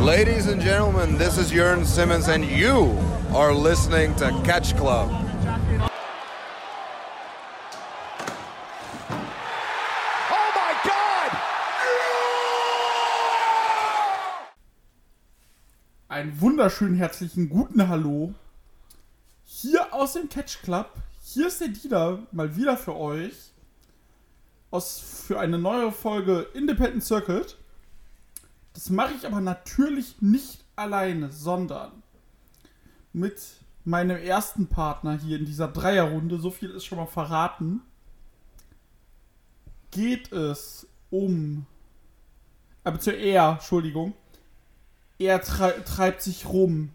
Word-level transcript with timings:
Ladies 0.00 0.46
and 0.46 0.62
gentlemen, 0.62 1.18
this 1.18 1.36
is 1.36 1.52
Jörn 1.52 1.84
Simmons, 1.84 2.28
and 2.28 2.42
you 2.42 2.96
are 3.34 3.52
listening 3.52 4.14
to 4.14 4.30
Catch 4.44 4.74
Club. 4.78 5.10
Oh 10.30 10.52
my 10.56 10.74
God! 10.84 11.36
Einen 16.08 16.40
wunderschönen 16.40 16.96
herzlichen 16.96 17.50
guten 17.50 17.86
Hallo. 17.86 18.32
Hier 19.44 19.92
aus 19.92 20.14
dem 20.14 20.30
Catch 20.30 20.62
Club. 20.62 20.94
Hier 21.22 21.48
ist 21.48 21.60
der 21.60 21.68
Dieter 21.68 22.20
mal 22.32 22.56
wieder 22.56 22.78
für 22.78 22.96
euch. 22.96 23.52
Aus, 24.70 24.98
für 25.26 25.38
eine 25.38 25.58
neue 25.58 25.92
Folge 25.92 26.46
Independent 26.54 27.04
Circuit. 27.04 27.59
Das 28.72 28.90
mache 28.90 29.14
ich 29.14 29.26
aber 29.26 29.40
natürlich 29.40 30.20
nicht 30.22 30.64
alleine, 30.76 31.30
sondern 31.30 32.02
mit 33.12 33.40
meinem 33.84 34.16
ersten 34.16 34.66
Partner 34.68 35.18
hier 35.18 35.38
in 35.38 35.46
dieser 35.46 35.68
Dreierrunde. 35.68 36.38
So 36.38 36.50
viel 36.50 36.70
ist 36.70 36.84
schon 36.84 36.98
mal 36.98 37.06
verraten. 37.06 37.82
Geht 39.90 40.32
es 40.32 40.86
um. 41.10 41.66
Aber 42.84 43.00
zu 43.00 43.10
er, 43.10 43.52
Entschuldigung. 43.52 44.14
Er 45.18 45.42
trei 45.42 45.72
treibt 45.72 46.22
sich 46.22 46.46
rum. 46.46 46.90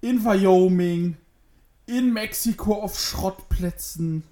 In 0.00 0.24
Wyoming. 0.24 1.16
In 1.86 2.12
Mexiko 2.12 2.74
auf 2.74 2.98
Schrottplätzen. 2.98 4.22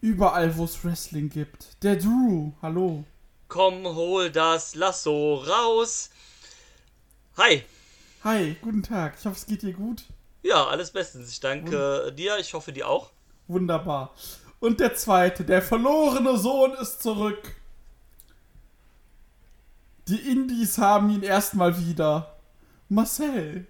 Überall, 0.00 0.56
wo 0.56 0.64
es 0.64 0.84
Wrestling 0.84 1.28
gibt. 1.30 1.82
Der 1.82 1.96
Drew, 1.96 2.52
hallo. 2.62 3.04
Komm, 3.48 3.84
hol 3.84 4.30
das 4.30 4.74
Lasso 4.74 5.34
raus. 5.36 6.10
Hi. 7.36 7.62
Hi, 8.24 8.56
guten 8.60 8.82
Tag. 8.82 9.14
Ich 9.18 9.24
hoffe, 9.24 9.36
es 9.36 9.46
geht 9.46 9.62
dir 9.62 9.72
gut. 9.72 10.02
Ja, 10.42 10.66
alles 10.66 10.90
bestens. 10.90 11.30
Ich 11.30 11.40
danke 11.40 12.12
dir. 12.16 12.38
Ich 12.38 12.54
hoffe 12.54 12.72
dir 12.72 12.88
auch. 12.88 13.10
Wunderbar. 13.46 14.14
Und 14.58 14.80
der 14.80 14.94
zweite, 14.94 15.44
der 15.44 15.62
verlorene 15.62 16.36
Sohn 16.38 16.72
ist 16.74 17.02
zurück. 17.02 17.54
Die 20.08 20.30
Indies 20.30 20.78
haben 20.78 21.10
ihn 21.10 21.22
erstmal 21.22 21.78
wieder. 21.78 22.36
Marcel. 22.88 23.66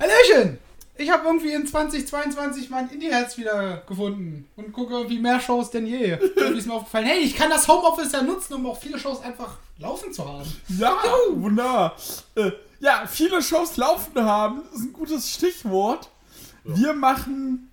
Hallöchen! 0.00 0.58
Ich 0.96 1.10
habe 1.10 1.26
irgendwie 1.26 1.52
in 1.52 1.66
2022 1.66 2.70
mein 2.70 2.88
Indie-Herz 2.88 3.36
wieder 3.36 3.78
gefunden 3.78 4.48
und 4.56 4.72
gucke 4.72 4.94
irgendwie 4.94 5.18
mehr 5.18 5.40
Shows 5.40 5.70
denn 5.70 5.86
je. 5.86 6.10
Irgendwie 6.36 6.58
ist 6.58 6.66
mir 6.66 6.74
aufgefallen, 6.74 7.06
hey, 7.06 7.18
ich 7.18 7.34
kann 7.34 7.50
das 7.50 7.66
Homeoffice 7.66 8.12
ja 8.12 8.22
nutzen, 8.22 8.54
um 8.54 8.66
auch 8.66 8.78
viele 8.78 8.98
Shows 8.98 9.20
einfach 9.20 9.58
laufen 9.78 10.12
zu 10.12 10.24
haben. 10.24 10.48
Ja, 10.68 10.96
wunderbar. 11.30 11.96
Äh, 12.36 12.52
ja, 12.78 13.06
viele 13.08 13.42
Shows 13.42 13.76
laufen 13.76 14.22
haben, 14.22 14.62
ist 14.72 14.82
ein 14.82 14.92
gutes 14.92 15.30
Stichwort. 15.30 16.10
Wir 16.62 16.92
machen 16.92 17.72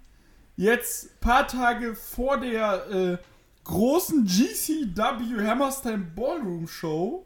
jetzt 0.57 1.05
ein 1.05 1.19
paar 1.19 1.47
Tage 1.47 1.93
vor 1.95 2.37
der 2.37 2.89
äh, 2.89 3.17
großen 3.65 4.25
GCW 4.25 5.47
Hammerstein 5.47 6.11
Ballroom 6.15 6.67
Show 6.67 7.25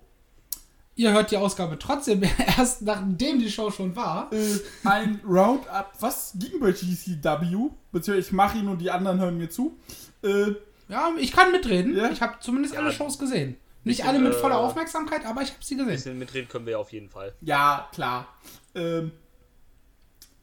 Ihr 0.97 1.11
hört 1.11 1.29
die 1.31 1.37
Ausgabe 1.37 1.77
trotzdem 1.77 2.23
erst 2.57 2.81
nachdem 2.83 3.39
die 3.39 3.51
Show 3.51 3.69
schon 3.71 3.95
war. 3.95 4.31
äh, 4.31 4.59
ein 4.85 5.19
Roundup. 5.27 5.91
Was 5.99 6.33
ging 6.35 6.59
bei 6.59 6.71
GCW? 6.71 7.69
Beziehungsweise 7.91 8.19
ich 8.27 8.31
mache 8.31 8.57
ihn 8.57 8.67
und 8.69 8.79
die 8.79 8.89
anderen 8.91 9.19
hören 9.19 9.37
mir 9.37 9.49
zu. 9.49 9.77
Äh, 10.23 10.53
Ja, 10.87 11.11
ich 11.17 11.31
kann 11.33 11.51
mitreden. 11.51 11.95
Ja? 11.97 12.09
Ich 12.11 12.21
habe 12.21 12.35
zumindest 12.39 12.77
alle 12.77 12.91
Shows 12.93 13.19
gesehen. 13.19 13.57
Nicht 13.83 13.97
Bisschen, 13.97 14.09
alle 14.09 14.19
mit 14.19 14.33
voller 14.35 14.55
äh, 14.55 14.59
Aufmerksamkeit, 14.59 15.25
aber 15.25 15.41
ich 15.41 15.49
habe 15.51 15.63
sie 15.63 15.75
Ein 15.75 15.79
gesehen. 15.79 15.95
bisschen 15.95 16.17
mitreden 16.19 16.47
können 16.49 16.65
wir 16.65 16.71
ja 16.71 16.77
auf 16.79 16.91
jeden 16.91 17.09
Fall. 17.09 17.33
ja, 17.41 17.87
klar. 17.93 18.27
Ähm, 18.73 19.11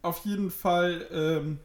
auf 0.03 0.25
jeden 0.25 0.51
Fall 0.51 1.07
ähm, 1.13 1.59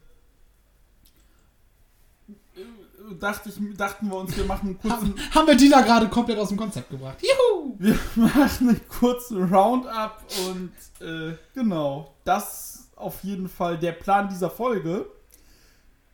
äh, 2.56 2.97
dachte 3.13 3.50
ich, 3.50 3.56
dachten 3.78 4.09
wir 4.09 4.18
uns, 4.18 4.35
wir 4.35 4.45
machen 4.45 4.69
einen 4.69 4.79
kurzen 4.79 5.18
Haben, 5.18 5.35
haben 5.35 5.47
wir 5.47 5.56
die 5.56 5.69
da 5.69 5.81
gerade 5.81 6.07
komplett 6.09 6.38
aus 6.38 6.50
dem 6.50 6.57
Konzept 6.57 6.90
gebracht. 6.90 7.18
Juhu! 7.22 7.75
Wir 7.79 7.97
machen 8.16 8.69
einen 8.69 8.88
kurzen 8.88 9.44
Roundup 9.53 10.23
und 10.47 10.72
äh, 11.06 11.35
genau, 11.53 12.16
das 12.23 12.90
auf 12.96 13.23
jeden 13.23 13.47
Fall 13.47 13.78
der 13.78 13.94
Plan 13.94 14.29
dieser 14.29 14.50
Folge. 14.50 15.06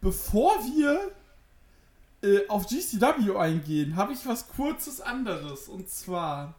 Bevor 0.01 0.51
wir 0.65 1.11
äh, 2.21 2.47
auf 2.47 2.67
GCW 2.67 3.37
eingehen, 3.37 3.95
habe 3.95 4.13
ich 4.13 4.25
was 4.25 4.47
kurzes 4.49 5.01
anderes. 5.01 5.67
Und 5.67 5.89
zwar, 5.89 6.55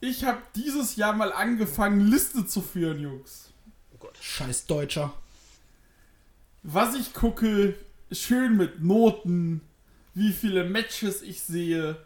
ich 0.00 0.24
habe 0.24 0.38
dieses 0.54 0.96
Jahr 0.96 1.12
mal 1.12 1.32
angefangen, 1.32 2.00
Liste 2.00 2.46
zu 2.46 2.60
führen, 2.60 3.00
Jungs. 3.00 3.50
Oh 3.92 3.96
Gott. 3.98 4.16
Scheiß 4.20 4.66
Deutscher. 4.66 5.12
Was 6.62 6.94
ich 6.94 7.14
gucke, 7.14 7.74
schön 8.12 8.56
mit 8.56 8.82
Noten, 8.82 9.60
wie 10.14 10.32
viele 10.32 10.64
Matches 10.64 11.22
ich 11.22 11.42
sehe, 11.42 11.96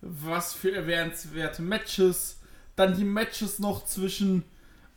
was 0.00 0.54
für 0.54 0.72
erwähnenswerte 0.74 1.62
Matches, 1.62 2.40
dann 2.76 2.96
die 2.96 3.04
Matches 3.04 3.58
noch 3.58 3.84
zwischen 3.84 4.44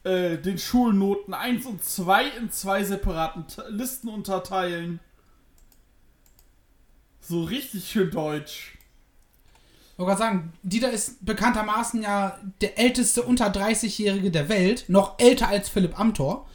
äh, 0.04 0.38
den 0.38 0.58
Schulnoten 0.58 1.34
1 1.34 1.66
und 1.66 1.84
2 1.84 2.28
in 2.30 2.52
zwei 2.52 2.84
separaten 2.84 3.46
Listen 3.70 4.10
unterteilen. 4.10 5.00
So 7.20 7.44
richtig 7.44 7.90
schön 7.90 8.10
deutsch. 8.10 8.78
Ich 9.98 10.00
wollte 10.00 10.10
gerade 10.10 10.20
sagen, 10.20 10.54
Dieter 10.62 10.92
ist 10.92 11.26
bekanntermaßen 11.26 12.04
ja 12.04 12.40
der 12.62 12.78
älteste 12.78 13.24
unter 13.24 13.48
30-Jährige 13.48 14.30
der 14.30 14.48
Welt, 14.48 14.86
noch 14.88 15.18
älter 15.20 15.48
als 15.48 15.70
Philipp 15.70 16.00
Amthor. 16.00 16.48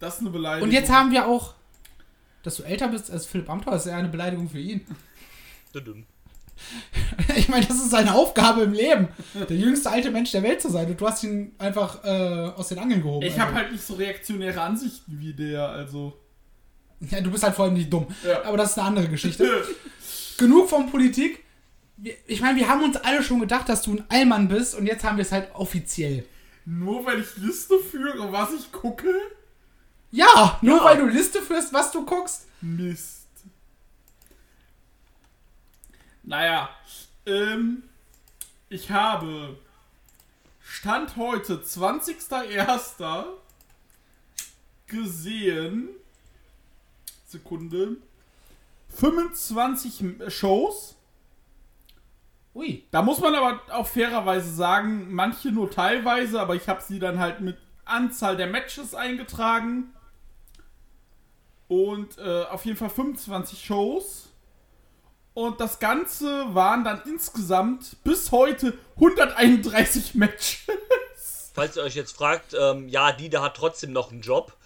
Das 0.00 0.14
ist 0.14 0.20
eine 0.20 0.30
Beleidigung. 0.30 0.68
Und 0.68 0.74
jetzt 0.74 0.90
haben 0.90 1.12
wir 1.12 1.26
auch, 1.26 1.54
dass 2.42 2.56
du 2.56 2.62
älter 2.62 2.88
bist 2.88 3.10
als 3.10 3.26
Philipp 3.26 3.48
Amthor, 3.50 3.74
ist 3.76 3.86
ja 3.86 3.96
eine 3.96 4.08
Beleidigung 4.08 4.48
für 4.48 4.60
ihn. 4.60 4.80
Ich 7.36 7.48
meine, 7.48 7.64
das 7.64 7.76
ist 7.76 7.90
seine 7.90 8.14
Aufgabe 8.14 8.62
im 8.62 8.72
Leben, 8.72 9.08
der 9.48 9.56
jüngste 9.56 9.90
alte 9.90 10.10
Mensch 10.10 10.32
der 10.32 10.42
Welt 10.42 10.60
zu 10.60 10.68
sein. 10.70 10.88
Und 10.90 11.00
du 11.00 11.06
hast 11.06 11.22
ihn 11.22 11.52
einfach 11.58 12.02
äh, 12.04 12.08
aus 12.56 12.68
den 12.68 12.78
Angeln 12.80 13.00
gehoben. 13.02 13.24
Ich 13.24 13.38
habe 13.38 13.50
Also, 13.52 13.56
halt 13.56 13.72
nicht 13.72 13.84
so 13.86 13.94
reaktionäre 13.94 14.60
Ansichten 14.60 15.20
wie 15.20 15.32
der, 15.34 15.68
also. 15.68 16.18
Ja, 17.00 17.20
du 17.20 17.30
bist 17.30 17.44
halt 17.44 17.54
vor 17.54 17.66
allem 17.66 17.74
nicht 17.74 17.92
dumm. 17.92 18.08
Ja. 18.26 18.42
Aber 18.44 18.56
das 18.56 18.70
ist 18.72 18.78
eine 18.78 18.88
andere 18.88 19.08
Geschichte. 19.08 19.48
Genug 20.38 20.68
von 20.68 20.90
Politik. 20.90 21.44
Ich 22.26 22.40
meine, 22.40 22.58
wir 22.58 22.68
haben 22.68 22.82
uns 22.82 22.96
alle 22.96 23.22
schon 23.22 23.38
gedacht, 23.40 23.68
dass 23.68 23.82
du 23.82 23.92
ein 23.94 24.04
Allmann 24.08 24.48
bist 24.48 24.74
und 24.74 24.86
jetzt 24.86 25.04
haben 25.04 25.16
wir 25.16 25.22
es 25.22 25.30
halt 25.32 25.54
offiziell. 25.54 26.24
Nur 26.64 27.06
weil 27.06 27.20
ich 27.20 27.36
Liste 27.36 27.78
führe, 27.78 28.32
was 28.32 28.50
ich 28.52 28.72
gucke? 28.72 29.08
Ja, 30.10 30.58
nur 30.62 30.78
Ja. 30.78 30.84
weil 30.84 30.96
du 30.98 31.06
Liste 31.06 31.42
führst, 31.42 31.72
was 31.72 31.90
du 31.92 32.04
guckst. 32.04 32.46
Mist. 32.60 33.26
Naja, 36.22 36.68
ähm, 37.26 37.82
ich 38.68 38.90
habe 38.90 39.56
Stand 40.60 41.16
heute, 41.16 41.62
20.01. 41.62 43.24
gesehen, 44.86 45.88
Sekunde, 47.26 47.96
25 48.90 50.04
Shows. 50.28 50.96
Ui. 52.54 52.84
Da 52.90 53.02
muss 53.02 53.20
man 53.20 53.34
aber 53.34 53.60
auch 53.72 53.86
fairerweise 53.86 54.52
sagen, 54.52 55.12
manche 55.12 55.50
nur 55.52 55.70
teilweise, 55.70 56.40
aber 56.40 56.54
ich 56.56 56.68
habe 56.68 56.82
sie 56.82 56.98
dann 56.98 57.18
halt 57.18 57.40
mit 57.40 57.56
Anzahl 57.84 58.36
der 58.36 58.48
Matches 58.48 58.94
eingetragen. 58.94 59.94
Und 61.68 62.18
äh, 62.18 62.44
auf 62.44 62.64
jeden 62.64 62.78
Fall 62.78 62.90
25 62.90 63.64
Shows. 63.64 64.28
Und 65.34 65.60
das 65.60 65.78
Ganze 65.78 66.52
waren 66.54 66.82
dann 66.82 67.02
insgesamt 67.06 68.02
bis 68.02 68.32
heute 68.32 68.76
131 68.96 70.14
Matches. 70.16 70.66
Falls 71.54 71.76
ihr 71.76 71.82
euch 71.82 71.94
jetzt 71.94 72.16
fragt, 72.16 72.54
ähm, 72.58 72.88
ja, 72.88 73.12
Dieter 73.12 73.42
hat 73.42 73.56
trotzdem 73.56 73.92
noch 73.92 74.10
einen 74.10 74.22
Job. 74.22 74.56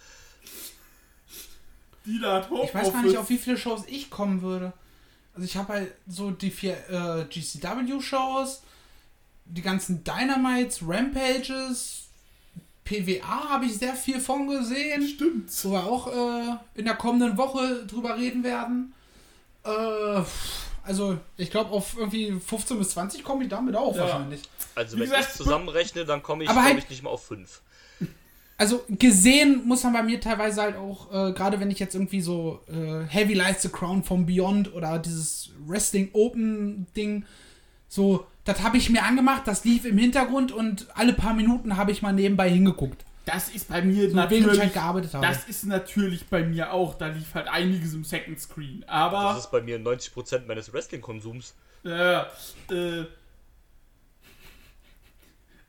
Die 2.05 2.19
da 2.19 2.35
hat 2.35 2.49
Ich 2.63 2.73
weiß 2.73 2.91
gar 2.91 3.03
nicht, 3.03 3.17
auf 3.17 3.29
wie 3.29 3.37
viele 3.37 3.57
Shows 3.57 3.83
ich 3.87 4.09
kommen 4.09 4.41
würde. 4.41 4.73
Also 5.33 5.45
ich 5.45 5.57
habe 5.57 5.73
halt 5.73 5.91
so 6.07 6.31
die 6.31 6.51
vier 6.51 6.77
äh, 6.89 7.25
GCW-Shows, 7.25 8.63
die 9.45 9.61
ganzen 9.61 10.03
Dynamites, 10.03 10.81
Rampages, 10.85 12.09
PWA 12.85 13.49
habe 13.49 13.65
ich 13.65 13.77
sehr 13.77 13.95
viel 13.95 14.19
von 14.19 14.47
gesehen. 14.47 15.07
Stimmt. 15.07 15.49
Wo 15.63 15.71
wir 15.71 15.83
auch 15.85 16.07
äh, 16.07 16.55
in 16.75 16.85
der 16.85 16.95
kommenden 16.95 17.37
Woche 17.37 17.85
drüber 17.87 18.17
reden 18.17 18.43
werden. 18.43 18.93
Äh, 19.63 20.21
also 20.85 21.17
ich 21.37 21.49
glaube 21.49 21.71
auf 21.71 21.95
irgendwie 21.97 22.31
15 22.45 22.77
bis 22.77 22.89
20 22.89 23.23
komme 23.23 23.43
ich 23.43 23.49
damit 23.49 23.75
auch 23.75 23.95
Ja. 23.95 24.01
wahrscheinlich. 24.03 24.41
Also 24.75 24.97
Wie 24.97 25.01
wenn 25.01 25.09
gesagt, 25.09 25.29
ich 25.31 25.37
zusammenrechne, 25.37 26.03
dann 26.05 26.21
komme 26.21 26.43
ich, 26.43 26.49
Aber 26.49 26.59
glaub 26.61 26.73
halt- 26.73 26.83
ich, 26.83 26.89
nicht 26.89 27.03
mal 27.03 27.09
auf 27.11 27.25
5. 27.25 27.61
also 28.57 28.83
gesehen 28.89 29.65
muss 29.65 29.83
man 29.83 29.93
bei 29.93 30.03
mir 30.03 30.19
teilweise 30.19 30.61
halt 30.61 30.75
auch, 30.75 31.07
äh, 31.11 31.31
gerade 31.31 31.59
wenn 31.61 31.71
ich 31.71 31.79
jetzt 31.79 31.95
irgendwie 31.95 32.21
so 32.21 32.59
äh, 32.67 33.05
Heavy 33.07 33.33
Lights 33.33 33.61
the 33.61 33.69
Crown 33.69 34.03
from 34.03 34.25
Beyond 34.25 34.73
oder 34.73 34.99
dieses 34.99 35.51
Wrestling 35.65 36.09
Open 36.13 36.85
Ding, 36.97 37.25
so, 37.93 38.25
das 38.43 38.63
habe 38.63 38.77
ich 38.77 38.89
mir 38.89 39.03
angemacht, 39.03 39.43
das 39.45 39.63
lief 39.65 39.85
im 39.85 39.99
Hintergrund 39.99 40.51
und 40.51 40.87
alle 40.95 41.13
paar 41.13 41.35
Minuten 41.35 41.77
habe 41.77 41.91
ich 41.91 42.01
mal 42.01 42.11
nebenbei 42.11 42.49
hingeguckt. 42.49 43.05
Das 43.25 43.49
ist 43.49 43.69
bei 43.69 43.83
mir 43.83 44.09
So, 44.09 44.15
natürlich. 44.15 44.59
halt 44.59 44.73
gearbeitet 44.73 45.13
habe. 45.13 45.27
Das 45.27 45.45
ist 45.47 45.63
natürlich 45.65 46.25
bei 46.25 46.43
mir 46.43 46.73
auch. 46.73 46.95
Da 46.95 47.07
lief 47.07 47.35
halt 47.35 47.47
einiges 47.47 47.93
im 47.93 48.03
Second 48.03 48.39
Screen. 48.39 48.83
Aber. 48.87 49.33
Das 49.35 49.45
ist 49.45 49.51
bei 49.51 49.61
mir 49.61 49.79
90% 49.79 50.47
meines 50.47 50.73
Wrestling-Konsums. 50.73 51.53
Ja, 51.83 52.25
äh, 52.71 53.03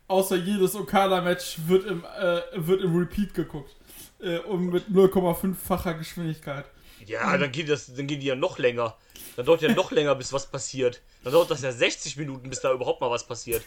außer 0.07 0.35
jedes 0.35 0.73
Okada-Match 0.75 1.59
wird 1.67 1.85
im, 1.85 2.03
äh, 2.03 2.41
wird 2.55 2.81
im 2.81 2.97
Repeat 2.97 3.35
geguckt. 3.35 3.75
Äh, 4.19 4.39
und 4.39 4.71
mit 4.71 4.89
0,5-facher 4.89 5.93
Geschwindigkeit. 5.93 6.65
Ja, 7.05 7.37
dann 7.37 7.51
geht 7.51 7.69
das, 7.69 7.93
dann 7.93 8.07
gehen 8.07 8.19
die 8.19 8.27
ja 8.27 8.35
noch 8.35 8.57
länger. 8.57 8.95
Dann 9.35 9.45
dauert 9.45 9.61
ja 9.61 9.73
noch 9.73 9.91
länger, 9.91 10.15
bis 10.15 10.31
was 10.31 10.47
passiert. 10.47 11.01
Dann 11.23 11.33
dauert 11.33 11.51
das 11.51 11.61
ja 11.61 11.71
60 11.71 12.17
Minuten, 12.17 12.49
bis 12.49 12.61
da 12.61 12.71
überhaupt 12.71 13.01
mal 13.01 13.09
was 13.11 13.27
passiert. 13.27 13.63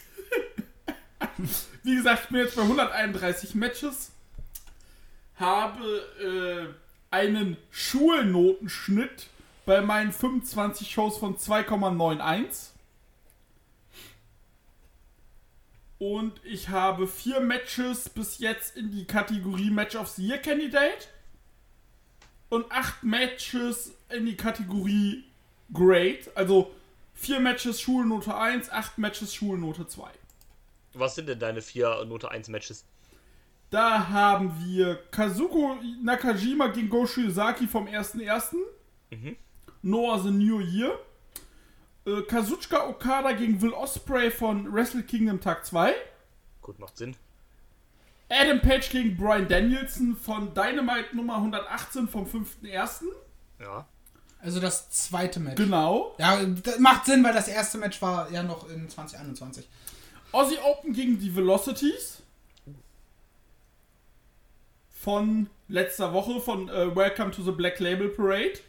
Wie 1.82 1.96
gesagt, 1.96 2.24
ich 2.24 2.28
bin 2.30 2.40
jetzt 2.40 2.56
bei 2.56 2.62
131 2.62 3.54
Matches. 3.54 4.10
Habe 5.36 5.84
äh, 6.20 7.14
einen 7.14 7.56
Schulnotenschnitt 7.70 9.28
bei 9.66 9.80
meinen 9.80 10.12
25 10.12 10.90
Shows 10.90 11.18
von 11.18 11.36
2,91. 11.36 12.70
Und 15.98 16.40
ich 16.44 16.68
habe 16.68 17.08
vier 17.08 17.40
Matches 17.40 18.08
bis 18.08 18.38
jetzt 18.38 18.76
in 18.76 18.90
die 18.90 19.04
Kategorie 19.04 19.70
Match 19.70 19.96
of 19.96 20.08
the 20.08 20.26
Year 20.26 20.38
Candidate. 20.38 21.08
Und 22.48 22.70
acht 22.70 23.02
Matches 23.02 23.92
in 24.08 24.26
die 24.26 24.36
Kategorie 24.36 25.24
Great. 25.72 26.30
Also 26.34 26.70
vier 27.14 27.40
Matches 27.40 27.80
Schulnote 27.80 28.34
1, 28.34 28.70
acht 28.70 28.98
Matches 28.98 29.34
Schulnote 29.34 29.86
2. 29.86 30.08
Was 30.94 31.14
sind 31.14 31.28
denn 31.28 31.38
deine 31.38 31.60
vier 31.62 32.04
Note 32.06 32.30
1 32.30 32.48
Matches? 32.48 32.84
Da 33.70 34.08
haben 34.08 34.54
wir 34.64 34.96
Kazuko 35.10 35.76
Nakajima 36.02 36.68
gegen 36.68 36.88
Go 36.88 37.06
Shiozaki 37.06 37.66
vom 37.66 37.86
1.1. 37.86 38.56
Noah 39.82 40.18
the 40.20 40.30
New 40.30 40.60
Year. 40.60 40.98
Äh, 42.06 42.22
Kazuchika 42.22 42.88
Okada 42.88 43.32
gegen 43.32 43.60
Will 43.60 43.74
Osprey 43.74 44.30
von 44.30 44.72
Wrestle 44.72 45.02
Kingdom 45.02 45.40
Tag 45.40 45.66
2. 45.66 45.94
Gut, 46.62 46.78
macht 46.78 46.96
Sinn. 46.96 47.14
Adam 48.28 48.60
Page 48.60 48.90
gegen 48.90 49.16
Brian 49.16 49.48
Danielson 49.48 50.16
von 50.16 50.52
Dynamite 50.54 51.16
Nummer 51.16 51.36
118 51.36 52.08
vom 52.08 52.26
5.1. 52.26 53.04
Ja. 53.60 53.86
Also 54.40 54.60
das 54.60 54.90
zweite 54.90 55.40
Match. 55.40 55.56
Genau. 55.56 56.14
Ja, 56.18 56.42
das 56.44 56.78
macht 56.78 57.06
Sinn, 57.06 57.24
weil 57.24 57.32
das 57.32 57.48
erste 57.48 57.78
Match 57.78 58.00
war 58.02 58.30
ja 58.30 58.42
noch 58.42 58.68
in 58.70 58.88
2021. 58.88 59.66
Aussie 60.30 60.58
Open 60.58 60.92
gegen 60.92 61.18
die 61.18 61.34
Velocities. 61.34 62.22
Von 64.90 65.48
letzter 65.68 66.12
Woche 66.12 66.40
von 66.40 66.68
äh, 66.68 66.94
Welcome 66.94 67.30
to 67.30 67.42
the 67.42 67.50
Black 67.50 67.78
Label 67.80 68.08
Parade. 68.08 68.60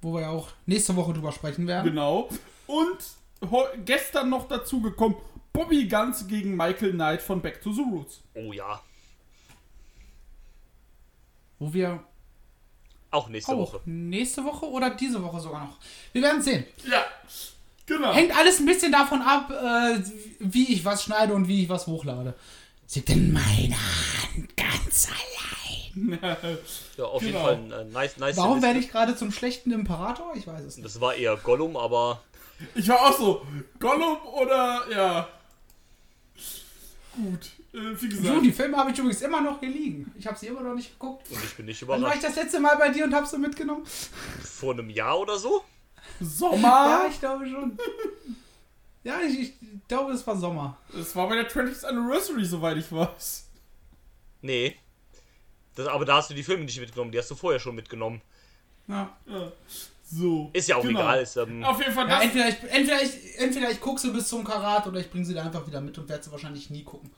Wo 0.00 0.14
wir 0.14 0.22
ja 0.22 0.30
auch 0.30 0.50
nächste 0.66 0.94
Woche 0.96 1.12
drüber 1.12 1.32
sprechen 1.32 1.66
werden. 1.66 1.90
Genau. 1.90 2.28
Und 2.66 2.98
gestern 3.84 4.30
noch 4.30 4.48
dazu 4.48 4.80
gekommen, 4.80 5.16
Bobby 5.52 5.88
Guns 5.88 6.26
gegen 6.28 6.56
Michael 6.56 6.92
Knight 6.92 7.22
von 7.22 7.40
Back 7.42 7.60
to 7.62 7.72
the 7.72 7.82
Roots. 7.82 8.20
Oh 8.34 8.52
ja. 8.52 8.80
Wo 11.58 11.72
wir 11.72 12.00
Auch 13.10 13.28
nächste 13.28 13.52
auch 13.52 13.58
Woche. 13.58 13.80
nächste 13.84 14.44
Woche 14.44 14.66
oder 14.66 14.90
diese 14.90 15.22
Woche 15.22 15.40
sogar 15.40 15.64
noch. 15.66 15.76
Wir 16.12 16.22
werden 16.22 16.40
sehen. 16.42 16.64
Ja, 16.88 17.04
genau. 17.86 18.12
Hängt 18.14 18.36
alles 18.36 18.60
ein 18.60 18.66
bisschen 18.66 18.92
davon 18.92 19.20
ab, 19.22 19.50
äh, 19.50 20.00
wie 20.38 20.72
ich 20.72 20.84
was 20.84 21.02
schneide 21.02 21.34
und 21.34 21.48
wie 21.48 21.62
ich 21.64 21.68
was 21.68 21.86
hochlade. 21.86 22.34
Liegt 22.94 23.10
in 23.10 23.32
meiner 23.32 23.76
Hand 23.76 24.56
ganz 24.56 25.08
allein. 25.08 25.24
Ja, 26.96 27.04
auf 27.06 27.22
jeden 27.22 27.32
Genau. 27.34 27.44
Fall 27.44 27.54
ein 27.56 27.72
äh, 27.72 27.84
nice, 27.86 28.18
nice. 28.18 28.36
Warum 28.36 28.62
werde 28.62 28.78
ich 28.78 28.88
gerade 28.88 29.16
zum 29.16 29.32
schlechten 29.32 29.72
Imperator? 29.72 30.32
Ich 30.36 30.46
weiß 30.46 30.60
es 30.62 30.76
nicht. 30.76 30.84
Das 30.86 31.00
war 31.00 31.14
eher 31.14 31.36
Gollum, 31.36 31.76
aber 31.76 32.22
Ich 32.76 32.86
war 32.88 33.00
auch 33.08 33.18
so, 33.18 33.42
Gollum 33.80 34.16
oder, 34.32 34.84
ja. 34.92 35.28
Gut, 37.18 37.50
äh, 37.72 38.00
wie 38.00 38.08
Du, 38.08 38.16
gesagt. 38.16 38.44
die 38.44 38.52
Filme 38.52 38.76
habe 38.76 38.90
ich 38.92 38.98
übrigens 38.98 39.20
immer 39.22 39.40
noch 39.40 39.58
hier 39.60 39.70
liegen. 39.70 40.12
Ich 40.16 40.26
habe 40.26 40.38
sie 40.38 40.46
immer 40.46 40.60
noch 40.60 40.74
nicht 40.74 40.92
geguckt. 40.92 41.28
und 41.30 41.42
ich 41.44 41.54
bin 41.56 41.66
nicht 41.66 41.82
Wann 41.82 42.00
war 42.02 42.10
ich 42.10 42.18
überrascht. 42.20 42.24
das 42.36 42.44
letzte 42.44 42.60
Mal 42.60 42.76
bei 42.76 42.90
dir 42.90 43.04
und 43.04 43.12
habe 43.14 43.26
sie 43.26 43.38
mitgenommen? 43.38 43.84
Vor 44.44 44.72
einem 44.72 44.88
Jahr 44.90 45.18
oder 45.18 45.36
so? 45.36 45.64
Ja, 46.20 46.26
Sommer. 46.26 47.06
ich 47.10 47.18
glaube 47.18 47.48
schon. 47.48 47.76
Ja, 49.04 49.20
ich, 49.20 49.40
ich 49.40 49.52
glaube, 49.88 50.12
es 50.12 50.26
war 50.26 50.36
Sommer. 50.36 50.76
Es 50.98 51.14
war 51.16 51.28
bei 51.28 51.36
der 51.36 51.50
20th 51.50 51.84
Anniversary, 51.84 52.44
soweit 52.44 52.76
ich 52.76 52.90
weiß. 52.92 53.48
Nee. 54.42 54.76
Das, 55.74 55.86
aber 55.88 56.04
da 56.04 56.16
hast 56.16 56.30
du 56.30 56.34
die 56.34 56.42
Filme 56.42 56.64
nicht 56.64 56.78
mitgenommen, 56.80 57.10
die 57.12 57.18
hast 57.18 57.30
du 57.30 57.34
vorher 57.34 57.58
schon 57.60 57.74
mitgenommen. 57.74 58.20
Ja. 58.86 59.16
Ja. 59.26 59.52
So. 60.10 60.50
Ist 60.54 60.68
ja 60.68 60.76
auch 60.76 60.82
genau. 60.82 61.00
egal. 61.00 61.22
Ist, 61.22 61.36
ähm, 61.36 61.62
Auf 61.64 61.78
jeden 61.80 61.92
Fall 61.92 62.08
Ja, 62.08 62.16
das. 62.16 62.24
entweder 62.24 62.48
ich, 62.48 62.56
entweder 62.70 63.02
ich, 63.02 63.38
entweder 63.38 63.70
ich 63.70 63.80
gucke 63.80 64.00
sie 64.00 64.10
bis 64.10 64.28
zum 64.28 64.42
Karat 64.42 64.86
oder 64.86 65.00
ich 65.00 65.10
bringe 65.10 65.24
sie 65.26 65.34
da 65.34 65.42
einfach 65.42 65.66
wieder 65.66 65.80
mit 65.80 65.98
und 65.98 66.08
werde 66.08 66.24
sie 66.24 66.32
wahrscheinlich 66.32 66.70
nie 66.70 66.82
gucken. 66.82 67.10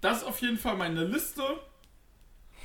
Das 0.00 0.18
ist 0.18 0.24
auf 0.24 0.40
jeden 0.42 0.58
Fall 0.58 0.76
meine 0.76 1.04
Liste. 1.04 1.42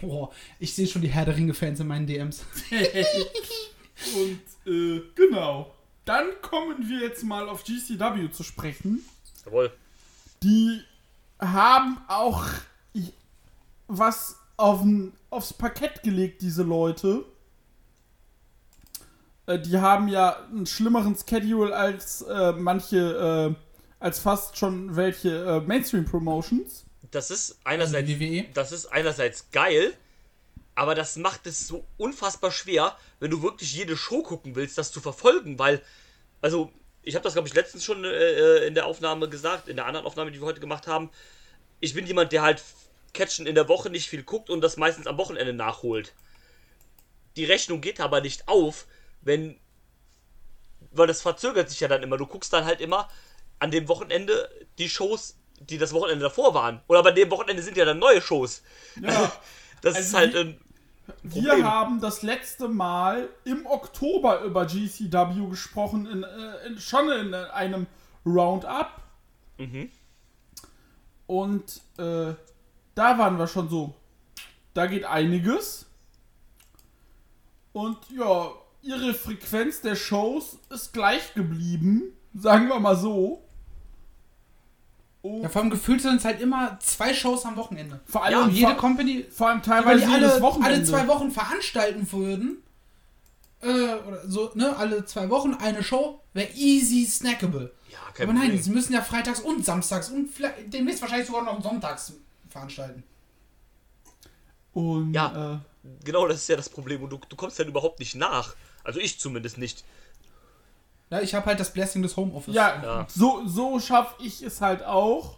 Boah, 0.02 0.32
ich 0.60 0.76
sehe 0.76 0.86
schon 0.88 1.02
die 1.02 1.08
Herr 1.08 1.26
der 1.26 1.38
Ringe-Fans 1.38 1.80
in 1.80 1.88
meinen 1.88 2.08
DMs. 2.08 2.44
Und 4.16 4.42
äh, 4.72 5.02
genau. 5.16 5.74
Dann 6.06 6.26
kommen 6.42 6.90
wir 6.90 7.00
jetzt 7.00 7.24
mal 7.24 7.48
auf 7.48 7.64
GCW 7.64 8.30
zu 8.32 8.44
sprechen. 8.44 9.06
jawohl. 9.46 9.72
Die 10.44 10.82
haben 11.40 12.02
auch 12.10 12.46
was 13.88 14.36
auf'n, 14.58 15.12
aufs 15.30 15.54
Parkett 15.54 16.04
gelegt, 16.04 16.42
diese 16.42 16.64
Leute. 16.64 17.24
Äh, 19.46 19.60
Die 19.60 19.78
haben 19.78 20.08
ja 20.08 20.38
einen 20.48 20.66
schlimmeren 20.66 21.16
Schedule 21.16 21.76
als 21.76 22.22
äh, 22.24 22.52
manche, 22.54 23.56
äh, 23.58 23.66
als 24.00 24.20
fast 24.20 24.58
schon 24.58 24.96
welche 24.96 25.30
äh, 25.46 25.60
Mainstream-Promotions. 25.62 26.86
Das 27.12 27.30
ist 27.32 27.60
einerseits, 27.64 28.08
Also 28.08 28.08
die 28.08 28.20
WWE? 28.20 28.50
das 28.54 28.72
ist 28.72 28.88
einerseits 28.88 29.52
geil, 29.52 29.94
aber 30.76 30.96
das 30.96 31.16
macht 31.18 31.46
es 31.48 31.68
so 31.68 31.86
unfassbar 31.98 32.52
schwer, 32.52 32.98
wenn 33.20 33.30
du 33.32 33.44
wirklich 33.44 33.74
jede 33.74 33.96
Show 33.96 34.24
gucken 34.24 34.56
willst, 34.56 34.78
das 34.78 34.92
zu 34.92 35.00
verfolgen, 35.02 35.60
weil, 35.60 35.82
also, 36.42 36.72
ich 37.04 37.16
habe 37.16 37.24
das, 37.24 37.34
glaube 37.34 37.48
ich, 37.48 37.54
letztens 37.54 37.84
schon 37.84 38.04
äh, 38.06 38.66
in 38.66 38.74
der 38.76 38.86
Aufnahme 38.88 39.30
gesagt, 39.30 39.68
in 39.68 39.76
der 39.76 39.86
anderen 39.86 40.06
Aufnahme, 40.06 40.32
die 40.32 40.40
wir 40.40 40.48
heute 40.48 40.62
gemacht 40.62 40.88
haben. 40.88 41.10
Ich 41.82 41.94
bin 41.94 42.08
jemand, 42.08 42.32
der 42.32 42.42
halt 42.42 42.64
Catchen 43.14 43.46
in 43.46 43.56
der 43.56 43.68
Woche 43.68 43.90
nicht 43.90 44.08
viel 44.10 44.24
guckt 44.24 44.50
und 44.50 44.62
das 44.62 44.78
meistens 44.78 45.06
am 45.06 45.18
Wochenende 45.18 45.54
nachholt. 45.54 46.14
Die 47.36 47.46
Rechnung 47.46 47.82
geht 47.82 48.00
aber 48.00 48.22
nicht 48.22 48.48
auf, 48.48 48.88
wenn. 49.24 49.60
Weil 50.92 51.08
das 51.08 51.22
verzögert 51.22 51.70
sich 51.70 51.80
ja 51.80 51.88
dann 51.88 52.04
immer. 52.04 52.18
Du 52.18 52.28
guckst 52.28 52.54
dann 52.54 52.66
halt 52.66 52.80
immer 52.80 53.10
an 53.60 53.72
dem 53.72 53.88
Wochenende 53.88 54.50
die 54.78 54.90
Shows, 54.90 55.38
die 55.60 55.78
das 55.78 55.94
Wochenende 55.94 56.24
davor 56.24 56.54
waren. 56.54 56.82
Oder 56.88 57.02
bei 57.02 57.12
dem 57.12 57.32
Wochenende 57.32 57.64
sind 57.64 57.78
ja 57.78 57.86
dann 57.86 58.00
neue 58.00 58.22
Shows. 58.22 58.64
Ja. 59.02 59.32
Das 59.82 59.96
Also 59.96 60.08
ist 60.08 60.14
halt 60.14 60.36
ein 60.38 60.62
Wir 61.24 61.62
haben 61.62 62.00
das 62.00 62.22
letzte 62.22 62.70
Mal 62.70 63.28
im 63.44 63.66
Oktober 63.66 64.42
über 64.44 64.66
GCW 64.66 65.50
gesprochen, 65.50 66.06
in, 66.06 66.24
äh, 66.24 66.68
in, 66.68 66.80
schon 66.80 67.10
in 67.12 67.34
einem 67.34 67.88
Roundup. 68.26 69.02
Mhm. 69.58 69.92
Und 71.28 71.82
äh, 71.98 72.34
da 72.96 73.18
waren 73.18 73.38
wir 73.38 73.48
schon 73.48 73.70
so, 73.70 73.94
da 74.74 74.86
geht 74.86 75.04
einiges. 75.04 75.86
Und 77.74 77.98
ja, 78.10 78.52
ihre 78.84 79.14
Frequenz 79.14 79.82
der 79.82 79.96
Shows 79.96 80.58
ist 80.70 80.94
gleich 80.94 81.34
geblieben, 81.34 82.04
sagen 82.34 82.68
wir 82.68 82.80
mal 82.80 82.96
so. 82.98 83.44
Und 85.22 85.44
Ja, 85.44 85.50
vor 85.50 85.62
allem 85.62 85.72
gefühlt 85.72 86.02
sind 86.02 86.18
es 86.18 86.26
halt 86.26 86.42
immer 86.42 86.78
zwei 86.82 87.14
Shows 87.14 87.46
am 87.46 87.56
Wochenende. 87.56 88.02
vor 88.06 88.30
ja, 88.30 88.42
allem, 88.42 88.50
Jede 88.52 88.68
vor, 88.68 88.76
Company, 88.78 89.26
vor 89.32 89.48
allem 89.50 89.60
weil 89.60 90.00
teilweise 90.00 90.06
die 90.06 90.12
alle, 90.12 90.42
Wochenende. 90.42 90.76
alle 90.76 90.84
zwei 90.84 91.08
Wochen 91.08 91.32
veranstalten 91.32 92.12
würden, 92.12 92.58
äh, 93.62 93.68
oder 94.06 94.28
so, 94.28 94.52
ne, 94.56 94.76
alle 94.76 95.06
zwei 95.06 95.30
Wochen 95.30 95.54
eine 95.54 95.82
Show, 95.82 96.20
wäre 96.34 96.50
easy 96.54 97.06
snackable. 97.06 97.72
Ja, 97.90 98.00
kein 98.14 98.26
Aber 98.28 98.34
nein, 98.34 98.48
Problem. 98.50 98.64
sie 98.64 98.72
müssen 98.72 98.92
ja 98.94 99.02
freitags 99.02 99.40
und 99.40 99.64
samstags 99.64 100.10
und 100.10 100.30
vielleicht 100.30 100.74
demnächst 100.74 101.02
wahrscheinlich 101.02 101.28
sogar 101.28 101.44
noch 101.44 101.62
sonntags 101.64 102.14
veranstalten. 102.50 103.04
Und 104.74 105.14
Ja. 105.14 105.54
äh, 105.56 105.60
Genau, 106.06 106.26
das 106.28 106.38
ist 106.38 106.48
ja 106.48 106.56
das 106.56 106.70
Problem. 106.70 107.04
Und 107.04 107.10
du, 107.10 107.20
du 107.28 107.36
kommst 107.36 107.60
dann 107.60 107.68
überhaupt 107.68 108.00
nicht 108.00 108.16
nach. 108.16 108.56
Also 108.84 109.00
ich 109.00 109.20
zumindest 109.20 109.58
nicht. 109.58 109.84
Ja, 111.10 111.22
ich 111.22 111.36
habe 111.36 111.46
halt 111.46 111.60
das 111.60 111.74
Blessing 111.74 112.02
des 112.02 112.18
Homeoffice. 112.18 112.56
Ja, 112.56 112.82
Ja. 112.84 113.08
so, 113.10 113.46
so 113.46 113.80
schaffe 113.80 114.16
ich 114.24 114.42
es 114.42 114.62
halt 114.62 114.84
auch. 114.84 115.38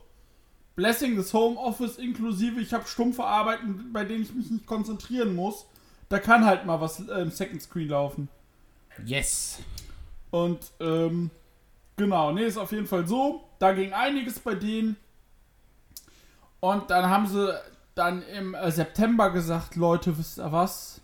Blessing 0.76 1.16
des 1.16 1.34
Homeoffice 1.34 1.98
inklusive, 1.98 2.60
ich 2.60 2.74
habe 2.74 2.86
stumpfe 2.88 3.24
Arbeiten, 3.24 3.92
bei 3.94 4.04
denen 4.04 4.24
ich 4.24 4.34
mich 4.34 4.50
nicht 4.52 4.66
konzentrieren 4.66 5.34
muss. 5.36 5.66
Da 6.10 6.20
kann 6.20 6.46
halt 6.46 6.66
mal 6.66 6.82
was 6.82 7.00
äh, 7.08 7.22
im 7.22 7.32
Second 7.32 7.62
Screen 7.62 7.90
laufen. 7.90 8.30
Yes. 9.06 9.60
Und 10.32 10.60
ähm, 10.80 11.32
genau, 11.96 12.32
nee, 12.32 12.44
ist 12.46 12.58
auf 12.58 12.72
jeden 12.72 12.88
Fall 12.88 13.08
so. 13.08 13.48
Da 13.60 13.74
ging 13.74 13.94
einiges 13.94 14.40
bei 14.40 14.56
denen. 14.56 14.98
Und 16.60 16.90
dann 16.90 17.10
haben 17.10 17.28
sie 17.28 17.54
dann 17.96 18.22
im 18.24 18.54
äh, 18.54 18.72
September 18.72 19.30
gesagt, 19.32 19.76
Leute, 19.76 20.18
wisst 20.18 20.40
ihr 20.40 20.52
was? 20.52 21.00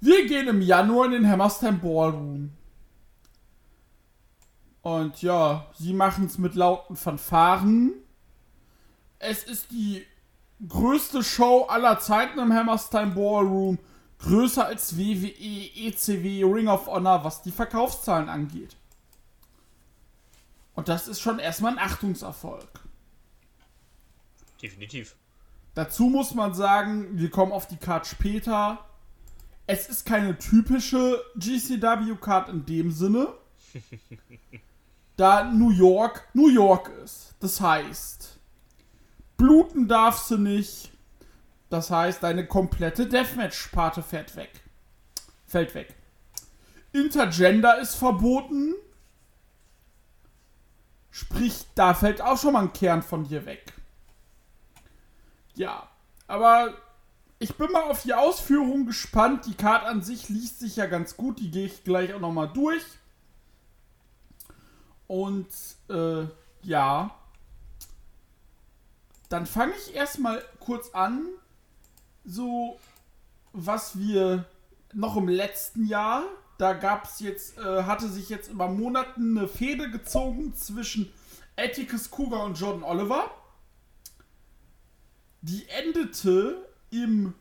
Wir 0.00 0.26
gehen 0.26 0.48
im 0.48 0.62
Januar 0.62 1.06
in 1.06 1.12
den 1.12 1.28
Hammerstein 1.28 1.80
Ballroom. 1.80 2.52
Und 4.82 5.20
ja, 5.20 5.66
sie 5.78 5.92
machen 5.92 6.26
es 6.26 6.38
mit 6.38 6.54
lauten 6.54 6.96
Fanfaren. 6.96 7.92
Es 9.18 9.44
ist 9.44 9.70
die 9.70 10.06
größte 10.66 11.22
Show 11.22 11.66
aller 11.68 11.98
Zeiten 11.98 12.38
im 12.38 12.52
Hammerstein 12.52 13.14
Ballroom. 13.14 13.78
Größer 14.20 14.66
als 14.66 14.96
WWE, 14.96 15.70
ECW, 15.76 16.44
Ring 16.44 16.68
of 16.68 16.86
Honor, 16.86 17.24
was 17.24 17.42
die 17.42 17.52
Verkaufszahlen 17.52 18.28
angeht. 18.28 18.76
Und 20.74 20.88
das 20.88 21.08
ist 21.08 21.20
schon 21.20 21.38
erstmal 21.38 21.72
ein 21.72 21.78
Achtungserfolg. 21.78 22.68
Definitiv. 24.62 25.14
Dazu 25.74 26.04
muss 26.04 26.34
man 26.34 26.54
sagen, 26.54 27.18
wir 27.18 27.30
kommen 27.30 27.52
auf 27.52 27.66
die 27.66 27.76
Card 27.76 28.06
später. 28.06 28.84
Es 29.72 29.88
ist 29.88 30.04
keine 30.04 30.36
typische 30.36 31.24
GCW-Card 31.36 32.48
in 32.48 32.66
dem 32.66 32.90
Sinne, 32.90 33.28
da 35.16 35.44
New 35.44 35.70
York 35.70 36.26
New 36.34 36.48
York 36.48 36.90
ist. 37.04 37.36
Das 37.38 37.60
heißt, 37.60 38.40
bluten 39.36 39.86
darfst 39.86 40.28
du 40.28 40.38
nicht. 40.38 40.90
Das 41.68 41.88
heißt, 41.88 42.20
deine 42.20 42.48
komplette 42.48 43.06
Deathmatch-Sparte 43.06 44.02
fährt 44.02 44.34
weg. 44.34 44.50
Fällt 45.46 45.76
weg. 45.76 45.94
Intergender 46.92 47.78
ist 47.78 47.94
verboten. 47.94 48.74
Sprich, 51.12 51.66
da 51.76 51.94
fällt 51.94 52.20
auch 52.22 52.40
schon 52.40 52.54
mal 52.54 52.62
ein 52.62 52.72
Kern 52.72 53.02
von 53.04 53.22
dir 53.22 53.46
weg. 53.46 53.72
Ja, 55.54 55.88
aber 56.26 56.74
ich 57.42 57.54
bin 57.54 57.72
mal 57.72 57.84
auf 57.84 58.02
die 58.02 58.12
Ausführung 58.12 58.84
gespannt. 58.84 59.46
Die 59.46 59.54
Karte 59.54 59.86
an 59.86 60.02
sich 60.02 60.28
liest 60.28 60.60
sich 60.60 60.76
ja 60.76 60.84
ganz 60.84 61.16
gut. 61.16 61.40
Die 61.40 61.50
gehe 61.50 61.64
ich 61.64 61.84
gleich 61.84 62.12
auch 62.12 62.20
nochmal 62.20 62.52
durch. 62.52 62.84
Und 65.06 65.48
äh, 65.88 66.26
ja. 66.62 67.16
Dann 69.30 69.46
fange 69.46 69.72
ich 69.74 69.94
erstmal 69.94 70.44
kurz 70.60 70.90
an. 70.90 71.28
So, 72.26 72.78
was 73.52 73.98
wir 73.98 74.44
noch 74.92 75.16
im 75.16 75.28
letzten 75.28 75.86
Jahr, 75.86 76.24
da 76.58 76.74
gab 76.74 77.06
es 77.06 77.20
jetzt, 77.20 77.56
äh, 77.56 77.84
hatte 77.84 78.10
sich 78.10 78.28
jetzt 78.28 78.50
über 78.50 78.68
Monate 78.68 79.14
eine 79.16 79.48
Fehde 79.48 79.90
gezogen 79.90 80.54
zwischen 80.54 81.10
Atticus 81.56 82.10
Cougar 82.10 82.44
und 82.44 82.60
Jordan 82.60 82.82
Oliver. 82.82 83.30
Die 85.40 85.66
endete 85.70 86.69
im. 86.90 87.34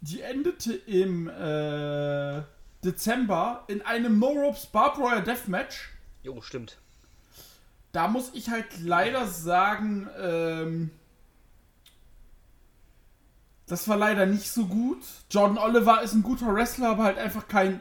Die 0.00 0.20
endete 0.20 0.74
im 0.74 1.28
äh, 1.28 2.42
Dezember 2.84 3.64
in 3.68 3.82
einem 3.82 4.18
No 4.18 4.30
Ropes 4.30 4.66
Barbed 4.66 4.98
Wire 4.98 5.22
Deathmatch. 5.22 5.90
Jo, 6.22 6.40
stimmt. 6.40 6.78
Da 7.92 8.08
muss 8.08 8.30
ich 8.34 8.50
halt 8.50 8.80
leider 8.80 9.26
sagen, 9.26 10.08
ähm, 10.18 10.90
das 13.66 13.86
war 13.86 13.96
leider 13.96 14.26
nicht 14.26 14.50
so 14.50 14.66
gut. 14.66 15.02
Jordan 15.30 15.58
Oliver 15.58 16.02
ist 16.02 16.14
ein 16.14 16.22
guter 16.22 16.52
Wrestler, 16.54 16.90
aber 16.90 17.04
halt 17.04 17.18
einfach 17.18 17.48
kein 17.48 17.80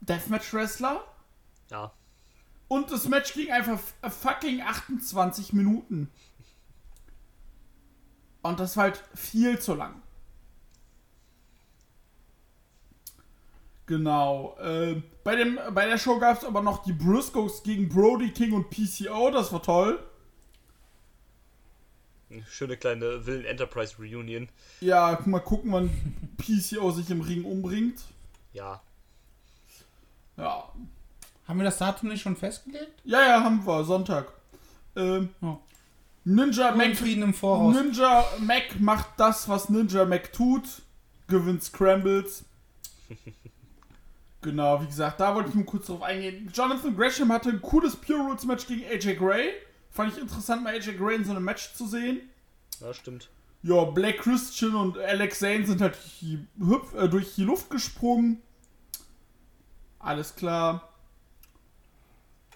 Deathmatch-Wrestler. 0.00 1.04
Ja. 1.70 1.92
Und 2.68 2.90
das 2.90 3.06
Match 3.08 3.34
ging 3.34 3.50
einfach 3.52 3.78
fucking 4.02 4.62
28 4.62 5.52
Minuten. 5.52 6.10
Und 8.42 8.58
das 8.58 8.76
war 8.76 8.84
halt 8.84 9.02
viel 9.14 9.58
zu 9.58 9.74
lang. 9.74 10.02
Genau. 13.86 14.56
Äh, 14.60 15.02
bei, 15.24 15.36
dem, 15.36 15.58
bei 15.72 15.86
der 15.86 15.98
Show 15.98 16.18
gab 16.18 16.38
es 16.38 16.44
aber 16.44 16.62
noch 16.62 16.82
die 16.82 16.92
Briscoes 16.92 17.62
gegen 17.62 17.88
Brody 17.88 18.30
King 18.30 18.52
und 18.52 18.70
PCO. 18.70 19.30
Das 19.30 19.52
war 19.52 19.62
toll. 19.62 20.02
Schöne 22.48 22.78
kleine 22.78 23.26
Villain 23.26 23.44
Enterprise 23.44 23.96
Reunion. 23.98 24.48
Ja, 24.80 25.18
mal 25.26 25.40
gucken, 25.40 25.72
wann 25.72 25.90
PCO 26.38 26.90
sich 26.90 27.10
im 27.10 27.20
Ring 27.20 27.44
umbringt. 27.44 28.00
Ja. 28.52 28.80
Ja. 30.36 30.72
Haben 31.46 31.58
wir 31.58 31.64
das 31.64 31.78
Datum 31.78 32.08
nicht 32.08 32.22
schon 32.22 32.36
festgelegt? 32.36 33.00
Ja, 33.04 33.20
ja, 33.20 33.44
haben 33.44 33.66
wir. 33.66 33.84
Sonntag. 33.84 34.32
Ähm. 34.96 35.30
Ninja 36.24 36.74
Mac 36.74 36.96
Frieden 36.96 37.22
im 37.22 37.34
Voraus. 37.34 37.74
Ninja 37.74 38.24
Mac 38.40 38.78
macht 38.78 39.08
das, 39.16 39.48
was 39.48 39.68
Ninja 39.68 40.04
Mac 40.04 40.32
tut. 40.32 40.62
Gewinnt 41.26 41.62
Scrambles. 41.62 42.44
genau, 44.40 44.80
wie 44.82 44.86
gesagt, 44.86 45.20
da 45.20 45.34
wollte 45.34 45.48
ich 45.48 45.54
nur 45.54 45.66
kurz 45.66 45.86
drauf 45.86 46.02
eingehen. 46.02 46.50
Jonathan 46.54 46.96
Gresham 46.96 47.32
hatte 47.32 47.50
ein 47.50 47.62
cooles 47.62 47.96
Pure 47.96 48.20
Rules 48.20 48.44
Match 48.44 48.66
gegen 48.66 48.84
AJ 48.84 49.16
Gray. 49.16 49.52
Fand 49.90 50.12
ich 50.12 50.20
interessant, 50.20 50.62
mal 50.62 50.74
AJ 50.74 50.96
Gray 50.96 51.16
in 51.16 51.24
so 51.24 51.32
einem 51.32 51.44
Match 51.44 51.74
zu 51.74 51.86
sehen. 51.86 52.20
Ja, 52.80 52.94
stimmt. 52.94 53.28
Ja, 53.62 53.84
Black 53.84 54.18
Christian 54.18 54.74
und 54.74 54.98
Alex 54.98 55.38
Zane 55.38 55.66
sind 55.66 55.80
halt 55.80 55.94
durch 55.94 56.18
die, 56.20 56.96
äh, 56.96 57.08
durch 57.08 57.34
die 57.34 57.44
Luft 57.44 57.70
gesprungen. 57.70 58.42
Alles 59.98 60.34
klar. 60.34 60.88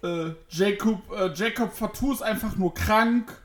Äh, 0.02 0.32
Jacob, 0.48 1.00
äh, 1.12 1.32
Jacob 1.32 1.72
Fatou 1.72 2.12
ist 2.12 2.22
einfach 2.22 2.56
nur 2.56 2.74
krank. 2.74 3.40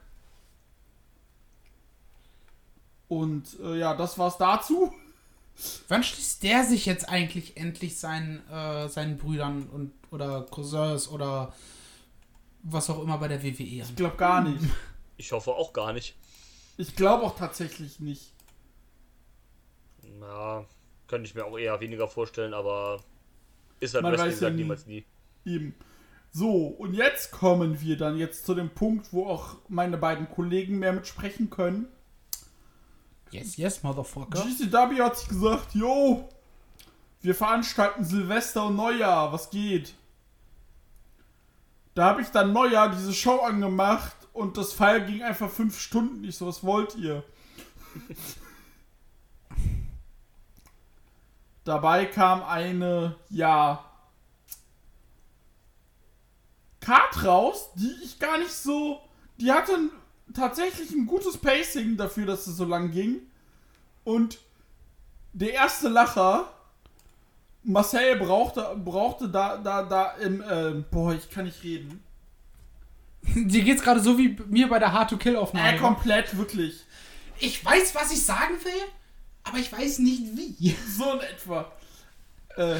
Und 3.11 3.59
äh, 3.61 3.77
ja, 3.77 3.93
das 3.93 4.17
war's 4.17 4.37
dazu. 4.37 4.93
Wann 5.89 6.01
schließt 6.01 6.43
der 6.43 6.63
sich 6.63 6.85
jetzt 6.85 7.09
eigentlich 7.09 7.57
endlich 7.57 7.99
seinen, 7.99 8.39
äh, 8.49 8.87
seinen 8.87 9.17
Brüdern 9.17 9.67
und 9.67 9.91
oder 10.11 10.43
Cousins 10.49 11.09
oder 11.09 11.53
was 12.63 12.89
auch 12.89 13.03
immer 13.03 13.17
bei 13.17 13.27
der 13.27 13.43
WWE 13.43 13.63
Ich 13.63 13.83
an? 13.83 13.95
glaube 13.97 14.15
gar 14.15 14.41
nicht. 14.41 14.63
Ich 15.17 15.33
hoffe 15.33 15.51
auch 15.51 15.73
gar 15.73 15.91
nicht. 15.91 16.15
Ich 16.77 16.95
glaube 16.95 17.25
auch 17.25 17.35
tatsächlich 17.35 17.99
nicht. 17.99 18.31
Ja, 20.21 20.63
könnte 21.07 21.27
ich 21.27 21.35
mir 21.35 21.43
auch 21.43 21.57
eher 21.57 21.81
weniger 21.81 22.07
vorstellen, 22.07 22.53
aber 22.53 23.03
ist 23.81 23.93
halt 23.93 24.03
Man 24.03 24.13
Wrestling 24.13 24.31
weiß 24.31 24.39
ja 24.39 24.49
niemals 24.51 24.85
nie. 24.87 25.05
Eben. 25.45 25.75
So, 26.31 26.67
und 26.67 26.93
jetzt 26.93 27.31
kommen 27.31 27.81
wir 27.81 27.97
dann 27.97 28.17
jetzt 28.17 28.45
zu 28.45 28.55
dem 28.55 28.69
Punkt, 28.69 29.11
wo 29.11 29.25
auch 29.27 29.57
meine 29.67 29.97
beiden 29.97 30.29
Kollegen 30.29 30.79
mehr 30.79 30.93
mitsprechen 30.93 31.49
können. 31.49 31.89
Yes, 33.31 33.57
yes, 33.57 33.81
Motherfucker. 33.83 34.43
GCW 34.43 35.01
hat 35.01 35.17
sich 35.17 35.29
gesagt, 35.29 35.73
yo, 35.73 36.29
wir 37.21 37.33
veranstalten 37.33 38.03
Silvester 38.03 38.65
und 38.65 38.75
Neujahr, 38.75 39.31
was 39.31 39.49
geht? 39.49 39.93
Da 41.93 42.05
habe 42.05 42.21
ich 42.21 42.29
dann 42.29 42.53
Neujahr 42.53 42.89
diese 42.89 43.13
Show 43.13 43.39
angemacht 43.39 44.15
und 44.33 44.57
das 44.57 44.73
Pfeil 44.73 45.05
ging 45.05 45.23
einfach 45.23 45.49
fünf 45.49 45.79
Stunden. 45.79 46.23
Ich 46.23 46.37
so, 46.37 46.47
was 46.47 46.63
wollt 46.63 46.95
ihr? 46.95 47.23
Dabei 51.63 52.05
kam 52.05 52.43
eine, 52.43 53.15
ja, 53.29 53.85
Card 56.79 57.23
raus, 57.23 57.69
die 57.75 57.95
ich 58.03 58.19
gar 58.19 58.39
nicht 58.39 58.51
so. 58.51 58.99
Die 59.37 59.51
hatte 59.51 59.91
tatsächlich 60.33 60.91
ein 60.91 61.05
gutes 61.05 61.37
Pacing 61.37 61.97
dafür, 61.97 62.25
dass 62.25 62.47
es 62.47 62.57
so 62.57 62.65
lang 62.65 62.91
ging. 62.91 63.19
Und 64.03 64.39
der 65.33 65.53
erste 65.53 65.87
Lacher, 65.89 66.51
Marcel 67.63 68.17
brauchte, 68.17 68.75
brauchte 68.83 69.29
da, 69.29 69.57
da, 69.57 69.83
da 69.83 70.11
im, 70.13 70.41
äh, 70.41 70.83
boah, 70.89 71.13
ich 71.13 71.29
kann 71.29 71.45
nicht 71.45 71.63
reden. 71.63 72.03
Dir 73.23 73.63
geht's 73.63 73.83
gerade 73.83 73.99
so 73.99 74.17
wie 74.17 74.35
mir 74.47 74.67
bei 74.67 74.79
der 74.79 74.93
Hard-to-Kill-Aufnahme. 74.93 75.75
Äh, 75.75 75.79
komplett, 75.79 76.35
wirklich. 76.37 76.83
ich 77.39 77.63
weiß, 77.63 77.93
was 77.93 78.11
ich 78.11 78.25
sagen 78.25 78.55
will, 78.63 78.81
aber 79.43 79.57
ich 79.57 79.71
weiß 79.71 79.99
nicht 79.99 80.23
wie. 80.35 80.75
So 80.97 81.13
in 81.13 81.19
etwa. 81.19 81.71
Äh, 82.57 82.79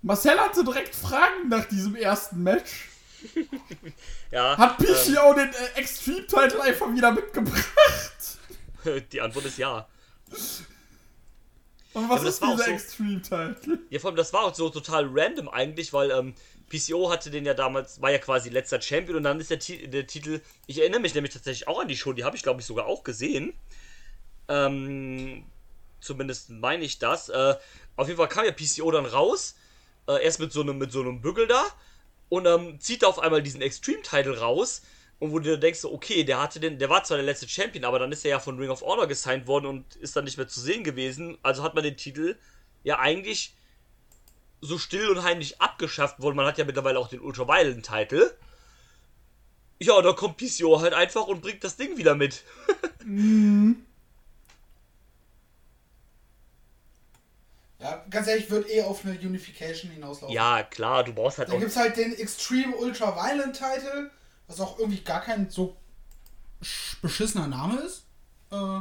Marcel 0.00 0.38
hatte 0.38 0.64
direkt 0.64 0.94
Fragen 0.94 1.48
nach 1.48 1.66
diesem 1.66 1.94
ersten 1.94 2.42
Match. 2.42 2.88
Ja, 4.32 4.56
Hat 4.56 4.78
PCO 4.78 5.34
den 5.34 5.50
äh, 5.50 5.78
Extreme-Title 5.78 6.60
einfach 6.62 6.92
wieder 6.92 7.12
mitgebracht. 7.12 8.38
ähm, 8.86 9.02
die 9.12 9.20
Antwort 9.20 9.44
ist 9.44 9.58
ja. 9.58 9.86
Und 11.92 12.08
was 12.08 12.22
das 12.22 12.34
ist 12.34 12.42
dieser 12.42 12.56
so- 12.56 12.70
Extreme-Title? 12.70 13.78
Ja, 13.90 13.98
vor 13.98 14.08
allem, 14.10 14.16
das 14.16 14.32
war 14.32 14.44
auch 14.44 14.54
so 14.54 14.70
total 14.70 15.06
random 15.12 15.48
eigentlich, 15.50 15.92
weil 15.92 16.10
ähm, 16.10 16.34
PCO 16.70 17.10
hatte 17.10 17.30
den 17.30 17.44
ja 17.44 17.52
damals, 17.52 18.00
war 18.00 18.10
ja 18.10 18.16
quasi 18.18 18.48
letzter 18.48 18.80
Champion 18.80 19.18
und 19.18 19.24
dann 19.24 19.38
ist 19.38 19.50
der, 19.50 19.58
Ti- 19.58 19.86
der 19.88 20.06
Titel, 20.06 20.40
ich 20.66 20.80
erinnere 20.80 21.00
mich 21.00 21.14
nämlich 21.14 21.34
tatsächlich 21.34 21.68
auch 21.68 21.80
an 21.80 21.88
die 21.88 21.96
Show, 21.96 22.14
die 22.14 22.24
habe 22.24 22.34
ich 22.36 22.42
glaube 22.42 22.60
ich 22.60 22.66
sogar 22.66 22.86
auch 22.86 23.04
gesehen. 23.04 23.52
Ähm, 24.48 25.44
zumindest 26.00 26.48
meine 26.48 26.84
ich 26.84 26.98
das. 26.98 27.28
Äh, 27.28 27.56
auf 27.96 28.08
jeden 28.08 28.16
Fall 28.16 28.28
kam 28.28 28.46
ja 28.46 28.52
PCO 28.52 28.90
dann 28.90 29.04
raus, 29.04 29.56
äh, 30.08 30.24
erst 30.24 30.40
mit 30.40 30.52
so 30.52 30.62
einem, 30.62 30.78
mit 30.78 30.90
so 30.90 31.00
einem 31.02 31.20
Bügel 31.20 31.46
da 31.46 31.62
und 32.32 32.46
ähm, 32.46 32.80
zieht 32.80 33.04
auf 33.04 33.18
einmal 33.18 33.42
diesen 33.42 33.60
Extreme-Title 33.60 34.38
raus 34.38 34.80
und 35.18 35.32
wo 35.32 35.38
du 35.38 35.50
dir 35.50 35.58
denkst, 35.58 35.84
okay, 35.84 36.24
der 36.24 36.40
hatte 36.40 36.60
den, 36.60 36.78
der 36.78 36.88
war 36.88 37.04
zwar 37.04 37.18
der 37.18 37.26
letzte 37.26 37.46
Champion, 37.46 37.84
aber 37.84 37.98
dann 37.98 38.10
ist 38.10 38.24
er 38.24 38.30
ja 38.30 38.40
von 38.40 38.58
Ring 38.58 38.70
of 38.70 38.80
Honor 38.80 39.06
gesigned 39.06 39.46
worden 39.46 39.66
und 39.66 39.96
ist 39.96 40.16
dann 40.16 40.24
nicht 40.24 40.38
mehr 40.38 40.48
zu 40.48 40.58
sehen 40.58 40.82
gewesen. 40.82 41.36
Also 41.42 41.62
hat 41.62 41.74
man 41.74 41.84
den 41.84 41.98
Titel 41.98 42.38
ja 42.84 42.98
eigentlich 42.98 43.54
so 44.62 44.78
still 44.78 45.10
und 45.10 45.22
heimlich 45.24 45.60
abgeschafft 45.60 46.22
worden. 46.22 46.36
Man 46.36 46.46
hat 46.46 46.56
ja 46.56 46.64
mittlerweile 46.64 46.98
auch 46.98 47.08
den 47.08 47.20
Ultraviolent-Titel. 47.20 48.30
Ja, 49.78 50.00
da 50.00 50.14
kommt 50.14 50.38
PCO 50.38 50.80
halt 50.80 50.94
einfach 50.94 51.26
und 51.26 51.42
bringt 51.42 51.62
das 51.64 51.76
Ding 51.76 51.98
wieder 51.98 52.14
mit. 52.14 52.44
Ja, 57.82 58.04
ganz 58.10 58.28
ehrlich, 58.28 58.48
wird 58.48 58.70
eh 58.70 58.82
auf 58.82 59.04
eine 59.04 59.18
Unification 59.18 59.90
hinauslaufen. 59.90 60.34
Ja, 60.34 60.62
klar, 60.62 61.02
du 61.02 61.12
brauchst 61.12 61.38
halt 61.38 61.48
Dann 61.48 61.58
gibt 61.58 61.72
es 61.72 61.76
halt 61.76 61.96
den 61.96 62.14
Extreme 62.14 62.76
Ultra 62.76 63.16
Violent 63.16 63.54
Title, 63.56 64.10
was 64.46 64.60
auch 64.60 64.78
irgendwie 64.78 65.00
gar 65.02 65.20
kein 65.20 65.50
so 65.50 65.76
sch- 66.62 66.96
beschissener 67.02 67.48
Name 67.48 67.80
ist. 67.80 68.04
Äh, 68.52 68.80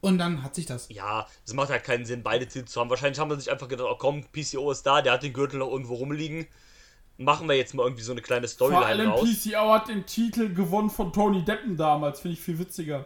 und 0.00 0.18
dann 0.18 0.42
hat 0.42 0.54
sich 0.54 0.66
das. 0.66 0.88
Ja, 0.88 1.26
es 1.44 1.52
macht 1.52 1.70
halt 1.70 1.84
keinen 1.84 2.04
Sinn, 2.04 2.22
beide 2.22 2.46
Titel 2.46 2.66
zu 2.66 2.80
haben. 2.80 2.90
Wahrscheinlich 2.90 3.18
haben 3.18 3.30
sie 3.30 3.40
sich 3.40 3.50
einfach 3.50 3.68
gedacht, 3.68 3.88
oh 3.90 3.96
komm, 3.96 4.24
PCO 4.32 4.70
ist 4.70 4.84
da, 4.84 5.02
der 5.02 5.12
hat 5.14 5.22
den 5.24 5.32
Gürtel 5.32 5.58
noch 5.58 5.70
irgendwo 5.70 5.94
rumliegen. 5.94 6.46
Machen 7.18 7.48
wir 7.48 7.56
jetzt 7.56 7.74
mal 7.74 7.84
irgendwie 7.84 8.02
so 8.02 8.12
eine 8.12 8.22
kleine 8.22 8.46
Vor 8.48 8.54
Storyline 8.54 8.84
allem 8.86 9.10
raus. 9.10 9.28
PCO 9.28 9.72
hat 9.72 9.88
den 9.88 10.06
Titel 10.06 10.52
gewonnen 10.54 10.90
von 10.90 11.12
Tony 11.12 11.44
Deppen 11.44 11.76
damals. 11.76 12.20
Finde 12.20 12.34
ich 12.36 12.40
viel 12.40 12.58
witziger. 12.58 13.04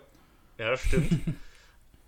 Ja, 0.59 0.77
stimmt. 0.77 1.11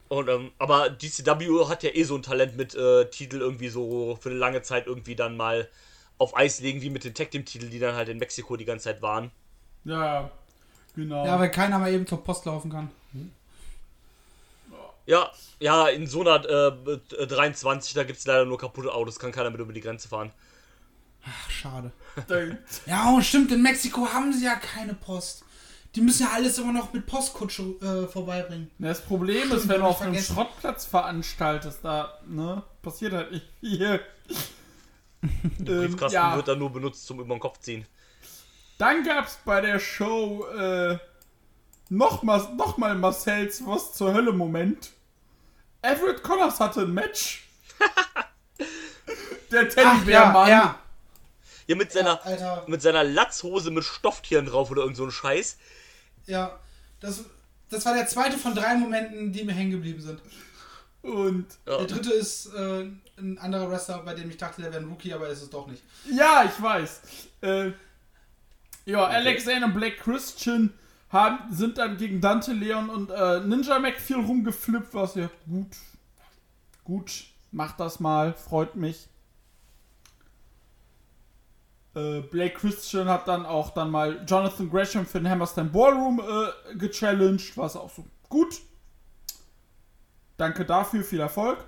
Und, 0.09 0.29
ähm, 0.29 0.53
aber 0.59 0.91
DCW 0.91 1.67
hat 1.69 1.83
ja 1.83 1.91
eh 1.93 2.03
so 2.05 2.15
ein 2.17 2.23
Talent 2.23 2.57
mit 2.57 2.75
äh, 2.75 3.09
Titel 3.11 3.41
irgendwie 3.41 3.69
so 3.69 4.19
für 4.21 4.31
eine 4.31 4.39
lange 4.39 4.63
Zeit 4.63 4.87
irgendwie 4.87 5.15
dann 5.15 5.37
mal 5.37 5.69
auf 6.17 6.37
Eis 6.37 6.61
legen, 6.61 6.81
wie 6.83 6.91
mit 6.91 7.05
den 7.05 7.15
Tag 7.15 7.31
Team 7.31 7.45
Titeln, 7.45 7.71
die 7.71 7.79
dann 7.79 7.95
halt 7.95 8.09
in 8.09 8.19
Mexiko 8.19 8.57
die 8.57 8.65
ganze 8.65 8.85
Zeit 8.85 9.03
waren. 9.03 9.31
Ja, 9.85 10.31
genau. 10.97 11.25
Ja, 11.25 11.39
weil 11.39 11.51
keiner 11.51 11.79
mal 11.79 11.93
eben 11.93 12.07
zur 12.07 12.25
Post 12.25 12.47
laufen 12.47 12.71
kann. 12.71 12.91
Ja, 15.07 15.31
ja, 15.59 15.89
in 15.89 16.07
so 16.07 16.21
einer 16.21 16.45
äh, 16.45 17.27
23, 17.27 17.95
da 17.95 18.05
gibt 18.05 18.19
es 18.19 18.27
leider 18.27 18.45
nur 18.45 18.59
kaputte 18.59 18.93
Autos, 18.93 19.19
kann 19.19 19.33
keiner 19.33 19.49
mit 19.49 19.59
über 19.59 19.73
die 19.73 19.81
Grenze 19.81 20.07
fahren. 20.07 20.33
Ach, 21.25 21.51
schade. 21.51 21.93
Ja, 22.87 23.11
und 23.11 23.23
stimmt, 23.25 23.51
in 23.53 23.63
Mexiko 23.63 24.07
haben 24.13 24.33
sie 24.33 24.45
ja 24.45 24.57
keine 24.57 24.93
Post. 24.93 25.45
Die 25.99 26.05
müssen 26.05 26.23
ja 26.23 26.29
alles 26.33 26.57
immer 26.59 26.73
noch 26.73 26.93
mit 26.93 27.07
Postkutsche 27.07 27.63
äh, 27.83 28.07
vorbeibringen. 28.07 28.71
Das 28.79 29.01
Problem 29.01 29.47
Stimmt, 29.47 29.53
ist, 29.55 29.69
wenn 29.69 29.81
du 29.81 29.87
auf 29.89 30.01
einem. 30.01 30.23
Schrottplatz 30.23 30.85
veranstaltest, 30.85 31.81
da, 31.83 32.21
ne, 32.25 32.63
passiert 32.83 33.15
halt 33.15 33.33
nicht 33.33 33.47
viel. 33.59 34.01
Der 35.59 35.75
Ähm, 35.75 35.89
Briefkasten 35.89 36.15
ja. 36.15 36.37
wird 36.37 36.47
dann 36.47 36.61
nur 36.61 36.71
benutzt 36.73 37.05
zum 37.05 37.19
über 37.19 37.35
den 37.35 37.41
Kopf 37.41 37.59
ziehen. 37.59 37.85
Dann 38.79 39.03
gab's 39.03 39.41
bei 39.45 39.61
der 39.61 39.81
Show 39.81 40.47
äh, 40.57 40.99
nochmal 41.89 42.47
noch 42.55 42.77
mal 42.77 42.95
Marcells 42.95 43.67
Was 43.67 43.93
zur 43.95 44.15
Hölle 44.15 44.33
Moment. 44.33 44.93
Everett 45.83 46.23
Connors 46.23 46.61
hatte 46.61 46.83
ein 46.83 46.95
Match. 46.95 47.49
der 49.51 49.63
Ach, 49.63 49.77
ja, 49.77 49.93
Teddybärmann. 49.95 50.49
ja. 50.49 50.79
Ja, 51.67 51.75
mit 51.75 51.91
seiner, 51.91 52.25
Alter. 52.25 52.63
mit 52.69 52.83
seiner 52.83 53.03
Latzhose 53.03 53.73
mit 53.73 53.83
Stofftieren 53.83 54.47
drauf 54.47 54.71
oder 54.71 54.83
irgend 54.83 54.97
so 54.97 55.05
ein 55.05 55.11
Scheiß. 55.11 55.59
Ja, 56.29 56.59
das, 57.01 57.25
das 57.71 57.85
war 57.85 57.95
der 57.95 58.07
zweite 58.07 58.39
von 58.39 58.55
drei 58.55 58.77
Momenten, 58.77 59.33
die 59.33 59.45
mir 59.45 59.53
hängen 59.53 59.73
geblieben 59.73 60.01
sind. 60.01 60.21
Und 61.03 61.47
Ja. 61.67 61.79
Der 61.79 61.87
dritte 61.87 62.13
ist 62.13 62.53
äh, 62.55 62.91
ein 63.17 63.39
anderer 63.39 63.71
Wrestler, 63.71 63.99
bei 64.05 64.15
dem 64.15 64.31
ich 64.31 64.37
dachte, 64.37 64.63
der 64.63 64.73
wäre 64.73 64.83
ein 64.83 64.89
Rookie, 64.89 65.13
aber 65.13 65.29
ist 65.29 65.43
es 65.43 65.51
doch 65.51 65.67
nicht. 65.67 65.83
ja, 66.13 66.45
ich 66.45 66.63
weiß. 66.63 67.01
Äh, 67.43 67.73
ja, 68.85 69.05
Alexander 69.07 69.67
und 69.67 69.75
Black 69.75 69.99
Christian 69.99 70.73
haben, 71.11 71.53
sind 71.55 71.79
dann 71.79 71.97
gegen 71.97 72.21
Dante 72.21 72.53
Leon 72.53 72.91
und 72.91 73.11
äh, 73.11 73.41
Ninja 73.41 73.79
Mac 73.79 73.99
viel 74.01 74.17
rumgeflippt, 74.17 74.93
was 74.95 75.15
ja 75.15 75.31
gut. 75.49 75.77
Gut, 76.85 77.25
macht 77.51 77.81
das 77.81 78.01
mal, 78.01 78.35
freut 78.35 78.77
mich. 78.77 79.09
Äh, 81.99 82.21
Blake 82.21 82.55
Christian 82.55 83.09
hat 83.09 83.27
dann 83.27 83.45
auch 83.45 83.71
dann 83.71 83.91
mal 83.91 84.25
Jonathan 84.27 84.71
Gresham 84.71 85.05
für 85.05 85.19
den 85.19 85.29
Hammerstein 85.29 85.73
Ballroom 85.73 86.21
äh, 86.21 86.77
gechallenged, 86.77 87.57
was 87.57 87.77
auch 87.77 87.91
so 87.91 88.05
gut. 88.29 88.61
Danke 90.37 90.65
dafür, 90.65 91.03
viel 91.03 91.21
Erfolg. 91.21 91.65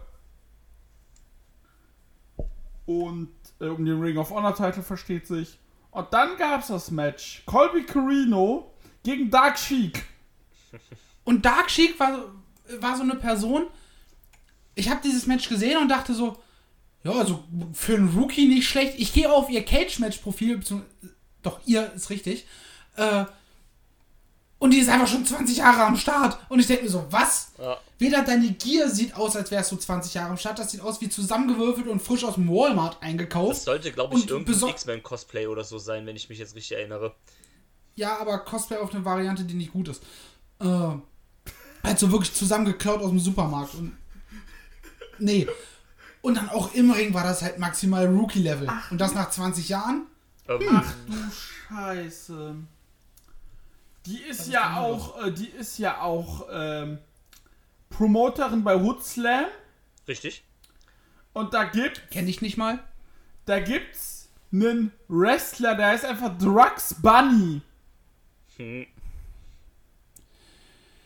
Und 2.86 3.32
äh, 3.60 3.66
um 3.66 3.84
den 3.84 4.00
Ring 4.00 4.18
of 4.18 4.30
Honor 4.30 4.54
Title 4.54 4.82
versteht 4.82 5.26
sich. 5.26 5.58
Und 5.90 6.12
dann 6.12 6.36
gab's 6.36 6.68
das 6.68 6.90
Match. 6.90 7.42
Colby 7.46 7.84
Carino 7.84 8.72
gegen 9.02 9.30
Dark 9.30 9.58
Sheik. 9.58 10.04
Und 11.24 11.44
Dark 11.44 11.70
Sheik 11.70 11.98
war, 11.98 12.26
war 12.78 12.96
so 12.96 13.02
eine 13.02 13.16
Person. 13.16 13.66
Ich 14.76 14.88
habe 14.88 15.00
dieses 15.02 15.26
Match 15.26 15.48
gesehen 15.48 15.78
und 15.78 15.88
dachte 15.88 16.14
so, 16.14 16.38
ja, 17.04 17.12
also 17.12 17.44
für 17.72 17.94
einen 17.94 18.16
Rookie 18.16 18.46
nicht 18.46 18.68
schlecht. 18.68 18.94
Ich 18.98 19.12
gehe 19.12 19.32
auf 19.32 19.48
ihr 19.48 19.64
Cage-Match-Profil, 19.64 20.60
doch 21.42 21.60
ihr 21.66 21.92
ist 21.94 22.10
richtig. 22.10 22.46
Äh, 22.96 23.24
und 24.58 24.72
die 24.72 24.78
ist 24.78 24.90
einfach 24.90 25.08
schon 25.08 25.24
20 25.24 25.56
Jahre 25.56 25.84
am 25.84 25.96
Start. 25.96 26.38
Und 26.50 26.60
ich 26.60 26.66
denke 26.66 26.84
mir 26.84 26.90
so, 26.90 27.06
was? 27.08 27.52
Ja. 27.58 27.78
Weder 27.98 28.22
deine 28.22 28.50
Gier 28.52 28.90
sieht 28.90 29.14
aus, 29.16 29.34
als 29.34 29.50
wärst 29.50 29.72
du 29.72 29.76
20 29.76 30.12
Jahre 30.12 30.30
am 30.30 30.36
Start. 30.36 30.58
Das 30.58 30.70
sieht 30.70 30.82
aus 30.82 31.00
wie 31.00 31.08
zusammengewürfelt 31.08 31.86
und 31.86 32.02
frisch 32.02 32.24
aus 32.24 32.34
dem 32.34 32.48
Walmart 32.50 32.96
Das 32.96 33.02
eingekauft. 33.02 33.62
sollte, 33.62 33.90
glaube 33.90 34.16
ich, 34.16 34.22
Und 34.24 34.30
irgendein 34.30 34.68
X-Men-Cosplay 34.68 35.46
oder 35.46 35.64
so 35.64 35.78
sein, 35.78 36.04
wenn 36.04 36.14
ich 36.16 36.28
mich 36.28 36.38
jetzt 36.38 36.54
richtig 36.54 36.76
erinnere. 36.76 37.14
Ja, 37.94 38.18
aber 38.18 38.38
Cosplay 38.40 38.76
auf 38.76 38.94
eine 38.94 39.02
Variante, 39.02 39.44
die 39.44 39.54
nicht 39.54 39.72
gut 39.72 39.88
ist. 39.88 40.02
Äh, 40.60 40.66
halt 40.66 41.98
so 41.98 42.12
wirklich 42.12 42.34
zusammengeklaut 42.34 43.00
aus 43.00 43.08
dem 43.10 43.18
Supermarkt. 43.18 43.74
Und 43.76 43.96
nee. 45.18 45.46
Und 46.22 46.36
dann 46.36 46.48
auch 46.50 46.74
im 46.74 46.90
Ring 46.90 47.14
war 47.14 47.24
das 47.24 47.42
halt 47.42 47.58
maximal 47.58 48.06
Rookie-Level. 48.06 48.68
Und 48.90 49.00
das 49.00 49.14
nach 49.14 49.30
20 49.30 49.68
Jahren? 49.68 50.06
Ähm, 50.48 50.60
Ach 50.70 50.94
du 51.06 51.14
Scheiße. 51.68 52.56
Die 54.06 54.18
ist 54.22 54.48
ja 54.48 54.76
auch, 54.78 55.22
äh, 55.24 55.32
die 55.32 55.48
ist 55.48 55.78
ja 55.78 56.00
auch 56.00 56.46
ähm, 56.50 56.98
Promoterin 57.90 58.64
bei 58.64 58.76
Hood 58.76 59.04
Slam. 59.04 59.46
Richtig? 60.08 60.44
Und 61.32 61.54
da 61.54 61.64
gibt, 61.64 62.10
Kenn 62.10 62.26
ich 62.26 62.40
nicht 62.42 62.56
mal. 62.56 62.80
da 63.44 63.60
gibt's 63.60 64.28
einen 64.52 64.92
Wrestler, 65.08 65.74
der 65.76 65.88
heißt 65.88 66.04
einfach 66.04 66.36
Drugs 66.38 66.94
Bunny. 67.00 67.62
Hm. 68.56 68.86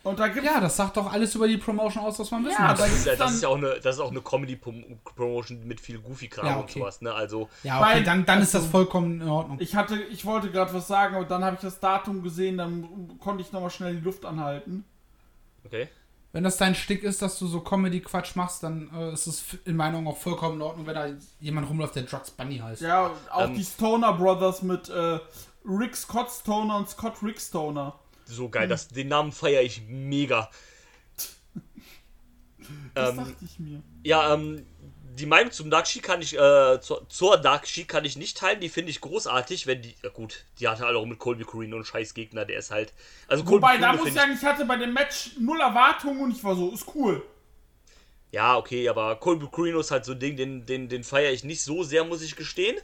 Und 0.04 0.18
da 0.20 0.28
gibt's 0.28 0.48
Ja, 0.48 0.60
das 0.60 0.76
sagt 0.76 0.96
doch 0.96 1.10
alles 1.12 1.34
über 1.34 1.48
die 1.48 1.56
Promotion 1.56 2.04
aus, 2.04 2.18
was 2.18 2.30
man 2.30 2.44
wissen 2.44 2.56
Ja, 2.60 2.70
muss. 2.70 2.78
Das 2.78 2.92
ist, 2.92 3.06
ja, 3.06 3.16
das 3.16 3.32
ist 3.34 3.42
ja 3.42 3.48
auch 3.48 3.56
eine, 3.56 3.80
das 3.82 3.96
ist 3.96 4.00
auch 4.00 4.10
eine 4.10 4.20
Comedy-Promotion 4.20 5.66
mit 5.66 5.80
viel 5.80 5.98
Goofy-Kram 5.98 6.46
Ja, 6.46 6.54
und 6.56 6.64
okay. 6.64 6.78
sowas, 6.80 7.00
ne? 7.00 7.12
Also, 7.12 7.48
Ja, 7.62 7.80
okay, 7.80 7.86
Weil- 7.96 8.04
dann, 8.04 8.24
dann 8.26 8.40
ist 8.42 8.54
das 8.54 8.62
also- 8.62 8.70
vollkommen 8.72 9.20
in 9.20 9.28
Ordnung. 9.28 9.56
Ich 9.60 9.74
hatte, 9.74 9.96
ich 9.96 10.24
wollte 10.24 10.50
gerade 10.50 10.72
was 10.74 10.86
sagen, 10.86 11.14
aber 11.16 11.24
dann 11.24 11.44
habe 11.44 11.56
ich 11.56 11.62
das 11.62 11.80
Datum 11.80 12.22
gesehen, 12.22 12.58
dann 12.58 13.18
konnte 13.18 13.42
ich 13.42 13.50
nochmal 13.52 13.70
schnell 13.70 13.96
die 13.96 14.02
Luft 14.04 14.24
anhalten. 14.24 14.84
okay. 15.64 15.88
Wenn 16.32 16.42
das 16.42 16.56
dein 16.56 16.74
Stick 16.74 17.04
ist, 17.04 17.22
dass 17.22 17.38
du 17.38 17.46
so 17.46 17.60
Comedy-Quatsch 17.60 18.34
machst, 18.34 18.64
dann 18.64 18.90
äh, 18.92 19.12
ist 19.12 19.28
es 19.28 19.44
in 19.66 19.76
meiner 19.76 19.92
Meinung 19.98 20.12
auch 20.12 20.16
vollkommen 20.18 20.56
in 20.56 20.62
Ordnung, 20.62 20.84
wenn 20.84 20.94
da 20.96 21.06
jemand 21.38 21.70
rumläuft, 21.70 21.94
der 21.94 22.02
Drugs 22.02 22.32
Bunny 22.32 22.58
heißt. 22.58 22.82
Ja, 22.82 23.12
auch 23.30 23.42
Ähm, 23.44 23.54
die 23.54 23.62
Stoner 23.62 24.12
Brothers 24.14 24.62
mit 24.62 24.88
äh, 24.88 25.20
Rick 25.64 25.94
Scott 25.94 26.28
Stoner 26.32 26.78
und 26.78 26.88
Scott 26.88 27.22
Rick 27.22 27.40
Stoner. 27.40 28.00
So 28.26 28.48
geil, 28.48 28.68
das, 28.68 28.88
den 28.88 29.08
Namen 29.08 29.32
feiere 29.32 29.62
ich 29.62 29.82
mega. 29.88 30.50
Das 32.94 33.14
Ähm, 33.16 33.16
dachte 33.16 33.44
ich 33.44 33.58
mir. 33.58 33.82
Ja, 34.04 34.34
ähm, 34.34 34.66
die 35.18 35.26
Meinung 35.26 35.52
zum 35.52 35.70
Dark 35.70 35.86
Sheik 35.88 36.02
kann 36.04 36.22
ich, 36.22 36.34
äh, 36.38 36.80
zur, 36.80 37.08
zur 37.08 37.38
Dark 37.38 37.66
Sheik 37.68 37.88
kann 37.88 38.04
ich 38.04 38.16
nicht 38.16 38.38
teilen, 38.38 38.60
die 38.60 38.68
finde 38.70 38.90
ich 38.90 39.00
großartig, 39.00 39.66
wenn 39.66 39.82
die, 39.82 39.96
ja 40.02 40.10
gut, 40.10 40.46
die 40.60 40.68
hatte 40.68 40.86
alle 40.86 40.98
auch 40.98 41.06
mit 41.06 41.18
Colby 41.20 41.44
Corino 41.44 41.76
und 41.76 41.86
scheiß 41.86 42.14
Gegner, 42.14 42.44
der 42.46 42.58
ist 42.58 42.70
halt, 42.70 42.94
also 43.28 43.46
Wobei, 43.46 43.78
da 43.78 43.92
Corino 43.92 43.98
muss 43.98 44.08
ich 44.08 44.14
sagen, 44.14 44.32
ich 44.32 44.42
hatte 44.44 44.64
bei 44.64 44.76
dem 44.76 44.92
Match 44.92 45.36
null 45.38 45.60
Erwartungen 45.60 46.20
und 46.20 46.30
ich 46.32 46.42
war 46.42 46.56
so, 46.56 46.70
ist 46.72 46.86
cool. 46.94 47.22
ja, 48.30 48.56
okay, 48.56 48.88
aber 48.88 49.16
Colby 49.20 49.46
Corino 49.48 49.80
ist 49.80 49.90
halt 49.90 50.04
so 50.04 50.12
ein 50.12 50.18
Ding, 50.18 50.36
den, 50.36 50.66
den, 50.66 50.88
den 50.88 51.04
feiere 51.04 51.32
ich 51.32 51.44
nicht 51.44 51.62
so 51.62 51.82
sehr, 51.84 52.04
muss 52.04 52.22
ich 52.22 52.36
gestehen. 52.36 52.76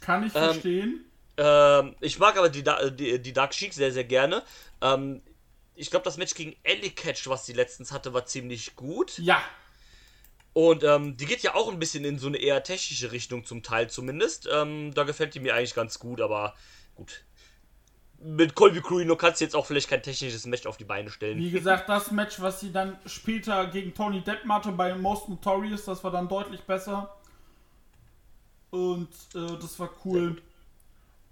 Kann 0.00 0.26
ich 0.26 0.32
Ähm, 0.34 0.40
verstehen. 0.40 1.09
Ähm, 1.40 1.96
ich 2.00 2.18
mag 2.18 2.36
aber 2.36 2.50
die, 2.50 2.62
die, 2.92 3.18
die 3.18 3.32
Dark 3.32 3.54
Sheik 3.54 3.72
sehr, 3.72 3.92
sehr 3.92 4.04
gerne. 4.04 4.42
Ähm, 4.82 5.22
ich 5.74 5.90
glaube, 5.90 6.04
das 6.04 6.18
Match 6.18 6.34
gegen 6.34 6.54
Ellie 6.64 6.90
Catch, 6.90 7.28
was 7.28 7.46
sie 7.46 7.54
letztens 7.54 7.92
hatte, 7.92 8.12
war 8.12 8.26
ziemlich 8.26 8.76
gut. 8.76 9.18
Ja. 9.18 9.40
Und 10.52 10.84
ähm, 10.84 11.16
die 11.16 11.24
geht 11.24 11.42
ja 11.42 11.54
auch 11.54 11.72
ein 11.72 11.78
bisschen 11.78 12.04
in 12.04 12.18
so 12.18 12.26
eine 12.26 12.36
eher 12.36 12.62
technische 12.62 13.12
Richtung 13.12 13.46
zum 13.46 13.62
Teil 13.62 13.88
zumindest. 13.88 14.50
Ähm, 14.52 14.92
da 14.92 15.04
gefällt 15.04 15.34
die 15.34 15.40
mir 15.40 15.54
eigentlich 15.54 15.74
ganz 15.74 15.98
gut, 15.98 16.20
aber 16.20 16.54
gut. 16.94 17.24
Mit 18.22 18.54
Colby 18.54 18.82
Cruino 18.82 19.16
kannst 19.16 19.40
du 19.40 19.44
jetzt 19.46 19.56
auch 19.56 19.64
vielleicht 19.64 19.88
kein 19.88 20.02
technisches 20.02 20.44
Match 20.44 20.66
auf 20.66 20.76
die 20.76 20.84
Beine 20.84 21.08
stellen. 21.08 21.38
Wie 21.38 21.50
gesagt, 21.50 21.88
das 21.88 22.10
Match, 22.10 22.38
was 22.42 22.60
sie 22.60 22.70
dann 22.70 22.98
später 23.06 23.66
gegen 23.68 23.94
Tony 23.94 24.20
Depp 24.20 24.46
hatte 24.46 24.72
bei 24.72 24.94
Most 24.94 25.30
Notorious, 25.30 25.86
das 25.86 26.04
war 26.04 26.10
dann 26.10 26.28
deutlich 26.28 26.60
besser. 26.60 27.16
Und 28.68 29.08
äh, 29.34 29.56
das 29.58 29.78
war 29.78 29.88
cool. 30.04 30.36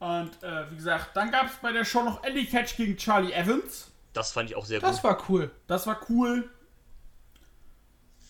Und 0.00 0.42
äh, 0.42 0.70
wie 0.70 0.76
gesagt, 0.76 1.16
dann 1.16 1.30
gab 1.30 1.46
es 1.46 1.56
bei 1.56 1.72
der 1.72 1.84
Show 1.84 2.02
noch 2.02 2.22
Ellie 2.24 2.46
Catch 2.46 2.76
gegen 2.76 2.96
Charlie 2.96 3.32
Evans. 3.32 3.90
Das 4.12 4.32
fand 4.32 4.50
ich 4.50 4.56
auch 4.56 4.66
sehr 4.66 4.80
Das 4.80 5.00
gut. 5.00 5.02
war 5.02 5.24
cool. 5.28 5.50
Das 5.66 5.87
war 5.87 5.98
cool. 6.11 6.50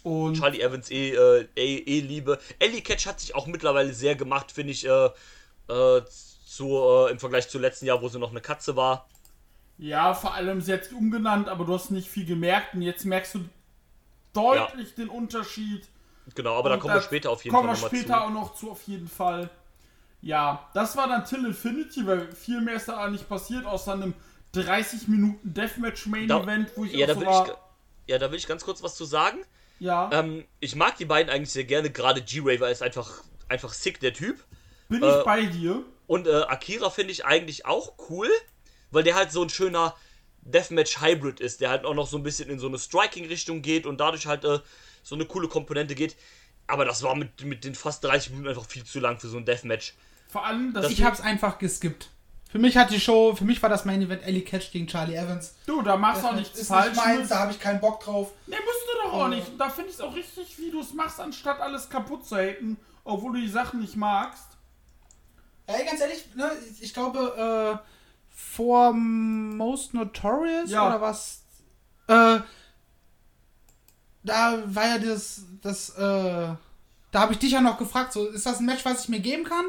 Und 0.03 0.35
Charlie 0.35 0.61
Evans 0.61 0.91
eh, 0.91 1.11
äh, 1.11 1.49
eh, 1.57 1.77
eh 1.79 2.01
Liebe. 2.01 2.39
Ellie 2.59 2.83
Catch 2.83 3.07
hat 3.07 3.21
sich 3.21 3.35
auch 3.35 3.47
mittlerweile 3.47 3.93
sehr 3.93 4.15
gemacht, 4.17 4.53
finde 4.53 4.73
ich, 4.73 4.87
äh, 4.87 5.07
äh, 5.69 6.03
zu, 6.47 7.07
äh, 7.09 7.11
im 7.11 7.19
Vergleich 7.19 7.49
zu 7.49 7.59
letzten 7.59 7.87
Jahr, 7.87 8.01
wo 8.03 8.09
sie 8.09 8.19
noch 8.19 8.31
eine 8.31 8.41
Katze 8.41 8.77
war. 8.77 9.09
ja, 9.79 10.15
vor 10.15 10.35
allem 10.35 10.61
sie 10.61 10.73
hat 10.73 10.85
sich 10.85 10.93
umgenannt, 10.95 11.49
aber 11.49 11.65
du 11.65 11.75
hast 11.75 11.91
nicht 11.91 12.09
viel 12.09 12.27
gemerkt. 12.27 12.75
Und 12.75 12.83
jetzt 12.83 13.05
merkst 13.05 13.35
du 13.37 13.49
deutlich 14.33 14.95
den 14.95 15.09
Unterschied. 15.11 15.89
Genau, 16.35 16.57
aber 16.59 16.69
da 16.71 16.75
Und 16.75 16.81
kommen 16.81 16.95
wir 16.95 17.03
später 17.03 17.31
auf 17.31 17.45
jeden 17.45 17.57
kommen 17.57 17.65
Fall 17.65 17.71
wir 17.71 17.73
nochmal 17.73 17.91
später 17.91 18.15
zu. 18.15 18.21
auch 18.21 18.31
noch 18.31 18.55
zu, 18.55 18.71
auf 18.71 18.83
jeden 18.85 19.09
Fall. 19.09 19.51
Ja, 20.21 20.69
das 20.75 20.97
war 20.97 21.09
dann 21.09 21.25
Till 21.25 21.45
Infinity, 21.45 22.07
weil 22.07 22.33
viel 22.33 22.61
mehr 22.61 22.75
ist 22.75 22.89
da 22.89 23.09
nicht 23.09 23.29
passiert, 23.29 23.65
außer 23.67 23.93
einem 23.93 24.15
30 24.53 25.09
Minuten 25.09 25.55
Deathmatch 25.55 26.07
Main 26.07 26.27
Da- 26.29 26.41
Event, 26.43 26.71
wo 26.77 26.85
ich 26.85 26.93
ja, 26.93 27.07
da 27.07 27.15
so 27.15 27.21
will 27.21 27.27
war, 27.27 27.47
ich, 27.47 28.11
ja, 28.11 28.19
da 28.19 28.31
will 28.31 28.39
ich 28.39 28.47
ganz 28.49 28.65
kurz 28.65 28.83
was 28.83 28.97
zu 28.97 29.05
sagen. 29.05 29.39
ja, 29.79 30.11
Ähm, 30.13 30.45
ich 30.61 30.75
mag 30.75 30.97
die 30.97 31.05
beiden 31.05 31.31
eigentlich 31.33 31.53
sehr 31.53 31.65
gerne, 31.65 31.91
gerade 31.91 32.21
G-Raver 32.23 32.69
ist 32.71 32.83
einfach, 32.83 33.23
einfach 33.49 33.73
sick, 33.73 34.01
der 34.01 34.13
Typ. 34.13 34.45
bin 34.89 35.03
ich 35.03 35.09
äh, 35.09 35.23
bei 35.25 35.47
dir. 35.47 35.85
Und 36.07 36.27
äh, 36.27 36.33
Akira 36.49 36.91
finde 36.91 37.13
ich 37.13 37.25
eigentlich 37.25 37.67
auch 37.67 37.93
cool, 38.09 38.29
weil 38.91 39.05
der 39.05 39.15
halt 39.15 39.31
so 39.31 39.43
ein 39.43 39.51
schöner 39.51 39.95
Deathmatch-Hybrid 40.43 41.41
ist, 41.41 41.61
der 41.61 41.71
halt 41.71 41.85
auch 41.85 41.95
noch 41.95 42.07
so 42.07 42.17
ein 42.17 42.23
bisschen 42.23 42.49
in 42.51 42.59
so 42.59 42.67
eine 42.67 42.79
Striking-Richtung 42.79 43.63
geht 43.63 43.87
und 43.87 43.99
dadurch 44.01 44.27
halt 44.27 44.45
äh, 44.45 44.61
so 45.03 45.15
eine 45.15 45.27
coole 45.27 45.49
Komponente 45.49 45.95
geht. 45.95 46.17
Aber 46.67 46.85
das 46.85 47.03
war 47.03 47.15
mit, 47.15 47.45
mit 47.45 47.65
den 47.65 47.75
fast 47.75 48.03
30 48.05 48.31
Minuten 48.31 48.49
einfach 48.49 48.67
viel 48.67 48.85
zu 48.85 49.01
lang 49.01 49.21
für 49.21 49.29
so 49.29 49.37
ein 49.37 49.45
Deathmatch. 49.45 49.95
Vor 50.29 50.45
allem, 50.45 50.73
dass 50.73 50.91
Ich 50.91 51.03
hab's 51.03 51.21
einfach 51.21 51.59
geskippt. 51.59 52.11
Für 52.51 52.59
mich 52.59 52.77
hat 52.79 52.91
die 52.91 53.01
Show, 53.01 53.35
für 53.37 53.45
mich 53.45 53.63
war 53.63 53.69
das 53.69 53.85
Main 53.85 54.01
Event 54.01 54.23
Ellie 54.23 54.41
Catch 54.43 54.71
gegen 54.73 54.87
Charlie 54.87 55.15
Evans. 55.17 55.55
du, 55.67 55.83
da 55.83 55.97
machst 55.99 56.23
du 56.23 56.27
auch 56.29 56.31
Das 56.31 56.39
nichts 56.41 56.59
ist 56.61 56.69
falsch. 56.69 56.95
nicht 56.95 57.05
meins, 57.05 57.29
da 57.29 57.41
habe 57.41 57.53
ich 57.53 57.61
keinen 57.61 57.79
Bock 57.81 58.01
drauf. 58.01 58.33
Nee, 58.47 58.57
musst 58.65 58.87
du 58.87 59.09
doch 59.09 59.13
auch 59.13 59.29
nicht. 59.29 59.49
Und 59.49 59.59
da 59.59 59.69
finde 59.69 59.91
ich 59.91 59.97
es 59.97 60.01
auch 60.01 60.15
richtig, 60.15 60.57
wie 60.59 60.71
du 60.71 60.81
es 60.81 60.95
machst, 60.95 61.21
anstatt 61.21 61.61
alles 61.61 61.91
kaputt 61.91 62.27
zu 62.27 62.37
haten, 62.37 62.79
obwohl 63.05 63.35
du 63.35 63.41
die 63.41 63.49
Sachen 63.51 63.81
nicht 63.81 63.97
magst. 63.97 64.45
Ey, 65.67 65.85
ganz 65.85 66.01
ehrlich, 66.01 66.25
ne, 66.37 66.51
ich, 66.73 66.83
ich 66.85 66.95
glaube, 66.95 67.79
äh, 67.83 67.87
vor 68.31 68.95
Most 68.95 69.93
Notorious 69.93 70.71
Ja. 70.71 70.87
oder 70.89 71.01
was? 71.03 71.43
Äh, 72.07 72.39
da 74.25 74.63
war 74.67 74.87
ja 74.89 74.99
das, 74.99 75.43
das, 75.63 75.91
äh, 75.91 76.55
da 77.11 77.21
habe 77.21 77.33
ich 77.33 77.39
dich 77.39 77.53
ja 77.53 77.61
noch 77.61 77.79
gefragt, 77.79 78.13
so, 78.15 78.27
ist 78.27 78.47
das 78.47 78.61
ein 78.61 78.67
Match, 78.67 78.85
was 78.87 79.03
ich 79.05 79.09
mir 79.11 79.21
geben 79.21 79.45
kann? 79.45 79.65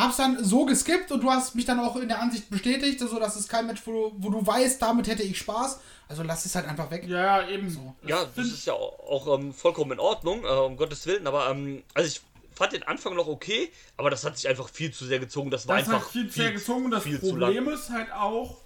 Hab's 0.00 0.16
dann 0.16 0.42
so 0.42 0.64
geskippt 0.64 1.12
und 1.12 1.22
du 1.22 1.30
hast 1.30 1.54
mich 1.54 1.64
dann 1.64 1.80
auch 1.80 1.96
in 1.96 2.08
der 2.08 2.20
Ansicht 2.20 2.50
bestätigt, 2.50 3.00
so 3.00 3.18
dass 3.18 3.36
es 3.36 3.48
kein 3.48 3.66
Match, 3.66 3.82
wo 3.84 3.92
du, 3.92 4.12
wo 4.18 4.30
du 4.30 4.46
weißt, 4.46 4.80
damit 4.80 5.08
hätte 5.08 5.22
ich 5.22 5.38
Spaß. 5.38 5.80
Also 6.08 6.22
lass 6.22 6.44
es 6.44 6.54
halt 6.54 6.66
einfach 6.66 6.90
weg. 6.90 7.04
Ja, 7.06 7.40
ja, 7.40 7.48
eben. 7.48 7.70
So. 7.70 7.94
Ja, 8.06 8.24
das 8.34 8.46
ist 8.46 8.66
ja 8.66 8.72
auch, 8.72 8.98
auch 9.00 9.38
ähm, 9.38 9.52
vollkommen 9.52 9.92
in 9.92 10.00
Ordnung, 10.00 10.44
äh, 10.44 10.48
um 10.48 10.76
Gottes 10.76 11.06
Willen, 11.06 11.26
aber 11.26 11.50
ähm, 11.50 11.82
also 11.94 12.08
ich 12.08 12.20
fand 12.54 12.72
den 12.72 12.82
Anfang 12.82 13.14
noch 13.14 13.28
okay, 13.28 13.70
aber 13.96 14.10
das 14.10 14.24
hat 14.24 14.36
sich 14.36 14.48
einfach 14.48 14.68
viel 14.68 14.92
zu 14.92 15.04
sehr 15.06 15.18
gezogen. 15.18 15.50
Das 15.50 15.66
war 15.68 15.78
Das 15.78 15.88
einfach 15.88 16.06
hat 16.06 16.12
viel 16.12 16.28
zu 16.28 16.40
sehr 16.40 16.52
gezogen. 16.52 16.90
Das 16.90 17.04
viel 17.04 17.20
zu 17.20 17.30
Problem 17.30 17.68
ist 17.68 17.90
halt 17.90 18.12
auch, 18.12 18.58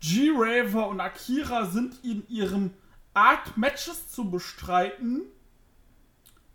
G-Raver 0.00 0.88
und 0.88 1.00
Akira 1.00 1.66
sind 1.66 2.04
in 2.04 2.26
ihrem 2.28 2.72
Art, 3.14 3.56
Matches 3.56 4.10
zu 4.10 4.30
bestreiten, 4.30 5.22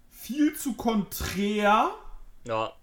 viel 0.09 0.55
zu 0.55 0.73
konträr, 0.73 1.91
Ja, 2.45 2.73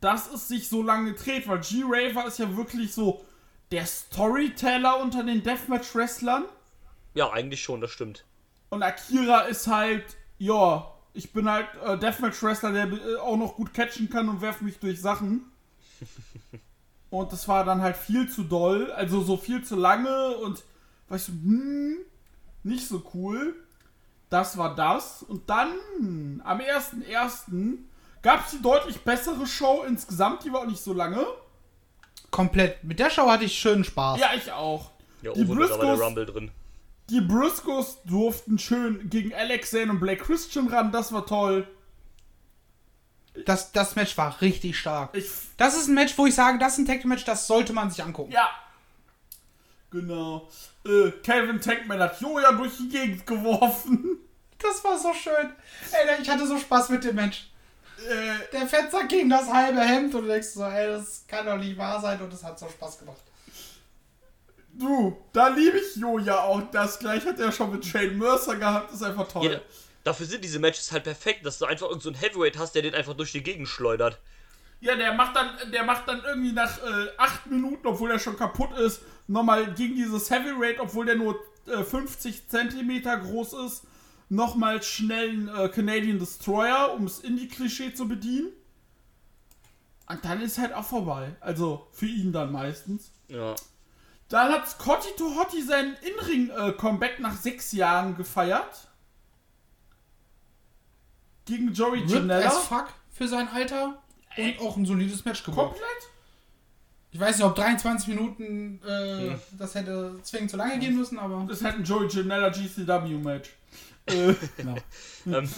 dass 0.00 0.32
es 0.32 0.48
sich 0.48 0.68
so 0.68 0.82
lange 0.82 1.12
dreht, 1.14 1.48
weil 1.48 1.60
G-Raver 1.60 2.26
ist 2.26 2.38
ja 2.38 2.56
wirklich 2.56 2.94
so 2.94 3.24
der 3.70 3.86
Storyteller 3.86 5.00
unter 5.00 5.22
den 5.22 5.42
Deathmatch-Wrestlern 5.42 6.44
ja, 7.18 7.32
eigentlich 7.32 7.62
schon, 7.62 7.80
das 7.80 7.90
stimmt. 7.90 8.24
und 8.70 8.82
Akira 8.82 9.40
ist 9.40 9.66
halt, 9.66 10.04
ja, 10.38 10.88
ich 11.14 11.32
bin 11.32 11.50
halt 11.50 11.66
äh, 11.84 11.98
Deathmatch-Wrestler, 11.98 12.72
der 12.72 12.92
äh, 12.92 13.16
auch 13.16 13.36
noch 13.36 13.56
gut 13.56 13.74
catchen 13.74 14.08
kann 14.08 14.28
und 14.28 14.40
werft 14.40 14.62
mich 14.62 14.78
durch 14.78 15.00
Sachen. 15.00 15.50
Und 17.10 17.32
das 17.32 17.48
war 17.48 17.64
dann 17.64 17.80
halt 17.80 17.96
viel 17.96 18.28
zu 18.28 18.44
doll, 18.44 18.92
also 18.92 19.22
so 19.22 19.38
viel 19.38 19.64
zu 19.64 19.76
lange 19.76 20.36
und 20.36 20.62
weißt 21.08 21.28
du, 21.28 21.32
hm, 21.32 21.96
nicht 22.64 22.86
so 22.86 23.02
cool. 23.14 23.56
Das 24.28 24.58
war 24.58 24.74
das. 24.74 25.22
Und 25.22 25.48
dann 25.48 25.70
am 26.44 26.60
1.1. 26.60 27.78
gab 28.22 28.44
es 28.44 28.52
die 28.52 28.62
deutlich 28.62 28.98
bessere 29.00 29.46
Show 29.46 29.84
insgesamt, 29.86 30.44
die 30.44 30.52
war 30.52 30.60
auch 30.60 30.66
nicht 30.66 30.82
so 30.82 30.92
lange. 30.92 31.26
Komplett. 32.30 32.82
Mit 32.84 32.98
der 32.98 33.10
Show 33.10 33.26
hatte 33.30 33.44
ich 33.44 33.58
schönen 33.58 33.84
Spaß. 33.84 34.20
Ja, 34.20 34.30
ich 34.36 34.50
auch. 34.52 34.90
Ja, 35.22 35.32
Die 35.32 35.40
oben 35.46 35.62
ist 35.62 35.70
aber 35.72 35.84
der 35.84 35.94
Briscoes- 35.94 36.04
Rumble 36.04 36.26
drin. 36.26 36.50
Die 37.10 37.20
Briscoes 37.22 37.98
durften 38.04 38.58
schön 38.58 39.08
gegen 39.08 39.32
Alex 39.34 39.70
Zane 39.70 39.90
und 39.90 39.98
Blake 40.00 40.22
Christian 40.22 40.68
ran, 40.68 40.92
das 40.92 41.10
war 41.12 41.24
toll. 41.24 41.66
Das, 43.46 43.72
das 43.72 43.96
Match 43.96 44.16
war 44.18 44.40
richtig 44.42 44.78
stark. 44.78 45.16
Ich 45.16 45.26
Das 45.56 45.74
ist 45.76 45.88
ein 45.88 45.94
Match, 45.94 46.18
wo 46.18 46.26
ich 46.26 46.34
sage, 46.34 46.58
das 46.58 46.72
ist 46.72 46.78
ein 46.80 46.86
Tag 46.86 47.04
Match, 47.06 47.24
das 47.24 47.46
sollte 47.46 47.72
man 47.72 47.90
sich 47.90 48.02
angucken. 48.02 48.32
Ja. 48.32 48.50
Genau. 49.90 50.48
Äh, 50.84 51.12
Calvin 51.24 51.60
Tankman 51.60 51.98
hat 52.00 52.20
Joja 52.20 52.52
durch 52.52 52.76
die 52.76 52.88
Gegend 52.88 53.26
geworfen. 53.26 54.18
Das 54.58 54.82
war 54.84 54.98
so 54.98 55.14
schön. 55.14 55.52
Ey, 55.92 56.20
ich 56.20 56.28
hatte 56.28 56.46
so 56.46 56.58
Spaß 56.58 56.88
mit 56.90 57.04
dem 57.04 57.14
Match. 57.14 57.47
Äh, 58.06 58.38
Der 58.52 58.66
Fenster 58.66 59.04
gegen 59.06 59.28
das 59.30 59.48
halbe 59.52 59.80
Hemd 59.80 60.14
und 60.14 60.22
du 60.22 60.28
denkst 60.28 60.48
so, 60.48 60.64
ey, 60.64 60.86
das 60.88 61.24
kann 61.26 61.46
doch 61.46 61.56
nicht 61.56 61.76
wahr 61.76 62.00
sein 62.00 62.20
und 62.22 62.32
es 62.32 62.44
hat 62.44 62.58
so 62.58 62.68
Spaß 62.68 62.98
gemacht. 63.00 63.18
du, 64.74 65.16
da 65.32 65.48
liebe 65.48 65.78
ich 65.78 65.96
Joja 65.96 66.40
auch. 66.40 66.62
Das 66.70 66.98
gleich 66.98 67.24
hat 67.26 67.38
er 67.40 67.50
schon 67.52 67.72
mit 67.72 67.84
Shane 67.84 68.16
Mercer 68.16 68.56
gehabt. 68.56 68.92
ist 68.92 69.02
einfach 69.02 69.26
toll. 69.28 69.50
Ja, 69.52 69.60
dafür 70.04 70.26
sind 70.26 70.44
diese 70.44 70.58
Matches 70.60 70.92
halt 70.92 71.04
perfekt, 71.04 71.44
dass 71.44 71.58
du 71.58 71.64
einfach 71.66 71.88
irgend 71.88 72.02
so 72.02 72.10
einen 72.10 72.18
Heavyweight 72.18 72.56
hast, 72.58 72.74
der 72.74 72.82
den 72.82 72.94
einfach 72.94 73.14
durch 73.14 73.32
die 73.32 73.42
Gegend 73.42 73.68
schleudert. 73.68 74.18
Ja, 74.80 74.94
der 74.94 75.12
macht 75.12 75.34
dann, 75.34 75.72
der 75.72 75.82
macht 75.82 76.06
dann 76.06 76.22
irgendwie 76.24 76.52
nach 76.52 76.78
äh, 76.78 77.08
acht 77.16 77.46
Minuten, 77.46 77.84
obwohl 77.88 78.12
er 78.12 78.20
schon 78.20 78.36
kaputt 78.36 78.78
ist, 78.78 79.00
nochmal 79.26 79.74
gegen 79.74 79.96
dieses 79.96 80.30
Heavyweight, 80.30 80.78
obwohl 80.78 81.04
der 81.06 81.16
nur 81.16 81.36
äh, 81.66 81.82
50 81.82 82.48
Zentimeter 82.48 83.16
groß 83.16 83.54
ist, 83.66 83.82
nochmal 84.28 84.82
schnell 84.82 85.30
einen 85.30 85.48
äh, 85.48 85.68
Canadian 85.68 86.18
Destroyer, 86.18 86.92
um 86.94 87.06
es 87.06 87.20
Indie-Klischee 87.20 87.94
zu 87.94 88.08
bedienen. 88.08 88.48
Und 90.06 90.24
dann 90.24 90.40
ist 90.40 90.58
halt 90.58 90.72
auch 90.72 90.84
vorbei. 90.84 91.36
Also 91.40 91.86
für 91.92 92.06
ihn 92.06 92.32
dann 92.32 92.52
meistens. 92.52 93.10
Ja. 93.28 93.54
Dann 94.28 94.52
hat 94.52 94.68
Scotty 94.68 95.08
to 95.16 95.34
Hotty 95.36 95.62
sein 95.62 95.96
In-Ring-Comeback 96.02 97.20
nach 97.20 97.36
sechs 97.36 97.72
Jahren 97.72 98.16
gefeiert. 98.16 98.88
Gegen 101.46 101.72
Joey 101.72 102.00
Ripped 102.00 102.10
Janela. 102.10 102.46
as 102.46 102.58
fuck 102.58 102.88
für 103.10 103.26
sein 103.26 103.48
Alter 103.48 104.02
und 104.36 104.60
auch 104.60 104.76
ein 104.76 104.84
solides 104.84 105.24
Match 105.24 105.42
gewonnen. 105.44 105.70
Komplett? 105.70 105.88
Ich 107.10 107.18
weiß 107.18 107.38
nicht, 107.38 107.46
ob 107.46 107.54
23 107.54 108.08
Minuten 108.08 108.82
äh, 108.86 109.34
das 109.58 109.74
hätte 109.74 110.18
zwingend 110.22 110.50
zu 110.50 110.58
lange 110.58 110.78
gehen 110.78 110.94
müssen, 110.94 111.18
aber. 111.18 111.46
Das 111.48 111.64
halt 111.64 111.76
ein 111.76 111.84
Joey 111.84 112.06
Janela 112.08 112.50
GCW-Match. 112.50 113.50
Genau. 114.56 114.76
ähm, 115.26 115.48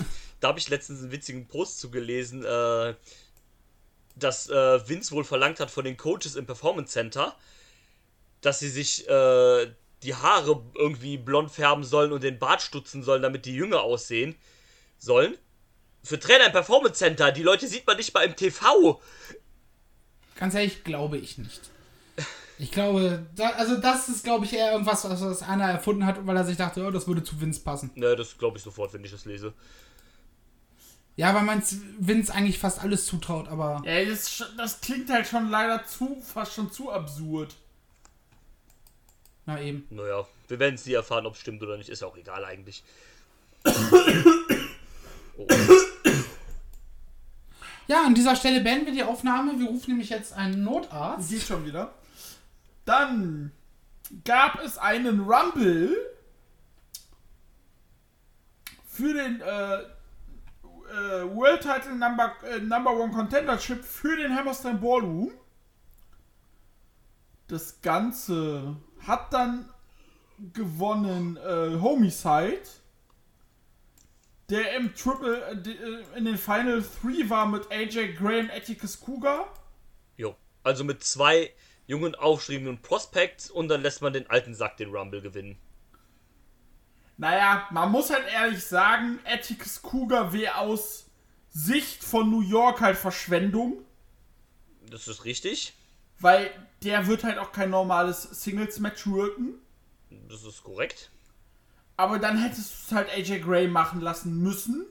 da 0.40 0.48
habe 0.48 0.58
ich 0.58 0.68
letztens 0.68 1.00
einen 1.00 1.12
witzigen 1.12 1.46
Post 1.46 1.80
zugelesen, 1.80 2.44
äh, 2.44 2.94
dass 4.16 4.48
äh, 4.48 4.88
Vince 4.88 5.12
wohl 5.12 5.24
verlangt 5.24 5.60
hat 5.60 5.70
von 5.70 5.84
den 5.84 5.96
Coaches 5.96 6.36
im 6.36 6.46
Performance 6.46 6.92
Center, 6.92 7.36
dass 8.40 8.58
sie 8.58 8.68
sich 8.68 9.08
äh, 9.08 9.72
die 10.02 10.14
Haare 10.14 10.62
irgendwie 10.74 11.18
blond 11.18 11.50
färben 11.50 11.84
sollen 11.84 12.12
und 12.12 12.22
den 12.22 12.38
Bart 12.38 12.62
stutzen 12.62 13.02
sollen, 13.02 13.22
damit 13.22 13.44
die 13.44 13.54
jünger 13.54 13.82
aussehen 13.82 14.34
sollen. 14.98 15.36
Für 16.02 16.18
Trainer 16.18 16.46
im 16.46 16.52
Performance 16.52 16.94
Center, 16.94 17.30
die 17.32 17.42
Leute 17.42 17.66
sieht 17.66 17.86
man 17.86 17.98
nicht 17.98 18.14
mal 18.14 18.24
im 18.24 18.34
TV. 18.34 19.00
Ganz 20.36 20.54
ehrlich, 20.54 20.84
glaube 20.84 21.18
ich 21.18 21.36
nicht. 21.36 21.60
Ich 22.60 22.70
glaube, 22.72 23.26
da, 23.34 23.50
also 23.50 23.78
das 23.78 24.08
ist, 24.10 24.22
glaube 24.22 24.44
ich, 24.44 24.52
eher 24.52 24.72
irgendwas, 24.72 25.08
was, 25.08 25.22
was 25.22 25.42
einer 25.42 25.64
erfunden 25.64 26.04
hat, 26.04 26.26
weil 26.26 26.36
er 26.36 26.44
sich 26.44 26.58
dachte, 26.58 26.86
oh, 26.86 26.90
das 26.90 27.06
würde 27.08 27.22
zu 27.22 27.40
Vince 27.40 27.60
passen. 27.60 27.90
Ne, 27.94 28.14
das 28.14 28.36
glaube 28.36 28.58
ich 28.58 28.62
sofort, 28.62 28.92
wenn 28.92 29.02
ich 29.02 29.10
das 29.10 29.24
lese. 29.24 29.54
Ja, 31.16 31.34
weil 31.34 31.42
man 31.42 31.62
Vince 31.98 32.32
eigentlich 32.34 32.58
fast 32.58 32.82
alles 32.82 33.06
zutraut, 33.06 33.48
aber 33.48 33.82
ja, 33.84 34.04
das, 34.04 34.44
das 34.58 34.80
klingt 34.80 35.10
halt 35.10 35.26
schon 35.26 35.48
leider 35.50 35.86
zu, 35.86 36.20
fast 36.22 36.52
schon 36.54 36.70
zu 36.70 36.90
absurd. 36.90 37.54
na 39.46 39.60
eben. 39.60 39.86
Naja, 39.90 40.26
wir 40.48 40.58
werden 40.58 40.74
es 40.74 40.84
nie 40.84 40.92
erfahren, 40.92 41.24
ob 41.26 41.34
es 41.34 41.40
stimmt 41.40 41.62
oder 41.62 41.78
nicht. 41.78 41.88
Ist 41.88 42.02
ja 42.02 42.08
auch 42.08 42.16
egal 42.16 42.44
eigentlich. 42.44 42.82
Ja, 47.88 48.04
an 48.06 48.14
dieser 48.14 48.36
Stelle 48.36 48.60
beenden 48.60 48.86
wir 48.86 48.92
die 48.92 49.02
Aufnahme. 49.02 49.58
Wir 49.58 49.66
rufen 49.66 49.90
nämlich 49.90 50.10
jetzt 50.10 50.32
einen 50.32 50.62
Notarzt. 50.62 51.28
Geht 51.28 51.42
schon 51.42 51.66
wieder. 51.66 51.92
Dann 52.90 53.52
gab 54.24 54.60
es 54.64 54.76
einen 54.76 55.20
Rumble 55.20 55.96
für 58.84 59.14
den 59.14 59.40
äh, 59.40 59.74
äh, 59.76 59.86
World 61.32 61.60
Title 61.60 61.94
Number, 61.94 62.34
äh, 62.42 62.58
Number 62.58 62.90
One 62.90 63.12
Contendership 63.12 63.84
für 63.84 64.16
den 64.16 64.34
Hammerstein 64.34 64.80
Ballroom. 64.80 65.30
Das 67.46 67.80
Ganze 67.80 68.76
hat 69.06 69.32
dann 69.32 69.68
gewonnen 70.52 71.36
äh, 71.36 71.78
Homicide, 71.80 72.62
der 74.48 74.74
im 74.74 74.96
Triple 74.96 75.40
äh, 75.44 75.70
äh, 75.70 76.18
in 76.18 76.24
den 76.24 76.38
Final 76.38 76.82
3 76.82 77.30
war 77.30 77.46
mit 77.46 77.70
AJ 77.70 78.14
Gray 78.14 78.40
und 78.40 78.50
Atticus 78.50 78.98
Cougar. 78.98 79.54
Jo. 80.16 80.34
Also 80.64 80.82
mit 80.82 81.04
zwei 81.04 81.52
jungen, 81.90 82.14
aufstrebenden 82.14 82.80
Prospects 82.80 83.50
und 83.50 83.68
dann 83.68 83.82
lässt 83.82 84.00
man 84.00 84.12
den 84.12 84.30
alten 84.30 84.54
Sack 84.54 84.76
den 84.78 84.94
Rumble 84.94 85.20
gewinnen. 85.20 85.58
Naja, 87.18 87.68
man 87.70 87.90
muss 87.90 88.10
halt 88.10 88.24
ehrlich 88.32 88.64
sagen, 88.64 89.18
Atticus 89.26 89.82
Cougar 89.82 90.32
wäre 90.32 90.56
aus 90.56 91.06
Sicht 91.50 92.02
von 92.02 92.30
New 92.30 92.40
York 92.40 92.80
halt 92.80 92.96
Verschwendung, 92.96 93.84
Das 94.88 95.06
ist 95.08 95.24
richtig. 95.24 95.74
weil 96.18 96.50
der 96.82 97.06
wird 97.06 97.24
halt 97.24 97.38
auch 97.38 97.52
kein 97.52 97.70
normales 97.70 98.22
Singles-Match 98.22 99.06
worken. 99.06 99.54
Das 100.28 100.44
ist 100.44 100.62
korrekt. 100.62 101.10
Aber 101.96 102.18
dann 102.18 102.38
hättest 102.42 102.70
du 102.70 102.74
es 102.86 102.92
halt 102.92 103.10
AJ 103.10 103.40
Gray 103.40 103.68
machen 103.68 104.00
lassen 104.00 104.38
müssen. 104.42 104.86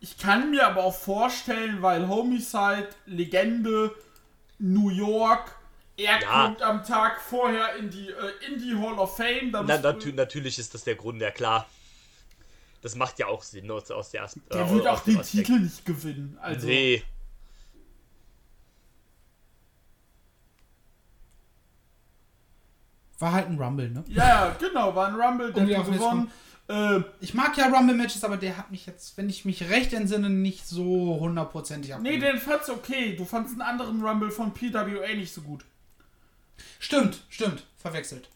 Ich 0.00 0.18
kann 0.18 0.50
mir 0.50 0.66
aber 0.66 0.84
auch 0.84 0.94
vorstellen, 0.94 1.80
weil 1.80 2.08
Homicide, 2.08 2.88
Legende, 3.06 3.94
New 4.58 4.90
York, 4.90 5.54
er 5.96 6.20
Ja. 6.20 6.44
kommt 6.46 6.62
am 6.62 6.84
Tag 6.84 7.20
vorher 7.20 7.76
in 7.76 7.90
die 7.90 8.08
äh, 8.08 8.46
Indie 8.46 8.74
Hall 8.76 8.98
of 8.98 9.16
Fame. 9.16 9.50
Da 9.52 9.62
Na, 9.62 9.78
natü 9.78 10.12
natürlich 10.12 10.58
ist 10.58 10.74
das 10.74 10.84
der 10.84 10.94
Grund, 10.96 11.20
ja 11.20 11.30
klar. 11.30 11.66
Das 12.82 12.94
macht 12.94 13.18
ja 13.18 13.26
auch 13.26 13.42
Sinn 13.42 13.70
aus, 13.70 13.90
aus 13.90 14.10
der 14.10 14.24
Asp- 14.24 14.40
der 14.52 14.62
äh, 14.66 14.70
wird 14.70 14.86
auch 14.86 15.00
den 15.00 15.18
Aspekt. 15.18 15.46
Titel 15.46 15.60
nicht 15.60 15.84
gewinnen. 15.84 16.38
Also, 16.40 16.66
Nee. 16.66 17.02
War 23.18 23.32
halt 23.32 23.48
ein 23.48 23.60
Rumble, 23.60 23.90
ne? 23.90 24.04
Ja, 24.08 24.28
ja, 24.46 24.56
genau, 24.58 24.94
war 24.94 25.08
ein 25.08 25.20
Rumble, 25.20 25.52
der 25.52 25.64
Um 25.64 25.76
hat 25.76 25.86
gewonnen. 25.92 26.30
Äh, 26.68 27.00
Ich 27.20 27.34
mag 27.34 27.56
ja 27.56 27.66
Rumble-Matches, 27.68 28.24
aber 28.24 28.36
der 28.36 28.56
hat 28.56 28.70
mich 28.70 28.86
jetzt, 28.86 29.16
wenn 29.16 29.28
ich 29.28 29.44
mich 29.44 29.68
recht 29.70 29.92
entsinne, 29.92 30.28
nicht 30.30 30.66
so 30.68 31.18
hundertprozentig 31.20 31.90
nee, 31.90 31.94
abgeholt. 32.16 32.22
den 32.22 32.38
fand's 32.38 32.68
okay. 32.70 33.16
Du 33.16 33.24
fandst 33.24 33.52
einen 33.52 33.62
anderen 33.62 34.02
Rumble 34.04 34.30
von 34.30 34.52
PWA 34.52 35.14
nicht 35.14 35.32
so 35.32 35.40
gut. 35.42 35.64
Stimmt, 36.78 37.20
stimmt. 37.28 37.64
Verwechselt. 37.78 38.28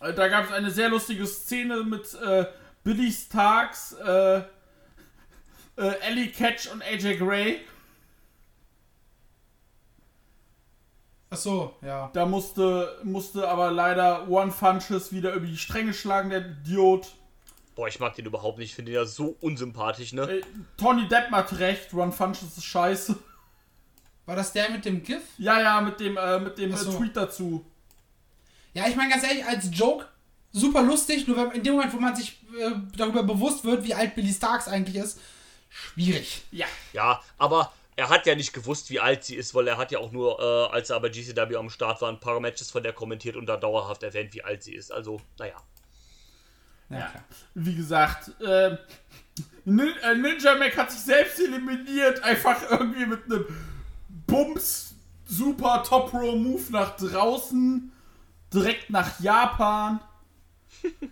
Äh, 0.00 0.14
Da 0.14 0.28
gab 0.28 0.46
es 0.46 0.52
eine 0.52 0.70
sehr 0.70 0.88
lustige 0.88 1.26
Szene 1.26 1.82
mit 1.84 2.14
äh, 2.14 2.46
Billy 2.84 3.12
Starks, 3.12 3.92
äh, 3.92 4.38
äh, 4.38 4.42
Ellie 5.76 6.28
Catch 6.28 6.68
und 6.72 6.82
AJ 6.82 7.16
Gray. 7.18 7.60
Ach 11.30 11.36
so, 11.36 11.74
ja. 11.82 12.08
Da 12.14 12.24
musste, 12.24 12.98
musste 13.04 13.46
aber 13.48 13.70
leider 13.70 14.28
One 14.28 14.50
Funches 14.50 15.12
wieder 15.12 15.34
über 15.34 15.46
die 15.46 15.58
Stränge 15.58 15.92
schlagen, 15.92 16.30
der 16.30 16.46
Idiot. 16.46 17.08
Boah, 17.78 17.86
ich 17.86 18.00
mag 18.00 18.12
den 18.16 18.26
überhaupt 18.26 18.58
nicht. 18.58 18.70
Ich 18.70 18.74
finde 18.74 18.90
den 18.90 19.00
ja 19.00 19.06
so 19.06 19.36
unsympathisch, 19.40 20.12
ne? 20.12 20.22
Äh, 20.22 20.42
Tony 20.76 21.06
Depp 21.06 21.30
hat 21.30 21.60
recht, 21.60 21.94
One 21.94 22.10
Funches 22.10 22.58
ist 22.58 22.64
scheiße. 22.64 23.16
War 24.26 24.34
das 24.34 24.52
der 24.52 24.68
mit 24.70 24.84
dem 24.84 25.00
GIF? 25.04 25.22
Ja, 25.38 25.60
ja, 25.60 25.80
mit 25.80 26.00
dem, 26.00 26.16
äh, 26.16 26.40
mit 26.40 26.58
dem 26.58 26.72
äh, 26.72 26.76
so. 26.76 26.90
Tweet 26.98 27.16
dazu. 27.16 27.64
Ja, 28.74 28.88
ich 28.88 28.96
meine 28.96 29.10
ganz 29.10 29.22
ehrlich, 29.22 29.44
als 29.44 29.70
Joke 29.70 30.08
super 30.50 30.82
lustig, 30.82 31.28
nur 31.28 31.36
wenn, 31.36 31.52
in 31.52 31.62
dem 31.62 31.74
Moment, 31.74 31.92
wo 31.92 32.00
man 32.00 32.16
sich 32.16 32.42
äh, 32.58 32.72
darüber 32.96 33.22
bewusst 33.22 33.64
wird, 33.64 33.84
wie 33.84 33.94
alt 33.94 34.16
Billy 34.16 34.32
Starks 34.32 34.66
eigentlich 34.66 34.96
ist, 34.96 35.20
schwierig. 35.70 36.42
Ja. 36.50 36.66
Ja, 36.92 37.22
aber 37.38 37.72
er 37.94 38.08
hat 38.08 38.26
ja 38.26 38.34
nicht 38.34 38.52
gewusst, 38.52 38.90
wie 38.90 38.98
alt 38.98 39.22
sie 39.22 39.36
ist, 39.36 39.54
weil 39.54 39.68
er 39.68 39.76
hat 39.76 39.92
ja 39.92 40.00
auch 40.00 40.10
nur, 40.10 40.40
äh, 40.40 40.74
als 40.74 40.90
er 40.90 40.98
bei 40.98 41.10
GCW 41.10 41.54
am 41.54 41.70
Start 41.70 42.02
war, 42.02 42.08
ein 42.08 42.18
paar 42.18 42.40
Matches 42.40 42.72
von 42.72 42.82
der 42.82 42.92
kommentiert 42.92 43.36
und 43.36 43.46
da 43.46 43.56
dauerhaft 43.56 44.02
erwähnt, 44.02 44.34
wie 44.34 44.42
alt 44.42 44.64
sie 44.64 44.74
ist. 44.74 44.90
Also, 44.90 45.20
naja. 45.38 45.62
Ja, 46.90 46.98
Ja. 46.98 47.12
Wie 47.54 47.74
gesagt, 47.74 48.30
äh, 48.40 48.76
Nin 49.64 49.92
äh, 50.02 50.14
Ninja 50.14 50.54
Mac 50.56 50.76
hat 50.76 50.90
sich 50.90 51.00
selbst 51.00 51.38
eliminiert, 51.40 52.22
einfach 52.22 52.56
irgendwie 52.70 53.06
mit 53.06 53.24
einem 53.26 53.44
Bums 54.26 54.94
super 55.26 55.82
Top 55.86 56.12
Row 56.14 56.34
Move 56.36 56.62
nach 56.70 56.96
draußen, 56.96 57.92
direkt 58.52 58.90
nach 58.90 59.20
Japan. 59.20 60.00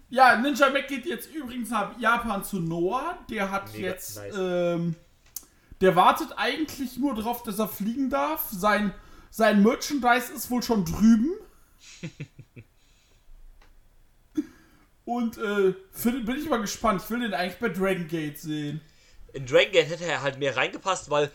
ja, 0.08 0.36
Ninja 0.36 0.70
Mac 0.70 0.88
geht 0.88 1.06
jetzt 1.06 1.32
übrigens 1.34 1.70
nach 1.70 1.98
Japan 1.98 2.42
zu 2.42 2.60
Noah. 2.60 3.18
Der 3.30 3.50
hat 3.50 3.72
Mega 3.72 3.88
jetzt, 3.88 4.16
nice. 4.16 4.34
ähm, 4.38 4.96
der 5.80 5.94
wartet 5.96 6.28
eigentlich 6.36 6.96
nur 6.96 7.14
darauf, 7.14 7.42
dass 7.42 7.58
er 7.58 7.68
fliegen 7.68 8.08
darf. 8.08 8.48
Sein, 8.50 8.94
sein 9.30 9.62
Merchandise 9.62 10.32
ist 10.32 10.50
wohl 10.50 10.62
schon 10.62 10.84
drüben. 10.84 11.32
Und 15.06 15.38
äh, 15.38 15.72
find, 15.92 16.26
bin 16.26 16.36
ich 16.36 16.48
mal 16.48 16.60
gespannt. 16.60 17.00
Ich 17.02 17.10
will 17.10 17.20
den 17.20 17.32
eigentlich 17.32 17.58
bei 17.60 17.68
Dragon 17.68 18.08
Gate 18.08 18.38
sehen. 18.38 18.80
In 19.32 19.46
Dragon 19.46 19.72
Gate 19.72 19.88
hätte 19.88 20.04
er 20.04 20.20
halt 20.20 20.38
mehr 20.38 20.56
reingepasst, 20.56 21.08
weil. 21.08 21.30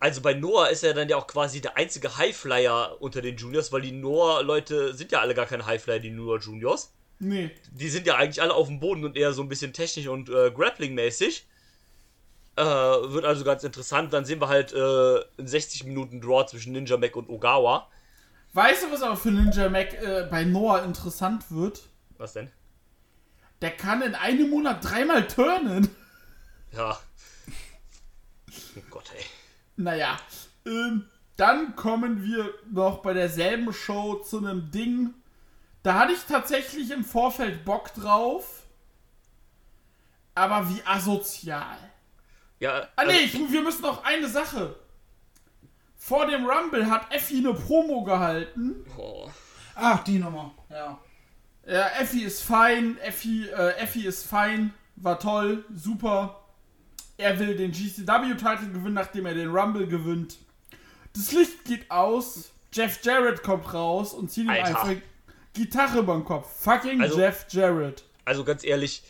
Also 0.00 0.20
bei 0.20 0.34
Noah 0.34 0.68
ist 0.68 0.84
er 0.84 0.92
dann 0.92 1.08
ja 1.08 1.16
auch 1.16 1.26
quasi 1.26 1.62
der 1.62 1.78
einzige 1.78 2.18
Highflyer 2.18 3.00
unter 3.00 3.22
den 3.22 3.38
Juniors, 3.38 3.72
weil 3.72 3.80
die 3.80 3.92
Noah-Leute 3.92 4.92
sind 4.92 5.12
ja 5.12 5.20
alle 5.20 5.32
gar 5.32 5.46
keine 5.46 5.64
Highflyer, 5.64 5.98
die 5.98 6.10
Noah 6.10 6.38
Juniors. 6.38 6.92
Nee. 7.20 7.50
Die 7.72 7.88
sind 7.88 8.06
ja 8.06 8.16
eigentlich 8.16 8.42
alle 8.42 8.52
auf 8.52 8.66
dem 8.66 8.80
Boden 8.80 9.06
und 9.06 9.16
eher 9.16 9.32
so 9.32 9.40
ein 9.40 9.48
bisschen 9.48 9.72
technisch 9.72 10.06
und 10.08 10.28
äh, 10.28 10.50
Grappling-mäßig. 10.50 11.46
Äh, 12.56 12.62
wird 12.62 13.24
also 13.24 13.44
ganz 13.44 13.64
interessant. 13.64 14.12
Dann 14.12 14.26
sehen 14.26 14.42
wir 14.42 14.48
halt 14.48 14.74
äh, 14.74 15.20
einen 15.38 15.48
60 15.48 15.84
Minuten 15.84 16.20
Draw 16.20 16.44
zwischen 16.44 16.74
Ninja 16.74 16.98
Mac 16.98 17.16
und 17.16 17.30
Ogawa. 17.30 17.88
Weißt 18.52 18.82
du, 18.82 18.92
was 18.92 19.00
aber 19.00 19.16
für 19.16 19.30
Ninja 19.30 19.70
Mac 19.70 19.94
äh, 19.94 20.28
bei 20.30 20.44
Noah 20.44 20.84
interessant 20.84 21.50
wird? 21.50 21.88
Was 22.24 22.32
denn? 22.32 22.50
Der 23.60 23.76
kann 23.76 24.00
in 24.00 24.14
einem 24.14 24.48
Monat 24.48 24.82
dreimal 24.82 25.28
turnen. 25.28 25.94
Ja. 26.72 26.98
Oh 28.76 28.80
Gott, 28.88 29.12
ey. 29.14 29.24
Naja. 29.76 30.16
Ähm, 30.64 31.06
dann 31.36 31.76
kommen 31.76 32.24
wir 32.24 32.54
noch 32.70 33.02
bei 33.02 33.12
derselben 33.12 33.74
Show 33.74 34.14
zu 34.24 34.38
einem 34.38 34.70
Ding. 34.70 35.12
Da 35.82 35.98
hatte 35.98 36.14
ich 36.14 36.22
tatsächlich 36.24 36.90
im 36.92 37.04
Vorfeld 37.04 37.62
Bock 37.66 37.92
drauf. 37.92 38.62
Aber 40.34 40.66
wie 40.70 40.80
asozial. 40.86 41.76
Ja, 42.58 42.84
Ah 42.96 43.02
also- 43.02 43.12
nee, 43.12 43.18
ich, 43.18 43.34
wir 43.52 43.60
müssen 43.60 43.82
noch 43.82 44.02
eine 44.02 44.30
Sache. 44.30 44.74
Vor 45.98 46.24
dem 46.26 46.46
Rumble 46.46 46.88
hat 46.88 47.12
Effi 47.12 47.36
eine 47.36 47.52
Promo 47.52 48.02
gehalten. 48.02 48.82
oh. 48.96 49.30
Ach, 49.74 50.02
die 50.04 50.18
Nummer. 50.18 50.54
Ja. 50.70 50.98
Ja, 51.66 51.88
Effi 51.98 52.22
ist 52.22 52.42
fein, 52.42 52.98
Effi, 52.98 53.46
äh, 53.48 53.76
Effi 53.78 54.06
ist 54.06 54.26
fein, 54.26 54.74
war 54.96 55.18
toll, 55.18 55.64
super. 55.74 56.40
Er 57.16 57.38
will 57.38 57.56
den 57.56 57.70
GCW-Titel 57.72 58.72
gewinnen, 58.72 58.94
nachdem 58.94 59.26
er 59.26 59.34
den 59.34 59.48
Rumble 59.50 59.86
gewinnt. 59.86 60.36
Das 61.14 61.32
Licht 61.32 61.64
geht 61.64 61.90
aus, 61.90 62.50
Jeff 62.72 63.00
Jarrett 63.04 63.42
kommt 63.42 63.72
raus 63.72 64.12
und 64.12 64.30
zieht 64.30 64.44
ihm 64.44 64.50
Alter. 64.50 64.66
einfach 64.66 65.02
Gitarre 65.54 66.00
über 66.00 66.14
den 66.14 66.24
Kopf. 66.24 66.50
Fucking 66.62 67.00
Also- 67.00 67.18
Jeff 67.18 67.46
Jarrett. 67.50 68.04
Also 68.26 68.42
ganz 68.44 68.64
ehrlich, 68.64 69.02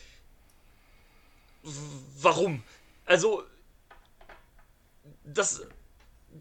warum? 2.21 2.63
Also, 3.05 3.43
das, 5.23 5.61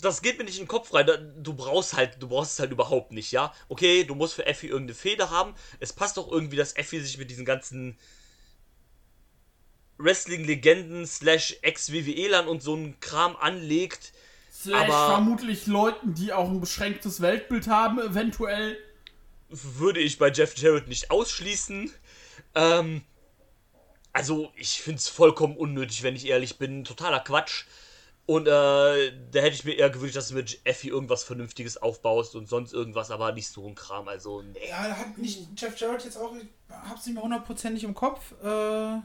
das 0.01 0.23
geht 0.23 0.39
mir 0.39 0.45
nicht 0.45 0.59
in 0.59 0.65
den 0.65 0.69
Kopf 0.69 0.93
rein. 0.93 1.07
Du 1.43 1.55
brauchst 1.55 1.95
halt, 1.95 2.23
du 2.23 2.29
brauchst 2.29 2.53
es 2.55 2.59
halt 2.59 2.73
überhaupt 2.73 3.13
nicht, 3.13 3.33
ja? 3.33 3.53
Okay, 3.69 4.05
du 4.05 4.15
musst 4.15 4.35
für 4.35 4.47
Effi 4.47 4.67
irgendeine 4.67 4.95
Feder 4.95 5.31
haben. 5.31 5.55
Es 5.81 5.93
passt 5.93 6.17
doch 6.17 6.31
irgendwie, 6.31 6.57
dass 6.57 6.77
Effi 6.77 7.01
sich 7.01 7.19
mit 7.19 7.31
diesen 7.31 7.45
ganzen 7.45 7.99
Wrestling-Legenden 9.99 11.07
slash 11.07 11.57
Ex-WWE-Lern 11.63 12.49
und 12.49 12.63
so 12.63 12.75
einen 12.75 12.99
Kram 13.01 13.37
anlegt. 13.37 14.13
Slash 14.53 14.89
aber- 14.89 15.15
vermutlich 15.15 15.67
Leuten, 15.67 16.15
die 16.15 16.33
auch 16.33 16.49
ein 16.49 16.61
beschränktes 16.61 17.21
Weltbild 17.21 17.69
haben, 17.69 17.99
eventuell. 18.01 18.77
würde 19.49 20.01
ich 20.01 20.19
bei 20.19 20.33
Jeff 20.33 20.57
Jarrett 20.57 20.89
nicht 20.89 21.11
ausschließen. 21.13 21.93
Ähm, 22.57 23.03
also, 24.13 24.51
ich 24.57 24.81
finde 24.81 24.99
es 24.99 25.09
vollkommen 25.09 25.57
unnötig, 25.57 26.03
wenn 26.03 26.17
ich 26.17 26.27
ehrlich 26.27 26.59
bin. 26.59 26.83
Totaler 26.83 27.21
Quatsch. 27.21 27.65
Und 28.27 28.47
äh, 28.47 28.51
da 28.51 29.41
hätte 29.41 29.55
ich 29.55 29.65
mir 29.65 29.75
eher 29.75 29.91
gewünscht, 29.91 30.17
dass 30.17 30.29
du 30.29 30.35
mit 30.35 30.61
Effie 30.65 30.89
irgendwas 30.89 31.25
Vernünftiges 31.25 31.77
aufbaust 31.77 32.35
und 32.35 32.49
sonst 32.49 32.73
irgendwas, 32.73 33.11
aber 33.11 33.33
nicht 33.33 33.49
so 33.49 33.67
ein 33.69 33.75
Kram. 33.75 34.09
Also, 34.09 34.41
nee. 34.41 34.59
Ja, 34.69 34.79
hat 34.79 35.19
nicht 35.19 35.49
Jeff 35.57 35.79
Jarrett 35.79 36.05
jetzt 36.05 36.17
auch, 36.17 36.35
ich 36.35 36.47
hab's 36.71 37.05
nicht 37.05 37.15
mehr 37.15 37.23
hundertprozentig 37.23 37.85
im 37.85 37.95
Kopf, 37.95 38.33
äh, 38.43 38.99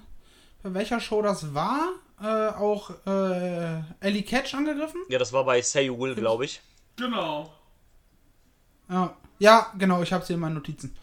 bei 0.62 0.74
welcher 0.74 1.02
Show 1.02 1.22
das 1.22 1.54
war, 1.54 1.90
äh, 2.22 2.50
auch 2.56 2.92
äh, 3.06 3.82
Ellie 4.00 4.24
Catch 4.24 4.54
angegriffen. 4.54 5.02
Ja, 5.10 5.20
das 5.20 5.34
war 5.34 5.44
bei 5.44 5.62
Say 5.62 5.88
You 5.88 6.00
Will, 6.00 6.16
glaube 6.16 6.46
ich. 6.46 6.62
Genau. 6.96 7.54
Ja, 8.90 9.18
ja 9.38 9.74
genau, 9.78 10.02
ich 10.02 10.14
habe 10.14 10.26
sie 10.26 10.34
in 10.34 10.40
meinen 10.40 10.56
Notizen. 10.56 10.96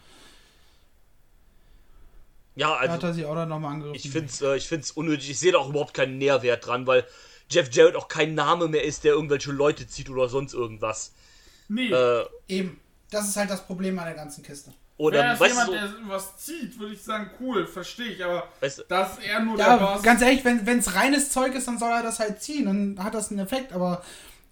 Ja, 2.55 2.69
Da 2.69 2.79
hat 2.79 2.89
also 2.89 3.07
er 3.07 3.13
sie 3.13 3.25
auch 3.25 3.35
dann 3.35 3.49
nochmal 3.49 3.73
angegriffen. 3.73 3.95
ich 3.95 4.11
finde 4.11 4.27
es 4.27 4.41
äh, 4.41 4.55
ich 4.57 4.67
find's 4.67 4.89
unnötig. 4.89 5.29
Ich 5.29 5.39
sehe 5.39 5.51
da 5.51 5.59
auch 5.59 5.69
überhaupt 5.69 5.93
keinen 5.93 6.17
Nährwert 6.17 6.65
dran, 6.65 6.87
weil 6.87 7.05
Jeff 7.49 7.69
Jarrett 7.73 7.95
auch 7.95 8.07
kein 8.07 8.33
Name 8.35 8.67
mehr 8.67 8.83
ist, 8.83 9.03
der 9.03 9.13
irgendwelche 9.13 9.51
Leute 9.51 9.87
zieht 9.87 10.09
oder 10.09 10.27
sonst 10.29 10.53
irgendwas. 10.53 11.13
Nee. 11.69 11.91
Äh, 11.91 12.25
Eben, 12.47 12.79
das 13.09 13.27
ist 13.29 13.37
halt 13.37 13.49
das 13.49 13.65
Problem 13.65 13.97
an 13.99 14.05
der 14.05 14.15
ganzen 14.15 14.43
Kiste. 14.43 14.73
oder, 14.97 15.19
Wäre 15.19 15.29
das 15.31 15.39
weißt 15.39 15.51
du, 15.67 15.71
jemand, 15.73 15.91
so, 15.91 15.97
der 15.99 16.09
was 16.09 16.37
zieht, 16.37 16.79
würde 16.79 16.93
ich 16.93 17.01
sagen, 17.01 17.29
cool, 17.39 17.65
verstehe 17.67 18.07
ich, 18.13 18.23
aber 18.23 18.47
weißt 18.61 18.79
du, 18.79 18.83
das 18.89 19.17
ist 19.17 19.23
eher 19.25 19.39
nur 19.41 19.57
Ja, 19.57 19.77
der 19.77 19.85
Boss. 19.85 20.03
ganz 20.03 20.21
ehrlich, 20.21 20.43
wenn 20.45 20.79
es 20.79 20.95
reines 20.95 21.29
Zeug 21.31 21.53
ist, 21.55 21.67
dann 21.67 21.77
soll 21.77 21.91
er 21.91 22.03
das 22.03 22.19
halt 22.19 22.41
ziehen, 22.41 22.65
dann 22.65 23.03
hat 23.03 23.13
das 23.13 23.29
einen 23.31 23.39
Effekt, 23.39 23.73
aber 23.73 24.03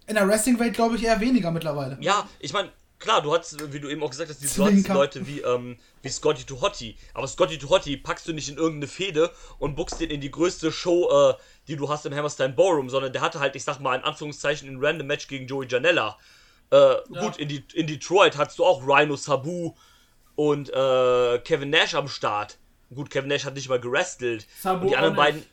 in 0.06 0.14
der 0.14 0.26
Wrestling-Welt 0.28 0.74
glaube 0.74 0.96
ich 0.96 1.04
eher 1.04 1.20
weniger 1.20 1.50
mittlerweile. 1.50 1.98
Ja, 2.00 2.28
ich 2.38 2.52
meine, 2.52 2.70
klar, 2.98 3.22
du 3.22 3.34
hast, 3.34 3.72
wie 3.72 3.80
du 3.80 3.88
eben 3.88 4.02
auch 4.02 4.10
gesagt 4.10 4.30
hast, 4.30 4.42
die 4.42 4.46
Zwinker. 4.46 4.94
Leute 4.94 5.26
wie, 5.26 5.40
ähm, 5.40 5.78
wie 6.02 6.08
Scotty 6.08 6.44
to 6.44 6.60
Hottie. 6.60 6.96
Aber 7.14 7.26
Scotty 7.26 7.58
to 7.58 7.68
Hottie 7.68 7.96
packst 7.96 8.26
du 8.28 8.32
nicht 8.32 8.48
in 8.48 8.56
irgendeine 8.56 8.88
Fehde 8.88 9.30
und 9.58 9.74
buckst 9.74 10.00
den 10.00 10.10
in 10.10 10.20
die 10.20 10.30
größte 10.30 10.72
Show, 10.72 11.10
äh, 11.10 11.34
die 11.68 11.76
du 11.76 11.88
hast 11.88 12.06
im 12.06 12.14
Hammerstein 12.14 12.56
Ballroom, 12.56 12.90
sondern 12.90 13.12
der 13.12 13.22
hatte 13.22 13.40
halt, 13.40 13.56
ich 13.56 13.64
sag 13.64 13.80
mal, 13.80 13.96
in 13.96 14.04
Anführungszeichen 14.04 14.68
ein 14.68 14.84
random 14.84 15.06
Match 15.06 15.28
gegen 15.28 15.46
Joey 15.46 15.66
Janella. 15.68 16.18
Äh, 16.70 16.96
gut, 17.08 17.36
in, 17.36 17.48
die, 17.48 17.64
in 17.74 17.86
Detroit 17.86 18.36
hattest 18.36 18.58
du 18.58 18.64
auch 18.64 18.82
Rhino 18.86 19.16
Sabu 19.16 19.74
und 20.34 20.68
äh, 20.70 21.38
Kevin 21.38 21.70
Nash 21.70 21.94
am 21.94 22.08
Start. 22.08 22.58
Gut, 22.94 23.10
Kevin 23.10 23.28
Nash 23.28 23.44
hat 23.44 23.54
nicht 23.54 23.68
mal 23.68 23.80
gerestelt. 23.80 24.46
Sabu 24.60 24.84
und 24.84 24.90
die 24.90 24.96
anderen 24.96 25.16
beiden. 25.16 25.40
nicht. 25.40 25.50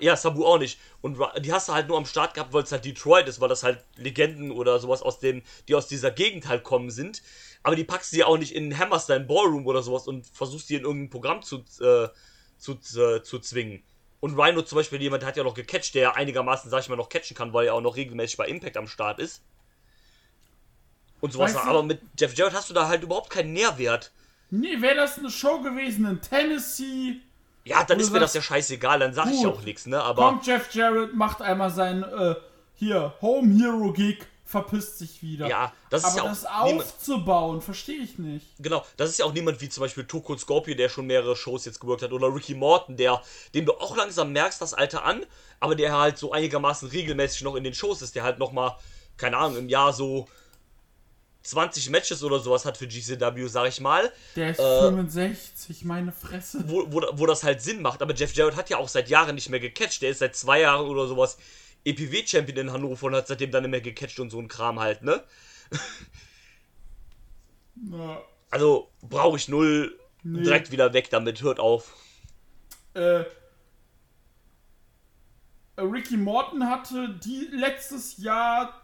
Ja, 0.00 0.16
Sabu 0.16 0.44
auch 0.46 0.58
nicht. 0.58 0.78
Und 1.02 1.18
die 1.40 1.52
hast 1.52 1.68
du 1.68 1.72
halt 1.72 1.88
nur 1.88 1.96
am 1.98 2.06
Start 2.06 2.34
gehabt, 2.34 2.52
weil 2.52 2.62
es 2.62 2.72
halt 2.72 2.84
Detroit 2.84 3.28
ist, 3.28 3.40
weil 3.40 3.48
das 3.48 3.62
halt 3.62 3.84
Legenden 3.96 4.50
oder 4.50 4.78
sowas 4.78 5.02
aus 5.02 5.18
dem, 5.20 5.42
die 5.68 5.74
aus 5.74 5.88
dieser 5.88 6.10
Gegend 6.10 6.48
halt 6.48 6.64
kommen 6.64 6.90
sind. 6.90 7.22
Aber 7.62 7.76
die 7.76 7.84
packst 7.84 8.12
du 8.12 8.18
ja 8.18 8.26
auch 8.26 8.36
nicht 8.38 8.54
in 8.54 8.70
den 8.70 8.78
Hammerstein 8.78 9.26
Ballroom 9.26 9.66
oder 9.66 9.82
sowas 9.82 10.06
und 10.06 10.26
versuchst 10.26 10.68
die 10.70 10.74
in 10.76 10.82
irgendein 10.84 11.10
Programm 11.10 11.42
zu, 11.42 11.64
äh, 11.80 12.08
zu, 12.58 12.72
äh, 12.98 13.22
zu 13.22 13.38
zwingen. 13.38 13.82
Und 14.20 14.38
Rhino 14.38 14.62
zum 14.62 14.76
Beispiel, 14.76 15.00
jemand 15.02 15.22
der 15.22 15.28
hat 15.28 15.36
ja 15.36 15.44
noch 15.44 15.54
gecatcht, 15.54 15.94
der 15.94 16.02
ja 16.02 16.12
einigermaßen, 16.14 16.70
sag 16.70 16.80
ich 16.80 16.88
mal, 16.88 16.96
noch 16.96 17.08
catchen 17.08 17.36
kann, 17.36 17.52
weil 17.52 17.66
er 17.66 17.74
auch 17.74 17.80
noch 17.80 17.96
regelmäßig 17.96 18.36
bei 18.38 18.46
Impact 18.48 18.76
am 18.76 18.86
Start 18.88 19.18
ist. 19.18 19.42
Und 21.20 21.32
sowas. 21.32 21.54
Weißt 21.54 21.64
du- 21.64 21.68
Aber 21.70 21.82
mit 21.82 22.00
Jeff 22.18 22.34
Jarrett 22.34 22.54
hast 22.54 22.70
du 22.70 22.74
da 22.74 22.88
halt 22.88 23.02
überhaupt 23.02 23.30
keinen 23.30 23.52
Nährwert. 23.52 24.12
Nee, 24.50 24.80
wäre 24.80 24.94
das 24.96 25.18
eine 25.18 25.30
Show 25.30 25.60
gewesen 25.60 26.04
in 26.06 26.20
Tennessee, 26.20 27.20
Ja, 27.64 27.82
dann 27.84 27.98
ist 27.98 28.12
mir 28.12 28.20
das 28.20 28.34
sagst, 28.34 28.48
ja 28.50 28.54
scheißegal, 28.54 28.98
dann 28.98 29.14
sag 29.14 29.30
ich 29.30 29.42
gut, 29.42 29.46
auch 29.46 29.62
nichts, 29.62 29.86
ne? 29.86 30.02
Aber. 30.02 30.28
kommt 30.28 30.46
Jeff 30.46 30.72
Jarrett, 30.72 31.14
macht 31.14 31.40
einmal 31.40 31.70
sein, 31.70 32.02
äh, 32.02 32.34
hier, 32.74 33.14
Home 33.22 33.54
Hero 33.54 33.92
Gig, 33.92 34.18
verpisst 34.44 34.98
sich 34.98 35.22
wieder. 35.22 35.48
Ja, 35.48 35.72
das 35.88 36.02
ist 36.02 36.08
Aber 36.08 36.16
ja 36.16 36.22
auch 36.24 36.28
das 36.28 36.46
aufzubauen, 36.46 37.62
verstehe 37.62 38.00
ich 38.00 38.18
nicht. 38.18 38.46
Genau, 38.58 38.84
das 38.98 39.10
ist 39.10 39.18
ja 39.18 39.24
auch 39.24 39.32
niemand 39.32 39.60
wie 39.62 39.68
zum 39.70 39.82
Beispiel 39.82 40.04
Toko 40.04 40.34
und 40.34 40.38
Scorpio, 40.38 40.74
der 40.74 40.90
schon 40.90 41.06
mehrere 41.06 41.34
Shows 41.34 41.64
jetzt 41.64 41.80
gewirkt 41.80 42.02
hat, 42.02 42.12
oder 42.12 42.32
Ricky 42.34 42.54
Morton, 42.54 42.96
der, 42.96 43.22
dem 43.54 43.64
du 43.64 43.72
auch 43.72 43.96
langsam 43.96 44.32
merkst, 44.32 44.60
das 44.60 44.74
Alter 44.74 45.04
an, 45.04 45.24
aber 45.58 45.74
der 45.74 45.96
halt 45.96 46.18
so 46.18 46.32
einigermaßen 46.32 46.88
regelmäßig 46.88 47.42
noch 47.42 47.54
in 47.54 47.64
den 47.64 47.74
Shows 47.74 48.02
ist, 48.02 48.14
der 48.14 48.22
halt 48.22 48.38
nochmal, 48.38 48.76
keine 49.16 49.38
Ahnung, 49.38 49.56
im 49.56 49.68
Jahr 49.70 49.92
so 49.94 50.28
20 51.44 51.90
Matches 51.90 52.22
oder 52.24 52.40
sowas 52.40 52.64
hat 52.64 52.76
für 52.78 52.86
GCW, 52.88 53.46
sag 53.48 53.68
ich 53.68 53.80
mal, 53.80 54.10
Der 54.34 54.50
ist 54.50 54.58
Äh, 54.58 54.80
65, 54.80 55.84
meine 55.84 56.10
Fresse. 56.10 56.64
wo, 56.66 56.90
wo, 56.90 57.02
wo 57.12 57.26
das 57.26 57.44
halt 57.44 57.60
Sinn 57.62 57.82
macht. 57.82 58.00
Aber 58.02 58.14
Jeff 58.14 58.32
Jarrett 58.34 58.56
hat 58.56 58.70
ja 58.70 58.78
auch 58.78 58.88
seit 58.88 59.08
Jahren 59.10 59.34
nicht 59.34 59.50
mehr 59.50 59.60
gecatcht. 59.60 60.02
Der 60.02 60.10
ist 60.10 60.18
seit 60.20 60.34
zwei 60.34 60.60
Jahren 60.60 60.86
oder 60.86 61.06
sowas 61.06 61.36
EPW-Champion 61.84 62.56
in 62.58 62.72
Hannover 62.72 63.06
und 63.06 63.14
hat 63.14 63.28
seitdem 63.28 63.50
dann 63.50 63.62
nicht 63.62 63.70
mehr 63.72 63.80
gecatcht 63.82 64.18
und 64.20 64.30
so 64.30 64.40
ein 64.40 64.48
Kram 64.48 64.80
halt, 64.80 65.02
ne? 65.02 65.22
Ja. 67.90 68.22
Also 68.50 68.88
brauche 69.02 69.36
ich 69.36 69.48
null, 69.48 69.98
direkt 70.22 70.70
wieder 70.70 70.92
weg 70.94 71.10
damit, 71.10 71.42
hört 71.42 71.58
auf. 71.60 71.92
Äh, 72.94 73.24
Ricky 75.76 76.16
Morton 76.16 76.68
hatte 76.70 77.08
die 77.22 77.48
letztes 77.52 78.16
Jahr 78.18 78.80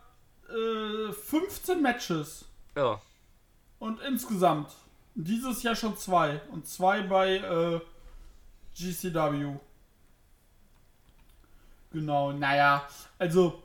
äh, 0.48 1.12
15 1.12 1.80
Matches. 1.80 2.44
Ja. 2.80 3.00
Und 3.78 4.00
insgesamt. 4.00 4.72
Dieses 5.14 5.62
Jahr 5.62 5.74
schon 5.76 5.96
zwei. 5.96 6.40
Und 6.50 6.66
zwei 6.66 7.02
bei 7.02 7.36
äh, 7.36 7.80
GCW. 8.74 9.56
Genau, 11.92 12.32
naja. 12.32 12.88
Also, 13.18 13.62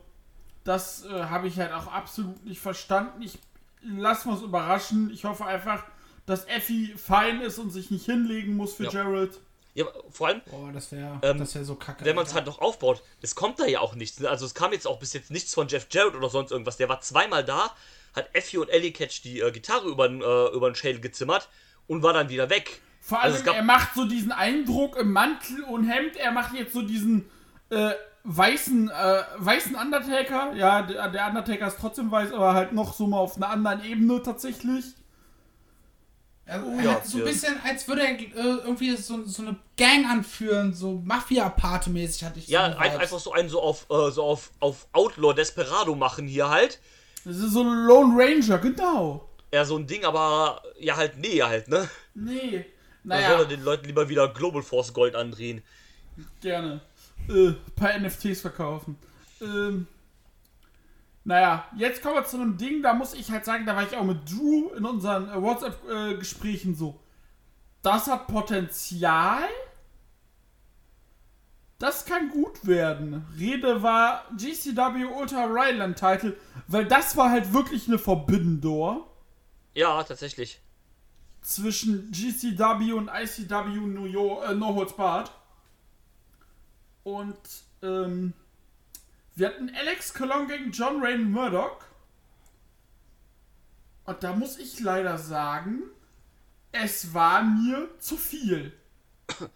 das 0.64 1.04
äh, 1.04 1.24
habe 1.24 1.48
ich 1.48 1.58
halt 1.58 1.72
auch 1.72 1.86
absolut 1.86 2.44
nicht 2.44 2.60
verstanden. 2.60 3.22
Ich 3.22 3.38
lass 3.82 4.26
uns 4.26 4.42
überraschen. 4.42 5.10
Ich 5.10 5.24
hoffe 5.24 5.46
einfach, 5.46 5.84
dass 6.26 6.46
Effie 6.46 6.88
fein 6.96 7.40
ist 7.40 7.58
und 7.58 7.70
sich 7.70 7.90
nicht 7.90 8.04
hinlegen 8.04 8.56
muss 8.56 8.74
für 8.74 8.84
Ja. 8.84 8.90
Jared. 8.90 9.40
Ja, 9.76 9.84
vor 10.10 10.28
allem, 10.28 10.40
Boah, 10.50 10.72
das 10.72 10.90
wäre 10.90 11.18
Ähm, 11.22 11.38
das 11.38 11.54
wär 11.54 11.64
so 11.64 11.74
kacke. 11.76 12.04
wenn 12.04 12.16
man 12.16 12.24
es 12.26 12.34
halt 12.34 12.46
noch 12.46 12.58
aufbaut, 12.60 13.02
es 13.20 13.34
kommt 13.34 13.60
da 13.60 13.66
ja 13.66 13.80
auch 13.80 13.94
nichts. 13.94 14.18
Ne? 14.20 14.28
Also 14.28 14.46
es 14.46 14.54
kam 14.54 14.72
jetzt 14.72 14.86
auch 14.86 14.98
bis 14.98 15.12
jetzt 15.12 15.30
nichts 15.30 15.54
von 15.54 15.68
Jeff 15.68 15.86
Jarrett 15.90 16.14
oder 16.16 16.28
sonst 16.30 16.50
irgendwas. 16.50 16.76
Der 16.78 16.88
war 16.88 17.00
zweimal 17.02 17.44
da, 17.44 17.70
hat 18.14 18.28
Effie 18.34 18.58
und 18.58 18.68
Ellie 18.70 18.90
Catch 18.92 19.22
die 19.22 19.40
äh, 19.40 19.52
Gitarre 19.52 19.86
über 19.88 20.08
den 20.08 20.22
äh, 20.22 20.74
Schädel 20.74 21.00
gezimmert 21.00 21.48
und 21.86 22.02
war 22.02 22.12
dann 22.14 22.28
wieder 22.30 22.50
weg. 22.50 22.80
Vor 23.00 23.20
Also 23.20 23.36
allem, 23.36 23.44
gab- 23.44 23.54
er 23.56 23.62
macht 23.62 23.94
so 23.94 24.04
diesen 24.06 24.32
Eindruck 24.32 24.96
im 24.96 25.12
Mantel 25.12 25.62
und 25.64 25.84
Hemd. 25.88 26.16
Er 26.16 26.32
macht 26.32 26.54
jetzt 26.54 26.72
so 26.72 26.82
diesen 26.82 27.30
äh, 27.70 27.92
weißen, 28.24 28.88
äh, 28.90 29.22
weißen 29.36 29.76
Undertaker. 29.76 30.52
Ja, 30.54 30.82
der, 30.82 31.08
der 31.10 31.26
Undertaker 31.28 31.68
ist 31.68 31.76
trotzdem 31.80 32.10
weiß, 32.10 32.32
aber 32.32 32.54
halt 32.54 32.72
noch 32.72 32.94
so 32.94 33.06
mal 33.06 33.18
auf 33.18 33.36
einer 33.36 33.50
anderen 33.50 33.84
Ebene 33.84 34.22
tatsächlich. 34.22 34.84
Er, 36.48 36.64
Oh, 36.64 36.80
ja, 36.80 36.92
hat 36.92 37.06
so 37.06 37.18
ein 37.18 37.24
bisschen, 37.24 37.60
als 37.64 37.88
würde 37.88 38.02
er 38.02 38.18
äh, 38.20 38.24
irgendwie 38.34 38.94
so, 38.96 39.24
so 39.24 39.42
eine 39.42 39.56
Gang 39.76 40.06
anführen, 40.08 40.72
so 40.72 41.02
Mafia-Pate-mäßig 41.04 42.24
hatte 42.24 42.38
ich 42.38 42.46
Ja, 42.46 42.70
so 42.72 42.78
ein, 42.78 43.00
einfach 43.00 43.18
so 43.18 43.32
einen 43.32 43.48
so 43.48 43.60
auf, 43.60 43.86
äh, 43.90 44.10
so 44.12 44.22
auf, 44.22 44.52
auf 44.60 44.86
Outlaw 44.92 45.34
Desperado 45.34 45.96
machen 45.96 46.28
hier 46.28 46.48
halt. 46.48 46.78
Das 47.24 47.36
ist 47.36 47.52
so 47.52 47.62
ein 47.62 47.86
Lone 47.86 48.14
Ranger, 48.16 48.58
genau. 48.58 49.28
Ja, 49.52 49.64
so 49.64 49.76
ein 49.76 49.86
Ding, 49.88 50.04
aber 50.04 50.62
ja 50.78 50.96
halt 50.96 51.18
nee 51.18 51.42
halt, 51.42 51.66
ne? 51.68 51.88
Nee. 52.14 52.64
Da 53.02 53.16
soll 53.16 53.22
Naja, 53.28 53.38
er 53.40 53.44
den 53.46 53.62
Leuten 53.62 53.86
lieber 53.86 54.08
wieder 54.08 54.28
Global 54.28 54.62
Force 54.62 54.92
Gold 54.92 55.16
andrehen. 55.16 55.62
gerne. 56.40 56.80
Äh, 57.28 57.52
paar 57.74 57.98
NFTs 57.98 58.40
verkaufen. 58.40 58.96
Ähm, 59.40 59.86
naja, 61.26 61.64
jetzt 61.76 62.02
kommen 62.02 62.14
wir 62.14 62.24
zu 62.24 62.36
einem 62.36 62.56
Ding, 62.56 62.82
da 62.82 62.94
muss 62.94 63.12
ich 63.12 63.32
halt 63.32 63.44
sagen, 63.44 63.66
da 63.66 63.74
war 63.74 63.82
ich 63.82 63.96
auch 63.96 64.04
mit 64.04 64.30
Drew 64.30 64.68
in 64.76 64.84
unseren 64.84 65.28
äh, 65.28 65.42
WhatsApp-Gesprächen 65.42 66.76
so. 66.76 67.00
Das 67.82 68.06
hat 68.06 68.28
Potenzial. 68.28 69.42
Das 71.78 72.06
kann 72.06 72.30
gut 72.30 72.64
werden. 72.64 73.26
Rede 73.36 73.82
war 73.82 74.24
GCW 74.36 75.04
Ultra 75.06 75.46
Ryland 75.46 75.98
Title, 75.98 76.36
weil 76.68 76.86
das 76.86 77.16
war 77.16 77.30
halt 77.30 77.52
wirklich 77.52 77.88
eine 77.88 77.98
Door 78.60 79.06
Ja, 79.74 80.02
tatsächlich. 80.04 80.60
zwischen 81.42 82.12
GCW 82.12 82.92
und 82.92 83.10
ICW 83.12 83.80
New 83.80 84.04
York, 84.06 84.48
äh, 84.48 84.54
No 84.54 84.76
Holds 84.76 84.94
Barred. 84.94 85.30
Und 87.02 87.36
ähm, 87.82 88.32
wir 89.36 89.48
hatten 89.48 89.70
Alex 89.74 90.14
Colon 90.14 90.48
gegen 90.48 90.72
John 90.72 91.02
Rain 91.02 91.30
Murdoch. 91.30 91.78
Und 94.04 94.22
da 94.22 94.32
muss 94.32 94.58
ich 94.58 94.80
leider 94.80 95.18
sagen, 95.18 95.82
es 96.72 97.12
war 97.14 97.42
mir 97.42 97.88
zu 97.98 98.16
viel. 98.16 98.72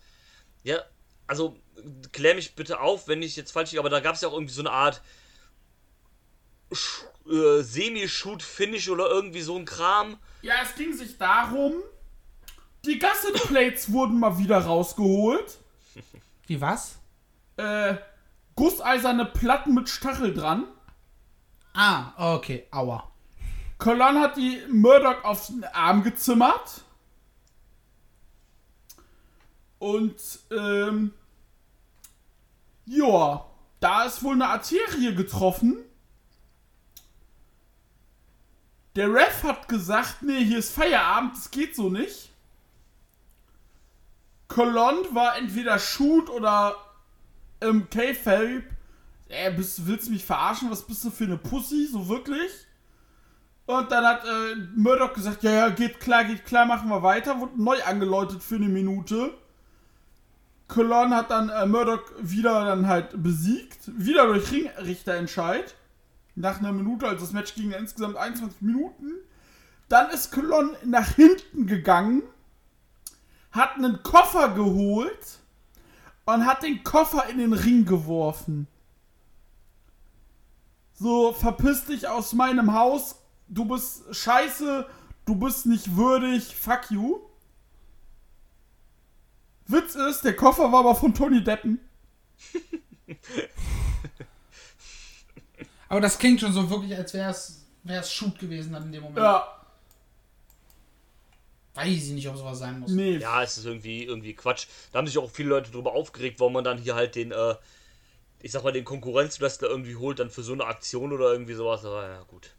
Ja, 0.62 0.79
also 1.27 1.57
klär 2.12 2.35
mich 2.35 2.55
bitte 2.55 2.81
auf, 2.81 3.09
wenn 3.09 3.23
ich 3.23 3.35
jetzt 3.35 3.51
falsch 3.51 3.71
liege, 3.71 3.81
aber 3.81 3.88
da 3.88 4.01
gab 4.01 4.14
es 4.14 4.21
ja 4.21 4.29
auch 4.29 4.35
irgendwie 4.35 4.53
so 4.53 4.61
eine 4.61 4.71
Art 4.71 5.01
äh, 7.27 7.62
Semi-Shoot-Finish 7.62 8.90
oder 8.90 9.09
irgendwie 9.09 9.40
so 9.40 9.57
ein 9.57 9.64
Kram. 9.64 10.19
Ja, 10.43 10.57
es 10.62 10.75
ging 10.75 10.93
sich 10.93 11.16
darum, 11.16 11.73
die 12.85 12.99
Gasset 12.99 13.43
Plates 13.49 13.91
wurden 13.91 14.20
mal 14.20 14.37
wieder 14.37 14.59
rausgeholt. 14.59 15.57
Wie 16.47 16.61
was? 16.61 16.99
Äh, 17.57 17.95
gusseiserne 18.57 19.26
Platten 19.26 19.74
mit 19.74 19.88
Stachel 19.88 20.34
dran. 20.34 20.64
Ah, 21.74 22.34
okay, 22.34 22.66
aua. 22.70 23.11
Colon 23.78 24.18
hat 24.18 24.36
die 24.36 24.61
Murdoch 24.70 25.24
auf 25.24 25.46
den 25.46 25.64
Arm 25.64 26.03
gezimmert. 26.03 26.84
Und, 29.78 30.20
ähm, 30.51 31.14
ja, 32.84 33.46
da 33.80 34.05
ist 34.05 34.22
wohl 34.22 34.34
eine 34.34 34.48
Arterie 34.48 35.14
getroffen. 35.14 35.78
Der 38.96 39.12
Ref 39.12 39.44
hat 39.44 39.68
gesagt, 39.68 40.22
nee, 40.22 40.44
hier 40.44 40.59
ist 40.59 40.72
Feierabend, 40.72 41.36
das 41.36 41.51
geht 41.51 41.74
so 41.74 41.88
nicht. 41.88 42.30
Colon 44.48 45.14
war 45.14 45.36
entweder 45.36 45.78
Shoot 45.78 46.28
oder 46.28 46.76
im 47.61 47.89
K-Fape. 47.89 48.65
Ey, 49.29 49.53
bist, 49.53 49.87
willst 49.87 50.09
du 50.09 50.13
mich 50.13 50.25
verarschen? 50.25 50.71
Was 50.71 50.83
bist 50.83 51.05
du 51.05 51.11
für 51.11 51.25
eine 51.25 51.37
Pussy? 51.37 51.87
So 51.87 52.09
wirklich? 52.09 52.51
Und 53.67 53.93
dann 53.93 54.05
hat 54.05 54.25
äh, 54.25 54.57
Murdoch 54.75 55.13
gesagt, 55.13 55.45
ja, 55.45 55.53
ja, 55.53 55.69
geht 55.69 56.01
klar, 56.01 56.25
geht 56.25 56.45
klar, 56.45 56.67
machen 56.67 56.89
wir 56.89 57.03
weiter. 57.03 57.39
Wurde 57.39 57.63
neu 57.63 57.81
angeläutet 57.85 58.43
für 58.43 58.57
eine 58.57 58.69
Minute. 58.69 59.33
Colon 60.67 61.15
hat 61.15 61.31
dann 61.31 61.49
äh, 61.49 61.67
Murdoch 61.67 62.03
wieder 62.21 62.65
dann 62.65 62.89
halt 62.89 63.23
besiegt. 63.23 63.79
Wieder 63.97 64.27
durch 64.27 64.51
Ringrichterentscheid. 64.51 65.77
Nach 66.35 66.59
einer 66.59 66.73
Minute, 66.73 67.07
also 67.07 67.25
das 67.25 67.33
Match 67.33 67.55
ging 67.55 67.71
insgesamt 67.71 68.17
21 68.17 68.61
Minuten. 68.63 69.13
Dann 69.89 70.11
ist 70.11 70.33
Colon 70.33 70.77
nach 70.85 71.09
hinten 71.15 71.67
gegangen, 71.67 72.23
hat 73.51 73.77
einen 73.77 74.03
Koffer 74.03 74.55
geholt 74.55 75.39
und 76.27 76.47
hat 76.47 76.62
den 76.62 76.83
Koffer 76.85 77.29
in 77.29 77.39
den 77.39 77.53
Ring 77.53 77.85
geworfen. 77.85 78.66
So, 80.95 81.33
verpiss 81.33 81.87
dich 81.87 82.09
aus 82.09 82.33
meinem 82.33 82.75
Haus, 82.75 83.16
du 83.49 83.64
bist 83.64 84.14
scheiße, 84.14 84.87
du 85.25 85.35
bist 85.35 85.66
nicht 85.66 85.97
würdig, 85.97 86.55
fuck 86.55 86.91
you. 86.91 87.21
Witz 89.66 89.95
ist, 89.95 90.23
der 90.25 90.37
Koffer 90.37 90.71
war 90.73 90.81
aber 90.81 90.95
von 90.95 91.14
Tony 91.14 91.43
Deppen. 91.43 91.81
Aber 95.89 96.01
das 96.01 96.18
klingt 96.18 96.41
schon 96.41 96.53
so 96.53 96.71
wirklich, 96.71 96.97
als 96.97 97.14
wäre 97.14 97.31
es 97.85 98.12
Shoot 98.12 98.39
gewesen 98.39 98.73
dann 98.73 98.85
in 98.85 98.93
dem 98.93 99.03
Moment. 99.03 99.18
Ja, 99.18 99.60
Weiß 101.75 101.89
ich 101.89 102.11
nicht, 102.11 102.29
ob 102.29 102.37
sowas 102.37 102.59
sein 102.59 102.81
muss. 102.81 102.91
nee. 102.91 103.16
Ja, 103.18 103.43
es 103.43 103.57
ist 103.57 103.64
irgendwie, 103.64 104.05
irgendwie 104.05 104.35
Quatsch. 104.35 104.66
Da 104.93 104.99
haben 104.99 105.07
sich 105.07 105.18
auch 105.18 105.31
viele 105.31 105.51
Leute 105.51 105.71
drüber 105.71 105.93
aufgeregt, 105.93 106.41
warum 106.41 106.55
man 106.55 106.64
dann 106.64 106.79
hier 106.79 106.95
halt 106.95 107.14
den, 107.14 107.31
äh, 107.31 107.55
ich 108.41 108.53
sag 108.53 108.64
mal, 108.64 108.73
den 108.73 108.85
Konkurrenzwrestler 108.85 109.68
irgendwie 109.68 109.97
holt, 109.97 110.18
dann 110.18 110.31
für 110.31 110.43
so 110.43 110.53
eine 110.53 110.64
Aktion 110.64 111.12
oder 111.12 111.33
irgendwie 111.33 111.55
sowas. 111.55 111.85
Aber 111.85 112.09
ja, 112.09 112.23
gut. 112.23 112.51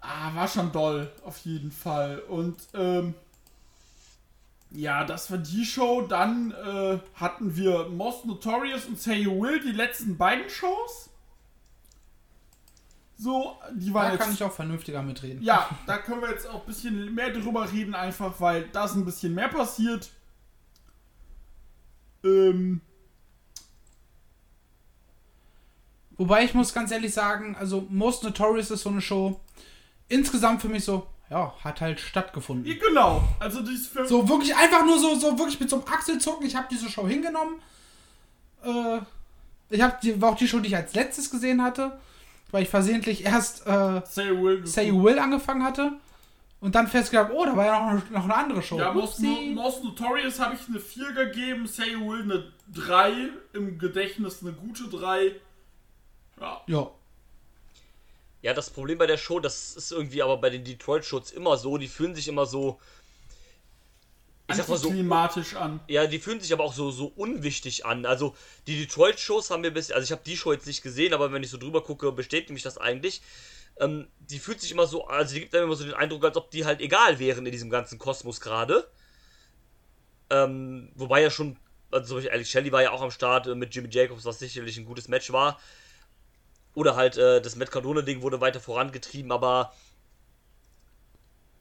Ah, 0.00 0.34
war 0.34 0.48
schon 0.48 0.72
doll, 0.72 1.10
auf 1.24 1.38
jeden 1.38 1.70
Fall. 1.70 2.20
Und, 2.20 2.56
ähm, 2.74 3.14
ja, 4.72 5.04
das 5.04 5.30
war 5.30 5.38
die 5.38 5.64
Show. 5.64 6.02
Dann 6.02 6.52
äh, 6.52 6.98
hatten 7.14 7.56
wir 7.56 7.88
Most 7.88 8.24
Notorious 8.24 8.86
und 8.86 9.00
Say 9.00 9.14
You 9.14 9.40
Will, 9.40 9.60
die 9.60 9.72
letzten 9.72 10.16
beiden 10.16 10.48
Shows. 10.50 11.10
So, 13.18 13.56
die 13.72 13.94
waren 13.94 14.06
Da 14.08 14.12
jetzt. 14.12 14.22
kann 14.22 14.32
ich 14.34 14.42
auch 14.44 14.52
vernünftiger 14.52 15.02
mitreden. 15.02 15.42
ja, 15.42 15.68
da 15.86 15.96
können 15.98 16.20
wir 16.20 16.30
jetzt 16.30 16.46
auch 16.48 16.60
ein 16.60 16.66
bisschen 16.66 17.14
mehr 17.14 17.30
drüber 17.30 17.70
reden, 17.72 17.94
einfach 17.94 18.38
weil 18.40 18.68
da 18.72 18.84
ist 18.84 18.94
ein 18.94 19.04
bisschen 19.06 19.34
mehr 19.34 19.48
passiert. 19.48 20.10
Ähm, 22.24 22.80
Wobei 26.18 26.44
ich 26.44 26.54
muss 26.54 26.72
ganz 26.72 26.90
ehrlich 26.92 27.12
sagen, 27.12 27.56
also 27.58 27.86
Most 27.90 28.24
Notorious 28.24 28.70
ist 28.70 28.82
so 28.82 28.88
eine 28.88 29.02
Show. 29.02 29.38
Insgesamt 30.08 30.62
für 30.62 30.68
mich 30.68 30.84
so, 30.84 31.06
ja, 31.28 31.52
hat 31.62 31.80
halt 31.82 32.00
stattgefunden. 32.00 32.64
ja, 32.64 32.78
genau. 32.78 33.22
Also, 33.38 33.60
dieses 33.62 33.88
für. 33.88 34.06
So 34.06 34.26
wirklich 34.28 34.54
einfach 34.56 34.84
nur 34.86 34.98
so, 34.98 35.14
so 35.16 35.38
wirklich 35.38 35.60
mit 35.60 35.68
so 35.68 35.76
einem 35.76 35.84
Achselzucken. 35.88 36.46
Ich 36.46 36.56
habe 36.56 36.68
diese 36.70 36.88
Show 36.88 37.06
hingenommen. 37.06 37.56
Äh, 38.64 39.00
ich 39.68 39.82
habe 39.82 39.98
die 40.02 40.18
war 40.20 40.30
auch 40.30 40.36
die 40.36 40.48
Show, 40.48 40.60
die 40.60 40.68
ich 40.68 40.76
als 40.76 40.94
letztes 40.94 41.30
gesehen 41.30 41.62
hatte, 41.62 41.98
weil 42.50 42.62
ich 42.62 42.68
versehentlich 42.68 43.24
erst 43.24 43.66
äh, 43.66 44.02
Say 44.04 44.28
You 44.28 44.42
Will. 44.42 44.66
Say 44.66 44.92
Will 44.92 45.18
angefangen 45.18 45.64
hatte 45.64 45.92
und 46.60 46.74
dann 46.74 46.86
festgestellt, 46.88 47.30
oh, 47.34 47.44
da 47.44 47.56
war 47.56 47.66
ja 47.66 47.80
noch 47.80 48.02
eine, 48.02 48.12
noch 48.12 48.24
eine 48.24 48.34
andere 48.34 48.62
Show. 48.62 48.78
Ja, 48.78 48.92
Most. 48.92 49.20
Most 49.20 49.84
Notorious 49.84 50.40
habe 50.40 50.54
ich 50.54 50.68
eine 50.68 50.80
4 50.80 51.12
gegeben, 51.12 51.66
Say 51.66 51.92
You 51.92 52.10
Will 52.10 52.22
eine 52.22 52.52
3, 52.72 53.12
im 53.52 53.78
Gedächtnis 53.78 54.42
eine 54.42 54.52
gute 54.52 54.84
3. 54.88 55.32
Ja. 56.40 56.60
ja. 56.66 56.90
Ja, 58.42 58.54
das 58.54 58.70
Problem 58.70 58.98
bei 58.98 59.06
der 59.06 59.16
Show, 59.16 59.40
das 59.40 59.74
ist 59.76 59.90
irgendwie 59.92 60.22
aber 60.22 60.36
bei 60.36 60.50
den 60.50 60.62
Detroit-Shows 60.62 61.32
immer 61.32 61.56
so, 61.56 61.78
die 61.78 61.88
fühlen 61.88 62.14
sich 62.14 62.28
immer 62.28 62.46
so. 62.46 62.78
Ich 64.48 64.56
sag 64.56 64.68
mal 64.68 64.78
so. 64.78 64.90
Klimatisch 64.90 65.56
an. 65.56 65.80
Ja, 65.88 66.06
die 66.06 66.20
fühlen 66.20 66.40
sich 66.40 66.52
aber 66.52 66.62
auch 66.62 66.72
so, 66.72 66.90
so 66.92 67.06
unwichtig 67.06 67.84
an. 67.84 68.06
Also, 68.06 68.36
die 68.66 68.78
Detroit-Shows 68.78 69.50
haben 69.50 69.64
wir 69.64 69.72
bis. 69.72 69.90
Also, 69.90 70.04
ich 70.04 70.12
habe 70.12 70.22
die 70.24 70.36
Show 70.36 70.52
jetzt 70.52 70.66
nicht 70.66 70.82
gesehen, 70.82 71.14
aber 71.14 71.32
wenn 71.32 71.42
ich 71.42 71.50
so 71.50 71.58
drüber 71.58 71.82
gucke, 71.82 72.12
bestätigt 72.12 72.50
mich 72.50 72.62
das 72.62 72.78
eigentlich. 72.78 73.22
Ähm, 73.78 74.06
die 74.20 74.38
fühlt 74.38 74.60
sich 74.60 74.70
immer 74.70 74.86
so. 74.86 75.06
Also, 75.08 75.34
die 75.34 75.40
gibt 75.40 75.54
einem 75.54 75.64
immer 75.64 75.74
so 75.74 75.84
den 75.84 75.94
Eindruck, 75.94 76.24
als 76.24 76.36
ob 76.36 76.50
die 76.52 76.64
halt 76.64 76.80
egal 76.80 77.18
wären 77.18 77.44
in 77.44 77.52
diesem 77.52 77.70
ganzen 77.70 77.98
Kosmos 77.98 78.40
gerade. 78.40 78.88
Ähm, 80.30 80.92
wobei 80.94 81.22
ja 81.22 81.30
schon. 81.30 81.56
Also, 81.90 82.06
zum 82.06 82.16
Beispiel 82.18 82.32
Alex 82.32 82.50
Shelley 82.50 82.70
war 82.70 82.82
ja 82.82 82.92
auch 82.92 83.02
am 83.02 83.10
Start 83.10 83.48
äh, 83.48 83.54
mit 83.56 83.74
Jimmy 83.74 83.88
Jacobs, 83.90 84.24
was 84.24 84.38
sicherlich 84.38 84.76
ein 84.76 84.86
gutes 84.86 85.08
Match 85.08 85.32
war. 85.32 85.58
Oder 86.74 86.94
halt 86.94 87.16
äh, 87.16 87.40
das 87.40 87.56
Matt 87.56 87.72
Cardone-Ding 87.72 88.22
wurde 88.22 88.40
weiter 88.40 88.60
vorangetrieben, 88.60 89.32
aber. 89.32 89.72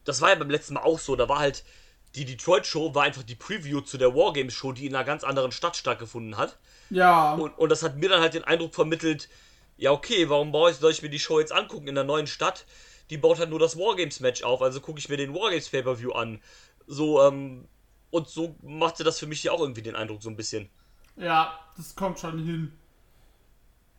Das 0.04 0.22
war 0.22 0.30
ja 0.30 0.36
beim 0.36 0.52
letzten 0.52 0.76
Mal 0.76 0.84
auch 0.84 1.00
so. 1.00 1.16
Da 1.16 1.28
war 1.28 1.40
halt 1.40 1.64
die 2.16 2.26
Detroit-Show 2.26 2.96
war 2.96 3.04
einfach 3.04 3.24
die 3.24 3.36
Preview 3.36 3.82
zu 3.82 3.98
der 3.98 4.16
Wargames-Show, 4.16 4.72
die 4.72 4.86
in 4.86 4.96
einer 4.96 5.04
ganz 5.04 5.24
anderen 5.24 5.52
Stadt 5.52 5.76
stattgefunden 5.76 6.38
hat. 6.38 6.58
Ja. 6.90 7.34
Und, 7.34 7.58
und 7.58 7.70
das 7.70 7.84
hat 7.84 7.98
mir 7.98 8.10
dann 8.10 8.22
halt 8.22 8.34
den 8.34 8.44
Eindruck 8.44 8.74
vermittelt, 8.74 9.28
ja 9.78 9.92
okay, 9.92 10.30
warum 10.30 10.52
baue 10.52 10.72
ich, 10.72 10.78
soll 10.78 10.92
ich 10.92 11.02
mir 11.02 11.10
die 11.10 11.20
Show 11.20 11.40
jetzt 11.40 11.52
angucken 11.52 11.88
in 11.88 11.96
der 11.96 12.06
neuen 12.06 12.28
Stadt? 12.28 12.66
Die 13.10 13.18
baut 13.18 13.40
halt 13.40 13.50
nur 13.50 13.60
das 13.60 13.78
Wargames-Match 13.78 14.44
auf, 14.44 14.62
also 14.62 14.80
gucke 14.80 15.00
ich 15.00 15.10
mir 15.10 15.18
den 15.18 15.34
Wargames 15.34 15.70
Pay-Per-View 15.70 16.12
an. 16.14 16.42
So, 16.88 17.22
ähm, 17.22 17.68
und 18.12 18.30
so 18.30 18.56
machte 18.62 19.04
das 19.04 19.20
für 19.20 19.28
mich 19.28 19.44
ja 19.44 19.52
auch 19.52 19.60
irgendwie 19.60 19.82
den 19.82 19.96
Eindruck 19.96 20.24
so 20.24 20.30
ein 20.30 20.38
bisschen. 20.38 20.70
ja, 21.18 21.60
das 21.76 21.96
kommt 21.96 22.20
schon 22.20 22.44
hin. 22.44 22.72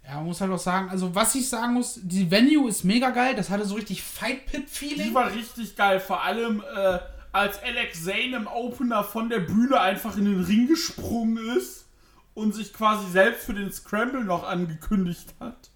Ja, 0.05 0.17
man 0.17 0.27
muss 0.27 0.41
halt 0.41 0.53
auch 0.53 0.59
sagen, 0.59 0.89
also 0.89 1.15
was 1.15 1.35
ich 1.35 1.49
sagen 1.49 1.75
muss, 1.75 1.99
die 2.01 2.31
Venue 2.31 2.69
ist 2.69 2.85
mega 2.85 3.11
geil, 3.11 3.35
das 3.35 3.51
hatte 3.51 3.65
so 3.65 3.75
richtig 3.75 4.03
Fight 4.03 4.47
Pit 4.47 4.69
Die 4.81 5.13
war 5.13 5.33
richtig 5.33 5.75
geil, 5.75 5.99
vor 5.99 6.23
allem 6.23 6.63
äh, 6.77 6.99
als 7.37 7.63
Alex 7.63 8.03
Zane 8.03 8.35
im 8.35 8.47
Opener 8.47 9.05
von 9.05 9.29
der 9.29 9.41
Bühne 9.41 9.79
einfach 9.79 10.17
in 10.17 10.25
den 10.25 10.43
Ring 10.43 10.69
gesprungen 10.69 11.37
ist 11.57 11.87
und 12.33 12.55
sich 12.55 12.73
quasi 12.73 13.11
selbst 13.11 13.45
für 13.45 13.53
den 13.53 13.71
Scramble 13.71 14.25
noch 14.25 14.43
angekündigt 14.43 15.35
hat. 15.39 15.71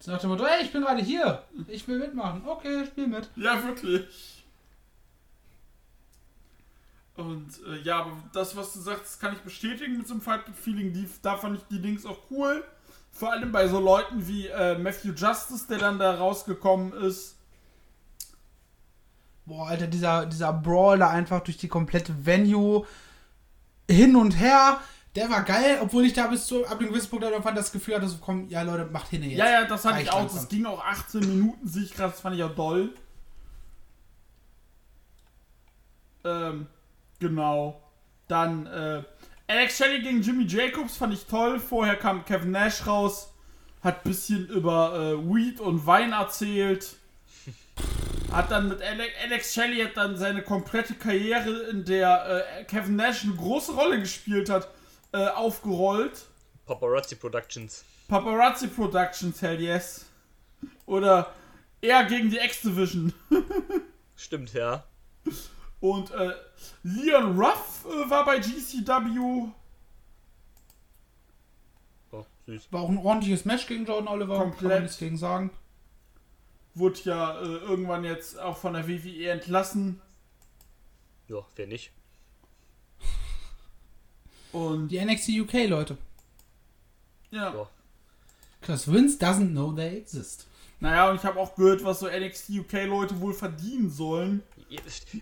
So 0.00 0.10
nach 0.10 0.20
dem 0.20 0.30
Motto, 0.30 0.44
ey, 0.44 0.62
ich 0.62 0.72
bin 0.72 0.82
gerade 0.82 1.00
hier, 1.00 1.44
ich 1.68 1.88
will 1.88 1.98
mitmachen. 1.98 2.42
Okay, 2.46 2.84
spiel 2.84 3.06
mit. 3.06 3.30
Ja, 3.36 3.64
wirklich. 3.64 4.44
Und 7.16 7.48
äh, 7.66 7.80
ja, 7.82 8.00
aber 8.00 8.12
das, 8.34 8.54
was 8.54 8.74
du 8.74 8.80
sagst, 8.80 9.18
kann 9.18 9.32
ich 9.32 9.40
bestätigen 9.40 9.96
mit 9.96 10.08
so 10.08 10.14
einem 10.14 10.20
Fight 10.20 10.42
Feeling. 10.54 10.92
Die, 10.92 11.08
da 11.22 11.38
fand 11.38 11.56
ich 11.56 11.64
die 11.70 11.80
Dings 11.80 12.04
auch 12.04 12.18
cool. 12.30 12.62
Vor 13.12 13.32
allem 13.32 13.50
bei 13.50 13.66
so 13.66 13.80
Leuten 13.80 14.26
wie 14.26 14.48
äh, 14.48 14.76
Matthew 14.76 15.12
Justice, 15.12 15.66
der 15.68 15.78
dann 15.78 15.98
da 15.98 16.16
rausgekommen 16.16 16.92
ist. 16.92 17.38
Boah, 19.52 19.68
Alter, 19.68 19.86
dieser, 19.86 20.24
dieser 20.24 20.50
Brawler 20.50 21.10
einfach 21.10 21.40
durch 21.40 21.58
die 21.58 21.68
komplette 21.68 22.24
Venue 22.24 22.86
hin 23.86 24.16
und 24.16 24.40
her. 24.40 24.80
Der 25.14 25.28
war 25.28 25.42
geil, 25.42 25.78
obwohl 25.82 26.06
ich 26.06 26.14
da 26.14 26.28
bis 26.28 26.46
zu 26.46 26.64
ab 26.64 26.80
einem 26.80 26.88
gewissen 26.88 27.10
Punkt 27.10 27.26
einfach 27.26 27.54
das 27.54 27.70
Gefühl 27.70 27.96
hatte, 27.96 28.08
so 28.08 28.16
komm, 28.18 28.48
ja 28.48 28.62
Leute, 28.62 28.86
macht 28.86 29.08
hin 29.08 29.22
jetzt. 29.22 29.36
Ja, 29.36 29.50
ja, 29.50 29.64
das 29.66 29.84
hatte 29.84 29.96
Reicht 29.96 30.06
ich 30.06 30.12
auch. 30.12 30.20
langsam. 30.20 30.38
Das 30.38 30.48
ging 30.48 30.64
auch 30.64 30.82
18 30.82 31.20
Minuten, 31.20 31.68
sehe 31.68 31.82
ich 31.82 31.92
gerade. 31.92 32.12
Das 32.12 32.22
fand 32.22 32.34
ich 32.34 32.42
auch 32.42 32.54
doll. 32.54 32.94
Ähm, 36.24 36.66
genau. 37.18 37.82
Dann, 38.28 38.64
äh, 38.64 39.02
Alex 39.48 39.76
Shelley 39.76 40.00
gegen 40.00 40.22
Jimmy 40.22 40.46
Jacobs 40.46 40.96
fand 40.96 41.12
ich 41.12 41.26
toll. 41.26 41.60
Vorher 41.60 41.96
kam 41.96 42.24
Kevin 42.24 42.52
Nash 42.52 42.86
raus, 42.86 43.34
hat 43.82 44.02
bisschen 44.02 44.46
über 44.46 44.94
äh, 44.94 45.28
Weed 45.28 45.60
und 45.60 45.84
Wein 45.86 46.12
erzählt. 46.12 46.96
Hat 48.32 48.50
dann 48.50 48.68
mit 48.68 48.80
Alex, 48.80 49.12
Alex 49.22 49.52
Shelley 49.52 49.84
hat 49.84 49.96
dann 49.96 50.16
seine 50.16 50.42
komplette 50.42 50.94
Karriere, 50.94 51.64
in 51.70 51.84
der 51.84 52.46
äh, 52.60 52.64
Kevin 52.64 52.96
Nash 52.96 53.24
eine 53.24 53.34
große 53.34 53.72
Rolle 53.72 54.00
gespielt 54.00 54.48
hat, 54.48 54.68
äh, 55.12 55.26
aufgerollt. 55.28 56.24
Paparazzi 56.64 57.16
Productions. 57.16 57.84
Paparazzi 58.08 58.68
Productions, 58.68 59.42
hell 59.42 59.60
yes. 59.60 60.06
Oder 60.86 61.34
eher 61.82 62.04
gegen 62.04 62.30
die 62.30 62.38
X-Division. 62.38 63.12
Stimmt, 64.16 64.54
ja. 64.54 64.84
Und 65.80 66.10
äh, 66.12 66.32
Leon 66.84 67.38
Ruff 67.38 67.84
äh, 67.84 68.08
war 68.08 68.24
bei 68.24 68.38
GCW. 68.38 69.50
Oh, 72.12 72.24
süß. 72.46 72.68
War 72.72 72.80
auch 72.80 72.88
ein 72.88 72.96
ordentliches 72.96 73.44
Match 73.44 73.66
gegen 73.66 73.84
Jordan 73.84 74.08
Oliver, 74.08 74.38
kann 74.38 74.50
Komplett. 74.52 74.70
man 74.72 74.82
nichts 74.84 74.98
gegen 74.98 75.18
sagen. 75.18 75.50
Wurde 76.74 77.00
ja 77.04 77.40
äh, 77.40 77.44
irgendwann 77.44 78.04
jetzt 78.04 78.38
auch 78.38 78.56
von 78.56 78.72
der 78.74 78.88
WWE 78.88 79.28
entlassen. 79.30 80.00
Ja, 81.28 81.44
wer 81.56 81.66
nicht? 81.66 81.92
Und 84.52 84.88
Die 84.88 85.02
NXT 85.02 85.30
UK, 85.40 85.68
Leute. 85.68 85.96
ja. 87.30 87.52
Ja. 87.52 87.68
Because 88.60 88.90
Vince 88.92 89.18
doesn't 89.18 89.50
know 89.50 89.72
they 89.72 89.96
exist. 89.96 90.46
Naja, 90.78 91.10
und 91.10 91.16
ich 91.16 91.24
habe 91.24 91.38
auch 91.40 91.54
gehört, 91.56 91.82
was 91.84 92.00
so 92.00 92.08
NXT 92.08 92.50
UK-Leute 92.50 93.20
wohl 93.20 93.34
verdienen 93.34 93.90
sollen. 93.90 94.42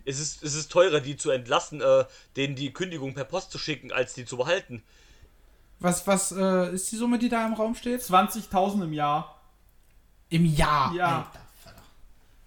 Es 0.05 0.21
ist, 0.21 0.43
es 0.43 0.55
ist 0.55 0.71
teurer, 0.71 1.01
die 1.01 1.17
zu 1.17 1.31
entlassen, 1.31 1.81
äh, 1.81 2.05
denen 2.37 2.55
die 2.55 2.73
Kündigung 2.73 3.15
per 3.15 3.25
Post 3.25 3.51
zu 3.51 3.59
schicken, 3.59 3.93
als 3.93 4.13
die 4.15 4.25
zu 4.27 4.37
behalten. 4.37 4.83
Was, 5.81 6.07
was 6.07 6.33
äh, 6.33 6.75
ist 6.75 6.93
die 6.93 6.97
Summe, 6.97 7.19
die 7.19 7.29
da 7.31 7.47
im 7.47 7.55
Raum 7.55 7.75
steht? 7.75 8.03
20.000 8.03 8.85
im 8.85 8.93
Jahr. 8.93 9.41
Im 10.29 10.45
Jahr. 10.45 10.95
Ja. 10.95 11.33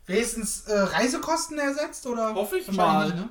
Wenigstens 0.05 0.61
äh, 0.67 0.77
Reisekosten 0.77 1.57
ersetzt 1.57 2.05
oder? 2.07 2.33
Hoffe 2.35 2.57
ich 2.57 2.71
mal. 2.71 3.05
nicht, 3.05 3.15
ne? 3.15 3.29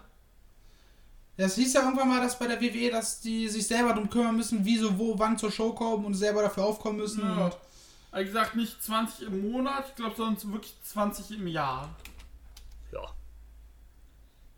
Das 1.37 1.55
hieß 1.55 1.73
ja 1.75 1.83
irgendwann 1.83 2.09
mal, 2.09 2.21
dass 2.21 2.39
bei 2.39 2.47
der 2.47 2.61
WWE, 2.61 2.91
dass 2.91 3.21
die 3.21 3.49
sich 3.49 3.67
selber 3.67 3.91
darum 3.91 4.09
kümmern 4.11 4.37
müssen, 4.37 4.65
wie 4.65 4.77
so, 4.79 4.99
wo, 4.99 5.19
wann 5.19 5.39
zur 5.39 5.51
Show 5.51 5.73
kommen 5.73 6.05
und 6.05 6.15
selber 6.15 6.43
dafür 6.43 6.65
aufkommen 6.65 6.99
müssen. 6.99 7.23
Ja. 7.23 7.47
Und 7.47 7.57
Wie 8.15 8.25
gesagt, 8.25 8.55
nicht 8.55 8.83
20 8.83 9.27
im 9.27 9.51
Monat, 9.51 9.87
ich 9.89 9.95
glaube, 9.97 10.15
sondern 10.17 10.53
wirklich 10.53 10.75
20 10.85 11.39
im 11.39 11.47
Jahr. 11.47 11.89
Ja. 12.93 13.01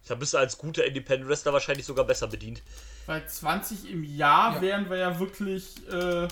Da 0.09 0.15
bist 0.17 0.35
du 0.35 0.39
als 0.39 0.59
guter 0.59 0.85
Independent 0.85 1.29
Wrestler 1.31 1.53
wahrscheinlich 1.53 1.87
sogar 1.87 2.05
besser 2.05 2.27
bedient. 2.27 2.63
Weil 3.07 3.27
20 3.27 3.91
im 3.91 4.03
Jahr 4.05 4.57
Ja. 4.57 4.61
wären 4.61 4.91
wir 4.91 4.97
ja 4.99 5.19
wirklich. 5.19 5.77
Äh, 5.89 6.29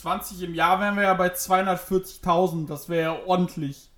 20 0.00 0.42
im 0.42 0.54
Jahr 0.54 0.80
wären 0.80 0.96
wir 0.96 1.04
ja 1.04 1.14
bei 1.14 1.28
240.000. 1.28 2.66
Das 2.66 2.88
wäre 2.88 3.02
ja 3.02 3.26
ordentlich. 3.26 3.90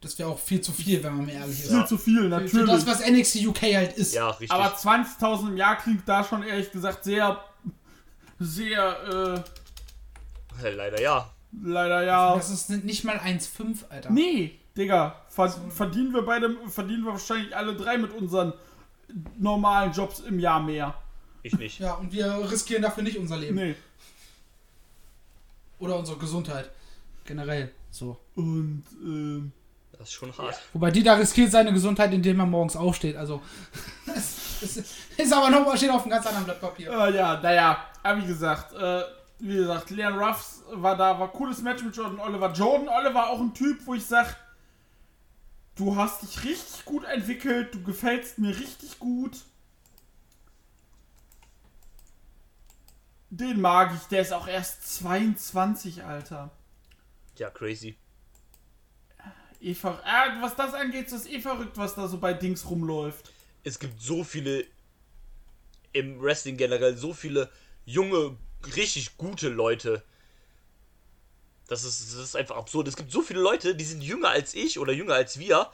das 0.00 0.18
wäre 0.18 0.28
auch 0.28 0.38
viel 0.38 0.60
zu 0.60 0.72
viel, 0.72 1.02
wenn 1.02 1.16
man 1.16 1.26
mal 1.26 1.32
ehrlich 1.32 1.60
ist. 1.60 1.70
Viel 1.70 1.86
zu 1.86 1.98
viel, 1.98 2.22
Für 2.22 2.28
natürlich. 2.28 2.66
das, 2.66 2.86
was 2.86 3.06
NXT 3.08 3.46
UK 3.46 3.62
halt 3.74 3.92
ist. 3.96 4.14
Ja, 4.14 4.28
richtig. 4.30 4.52
Aber 4.52 4.74
20.000 4.74 5.48
im 5.48 5.56
Jahr 5.56 5.76
klingt 5.76 6.08
da 6.08 6.22
schon 6.24 6.42
ehrlich 6.42 6.70
gesagt 6.70 7.04
sehr. 7.04 7.42
Sehr, 8.40 9.44
äh, 10.62 10.70
Leider 10.70 11.00
ja. 11.00 11.28
leider 11.62 12.04
ja. 12.04 12.34
Das 12.36 12.50
ist 12.50 12.70
nicht 12.70 13.04
mal 13.04 13.16
1,5, 13.16 13.88
Alter. 13.90 14.10
Nee, 14.10 14.58
Digga, 14.76 15.16
ver 15.28 15.48
verdienen 15.70 16.12
wir 16.14 16.22
beide, 16.22 16.56
verdienen 16.68 17.04
wir 17.04 17.12
wahrscheinlich 17.12 17.56
alle 17.56 17.74
drei 17.74 17.98
mit 17.98 18.12
unseren 18.12 18.52
normalen 19.38 19.92
Jobs 19.92 20.20
im 20.20 20.38
Jahr 20.38 20.60
mehr. 20.62 20.94
Ich 21.42 21.56
nicht. 21.58 21.78
Ja, 21.80 21.94
und 21.94 22.12
wir 22.12 22.50
riskieren 22.50 22.82
dafür 22.82 23.02
nicht 23.02 23.18
unser 23.18 23.36
Leben. 23.36 23.56
Nee. 23.56 23.74
Oder 25.78 25.96
unsere 25.98 26.18
Gesundheit. 26.18 26.70
Generell. 27.24 27.72
So. 27.90 28.18
Und, 28.34 28.84
ähm, 29.02 29.52
Das 29.92 30.08
ist 30.08 30.12
schon 30.12 30.36
hart. 30.36 30.58
Wobei 30.72 30.90
die 30.90 31.02
da 31.02 31.14
riskiert 31.14 31.50
seine 31.50 31.72
Gesundheit, 31.72 32.12
indem 32.12 32.40
er 32.40 32.46
morgens 32.46 32.76
aufsteht. 32.76 33.16
Also. 33.16 33.40
es, 34.14 34.62
es 34.62 34.94
ist 35.16 35.32
aber 35.32 35.50
noch 35.50 35.76
steht 35.76 35.90
auf 35.90 36.02
einem 36.02 36.10
ganz 36.10 36.26
anderen 36.26 36.44
Blatt 36.44 36.60
Papier. 36.60 36.90
äh, 36.90 37.16
ja, 37.16 37.40
naja, 37.40 37.84
aber 38.02 38.22
wie 38.22 38.26
gesagt, 38.26 38.74
äh, 38.74 39.02
wie 39.40 39.56
gesagt, 39.56 39.90
Leon 39.90 40.18
Ruffs 40.18 40.62
war 40.72 40.96
da, 40.96 41.18
war 41.18 41.28
cooles 41.28 41.62
Match 41.62 41.82
mit 41.82 41.94
Jordan 41.96 42.18
Oliver. 42.20 42.52
Jordan 42.52 42.88
Oliver 42.88 43.30
auch 43.30 43.40
ein 43.40 43.54
Typ, 43.54 43.86
wo 43.86 43.94
ich 43.94 44.04
sag, 44.04 44.36
du 45.76 45.96
hast 45.96 46.22
dich 46.22 46.44
richtig 46.44 46.84
gut 46.84 47.04
entwickelt, 47.04 47.74
du 47.74 47.82
gefällst 47.82 48.38
mir 48.38 48.56
richtig 48.56 48.98
gut. 48.98 49.32
Den 53.30 53.60
mag 53.60 53.94
ich, 53.94 54.02
der 54.08 54.22
ist 54.22 54.32
auch 54.32 54.48
erst 54.48 54.96
22, 54.96 56.02
Alter. 56.04 56.50
Ja, 57.36 57.50
crazy. 57.50 57.96
Eh 59.60 59.74
ver 59.74 60.00
äh, 60.04 60.40
was 60.40 60.56
das 60.56 60.72
angeht, 60.74 61.06
ist 61.06 61.12
das 61.12 61.26
eh 61.26 61.40
verrückt, 61.40 61.76
was 61.76 61.94
da 61.94 62.08
so 62.08 62.18
bei 62.18 62.32
Dings 62.32 62.68
rumläuft. 62.70 63.32
Es 63.64 63.78
gibt 63.78 64.00
so 64.00 64.24
viele 64.24 64.64
im 65.92 66.20
Wrestling 66.22 66.56
generell, 66.56 66.96
so 66.96 67.12
viele 67.12 67.50
junge, 67.84 68.36
richtig 68.76 69.16
gute 69.16 69.48
Leute. 69.48 70.02
Das 71.66 71.84
ist, 71.84 72.14
das 72.14 72.20
ist 72.20 72.36
einfach 72.36 72.56
absurd. 72.56 72.88
Es 72.88 72.96
gibt 72.96 73.10
so 73.10 73.20
viele 73.20 73.40
Leute, 73.40 73.74
die 73.74 73.84
sind 73.84 74.02
jünger 74.02 74.30
als 74.30 74.54
ich 74.54 74.78
oder 74.78 74.92
jünger 74.92 75.14
als 75.14 75.38
wir. 75.38 75.70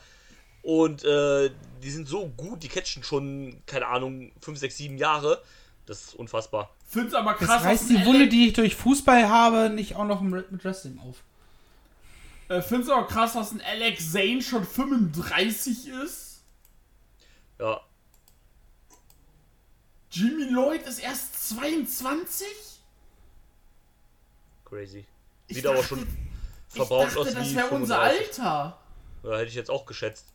Und 0.62 1.04
äh, 1.04 1.50
die 1.82 1.90
sind 1.90 2.08
so 2.08 2.26
gut, 2.28 2.62
die 2.62 2.68
catchen 2.68 3.04
schon, 3.04 3.62
keine 3.66 3.86
Ahnung, 3.86 4.32
5, 4.40 4.58
6, 4.58 4.76
7 4.76 4.98
Jahre. 4.98 5.42
Das 5.86 6.00
ist 6.02 6.14
unfassbar. 6.14 6.74
Find's 6.86 7.14
aber 7.14 7.32
Das 7.34 7.46
krass. 7.48 7.62
reißt 7.64 7.82
dass 7.82 7.88
die 7.88 8.04
Wunde, 8.06 8.20
Alex- 8.20 8.30
die 8.30 8.46
ich 8.48 8.52
durch 8.54 8.74
Fußball 8.76 9.28
habe, 9.28 9.68
nicht 9.70 9.96
auch 9.96 10.04
noch 10.06 10.20
mit 10.22 10.64
Wrestling 10.64 10.98
auf. 11.00 11.22
Äh, 12.48 12.62
find's 12.62 12.88
aber 12.88 13.06
krass, 13.06 13.34
dass 13.34 13.52
ein 13.52 13.60
Alex 13.62 14.12
Zane 14.12 14.40
schon 14.42 14.64
35 14.64 15.88
ist. 15.88 16.42
Ja, 17.58 17.80
Jimmy 20.10 20.44
Lloyd 20.44 20.82
ist 20.82 21.00
erst 21.00 21.48
22? 21.48 22.46
crazy. 24.64 25.04
Ich 25.48 25.56
Sieht 25.56 25.66
aber 25.66 25.76
dachte- 25.76 25.88
schon 25.88 26.06
verbraucht 26.68 27.16
aus 27.16 27.32
das 27.32 27.50
wie 27.50 27.56
wäre 27.56 27.68
unser 27.70 27.96
35. 27.96 28.38
Alter. 28.42 28.78
Ja, 29.24 29.30
hätte 29.36 29.48
ich 29.48 29.54
jetzt 29.54 29.70
auch 29.70 29.86
geschätzt. 29.86 30.26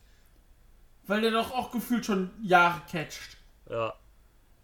Weil 1.06 1.22
der 1.22 1.30
doch 1.30 1.50
auch 1.52 1.70
gefühlt 1.72 2.04
schon 2.06 2.30
Jahre 2.42 2.82
catcht. 2.90 3.36
Ja. 3.68 3.94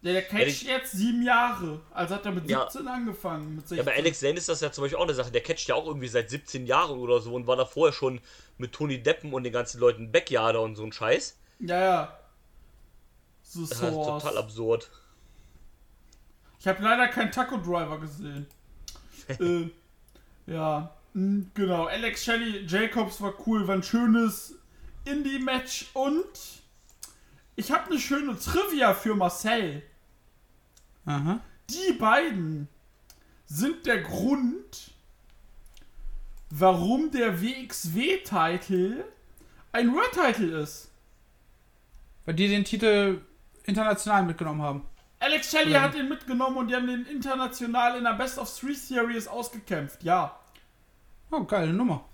Der, 0.07 0.21
der 0.21 0.23
catcht 0.23 0.47
ich- 0.47 0.63
jetzt 0.63 0.91
sieben 0.93 1.21
Jahre. 1.23 1.81
Also 1.91 2.15
hat 2.15 2.25
er 2.25 2.31
mit 2.31 2.49
Ja. 2.49 2.69
17 2.69 2.87
angefangen. 2.87 3.55
Mit 3.55 3.67
16. 3.67 3.77
Ja, 3.77 3.83
bei 3.83 3.95
Alex 3.95 4.19
Zane 4.19 4.33
ist 4.37 4.47
das 4.49 4.61
ja 4.61 4.71
zum 4.71 4.83
Beispiel 4.83 4.97
auch 4.97 5.03
eine 5.03 5.13
Sache. 5.13 5.31
Der 5.31 5.41
catcht 5.41 5.67
ja 5.67 5.75
auch 5.75 5.85
irgendwie 5.85 6.07
seit 6.07 6.29
17 6.29 6.65
Jahren 6.65 6.97
oder 6.99 7.19
so 7.19 7.33
und 7.33 7.45
war 7.47 7.55
da 7.55 7.65
vorher 7.65 7.93
schon 7.93 8.21
mit 8.57 8.71
Tony 8.73 9.01
Deppen 9.03 9.33
und 9.33 9.43
den 9.43 9.53
ganzen 9.53 9.79
Leuten 9.79 10.11
Backyarder 10.11 10.61
und 10.61 10.75
so 10.75 10.83
ein 10.83 10.91
Scheiß. 10.91 11.37
Ja, 11.59 11.79
ja. 11.79 12.19
So 13.43 13.61
Das 13.61 13.71
ist 13.71 13.77
Source. 13.79 14.23
total 14.23 14.37
absurd. 14.37 14.89
Ich 16.59 16.67
habe 16.67 16.81
leider 16.83 17.07
keinen 17.07 17.31
Taco 17.31 17.57
Driver 17.57 17.99
gesehen. 17.99 18.47
äh, 19.27 19.69
ja, 20.51 20.93
mh, 21.13 21.45
genau. 21.53 21.85
Alex 21.85 22.23
Shelley 22.23 22.65
Jacobs 22.65 23.21
war 23.21 23.33
cool, 23.45 23.67
war 23.67 23.75
ein 23.75 23.83
schönes 23.83 24.55
Indie-Match 25.05 25.87
und 25.93 26.25
ich 27.55 27.71
habe 27.71 27.89
eine 27.89 27.99
schöne 27.99 28.37
Trivia 28.37 28.93
für 28.93 29.15
Marcel. 29.15 29.81
Aha. 31.07 31.39
Die 31.69 31.93
beiden 31.93 32.67
sind 33.47 33.85
der 33.85 34.01
Grund, 34.01 34.91
warum 36.49 37.09
der 37.11 37.41
WXW-Titel 37.41 39.03
ein 39.71 39.93
World-Title 39.93 40.61
ist. 40.61 40.91
Weil 42.25 42.35
die 42.35 42.47
den 42.49 42.63
Titel 42.63 43.21
international 43.63 44.23
mitgenommen 44.25 44.61
haben. 44.61 44.85
Alex 45.19 45.49
Shelley 45.49 45.71
Ja. 45.73 45.81
hat 45.81 45.95
ihn 45.95 46.07
mitgenommen 46.09 46.57
und 46.57 46.67
die 46.67 46.75
haben 46.75 46.87
den 46.87 47.05
international 47.05 47.97
in 47.97 48.03
der 48.03 48.13
Best 48.13 48.37
of 48.37 48.53
Three 48.59 48.73
Series 48.73 49.27
ausgekämpft. 49.27 50.03
Ja. 50.03 50.37
Oh, 51.31 51.43
geile 51.43 51.73
Nummer. 51.73 52.05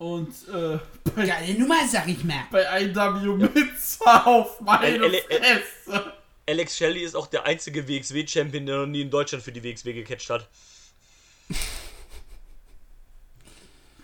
Und 0.00 0.28
äh, 0.48 0.78
bei, 1.14 1.26
Geile 1.26 1.58
Nummer, 1.58 1.86
sag 1.86 2.08
ich 2.08 2.24
mal. 2.24 2.44
bei 2.50 2.84
IW 2.84 3.36
Mitza 3.36 4.22
auf 4.24 4.58
meine 4.62 4.86
ele- 4.96 5.20
Fresse. 5.20 6.12
Alex 6.48 6.74
Shelley 6.78 7.02
ist 7.02 7.14
auch 7.14 7.26
der 7.26 7.44
einzige 7.44 7.86
WXW-Champion, 7.86 8.64
der 8.64 8.76
noch 8.78 8.86
nie 8.86 9.02
in 9.02 9.10
Deutschland 9.10 9.44
für 9.44 9.52
die 9.52 9.62
WXW 9.62 9.92
gecatcht 9.92 10.30
hat. 10.30 10.48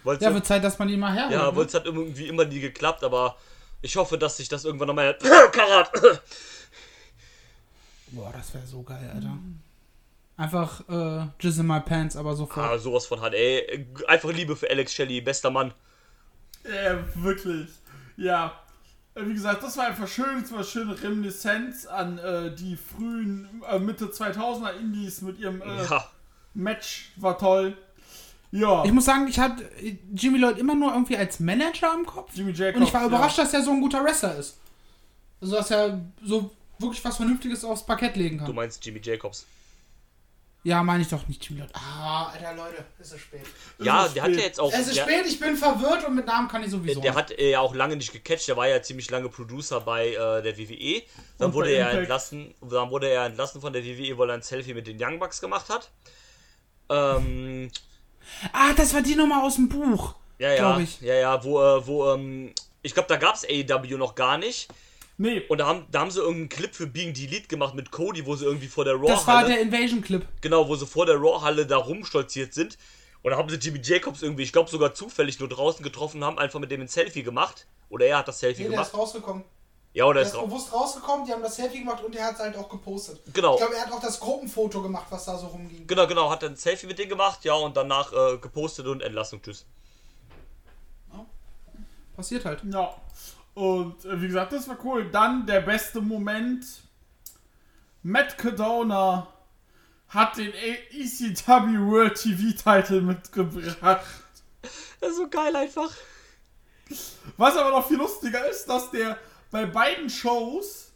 Wollte 0.05 0.23
Ja, 0.27 0.35
wird 0.35 0.47
Zeit, 0.47 0.63
dass 0.63 0.79
man 0.79 0.91
ihn 0.91 1.01
mal 1.01 1.15
herholt. 1.15 1.33
Ja, 1.33 1.51
ne? 1.51 1.57
wohl 1.57 1.65
es 1.65 1.73
hat 1.73 1.87
irgendwie 1.87 2.29
immer 2.29 2.45
nie 2.45 2.61
geklappt, 2.61 3.03
aber 3.03 3.37
ich 3.81 3.97
hoffe, 3.97 4.19
dass 4.19 4.37
sich 4.37 4.51
das 4.51 4.67
irgendwann 4.67 4.89
nochmal. 4.89 5.17
Karat! 5.53 5.91
Boah, 8.09 8.33
das 8.37 8.53
wäre 8.53 8.67
so 8.67 8.83
geil, 8.83 9.11
Alter. 9.15 9.39
Einfach 10.37 10.87
äh, 10.91 11.27
Jizz 11.41 11.57
in 11.59 11.67
my 11.67 11.81
pants, 11.81 12.15
aber 12.17 12.37
sofort. 12.37 12.67
ah, 12.71 12.79
sowas 12.79 13.07
von 13.07 13.23
hat, 13.23 13.33
ey. 13.33 13.87
Einfach 14.07 14.31
Liebe 14.31 14.55
für 14.55 14.69
Alex 14.69 14.93
Shelley, 14.93 15.23
bester 15.23 15.51
Mann. 15.51 15.73
Äh, 16.69 16.97
wirklich. 17.15 17.69
Ja. 18.17 18.53
Äh, 19.15 19.27
Wie 19.27 19.35
gesagt, 19.35 19.63
das 19.63 19.77
war 19.77 19.87
einfach 19.87 20.09
schön. 20.09 20.43
Es 20.43 20.51
war 20.51 20.59
eine 20.59 20.67
schöne 20.67 21.03
Reminiszenz 21.03 21.87
an 21.87 22.19
äh, 22.19 22.55
die 22.55 22.77
frühen 22.77 23.63
äh, 23.69 23.79
Mitte 23.79 24.07
2000er 24.07 24.77
Indies 24.79 25.23
mit 25.23 25.39
ihrem 25.39 25.63
äh, 25.63 25.85
Ja. 25.85 26.07
Match. 26.55 27.13
War 27.17 27.39
toll. 27.39 27.77
Ja. 28.53 28.85
Ich 28.85 28.93
muss 28.93 29.05
sagen, 29.05 29.27
ich 29.29 29.39
hatte 29.39 29.69
Jimmy 30.15 30.39
Lloyd 30.39 30.59
immer 30.59 30.75
nur 30.75 30.93
irgendwie 30.93 31.17
als 31.17 31.41
Manager 31.41 31.93
im 31.95 32.07
Kopf. 32.07 32.31
Jimmy 32.35 32.53
Jacobs. 32.53 32.77
Und 32.79 32.83
ich 32.87 32.95
war 32.95 33.03
ja. 33.03 33.07
überrascht, 33.09 33.39
dass 33.39 33.53
er 33.53 33.63
so 33.63 33.71
ein 33.73 33.81
guter 33.81 34.03
Wrestler 34.05 34.37
ist. 34.37 34.57
Also, 35.41 35.57
dass 35.57 35.71
er 35.71 36.01
so 36.25 36.51
wirklich 36.79 37.05
was 37.05 37.17
Vernünftiges 37.17 37.65
aufs 37.65 37.85
Parkett 37.85 38.17
legen 38.17 38.39
Du 38.39 38.47
kann. 38.47 38.55
meinst 38.55 38.85
Jimmy 38.85 39.01
Jacobs. 39.03 39.47
Ja, 40.67 40.83
meine 40.83 41.01
ich 41.03 41.09
doch 41.09 41.29
nicht 41.29 41.45
Jimmy 41.49 41.61
Lloyd. 41.61 41.71
Ah, 41.75 42.27
Alter, 42.33 42.53
Leute, 42.55 42.85
ist 42.99 43.13
es 43.13 43.21
spät. 43.21 43.43
Ja, 43.79 44.07
ist 44.07 44.17
der 44.17 44.25
hat 44.25 44.31
ja 44.31 44.35
spät. 44.35 44.47
jetzt 44.47 44.59
auch. 44.59 44.73
Es 44.73 44.89
ist 44.89 44.97
der, 44.97 45.03
spät, 45.05 45.25
ich 45.25 45.39
bin 45.39 45.57
verwirrt 45.57 46.05
und 46.05 46.17
mit 46.17 46.27
Namen 46.27 46.49
kann 46.49 46.65
ich 46.65 46.73
sowieso. 46.73 47.01
der 47.01 47.13
nicht. 47.13 47.19
hat 47.19 47.31
äh, 47.31 47.53
ja 47.53 47.61
auch 47.61 47.73
lange 47.73 47.95
nicht 47.95 48.13
gecatcht, 48.13 48.49
der 48.49 48.57
war 48.57 48.67
ja 48.67 48.83
ziemlich 48.83 49.09
lange 49.09 49.29
Producer 49.29 49.81
bei 49.81 50.09
äh, 50.09 50.43
der 50.43 50.59
WWE. 50.59 51.03
Dann 51.39 51.47
Und 51.51 51.55
wurde 51.55 51.71
er 51.71 51.85
Impact. 51.87 52.01
entlassen, 52.01 52.55
dann 52.63 52.91
wurde 52.91 53.09
er 53.09 53.27
entlassen 53.27 53.61
von 53.61 53.73
der 53.73 53.85
WWE, 53.85 54.19
weil 54.19 54.29
er 54.31 54.35
ein 54.35 54.43
Selfie 54.43 54.75
mit 54.75 54.89
den 54.89 55.01
Young 55.01 55.21
Bucks 55.21 55.41
gemacht 55.41 55.69
hat. 55.69 55.89
Ähm, 56.91 57.71
ah, 58.53 58.73
das 58.77 58.93
war 58.93 59.03
die 59.03 59.15
Nummer 59.15 59.45
aus 59.45 59.55
dem 59.55 59.69
Buch. 59.69 60.17
Ja, 60.41 60.53
ja, 60.53 60.81
ich. 60.81 61.01
ja, 61.01 61.15
ja, 61.15 61.45
wo, 61.45 61.63
äh, 61.63 61.87
wo, 61.87 62.13
ähm, 62.13 62.53
ich 62.83 62.93
glaube, 62.93 63.09
da 63.09 63.19
gab's 63.19 63.45
AEW 63.45 63.99
noch 63.99 64.17
gar 64.17 64.37
nicht. 64.37 64.67
Nee, 65.19 65.41
Und 65.49 65.59
da 65.59 65.67
haben, 65.67 65.87
da 65.91 66.01
haben 66.01 66.11
sie 66.11 66.21
irgendeinen 66.21 66.49
Clip 66.51 66.75
für 66.75 66.87
Being 66.87 67.15
Delete 67.15 67.49
gemacht 67.49 67.75
mit 67.75 67.91
Cody, 67.91 68.27
wo 68.27 68.37
sie 68.37 68.45
irgendwie 68.45 68.67
vor 68.69 68.85
der 68.85 68.99
Das 68.99 69.27
war 69.27 69.37
Raw-Halle. 69.37 69.49
der 69.55 69.61
Invasion-Clip. 69.63 70.27
Genau, 70.43 70.69
wo 70.69 70.77
sie 70.77 70.87
vor 70.87 71.07
der 71.07 71.17
Raw-Halle 71.17 71.67
da 71.67 71.79
rumstolziert 71.79 72.53
sind. 72.53 72.77
Und 73.23 73.31
da 73.31 73.39
haben 73.39 73.49
sie 73.49 73.57
Jimmy 73.57 73.81
Jacobs 73.83 74.23
irgendwie, 74.23 74.43
ich 74.43 74.53
glaube 74.53 74.69
sogar 74.71 74.93
zufällig 74.95 75.41
nur 75.41 75.49
draußen 75.49 75.83
getroffen, 75.83 76.23
haben 76.23 76.39
einfach 76.39 76.61
mit 76.61 76.71
dem 76.71 76.83
ein 76.83 76.89
Selfie 76.89 77.23
gemacht. 77.23 77.67
Oder 77.89 78.07
er 78.07 78.19
hat 78.19 78.29
das 78.29 78.41
Selfie 78.41 78.63
Nee, 78.65 78.69
der 78.69 78.77
gemacht. 78.79 78.93
ist 78.93 78.99
rausgekommen. 78.99 79.45
Ja, 79.95 80.05
oder 80.05 80.21
Der 80.21 80.25
ist 80.25 80.29
ist 80.29 80.37
raus. 80.37 80.45
bewusst 80.45 80.73
rausgekommen, 80.75 81.25
die 81.25 81.33
haben 81.33 81.43
das 81.43 81.57
Selfie 81.57 81.79
gemacht 81.79 82.05
und 82.05 82.15
er 82.15 82.27
hat 82.27 82.35
es 82.35 82.41
halt 82.41 82.55
auch 82.57 82.69
gepostet. 82.69 83.19
Genau. 83.33 83.55
Ich 83.55 83.61
glaube, 83.61 83.75
er 83.75 83.87
hat 83.87 83.93
auch 83.93 84.01
das 84.03 84.21
Gruppenfoto 84.21 84.83
gemacht, 84.83 85.07
was 85.09 85.25
da 85.25 85.39
so 85.39 85.47
rumging. 85.47 85.87
Genau, 85.87 86.07
genau, 86.07 86.29
hat 86.31 86.43
dann 86.43 86.53
ein 86.53 86.57
Selfie 86.57 86.87
mit 86.87 86.99
denen 86.99 87.09
gemacht, 87.09 87.43
ja, 87.47 87.55
und 87.55 87.75
danach 87.75 88.13
äh, 88.13 88.37
gepostet 88.37 88.87
und 88.87 89.01
Entlassung, 89.03 89.41
tschüss. 89.41 89.65
Passiert 92.15 92.45
halt. 92.45 92.63
ja. 92.71 92.95
Und 93.57 94.05
äh, 94.05 94.21
wie 94.21 94.27
gesagt, 94.27 94.53
das 94.53 94.69
war 94.69 94.77
cool. 94.85 95.11
Dann 95.11 95.47
der 95.47 95.63
beste 95.63 96.03
Moment. 96.03 96.67
Matt 98.03 98.37
Cadona 98.37 99.29
hat 100.09 100.37
den 100.37 100.53
ECW 100.53 101.79
World 101.91 102.17
TV 102.17 102.53
Title 102.53 103.01
mitgebracht. 103.01 104.05
Das 105.01 105.11
ist 105.11 105.17
so 105.17 105.29
geil 105.29 105.57
einfach. 105.57 105.91
Was 107.39 107.57
aber 107.57 107.71
noch 107.71 107.89
viel 107.89 107.97
lustiger 107.97 108.47
ist, 108.47 108.67
dass 108.67 108.91
der 108.91 109.19
bei 109.51 109.65
beiden 109.65 110.11
Shows 110.11 110.93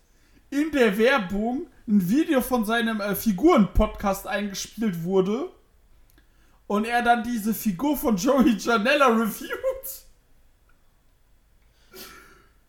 in 0.51 0.71
der 0.71 0.99
Werbung 0.99 1.67
ein 1.89 2.11
Video 2.11 2.43
von 2.43 2.67
seinem 2.67 3.01
äh, 3.01 3.15
Figuren-Podcast 3.15 4.27
eingespielt 4.27 5.03
wurde 5.03 5.51
und 6.67 6.85
er 6.85 7.03
dann 7.03 7.25
diese 7.25 7.55
Figur 7.55 7.97
von 7.97 8.19
Joey 8.19 8.57
Janella 8.59 9.07
reviewt. 9.07 9.70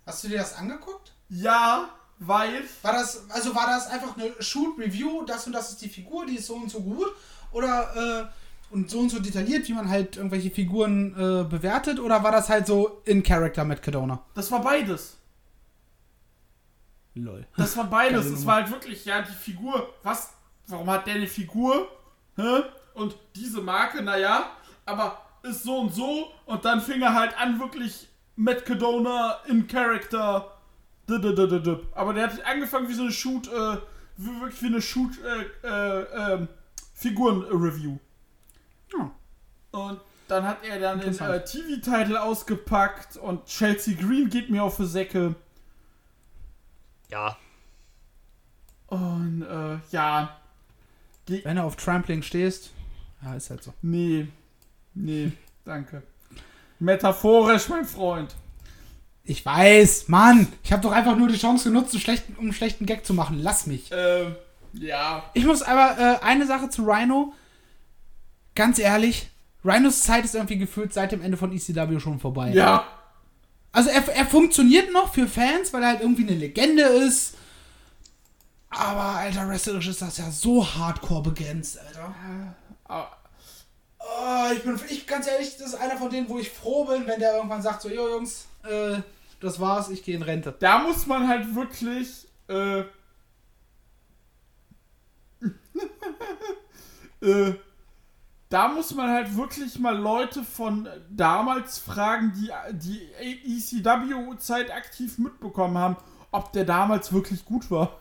Hast 0.05 0.23
du 0.23 0.27
dir 0.27 0.39
das 0.39 0.55
angeguckt? 0.55 1.13
Ja, 1.29 1.89
weil 2.19 2.63
War 2.81 2.93
das, 2.93 3.23
also 3.29 3.55
war 3.55 3.67
das 3.67 3.87
einfach 3.87 4.15
eine 4.17 4.31
Shoot-Review, 4.39 5.23
das 5.25 5.47
und 5.47 5.53
das 5.53 5.71
ist 5.71 5.81
die 5.81 5.89
Figur, 5.89 6.25
die 6.25 6.35
ist 6.35 6.47
so 6.47 6.55
und 6.55 6.69
so 6.69 6.81
gut? 6.81 7.07
Oder, 7.51 8.29
äh, 8.29 8.73
und 8.73 8.89
so 8.89 8.99
und 8.99 9.09
so 9.09 9.19
detailliert, 9.19 9.67
wie 9.67 9.73
man 9.73 9.89
halt 9.89 10.17
irgendwelche 10.17 10.51
Figuren 10.51 11.13
äh, 11.13 11.43
bewertet? 11.43 11.99
Oder 11.99 12.23
war 12.23 12.31
das 12.31 12.49
halt 12.49 12.67
so 12.67 13.01
in 13.05 13.23
Character 13.23 13.65
mit 13.65 13.81
Cadona? 13.81 14.23
das 14.33 14.51
war 14.51 14.61
beides. 14.61 15.17
Lol. 17.13 17.45
Das 17.57 17.75
war 17.75 17.85
beides. 17.85 18.25
Es 18.25 18.45
war 18.45 18.55
halt 18.55 18.71
wirklich, 18.71 19.03
ja, 19.03 19.21
die 19.21 19.33
Figur. 19.33 19.93
Was? 20.03 20.29
Warum 20.67 20.89
hat 20.89 21.07
der 21.07 21.15
eine 21.15 21.27
Figur? 21.27 21.89
Hä? 22.37 22.61
Und 22.93 23.17
diese 23.35 23.61
Marke, 23.61 24.01
naja, 24.01 24.51
aber 24.85 25.21
ist 25.43 25.63
so 25.63 25.79
und 25.79 25.93
so. 25.93 26.31
Und 26.45 26.63
dann 26.63 26.79
fing 26.81 27.01
er 27.01 27.13
halt 27.13 27.37
an, 27.37 27.59
wirklich 27.59 28.07
Matt 28.43 28.65
Cadona 28.65 29.37
in 29.47 29.67
Character. 29.67 30.51
Aber 31.93 32.13
der 32.13 32.23
hat 32.31 32.45
angefangen 32.45 32.87
wie 32.87 32.93
so 32.93 33.03
eine 33.03 33.11
Shoot, 33.11 33.47
äh, 33.47 33.77
wie- 34.17 34.41
wirklich 34.41 34.61
wie 34.61 34.67
eine 34.67 34.81
Shoot, 34.81 35.11
äh, 35.23 35.67
äh, 35.67 36.33
ähm, 36.33 36.47
Figuren-Review. 36.93 37.97
Ja. 38.93 39.11
Und 39.71 39.99
dann 40.27 40.45
hat 40.45 40.63
er 40.63 40.79
dann 40.79 40.99
den 41.01 41.17
äh, 41.19 41.43
TV-Title 41.43 42.21
ausgepackt 42.21 43.17
und 43.17 43.45
Chelsea 43.45 43.95
Green 43.99 44.29
geht 44.29 44.49
mir 44.49 44.63
auf 44.63 44.77
die 44.77 44.85
Säcke. 44.85 45.35
Ja, 47.09 47.35
Und 48.87 49.41
äh, 49.43 49.79
ja, 49.91 50.37
Wenn 51.27 51.55
du 51.57 51.63
auf 51.63 51.75
Trampling 51.75 52.21
stehst, 52.23 52.71
ja, 53.21 53.35
ist 53.35 53.49
halt 53.49 53.63
so. 53.63 53.73
nee, 53.81 54.27
nee, 54.93 55.31
danke. 55.65 56.03
Metaphorisch, 56.81 57.69
mein 57.69 57.85
Freund. 57.85 58.35
Ich 59.23 59.45
weiß, 59.45 60.07
Mann, 60.07 60.51
ich 60.63 60.71
habe 60.73 60.81
doch 60.81 60.91
einfach 60.91 61.15
nur 61.15 61.27
die 61.27 61.37
Chance 61.37 61.69
genutzt, 61.69 61.93
einen 61.93 62.01
schlechten, 62.01 62.33
um 62.37 62.45
einen 62.45 62.53
schlechten 62.53 62.87
Gag 62.87 63.05
zu 63.05 63.13
machen. 63.13 63.39
Lass 63.39 63.67
mich. 63.67 63.91
Ähm, 63.93 64.35
ja. 64.73 65.23
Ich 65.35 65.45
muss 65.45 65.61
aber 65.61 65.97
äh, 65.99 66.25
eine 66.25 66.47
Sache 66.47 66.69
zu 66.69 66.83
Rhino. 66.83 67.33
Ganz 68.55 68.79
ehrlich, 68.79 69.29
Rhinos 69.63 70.01
Zeit 70.01 70.25
ist 70.25 70.33
irgendwie 70.33 70.57
gefühlt 70.57 70.91
seit 70.91 71.11
dem 71.11 71.21
Ende 71.21 71.37
von 71.37 71.51
ECW 71.55 71.99
schon 71.99 72.19
vorbei. 72.19 72.49
Ja. 72.51 72.87
Also 73.71 73.91
er, 73.91 74.05
er 74.09 74.25
funktioniert 74.25 74.91
noch 74.91 75.13
für 75.13 75.27
Fans, 75.27 75.71
weil 75.73 75.83
er 75.83 75.89
halt 75.89 76.01
irgendwie 76.01 76.23
eine 76.27 76.35
Legende 76.35 76.81
ist. 76.83 77.35
Aber, 78.71 79.17
alter, 79.19 79.47
wrestlerisch 79.47 79.87
ist 79.87 80.01
das 80.01 80.17
ja 80.17 80.31
so 80.31 80.65
hardcore 80.65 81.21
begrenzt, 81.21 81.77
Alter. 81.79 82.15
Aber- 82.85 83.17
Oh, 84.03 84.51
ich 84.53 84.63
bin, 84.63 84.79
ich, 84.89 85.05
ganz 85.05 85.27
ehrlich, 85.27 85.57
das 85.57 85.69
ist 85.69 85.75
einer 85.75 85.97
von 85.97 86.09
denen, 86.09 86.27
wo 86.27 86.39
ich 86.39 86.49
froh 86.49 86.85
bin, 86.85 87.05
wenn 87.05 87.19
der 87.19 87.35
irgendwann 87.35 87.61
sagt, 87.61 87.83
so, 87.83 87.89
jo 87.89 88.09
Jungs, 88.09 88.47
äh, 88.63 88.97
das 89.39 89.59
war's, 89.59 89.89
ich 89.89 90.03
gehe 90.03 90.15
in 90.15 90.23
Rente. 90.23 90.55
Da 90.59 90.79
muss 90.79 91.05
man 91.05 91.27
halt 91.27 91.53
wirklich, 91.55 92.27
äh, 92.47 92.81
äh, 97.21 97.55
da 98.49 98.67
muss 98.67 98.93
man 98.93 99.09
halt 99.09 99.35
wirklich 99.37 99.79
mal 99.79 99.97
Leute 99.97 100.43
von 100.43 100.89
damals 101.09 101.79
fragen, 101.79 102.33
die 102.35 102.51
die 102.73 103.07
ECW-Zeit 103.45 104.71
aktiv 104.71 105.17
mitbekommen 105.17 105.77
haben, 105.77 105.95
ob 106.31 106.51
der 106.51 106.65
damals 106.65 107.13
wirklich 107.13 107.45
gut 107.45 107.71
war. 107.71 108.00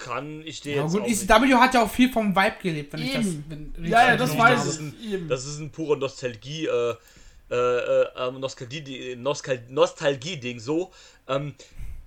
Kann 0.00 0.42
ich 0.44 0.60
dir 0.60 0.76
Ja 0.76 0.82
jetzt 0.82 0.92
gut, 0.92 1.02
auch 1.02 1.06
nicht. 1.06 1.30
ECW 1.30 1.54
hat 1.54 1.74
ja 1.74 1.82
auch 1.84 1.90
viel 1.90 2.10
vom 2.10 2.34
Vibe 2.34 2.56
gelebt, 2.62 2.92
wenn 2.92 3.02
ich 3.02 3.12
das... 3.12 3.26
Eben. 3.26 3.72
Wenn, 3.76 3.84
Ja, 3.84 4.08
ja, 4.08 4.16
das 4.16 4.30
das 4.30 4.38
weiß 4.38 4.80
ich. 4.80 5.12
Eben. 5.12 5.28
Das 5.28 5.44
ist 5.44 5.58
ein 5.58 5.70
purer 5.70 5.96
Nostalgie, 5.96 6.66
äh, 6.66 6.94
äh, 7.50 7.54
äh, 7.54 8.06
ähm, 8.16 8.40
Nostalgie, 8.40 9.16
Nostal 9.16 9.62
Nostalgie-Ding 9.68 10.58
so. 10.60 10.90
Ähm, 11.28 11.54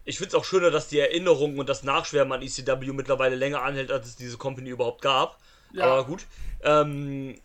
ich 0.05 0.17
finde 0.17 0.29
es 0.29 0.35
auch 0.35 0.43
schöner, 0.45 0.71
dass 0.71 0.89
die 0.89 0.99
Erinnerung 0.99 1.57
und 1.57 1.69
das 1.69 1.83
Nachschwärmen 1.83 2.33
an 2.33 2.41
ECW 2.41 2.91
mittlerweile 2.91 3.35
länger 3.35 3.61
anhält, 3.61 3.91
als 3.91 4.07
es 4.07 4.15
diese 4.15 4.37
Company 4.37 4.69
überhaupt 4.69 5.01
gab. 5.01 5.39
Ja. 5.71 5.85
Aber 5.85 6.05
gut. 6.05 6.25
Ähm, 6.63 7.35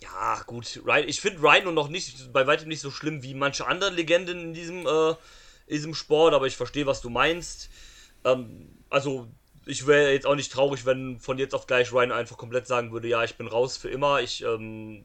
ja, 0.00 0.42
gut. 0.46 0.80
Ryan, 0.84 1.08
ich 1.08 1.20
finde 1.20 1.42
Rhino 1.42 1.72
noch 1.72 1.88
nicht, 1.88 2.32
bei 2.32 2.46
weitem 2.46 2.68
nicht 2.68 2.80
so 2.80 2.90
schlimm 2.90 3.22
wie 3.22 3.34
manche 3.34 3.66
andere 3.66 3.90
Legenden 3.90 4.40
in 4.40 4.54
diesem, 4.54 4.86
äh, 4.86 5.10
in 5.10 5.76
diesem 5.76 5.94
Sport, 5.94 6.34
aber 6.34 6.46
ich 6.46 6.56
verstehe, 6.56 6.86
was 6.86 7.00
du 7.00 7.10
meinst. 7.10 7.70
Ähm, 8.24 8.68
also, 8.88 9.28
ich 9.66 9.86
wäre 9.86 10.12
jetzt 10.12 10.26
auch 10.26 10.34
nicht 10.34 10.52
traurig, 10.52 10.86
wenn 10.86 11.18
von 11.18 11.38
jetzt 11.38 11.54
auf 11.54 11.66
gleich 11.66 11.92
Rhino 11.92 12.14
einfach 12.14 12.36
komplett 12.36 12.66
sagen 12.66 12.92
würde, 12.92 13.08
ja, 13.08 13.24
ich 13.24 13.36
bin 13.36 13.46
raus 13.46 13.76
für 13.76 13.88
immer, 13.88 14.20
ich 14.20 14.42
ähm, 14.42 15.04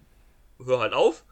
höre 0.64 0.80
halt 0.80 0.94
auf. 0.94 1.24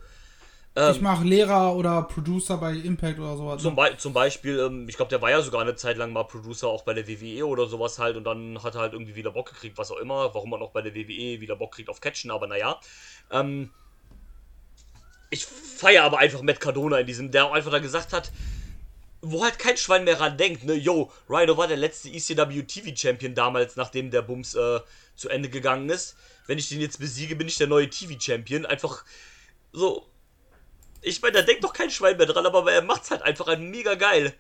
Ich 0.76 1.01
mache 1.01 1.24
Lehrer 1.24 1.76
oder 1.76 2.01
Producer 2.01 2.57
bei 2.57 2.74
Impact 2.74 3.19
oder 3.19 3.38
sowas. 3.38 3.61
Zum, 3.61 3.76
Be 3.76 3.95
zum 3.97 4.11
Beispiel, 4.11 4.57
ähm, 4.57 4.89
ich 4.89 4.95
glaube, 4.95 5.09
der 5.09 5.21
war 5.21 5.30
ja 5.30 5.39
sogar 5.43 5.61
eine 5.61 5.76
Zeit 5.76 5.97
lang 5.97 6.11
mal 6.11 6.24
Producer 6.24 6.67
auch 6.67 6.84
bei 6.84 6.95
der 6.95 7.07
WWE 7.07 7.45
oder 7.45 7.67
sowas 7.67 7.99
halt 7.99 8.17
und 8.17 8.24
dann 8.24 8.61
hat 8.63 8.74
er 8.74 8.82
halt 8.82 8.93
irgendwie 8.93 9.13
wieder 9.13 9.32
Bock 9.32 9.49
gekriegt, 9.49 9.78
was 9.78 9.91
auch 9.91 9.97
immer, 9.97 10.34
warum 10.34 10.49
man 10.49 10.63
auch 10.63 10.71
bei 10.71 10.82
der 10.82 10.95
WWE 10.95 11.41
wieder 11.41 11.55
Bock 11.57 11.76
kriegt 11.76 11.89
auf 11.89 12.01
Catchen, 12.01 12.32
aber 12.32 12.47
naja. 12.47 12.80
Ähm, 13.30 13.69
ich 15.30 15.45
feiere 15.45 16.05
aber 16.05 16.17
einfach 16.17 16.41
Matt 16.41 16.59
Cardona 16.59 16.99
in 16.99 17.07
diesem, 17.07 17.30
der 17.30 17.45
auch 17.45 17.53
einfach 17.53 17.71
da 17.71 17.80
gesagt 17.80 18.11
hat, 18.11 18.32
wo 19.24 19.43
halt 19.43 19.57
kein 19.57 19.78
Schwein 19.78 20.03
mehr 20.03 20.19
ran 20.19 20.38
denkt, 20.38 20.65
ne, 20.65 20.74
yo, 20.74 21.09
Rhino 21.30 21.57
war 21.57 21.67
der 21.67 21.78
letzte 21.78 22.09
ECW 22.09 22.63
TV 22.63 22.93
Champion 22.93 23.34
damals, 23.34 23.78
nachdem 23.78 24.11
der 24.11 24.21
Bums 24.21 24.53
äh, 24.53 24.82
zu 25.15 25.30
Ende 25.30 25.49
gegangen 25.49 25.89
ist. 25.89 26.15
Wenn 26.45 26.57
ich 26.57 26.67
den 26.67 26.82
jetzt 26.82 26.99
besiege, 26.99 27.38
bin 27.38 27.47
ich 27.47 27.55
der 27.55 27.67
neue 27.67 27.89
TV 27.89 28.19
Champion. 28.19 28.65
Einfach 28.65 29.05
so, 29.71 30.05
ich 31.01 31.21
meine, 31.21 31.36
da 31.36 31.41
denkt 31.41 31.63
doch 31.63 31.71
kein 31.71 31.89
Schwein 31.89 32.17
mehr 32.17 32.26
dran, 32.26 32.45
aber 32.45 32.69
er 32.69 32.82
macht's 32.82 33.11
halt 33.11 33.21
einfach 33.21 33.47
ein 33.47 33.71
mega 33.71 33.95
geil. 33.95 34.34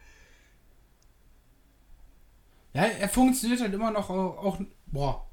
Ja, 2.73 2.83
er 2.83 3.07
funktioniert 3.07 3.61
halt 3.61 3.73
immer 3.73 3.91
noch 3.91 4.09
auch, 4.09 4.37
auch. 4.37 4.59
Boah. 4.87 5.29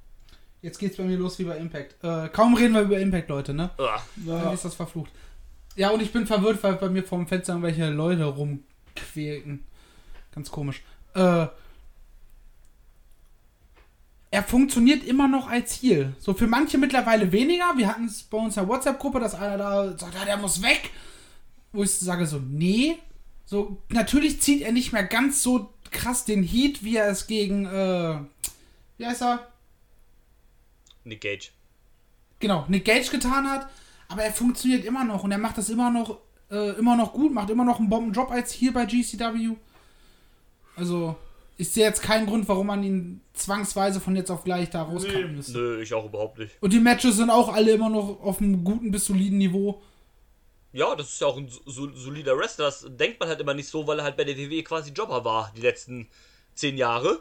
Jetzt 0.62 0.78
geht's 0.78 0.96
bei 0.96 1.02
mir 1.04 1.16
los 1.16 1.38
wie 1.40 1.44
bei 1.44 1.56
Impact. 1.56 1.96
Äh, 2.04 2.28
kaum 2.28 2.54
reden 2.54 2.74
wir 2.74 2.82
über 2.82 2.98
Impact, 2.98 3.30
Leute, 3.30 3.52
ne? 3.54 3.70
Ah, 3.78 4.00
Dann 4.14 4.54
ist 4.54 4.64
das 4.64 4.74
verflucht. 4.74 5.10
Ja, 5.74 5.90
und 5.90 6.02
ich 6.02 6.12
bin 6.12 6.26
verwirrt, 6.26 6.62
weil 6.62 6.74
bei 6.74 6.88
mir 6.88 7.02
vorm 7.02 7.26
Fenster 7.26 7.54
irgendwelche 7.54 7.88
Leute 7.88 8.26
rumquäken. 8.96 9.64
Ganz 10.34 10.50
komisch. 10.50 10.82
Äh, 11.14 11.46
er 14.32 14.44
funktioniert 14.44 15.02
immer 15.04 15.26
noch 15.26 15.48
als 15.48 15.82
Heal. 15.82 16.14
So 16.18 16.34
für 16.34 16.46
manche 16.46 16.78
mittlerweile 16.78 17.32
weniger. 17.32 17.76
Wir 17.76 17.88
hatten 17.88 18.04
es 18.06 18.22
bei 18.22 18.38
uns 18.38 18.56
in 18.56 18.62
der 18.62 18.68
WhatsApp-Gruppe, 18.68 19.18
dass 19.18 19.34
einer 19.34 19.58
da 19.58 19.98
sagt, 19.98 20.14
ja, 20.14 20.24
der 20.24 20.36
muss 20.36 20.62
weg. 20.62 20.90
Wo 21.72 21.82
ich 21.82 21.90
sage 21.90 22.26
so, 22.26 22.38
nee. 22.38 22.98
So, 23.44 23.82
natürlich 23.88 24.40
zieht 24.40 24.62
er 24.62 24.72
nicht 24.72 24.92
mehr 24.92 25.04
ganz 25.04 25.42
so 25.42 25.72
krass 25.90 26.24
den 26.24 26.44
Heat, 26.44 26.84
wie 26.84 26.96
er 26.96 27.08
es 27.08 27.26
gegen, 27.26 27.66
äh, 27.66 28.18
wie 28.98 29.06
heißt 29.06 29.22
er? 29.22 29.48
Nick 31.02 31.22
Gage. 31.22 31.50
genau, 32.38 32.64
Nick 32.68 32.84
Gage 32.84 33.10
getan 33.10 33.48
hat, 33.48 33.68
aber 34.06 34.22
er 34.22 34.32
funktioniert 34.32 34.84
immer 34.84 35.04
noch 35.04 35.24
und 35.24 35.32
er 35.32 35.38
macht 35.38 35.58
das 35.58 35.70
immer 35.70 35.90
noch, 35.90 36.20
äh, 36.50 36.70
immer 36.78 36.96
noch 36.96 37.12
gut, 37.12 37.32
macht 37.32 37.50
immer 37.50 37.64
noch 37.64 37.78
einen 37.78 37.88
Bombenjob 37.88 38.30
als 38.30 38.52
hier 38.52 38.72
bei 38.72 38.84
GCW. 38.86 39.56
Also, 40.76 41.16
ich 41.56 41.68
sehe 41.70 41.84
jetzt 41.84 42.02
keinen 42.02 42.26
Grund, 42.26 42.48
warum 42.48 42.66
man 42.68 42.82
ihn 42.82 43.20
zwangsweise 43.34 44.00
von 44.00 44.16
jetzt 44.16 44.30
auf 44.30 44.44
gleich 44.44 44.70
da 44.70 44.82
rauskommen 44.82 45.30
Nee. 45.30 45.36
müsste. 45.36 45.52
Nö, 45.58 45.82
ich 45.82 45.92
auch 45.94 46.06
überhaupt 46.06 46.38
nicht. 46.38 46.56
Und 46.60 46.72
die 46.72 46.80
Matches 46.80 47.16
sind 47.16 47.30
auch 47.30 47.52
alle 47.52 47.72
immer 47.72 47.90
noch 47.90 48.20
auf 48.22 48.40
einem 48.40 48.64
guten 48.64 48.90
bis 48.90 49.04
soliden 49.06 49.38
Niveau. 49.38 49.82
Ja, 50.72 50.94
das 50.94 51.08
ist 51.14 51.20
ja 51.20 51.26
auch 51.26 51.36
ein 51.36 51.48
so, 51.66 51.92
solider 51.94 52.38
Wrestler. 52.38 52.66
Das 52.66 52.86
denkt 52.88 53.18
man 53.20 53.28
halt 53.28 53.40
immer 53.40 53.54
nicht 53.54 53.68
so, 53.68 53.86
weil 53.86 53.98
er 53.98 54.04
halt 54.04 54.16
bei 54.16 54.24
der 54.24 54.36
WWE 54.38 54.62
quasi 54.62 54.92
Jobber 54.92 55.24
war, 55.24 55.52
die 55.56 55.60
letzten 55.62 56.08
zehn 56.54 56.78
Jahre. 56.78 57.20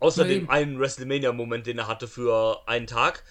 Außer 0.00 0.24
dem 0.24 0.50
einen 0.50 0.80
WrestleMania-Moment, 0.80 1.66
den 1.66 1.78
er 1.78 1.86
hatte 1.86 2.08
für 2.08 2.66
einen 2.66 2.88
Tag. 2.88 3.22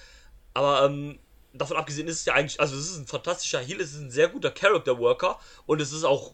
Aber 0.54 0.86
ähm, 0.86 1.20
davon 1.54 1.78
abgesehen 1.78 2.08
ist 2.08 2.20
es 2.20 2.26
ja 2.26 2.34
eigentlich, 2.34 2.60
also 2.60 2.76
es 2.76 2.92
ist 2.92 2.98
ein 2.98 3.08
fantastischer 3.08 3.60
Heel, 3.60 3.82
es 3.82 3.94
ist 3.94 4.02
ein 4.02 4.12
sehr 4.12 4.30
guter 4.30 4.52
Character-Worker 4.52 5.40
und 5.66 5.82
es 5.82 5.92
ist 5.92 6.04
auch 6.04 6.34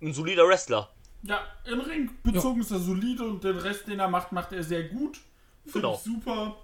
ein 0.00 0.12
solider 0.12 0.46
Wrestler. 0.46 0.90
Ja, 1.22 1.40
im 1.64 1.80
Ring 1.80 2.10
bezogen 2.22 2.60
ja. 2.60 2.62
ist 2.62 2.70
er 2.70 2.78
solide 2.78 3.24
und 3.24 3.42
den 3.42 3.58
Rest, 3.58 3.88
den 3.88 3.98
er 3.98 4.08
macht, 4.08 4.32
macht 4.32 4.52
er 4.52 4.62
sehr 4.62 4.84
gut. 4.84 5.18
Finde 5.64 5.80
genau. 5.80 5.94
ich 5.94 6.00
super. 6.00 6.56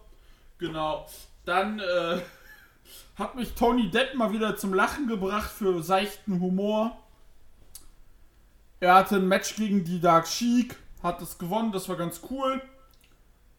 Genau. 0.58 1.06
Dann 1.44 1.80
äh, 1.80 2.20
hat 3.16 3.34
mich 3.34 3.54
Tony 3.54 3.90
Depp 3.90 4.14
mal 4.14 4.32
wieder 4.32 4.56
zum 4.56 4.74
Lachen 4.74 5.08
gebracht 5.08 5.50
für 5.50 5.82
seichten 5.82 6.40
Humor. 6.40 6.96
Er 8.80 8.94
hatte 8.94 9.16
ein 9.16 9.28
Match 9.28 9.56
gegen 9.56 9.84
die 9.84 10.00
Dark 10.00 10.26
Sheik, 10.26 10.76
hat 11.02 11.20
es 11.22 11.38
gewonnen, 11.38 11.72
das 11.72 11.88
war 11.88 11.96
ganz 11.96 12.20
cool. 12.30 12.60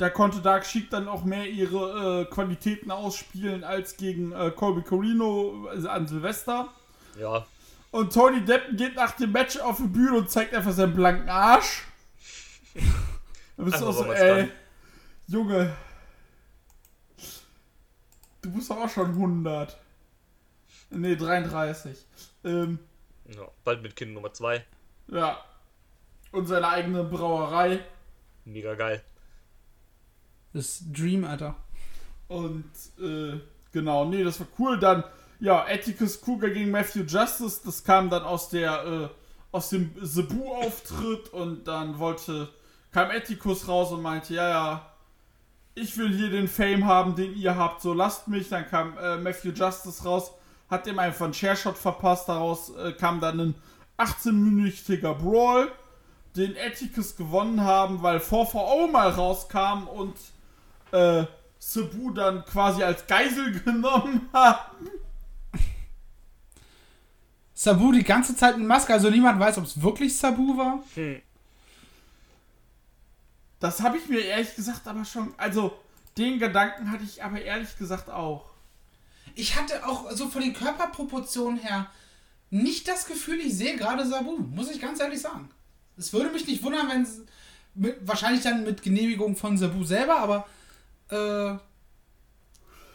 Da 0.04 0.10
konnte 0.10 0.42
Dark 0.42 0.66
Sheik 0.66 0.90
dann 0.90 1.08
auch 1.08 1.24
mehr 1.24 1.48
ihre 1.48 2.24
äh, 2.24 2.26
Qualitäten 2.26 2.92
ausspielen 2.92 3.64
als 3.64 3.96
gegen 3.96 4.34
äh, 4.34 4.52
Colby 4.52 4.82
Corino 4.82 5.70
also 5.70 5.88
an 5.88 6.10
Silvester. 6.10 6.68
Ja. 7.18 7.46
Und 7.90 8.12
Tony 8.12 8.44
Depp 8.44 8.76
geht 8.76 8.98
nach 8.98 9.12
dem 9.12 9.32
Match 9.32 9.58
auf 9.60 9.78
die 9.78 9.88
Bühne 9.88 10.18
und 10.18 10.30
zeigt 10.30 10.54
einfach 10.54 10.74
seinen 10.74 10.94
blanken 10.94 11.30
Arsch. 11.30 11.88
Da 13.56 13.64
bist 13.64 13.80
du 13.80 13.88
auch 13.88 13.94
so, 13.94 14.12
ey, 14.12 14.50
Junge. 15.28 15.74
Du 18.42 18.52
bist 18.52 18.70
doch 18.70 18.78
auch 18.78 18.90
schon 18.90 19.08
100. 19.12 19.78
Ne, 20.90 21.16
33. 21.16 21.98
Ähm, 22.44 22.78
ja, 23.30 23.48
bald 23.64 23.82
mit 23.82 23.96
Kind 23.96 24.14
Nummer 24.14 24.34
2. 24.34 24.66
Ja. 25.08 25.38
Und 26.34 26.48
seine 26.48 26.68
eigene 26.68 27.06
Brauerei. 27.06 27.80
Mega 28.44 28.74
geil. 28.74 29.02
Das 30.54 30.84
Dream, 30.92 31.26
Alter. 31.26 31.56
Und, 32.28 32.66
äh, 33.00 33.40
genau, 33.72 34.06
nee, 34.06 34.24
das 34.24 34.40
war 34.40 34.48
cool. 34.60 34.80
Dann 34.80 35.04
ja, 35.44 35.66
Atticus 35.66 36.22
Cougar 36.22 36.52
gegen 36.52 36.72
Matthew 36.72 37.04
Justice, 37.04 37.60
das 37.66 37.84
kam 37.84 38.10
dann 38.10 38.24
aus 38.24 38.48
der, 38.48 38.86
äh, 38.86 39.10
aus 39.52 39.70
dem 39.70 39.92
Cebu-Auftritt 40.02 41.34
und 41.34 41.68
dann 41.68 42.00
wollte, 42.00 42.48
kam 42.94 43.10
Atticus 43.12 43.68
raus 43.68 43.92
und 43.92 44.02
meinte, 44.02 44.34
ja, 44.36 44.50
ja, 44.50 44.92
ich 45.76 45.98
will 45.98 46.16
hier 46.16 46.30
den 46.30 46.48
Fame 46.48 46.86
haben, 46.86 47.16
den 47.16 47.36
ihr 47.36 47.58
habt, 47.58 47.82
so 47.82 47.94
lasst 47.94 48.30
mich. 48.30 48.48
Dann 48.48 48.68
kam 48.70 48.98
äh, 48.98 49.18
Matthew 49.18 49.50
Justice 49.50 50.06
raus, 50.06 50.32
hat 50.70 50.88
ihm 50.88 50.98
einfach 50.98 51.26
einen 51.26 51.34
Chairshot 51.34 51.78
verpasst, 51.78 52.30
daraus 52.30 52.74
äh, 52.78 52.94
kam 52.94 53.20
dann 53.20 53.40
ein 53.42 53.56
18-minütiger 53.98 55.14
Brawl, 55.14 55.70
den 56.38 56.56
Atticus 56.58 57.18
gewonnen 57.18 57.62
haben, 57.62 58.02
weil 58.02 58.20
4VO 58.20 58.90
mal 58.90 59.10
rauskam 59.10 59.88
und 59.88 60.16
äh, 60.94 61.26
Cebu 61.60 62.12
dann 62.12 62.46
quasi 62.46 62.84
als 62.84 63.06
Geisel 63.08 63.60
genommen 63.66 64.30
haben. 64.32 64.90
Sabu 67.54 67.92
die 67.92 68.04
ganze 68.04 68.36
Zeit 68.36 68.56
in 68.58 68.66
Maske, 68.66 68.94
also 68.94 69.10
niemand 69.10 69.40
weiß, 69.40 69.58
ob 69.58 69.66
es 69.66 69.82
wirklich 69.82 70.18
Sabu 70.18 70.58
war. 70.58 70.84
Hm. 70.96 71.22
Das 73.60 73.82
habe 73.82 73.98
ich 73.98 74.10
mir 74.10 74.20
ehrlich 74.20 74.56
gesagt 74.56 74.88
aber 74.88 75.06
schon. 75.06 75.34
Also, 75.38 75.78
den 76.18 76.40
Gedanken 76.40 76.92
hatte 76.92 77.04
ich 77.04 77.24
aber 77.24 77.42
ehrlich 77.42 77.78
gesagt 77.78 78.10
auch. 78.10 78.52
Ich 79.36 79.56
hatte 79.56 79.88
auch 79.88 80.12
so 80.12 80.28
von 80.28 80.42
den 80.42 80.54
Körperproportionen 80.54 81.60
her 81.60 81.90
nicht 82.50 82.88
das 82.88 83.08
Gefühl, 83.08 83.40
ich 83.40 83.56
sehe 83.56 83.78
gerade 83.78 84.06
Sabu, 84.06 84.38
muss 84.38 84.70
ich 84.70 84.82
ganz 84.82 85.00
ehrlich 85.00 85.22
sagen. 85.22 85.50
Es 85.98 86.12
würde 86.12 86.30
mich 86.30 86.46
nicht 86.46 86.62
wundern, 86.62 86.90
wenn 86.90 87.04
es 87.04 87.22
wahrscheinlich 88.02 88.44
dann 88.44 88.64
mit 88.64 88.84
Genehmigung 88.84 89.36
von 89.36 89.58
Sabu 89.58 89.84
selber, 89.86 90.18
aber 90.18 90.46
äh, 91.14 91.58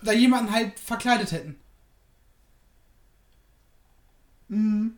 da 0.02 0.12
jemanden 0.12 0.52
halt 0.52 0.78
verkleidet 0.78 1.32
hätten. 1.32 1.60
Mhm. 4.48 4.96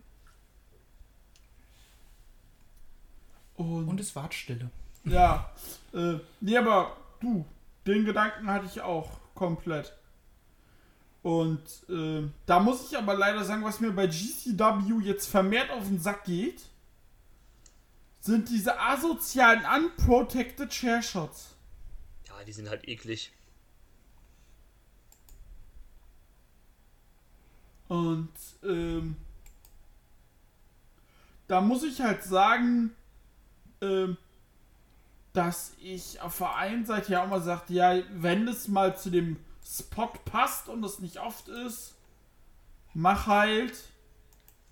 Und, 3.56 3.88
Und 3.88 4.00
es 4.00 4.16
war 4.16 4.30
Stille. 4.32 4.70
Ja. 5.04 5.50
Äh, 5.92 6.14
nee, 6.40 6.56
aber 6.56 6.96
du, 7.20 7.44
den 7.86 8.04
Gedanken 8.04 8.48
hatte 8.48 8.66
ich 8.66 8.80
auch 8.80 9.18
komplett. 9.34 9.94
Und 11.22 11.60
äh, 11.90 12.26
da 12.46 12.60
muss 12.60 12.90
ich 12.90 12.96
aber 12.96 13.14
leider 13.14 13.44
sagen, 13.44 13.62
was 13.64 13.80
mir 13.80 13.92
bei 13.92 14.06
GCW 14.06 15.02
jetzt 15.02 15.26
vermehrt 15.26 15.70
auf 15.70 15.84
den 15.84 16.00
Sack 16.00 16.24
geht, 16.24 16.62
sind 18.20 18.48
diese 18.48 18.80
asozialen 18.80 19.62
unprotected 19.64 20.70
Chair 20.70 21.02
Ja, 22.40 22.46
die 22.46 22.52
sind 22.52 22.70
halt 22.70 22.88
eklig. 22.88 23.32
Und 27.86 28.30
ähm, 28.64 29.16
da 31.48 31.60
muss 31.60 31.82
ich 31.82 32.00
halt 32.00 32.24
sagen, 32.24 32.96
ähm, 33.82 34.16
dass 35.34 35.74
ich 35.82 36.18
auf 36.22 36.38
der 36.38 36.56
einen 36.56 36.86
Seite 36.86 37.12
ja 37.12 37.24
auch 37.24 37.28
mal 37.28 37.42
sagt, 37.42 37.68
ja, 37.68 38.00
wenn 38.14 38.48
es 38.48 38.68
mal 38.68 38.96
zu 38.96 39.10
dem 39.10 39.36
Spot 39.62 40.10
passt 40.24 40.70
und 40.70 40.82
es 40.82 40.98
nicht 40.98 41.20
oft 41.20 41.48
ist, 41.48 41.94
mach 42.94 43.26
halt. 43.26 43.84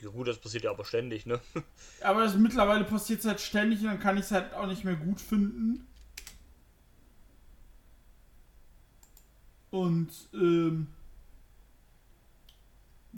Ja 0.01 0.09
gut, 0.09 0.27
das 0.27 0.39
passiert 0.39 0.65
ja 0.65 0.71
aber 0.71 0.87
ständig, 0.87 1.27
ne? 1.27 1.39
aber 2.01 2.23
das, 2.23 2.35
mittlerweile 2.35 2.85
passiert 2.85 3.21
es 3.21 3.27
halt 3.27 3.41
ständig 3.43 3.81
und 3.81 3.89
dann 3.89 4.01
kann 4.01 4.17
ich 4.17 4.25
es 4.25 4.31
halt 4.31 4.55
auch 4.55 4.67
nicht 4.67 4.85
mehr 4.85 4.97
gut 4.97 5.21
finden. 5.21 5.87
Und 9.71 10.11
ähm, 10.33 10.89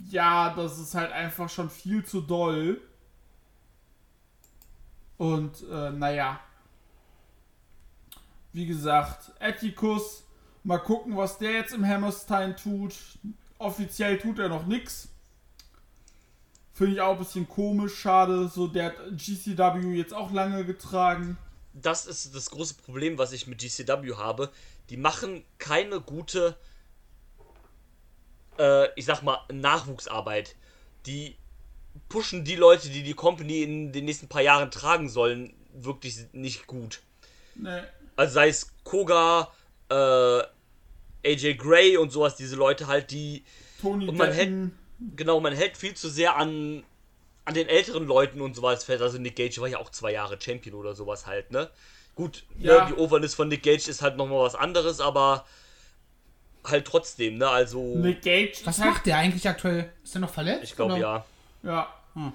ja, 0.09 0.53
das 0.53 0.79
ist 0.79 0.95
halt 0.95 1.11
einfach 1.11 1.49
schon 1.49 1.69
viel 1.69 2.03
zu 2.03 2.21
doll. 2.21 2.81
Und 5.17 5.63
äh, 5.69 5.91
naja. 5.91 6.39
Wie 8.53 8.65
gesagt, 8.65 9.31
Atticus, 9.39 10.23
mal 10.63 10.79
gucken, 10.79 11.15
was 11.15 11.37
der 11.37 11.51
jetzt 11.51 11.73
im 11.73 11.87
Hammerstein 11.87 12.57
tut. 12.57 12.95
Offiziell 13.57 14.17
tut 14.17 14.39
er 14.39 14.49
noch 14.49 14.65
nichts. 14.65 15.09
Finde 16.73 16.93
ich 16.95 17.01
auch 17.01 17.13
ein 17.13 17.19
bisschen 17.19 17.47
komisch, 17.47 17.95
schade. 17.95 18.47
So, 18.47 18.67
der 18.67 18.85
hat 18.85 18.95
GCW 19.11 19.95
jetzt 19.95 20.13
auch 20.13 20.31
lange 20.31 20.65
getragen. 20.65 21.37
Das 21.73 22.05
ist 22.05 22.35
das 22.35 22.49
große 22.49 22.75
Problem, 22.75 23.17
was 23.17 23.31
ich 23.31 23.47
mit 23.47 23.59
GCW 23.59 24.15
habe. 24.15 24.51
Die 24.89 24.97
machen 24.97 25.43
keine 25.57 26.01
gute, 26.01 26.57
äh, 28.59 28.87
ich 28.95 29.05
sag 29.05 29.21
mal, 29.21 29.39
Nachwuchsarbeit. 29.51 30.55
Die 31.05 31.35
pushen 32.09 32.43
die 32.43 32.55
Leute, 32.55 32.89
die 32.89 33.03
die 33.03 33.13
Company 33.13 33.63
in 33.63 33.91
den 33.91 34.05
nächsten 34.05 34.27
paar 34.27 34.41
Jahren 34.41 34.71
tragen 34.71 35.09
sollen, 35.09 35.53
wirklich 35.73 36.17
nicht 36.33 36.67
gut. 36.67 37.01
Nee. 37.55 37.81
Also 38.15 38.33
sei 38.33 38.49
es 38.49 38.71
Koga, 38.83 39.51
äh, 39.89 40.43
AJ 41.23 41.55
Gray 41.55 41.97
und 41.97 42.11
sowas, 42.11 42.35
diese 42.35 42.55
Leute 42.55 42.87
halt, 42.87 43.11
die. 43.11 43.43
Tony 43.81 44.07
und 44.07 44.17
man 44.17 44.31
hält, 44.31 44.71
Genau, 45.15 45.39
man 45.39 45.53
hält 45.53 45.77
viel 45.77 45.95
zu 45.95 46.09
sehr 46.09 46.35
an, 46.35 46.83
an 47.51 47.55
den 47.55 47.69
älteren 47.69 48.07
Leuten 48.07 48.41
und 48.41 48.55
sowas 48.55 48.83
fest. 48.83 49.01
Also 49.01 49.17
Nick 49.17 49.35
Gage 49.35 49.59
war 49.59 49.67
ja 49.67 49.77
auch 49.77 49.89
zwei 49.89 50.11
Jahre 50.13 50.37
Champion 50.39 50.75
oder 50.75 50.95
sowas 50.95 51.27
halt, 51.27 51.51
ne? 51.51 51.69
Gut, 52.15 52.43
ne, 52.57 52.67
ja. 52.67 52.85
ne, 52.85 52.93
die 52.93 52.99
Overness 52.99 53.35
von 53.35 53.47
Nick 53.47 53.63
Gage 53.63 53.89
ist 53.89 54.01
halt 54.01 54.17
nochmal 54.17 54.39
was 54.39 54.55
anderes, 54.55 54.99
aber 54.99 55.45
halt 56.63 56.85
trotzdem, 56.85 57.37
ne? 57.37 57.49
Also. 57.49 57.95
Nick 57.97 58.21
Gage. 58.21 58.57
Was 58.65 58.77
macht 58.79 59.05
der 59.05 59.17
eigentlich 59.17 59.47
aktuell? 59.47 59.91
Ist 60.03 60.13
der 60.13 60.21
noch 60.21 60.29
verletzt? 60.33 60.63
Ich 60.63 60.75
glaube 60.75 60.99
ja. 60.99 61.25
Ja. 61.63 61.93
Hm. 62.13 62.33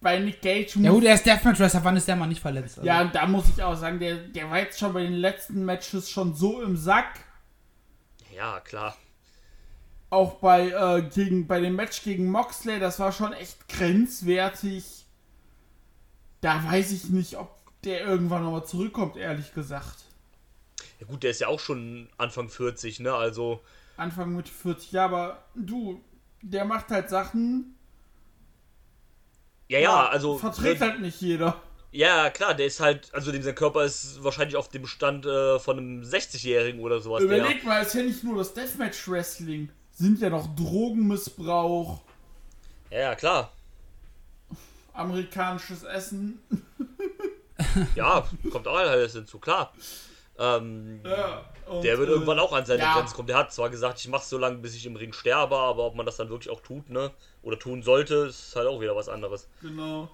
Bei 0.00 0.18
Nick 0.18 0.40
Gage. 0.40 0.72
Ja, 0.76 0.90
gut, 0.90 1.04
er 1.04 1.14
ist 1.14 1.26
Deathmatch 1.26 1.60
Wrestler, 1.60 1.84
wann 1.84 1.96
ist 1.96 2.08
der 2.08 2.16
mal 2.16 2.26
nicht 2.26 2.40
verletzt? 2.40 2.78
Also. 2.78 2.86
Ja, 2.86 3.02
und 3.02 3.14
da 3.14 3.26
muss 3.26 3.48
ich 3.48 3.62
auch 3.62 3.76
sagen, 3.76 3.98
der, 3.98 4.16
der 4.16 4.48
war 4.50 4.58
jetzt 4.58 4.78
schon 4.78 4.92
bei 4.92 5.02
den 5.02 5.14
letzten 5.14 5.64
Matches 5.64 6.10
schon 6.10 6.34
so 6.34 6.62
im 6.62 6.76
Sack. 6.76 7.20
Ja, 8.34 8.60
klar. 8.60 8.96
Auch 10.10 10.34
bei, 10.34 10.70
äh, 10.70 11.02
gegen, 11.02 11.46
bei 11.46 11.60
dem 11.60 11.76
Match 11.76 12.02
gegen 12.02 12.30
Moxley, 12.30 12.80
das 12.80 12.98
war 12.98 13.12
schon 13.12 13.32
echt 13.32 13.68
grenzwertig. 13.68 15.06
Da 16.40 16.64
weiß 16.64 16.90
ich 16.92 17.10
nicht, 17.10 17.36
ob 17.36 17.56
der 17.84 18.02
irgendwann 18.02 18.42
nochmal 18.42 18.66
zurückkommt, 18.66 19.16
ehrlich 19.16 19.54
gesagt. 19.54 20.04
Ja 20.98 21.06
gut, 21.06 21.22
der 21.22 21.30
ist 21.30 21.40
ja 21.40 21.48
auch 21.48 21.60
schon 21.60 22.08
Anfang 22.18 22.48
40, 22.48 23.00
ne? 23.00 23.14
Also. 23.14 23.60
Anfang 23.96 24.34
mit 24.34 24.48
40, 24.48 24.92
ja, 24.92 25.04
aber 25.04 25.44
du, 25.54 26.02
der 26.42 26.64
macht 26.64 26.88
halt 26.88 27.08
Sachen, 27.08 27.76
ja, 29.70 29.78
ja, 29.78 30.08
also. 30.08 30.36
Verträgt 30.36 30.80
halt 30.80 31.00
nicht 31.00 31.20
jeder. 31.20 31.62
Ja, 31.92 32.30
klar, 32.30 32.54
der 32.54 32.66
ist 32.66 32.80
halt, 32.80 33.08
also 33.14 33.30
sein 33.30 33.54
Körper 33.54 33.84
ist 33.84 34.22
wahrscheinlich 34.22 34.56
auf 34.56 34.68
dem 34.68 34.86
Stand 34.86 35.26
äh, 35.26 35.60
von 35.60 35.78
einem 35.78 36.02
60-Jährigen 36.02 36.80
oder 36.80 37.00
sowas. 37.00 37.22
Überleg 37.22 37.64
mal, 37.64 37.82
ist 37.82 37.94
ja 37.94 38.02
nicht 38.02 38.24
nur 38.24 38.36
das 38.38 38.52
Deathmatch-Wrestling, 38.54 39.70
sind 40.00 40.18
ja 40.20 40.30
noch 40.30 40.54
Drogenmissbrauch. 40.56 42.00
Ja, 42.90 43.14
klar. 43.14 43.52
Amerikanisches 44.92 45.82
Essen. 45.84 46.40
Ja, 47.94 48.26
kommt 48.50 48.66
auch 48.66 48.74
alles 48.74 49.12
hinzu, 49.12 49.38
klar. 49.38 49.74
Ähm, 50.38 51.02
Ja, 51.04 51.44
und, 51.66 51.84
der 51.84 51.98
wird 51.98 52.08
äh, 52.08 52.12
irgendwann 52.12 52.38
auch 52.38 52.54
an 52.54 52.64
seine 52.64 52.80
ja. 52.80 52.94
Grenzen 52.94 53.14
kommen. 53.14 53.28
Der 53.28 53.36
hat 53.36 53.52
zwar 53.52 53.68
gesagt, 53.68 54.00
ich 54.00 54.08
mache 54.08 54.24
so 54.24 54.38
lange, 54.38 54.56
bis 54.56 54.74
ich 54.74 54.86
im 54.86 54.96
Ring 54.96 55.12
sterbe, 55.12 55.56
aber 55.56 55.84
ob 55.84 55.94
man 55.94 56.06
das 56.06 56.16
dann 56.16 56.30
wirklich 56.30 56.50
auch 56.50 56.62
tut, 56.62 56.88
ne? 56.88 57.10
Oder 57.42 57.58
tun 57.58 57.82
sollte, 57.82 58.14
ist 58.30 58.56
halt 58.56 58.66
auch 58.66 58.80
wieder 58.80 58.96
was 58.96 59.10
anderes. 59.10 59.46
Genau. 59.60 60.08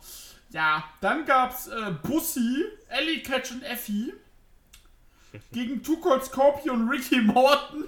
Ja, 0.51 0.85
dann 1.01 1.25
gab's 1.25 1.69
äh, 1.69 1.93
Bussi, 2.03 2.65
Ellie 2.89 3.23
Catch 3.23 3.53
und 3.53 3.63
Effie 3.63 4.13
gegen 5.53 5.85
Two 5.85 5.99
Cold 5.99 6.25
Scorpio 6.25 6.73
und 6.73 6.91
Ricky 6.91 7.21
Morton. 7.21 7.85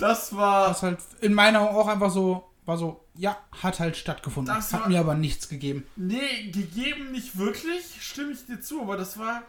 Das 0.00 0.34
war. 0.34 0.68
Das 0.68 0.82
halt 0.82 0.98
in 1.20 1.34
meiner 1.34 1.60
Augen 1.60 1.76
auch 1.76 1.86
einfach 1.88 2.10
so, 2.10 2.48
war 2.66 2.76
so, 2.78 3.04
ja, 3.14 3.36
hat 3.62 3.78
halt 3.80 3.96
stattgefunden. 3.96 4.52
Das 4.54 4.72
hat 4.72 4.82
war- 4.82 4.88
mir 4.88 5.00
aber 5.00 5.14
nichts 5.14 5.48
gegeben. 5.48 5.86
Nee, 5.96 6.50
gegeben 6.50 7.12
nicht 7.12 7.38
wirklich, 7.38 7.84
stimme 8.00 8.32
ich 8.32 8.46
dir 8.46 8.60
zu, 8.60 8.82
aber 8.82 8.96
das 8.96 9.18
war. 9.18 9.42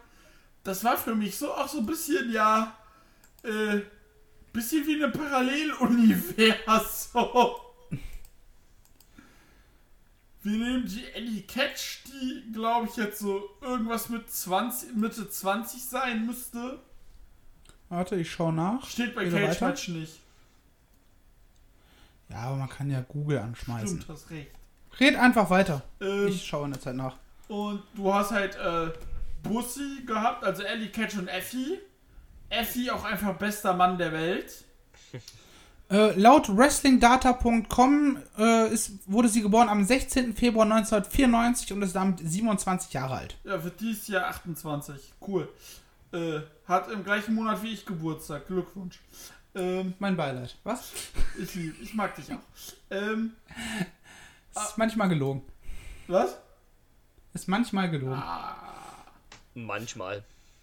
Das 0.64 0.84
war 0.84 0.96
für 0.96 1.14
mich 1.16 1.36
so 1.38 1.52
auch 1.52 1.66
so 1.68 1.78
ein 1.78 1.86
bisschen, 1.86 2.30
ja. 2.32 2.72
Äh, 3.42 3.80
bisschen 4.52 4.86
wie 4.86 5.02
ein 5.02 5.10
Paralleluniversum. 5.10 7.50
Wir 10.44 10.58
nehmen 10.58 10.86
die 10.86 11.04
Ellie 11.14 11.42
Catch, 11.42 12.02
die, 12.06 12.52
glaube 12.52 12.88
ich, 12.88 12.96
jetzt 12.96 13.20
so 13.20 13.48
irgendwas 13.60 14.08
mit 14.08 14.28
20, 14.30 14.94
Mitte 14.96 15.28
20 15.30 15.84
sein 15.84 16.26
müsste. 16.26 16.80
Warte, 17.88 18.16
ich 18.16 18.30
schau 18.32 18.50
nach. 18.50 18.84
Steht 18.88 19.14
bei 19.14 19.26
Wieder 19.26 19.46
Cage? 19.46 19.60
Match 19.60 19.88
nicht. 19.88 20.18
Ja, 22.32 22.38
aber 22.44 22.56
man 22.56 22.68
kann 22.68 22.90
ja 22.90 23.02
Google 23.02 23.38
anschmeißen. 23.38 24.00
Stimmt, 24.00 24.08
hast 24.08 24.30
recht. 24.30 24.50
Red 24.98 25.16
einfach 25.16 25.50
weiter. 25.50 25.82
Ähm, 26.00 26.28
Ich 26.28 26.46
schaue 26.46 26.64
in 26.64 26.72
der 26.72 26.80
Zeit 26.80 26.96
nach. 26.96 27.16
Und 27.48 27.82
du 27.94 28.12
hast 28.12 28.30
halt 28.30 28.56
äh, 28.56 28.90
Bussi 29.42 30.02
gehabt, 30.06 30.42
also 30.44 30.62
Ellie 30.62 30.88
Catch 30.88 31.18
und 31.18 31.28
Effie. 31.28 31.78
Effie 32.48 32.90
auch 32.90 33.04
einfach 33.04 33.34
bester 33.36 33.74
Mann 33.74 33.98
der 33.98 34.12
Welt. 34.12 34.64
Äh, 35.90 36.18
laut 36.18 36.48
WrestlingData.com 36.56 38.16
äh, 38.38 38.72
ist, 38.72 38.92
wurde 39.04 39.28
sie 39.28 39.42
geboren 39.42 39.68
am 39.68 39.84
16. 39.84 40.34
Februar 40.34 40.64
1994 40.64 41.70
und 41.74 41.82
ist 41.82 41.94
damit 41.94 42.18
27 42.26 42.94
Jahre 42.94 43.16
alt. 43.16 43.36
Ja, 43.44 43.62
wird 43.62 43.78
dieses 43.78 44.08
Jahr 44.08 44.26
28. 44.28 45.12
Cool. 45.20 45.50
Äh, 46.14 46.40
hat 46.66 46.90
im 46.90 47.04
gleichen 47.04 47.34
Monat 47.34 47.62
wie 47.62 47.74
ich 47.74 47.84
Geburtstag. 47.84 48.46
Glückwunsch. 48.46 49.00
Ähm, 49.54 49.94
Mein 49.98 50.16
Beileid. 50.16 50.56
Was? 50.64 50.92
ich, 51.38 51.56
ich 51.80 51.94
mag 51.94 52.14
dich 52.14 52.32
auch. 52.32 52.38
Ähm, 52.90 53.32
Ist 54.54 54.78
manchmal 54.78 55.08
gelogen. 55.08 55.42
was? 56.06 56.36
Ist 57.34 57.48
manchmal 57.48 57.90
gelogen. 57.90 58.22
Manchmal. 59.54 60.22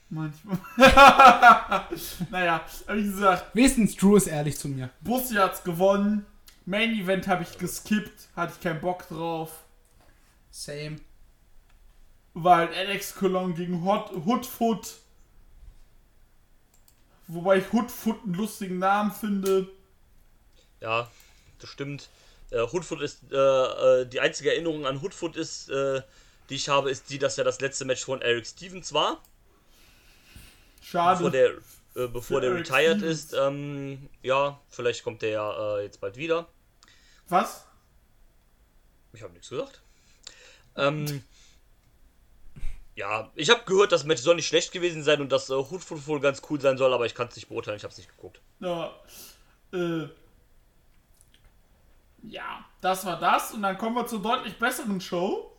Manchmal. 0.10 0.58
naja, 2.32 2.62
wie 2.88 3.04
gesagt, 3.04 3.54
Wenigstens 3.56 3.96
Drew 3.96 4.16
ist 4.16 4.28
ehrlich 4.28 4.58
zu 4.58 4.68
mir. 4.68 4.90
Bussi 5.02 5.36
hat's 5.36 5.64
gewonnen. 5.64 6.26
Main 6.66 6.92
Event 6.94 7.28
habe 7.28 7.44
ich 7.44 7.58
geskippt. 7.58 8.30
Hatte 8.36 8.54
ich 8.56 8.62
keinen 8.62 8.82
Bock 8.82 9.08
drauf. 9.08 9.52
Same. 10.52 10.98
weil 12.34 12.70
Alex 12.74 13.16
Cologne 13.16 13.54
gegen 13.54 13.84
Hot, 13.84 14.12
Hoodfoot. 14.26 14.96
Wobei 17.30 17.60
ich 17.60 17.72
Hoodfoot 17.72 18.24
einen 18.24 18.34
lustigen 18.34 18.80
Namen 18.80 19.12
finde. 19.12 19.68
Ja, 20.82 21.10
das 21.60 21.70
stimmt. 21.70 22.10
Äh, 22.50 22.62
Hoodfoot 22.62 23.02
ist, 23.02 23.32
äh, 23.32 23.36
äh, 23.36 24.06
die 24.08 24.20
einzige 24.20 24.52
Erinnerung 24.52 24.88
an 24.88 25.02
Hoodfoot 25.04 25.36
ist, 25.36 25.70
äh, 25.70 26.02
die 26.50 26.56
ich 26.56 26.70
habe, 26.70 26.90
ist 26.90 27.12
die, 27.12 27.20
dass 27.20 27.38
er 27.38 27.44
das 27.44 27.62
letzte 27.62 27.86
Match 27.86 28.04
von 28.04 28.24
Eric 28.24 28.48
Stevens 28.48 28.94
war. 28.94 29.22
Schade. 30.82 31.18
Bevor 31.18 31.32
der, 31.32 31.50
äh, 32.04 32.08
bevor 32.08 32.42
der 32.42 32.50
Eric 32.50 32.66
retired 32.66 32.98
Stevens. 32.98 33.24
ist. 33.26 33.34
Ähm, 33.34 34.10
ja, 34.24 34.60
vielleicht 34.70 35.04
kommt 35.04 35.22
der 35.22 35.30
ja 35.30 35.78
äh, 35.78 35.84
jetzt 35.84 36.02
bald 36.02 36.18
wieder. 36.18 36.48
Was? 37.28 37.68
Ich 39.14 39.22
habe 39.22 39.34
nichts 39.34 39.50
gesagt. 39.50 39.82
Ähm, 40.76 41.24
ja, 43.00 43.32
ich 43.34 43.50
habe 43.50 43.64
gehört, 43.66 43.94
das 43.94 44.04
Match 44.04 44.22
soll 44.22 44.36
nicht 44.36 44.48
schlecht 44.48 44.74
gewesen 44.74 45.04
sein 45.04 45.22
und 45.22 45.32
dass 45.32 45.50
äh, 45.50 45.54
Hoodfoot 45.54 46.06
wohl 46.06 46.20
ganz 46.20 46.42
cool 46.50 46.60
sein 46.60 46.78
soll, 46.78 46.94
aber 46.94 47.06
ich 47.06 47.16
kann 47.16 47.30
es 47.30 47.36
nicht 47.38 47.48
beurteilen, 47.48 47.78
ich 47.78 47.84
habe 47.84 47.94
es 47.94 47.98
nicht 47.98 48.10
geguckt. 48.10 48.42
Ja. 48.60 48.92
Äh. 49.72 50.10
Ja, 52.24 52.66
das 52.82 53.06
war 53.06 53.18
das. 53.18 53.54
Und 53.54 53.62
dann 53.62 53.78
kommen 53.78 53.96
wir 53.96 54.06
zur 54.06 54.22
deutlich 54.22 54.60
besseren 54.60 55.00
Show. 55.00 55.50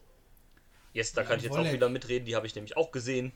Yes, 0.92 1.14
da 1.14 1.22
kann 1.22 1.38
ich 1.38 1.44
jetzt 1.44 1.56
auch 1.56 1.72
wieder 1.72 1.88
mitreden, 1.88 2.26
die 2.26 2.36
habe 2.36 2.46
ich 2.46 2.54
nämlich 2.54 2.76
auch 2.76 2.90
gesehen. 2.90 3.32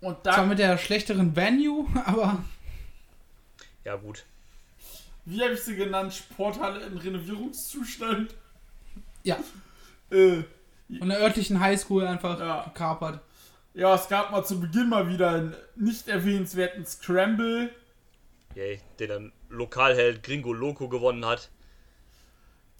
Und 0.00 0.22
Zwar 0.22 0.36
da, 0.36 0.46
mit 0.46 0.58
der 0.58 0.78
schlechteren 0.78 1.36
Venue, 1.36 1.86
aber 2.06 2.42
Ja, 3.84 3.96
gut. 3.96 4.24
wie 5.26 5.42
habe 5.42 5.52
ich 5.52 5.60
sie 5.60 5.76
genannt? 5.76 6.14
Sporthalle 6.14 6.86
in 6.86 6.96
Renovierungszustand. 6.96 8.34
ja, 9.24 9.36
Äh, 10.10 10.44
von 10.98 11.08
der 11.08 11.20
örtlichen 11.20 11.60
Highschool 11.60 12.06
einfach 12.06 12.38
Ja. 12.40 12.64
gekapert. 12.64 13.20
ja, 13.74 13.94
es 13.94 14.08
gab 14.08 14.30
mal 14.32 14.44
zu 14.44 14.60
Beginn 14.60 14.88
mal 14.88 15.08
wieder 15.08 15.30
einen 15.30 15.54
nicht 15.76 16.08
erwähnenswerten 16.08 16.84
Scramble. 16.86 17.70
Yay, 18.54 18.80
den 18.98 19.08
dann 19.08 19.32
Lokalheld 19.48 20.22
Gringo 20.22 20.52
Loco 20.52 20.88
gewonnen 20.88 21.24
hat. 21.24 21.50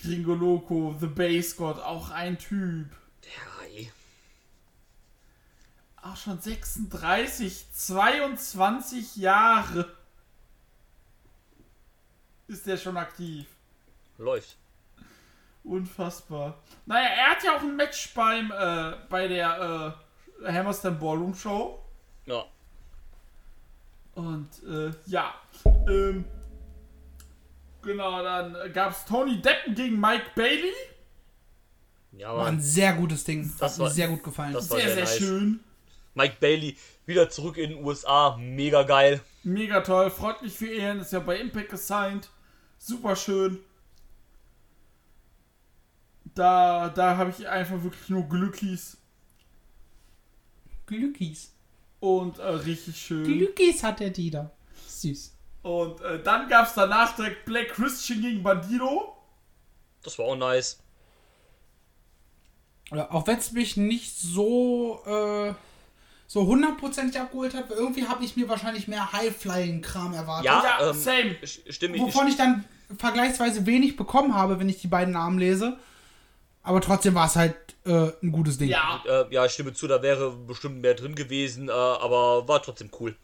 Gringo 0.02 0.34
Loco, 0.34 0.96
The 0.98 1.06
Base 1.06 1.54
God, 1.56 1.78
auch 1.78 2.10
ein 2.10 2.38
Typ. 2.38 2.88
Ja, 3.22 3.64
ey. 3.66 3.92
Auch 6.02 6.16
schon 6.16 6.40
36, 6.40 7.66
22 7.72 9.16
Jahre 9.16 9.94
ist 12.48 12.66
der 12.66 12.76
schon 12.78 12.96
aktiv. 12.96 13.46
läuft. 14.18 14.56
Unfassbar. 15.64 16.58
Naja, 16.86 17.08
er 17.08 17.30
hat 17.30 17.42
ja 17.44 17.56
auch 17.56 17.60
ein 17.62 17.76
Match 17.76 18.14
beim, 18.14 18.50
äh, 18.50 18.92
bei 19.08 19.28
der 19.28 19.94
äh, 20.42 20.52
Hammerstein 20.52 20.98
Ballroom 20.98 21.34
Show. 21.34 21.78
Ja. 22.26 22.44
Und 24.14 24.48
äh, 24.68 24.90
ja. 25.06 25.34
Ähm, 25.88 26.24
genau, 27.82 28.22
dann 28.22 28.72
gab 28.72 28.92
es 28.92 29.04
Tony 29.04 29.40
Deppen 29.40 29.74
gegen 29.74 30.00
Mike 30.00 30.30
Bailey. 30.34 30.72
Ja, 32.12 32.34
War 32.36 32.46
ein 32.46 32.60
sehr 32.60 32.94
gutes 32.94 33.24
Ding. 33.24 33.50
Das 33.58 33.72
Hat 33.72 33.78
mir 33.78 33.84
war- 33.84 33.90
sehr 33.90 34.08
gut 34.08 34.22
gefallen. 34.22 34.52
das 34.52 34.68
war- 34.70 34.78
Sehr, 34.78 34.86
sehr 34.94 34.94
sehr 34.94 35.04
nice. 35.04 35.18
schön. 35.18 35.60
Mike 36.14 36.36
Bailey 36.40 36.76
wieder 37.06 37.30
zurück 37.30 37.56
in 37.56 37.70
den 37.70 37.84
USA. 37.84 38.36
Mega 38.38 38.82
geil. 38.82 39.20
Mega 39.44 39.80
toll. 39.80 40.10
Freut 40.10 40.42
mich 40.42 40.54
für 40.56 40.66
ihn. 40.72 40.98
Ist 41.00 41.12
ja 41.12 41.20
bei 41.20 41.36
Impact 41.38 41.70
gesigned. 41.70 42.28
Super 42.78 43.14
schön. 43.14 43.60
Da, 46.40 46.88
da 46.88 47.18
habe 47.18 47.28
ich 47.36 47.46
einfach 47.46 47.82
wirklich 47.82 48.08
nur 48.08 48.22
Glückis. 48.22 48.96
Glückis. 50.86 51.52
Und 52.00 52.38
äh, 52.38 52.42
richtig 52.46 52.96
schön. 52.96 53.24
Glückis 53.24 53.82
hat 53.82 54.00
der 54.00 54.08
Dieter. 54.08 54.50
Süß. 54.86 55.34
Und 55.62 56.00
äh, 56.00 56.22
dann 56.22 56.48
gab 56.48 56.66
es 56.66 56.72
danach 56.72 57.14
direkt 57.14 57.44
Black 57.44 57.68
Christian 57.68 58.22
gegen 58.22 58.42
Bandido. 58.42 59.14
Das 60.02 60.18
war 60.18 60.24
auch 60.28 60.36
nice. 60.36 60.78
Ja, 62.90 63.10
auch 63.10 63.26
wenn 63.26 63.36
es 63.38 63.52
mich 63.52 63.76
nicht 63.76 64.18
so, 64.18 65.02
äh, 65.04 65.52
so 66.26 66.46
hundertprozentig 66.46 67.20
abgeholt 67.20 67.52
hat, 67.54 67.68
weil 67.68 67.76
irgendwie 67.76 68.08
habe 68.08 68.24
ich 68.24 68.34
mir 68.36 68.48
wahrscheinlich 68.48 68.88
mehr 68.88 69.12
High-Flying-Kram 69.12 70.14
erwartet. 70.14 70.46
Ja, 70.46 70.64
Ja, 70.64 70.88
ähm, 70.90 70.96
same. 70.96 71.36
st- 71.42 71.70
Stimme 71.70 71.96
ich. 71.96 72.02
Wovon 72.02 72.26
ich 72.28 72.36
dann 72.36 72.64
vergleichsweise 72.98 73.66
wenig 73.66 73.96
bekommen 73.96 74.34
habe, 74.34 74.58
wenn 74.58 74.70
ich 74.70 74.80
die 74.80 74.88
beiden 74.88 75.12
Namen 75.12 75.38
lese. 75.38 75.78
Aber 76.62 76.80
trotzdem 76.80 77.14
war 77.14 77.26
es 77.26 77.36
halt 77.36 77.56
äh, 77.86 78.12
ein 78.22 78.32
gutes 78.32 78.58
Ding. 78.58 78.68
Ja, 78.68 79.02
Äh, 79.06 79.32
ja, 79.32 79.46
ich 79.46 79.52
stimme 79.52 79.72
zu, 79.72 79.86
da 79.88 80.02
wäre 80.02 80.30
bestimmt 80.32 80.80
mehr 80.82 80.94
drin 80.94 81.14
gewesen, 81.14 81.68
äh, 81.68 81.72
aber 81.72 82.46
war 82.48 82.62
trotzdem 82.62 82.90
cool. 83.00 83.16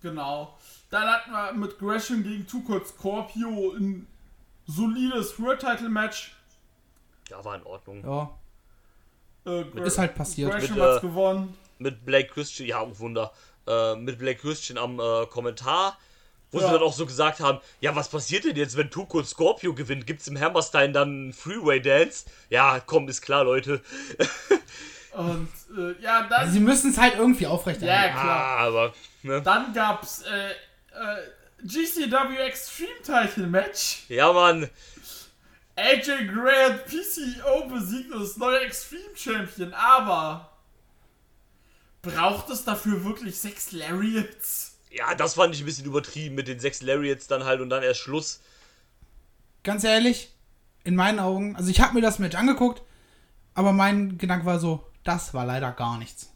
genau. 0.00 0.56
Dann 0.90 1.06
hatten 1.06 1.30
wir 1.30 1.52
mit 1.52 1.78
Gresham 1.78 2.22
gegen 2.22 2.46
Cold 2.66 2.86
Scorpio 2.86 3.74
ein 3.76 4.06
solides 4.66 5.38
World 5.38 5.60
Title 5.60 5.90
Match. 5.90 6.34
Ja, 7.28 7.44
war 7.44 7.56
in 7.56 7.62
Ordnung. 7.64 8.02
Ja. 8.02 8.30
Äh, 9.44 9.64
Gra- 9.64 9.82
Ist 9.84 9.98
halt 9.98 10.14
passiert. 10.14 10.50
Gresham 10.50 10.76
Mit, 10.76 10.82
hat's 10.84 10.98
äh, 11.04 11.06
gewonnen. 11.06 11.54
Mit 11.78 12.06
Blake 12.06 12.28
Christian, 12.30 12.68
ja, 12.68 12.98
Wunder. 12.98 13.32
Äh, 13.66 13.96
mit 13.96 14.18
Blake 14.18 14.40
Christian 14.40 14.78
am 14.78 14.98
äh, 14.98 15.26
Kommentar, 15.26 15.98
wo 16.50 16.60
Ja. 16.60 16.66
sie 16.66 16.72
dann 16.72 16.82
auch 16.82 16.92
so 16.92 17.06
gesagt 17.06 17.40
haben: 17.40 17.60
Ja, 17.80 17.94
was 17.96 18.08
passiert 18.08 18.44
denn 18.44 18.56
jetzt, 18.56 18.76
wenn 18.76 18.90
Tuco 18.90 19.22
Scorpio 19.22 19.74
gewinnt? 19.74 20.06
Gibt's 20.06 20.28
im 20.28 20.38
Hammerstein 20.40 20.92
dann 20.92 21.08
einen 21.08 21.32
Freeway 21.32 21.80
Dance? 21.80 22.26
Ja, 22.50 22.80
komm, 22.80 23.08
ist 23.08 23.22
klar, 23.22 23.44
Leute. 23.44 23.80
Und 25.12 25.48
äh, 25.76 26.00
ja, 26.02 26.26
dann, 26.28 26.50
Sie 26.52 26.60
müssen 26.60 26.90
es 26.92 26.98
halt 26.98 27.14
irgendwie 27.16 27.46
aufrechterhalten. 27.46 28.14
ja 28.16 28.20
Ah, 28.20 28.22
klar. 28.22 28.56
aber, 28.58 28.92
ne? 29.22 29.42
Dann 29.42 29.72
gab's 29.72 30.22
äh, 30.22 30.50
äh, 30.50 30.52
GCW 31.64 32.36
Extreme 32.36 33.02
Title 33.04 33.46
Match. 33.48 34.04
Ja, 34.08 34.32
Mann. 34.32 34.70
AJ 35.74 36.26
Gray 36.26 36.70
hat 36.70 36.86
PCO 36.86 37.66
besiegt 37.68 38.12
und 38.12 38.22
ist 38.22 38.36
neuer 38.38 38.60
Extreme 38.62 39.16
Champion, 39.16 39.72
aber 39.74 40.50
braucht 42.02 42.50
es 42.50 42.64
dafür 42.64 43.04
wirklich 43.04 43.38
sechs 43.38 43.72
Lariats? 43.72 44.67
Ja, 44.90 45.14
das 45.14 45.34
fand 45.34 45.54
ich 45.54 45.62
ein 45.62 45.66
bisschen 45.66 45.86
übertrieben 45.86 46.34
mit 46.34 46.48
den 46.48 46.60
sechs 46.60 46.82
Lariats 46.82 47.26
dann 47.26 47.44
halt 47.44 47.60
und 47.60 47.70
dann 47.70 47.82
erst 47.82 48.00
Schluss. 48.00 48.40
Ganz 49.62 49.84
ehrlich, 49.84 50.32
in 50.84 50.94
meinen 50.96 51.18
Augen, 51.18 51.56
also 51.56 51.70
ich 51.70 51.80
habe 51.80 51.94
mir 51.94 52.00
das 52.00 52.18
Match 52.18 52.36
angeguckt, 52.36 52.82
aber 53.54 53.72
mein 53.72 54.18
Gedanke 54.18 54.46
war 54.46 54.58
so, 54.58 54.86
das 55.04 55.34
war 55.34 55.44
leider 55.44 55.72
gar 55.72 55.98
nichts. 55.98 56.32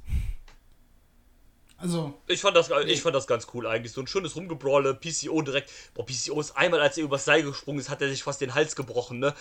Also, 1.82 2.14
Ich 2.28 2.40
fand, 2.40 2.56
das, 2.56 2.70
ich 2.86 3.02
fand 3.02 3.16
das 3.16 3.26
ganz 3.26 3.48
cool 3.52 3.66
eigentlich. 3.66 3.92
So 3.92 4.00
ein 4.00 4.06
schönes 4.06 4.36
Rumgebrawle, 4.36 4.94
PCO 4.94 5.42
direkt. 5.42 5.68
Boah, 5.94 6.06
PCO 6.06 6.40
ist 6.40 6.56
einmal, 6.56 6.80
als 6.80 6.96
er 6.96 7.02
übers 7.02 7.24
Seil 7.24 7.42
gesprungen 7.42 7.80
ist, 7.80 7.90
hat 7.90 8.00
er 8.00 8.08
sich 8.08 8.22
fast 8.22 8.40
den 8.40 8.54
Hals 8.54 8.76
gebrochen, 8.76 9.18
ne? 9.18 9.34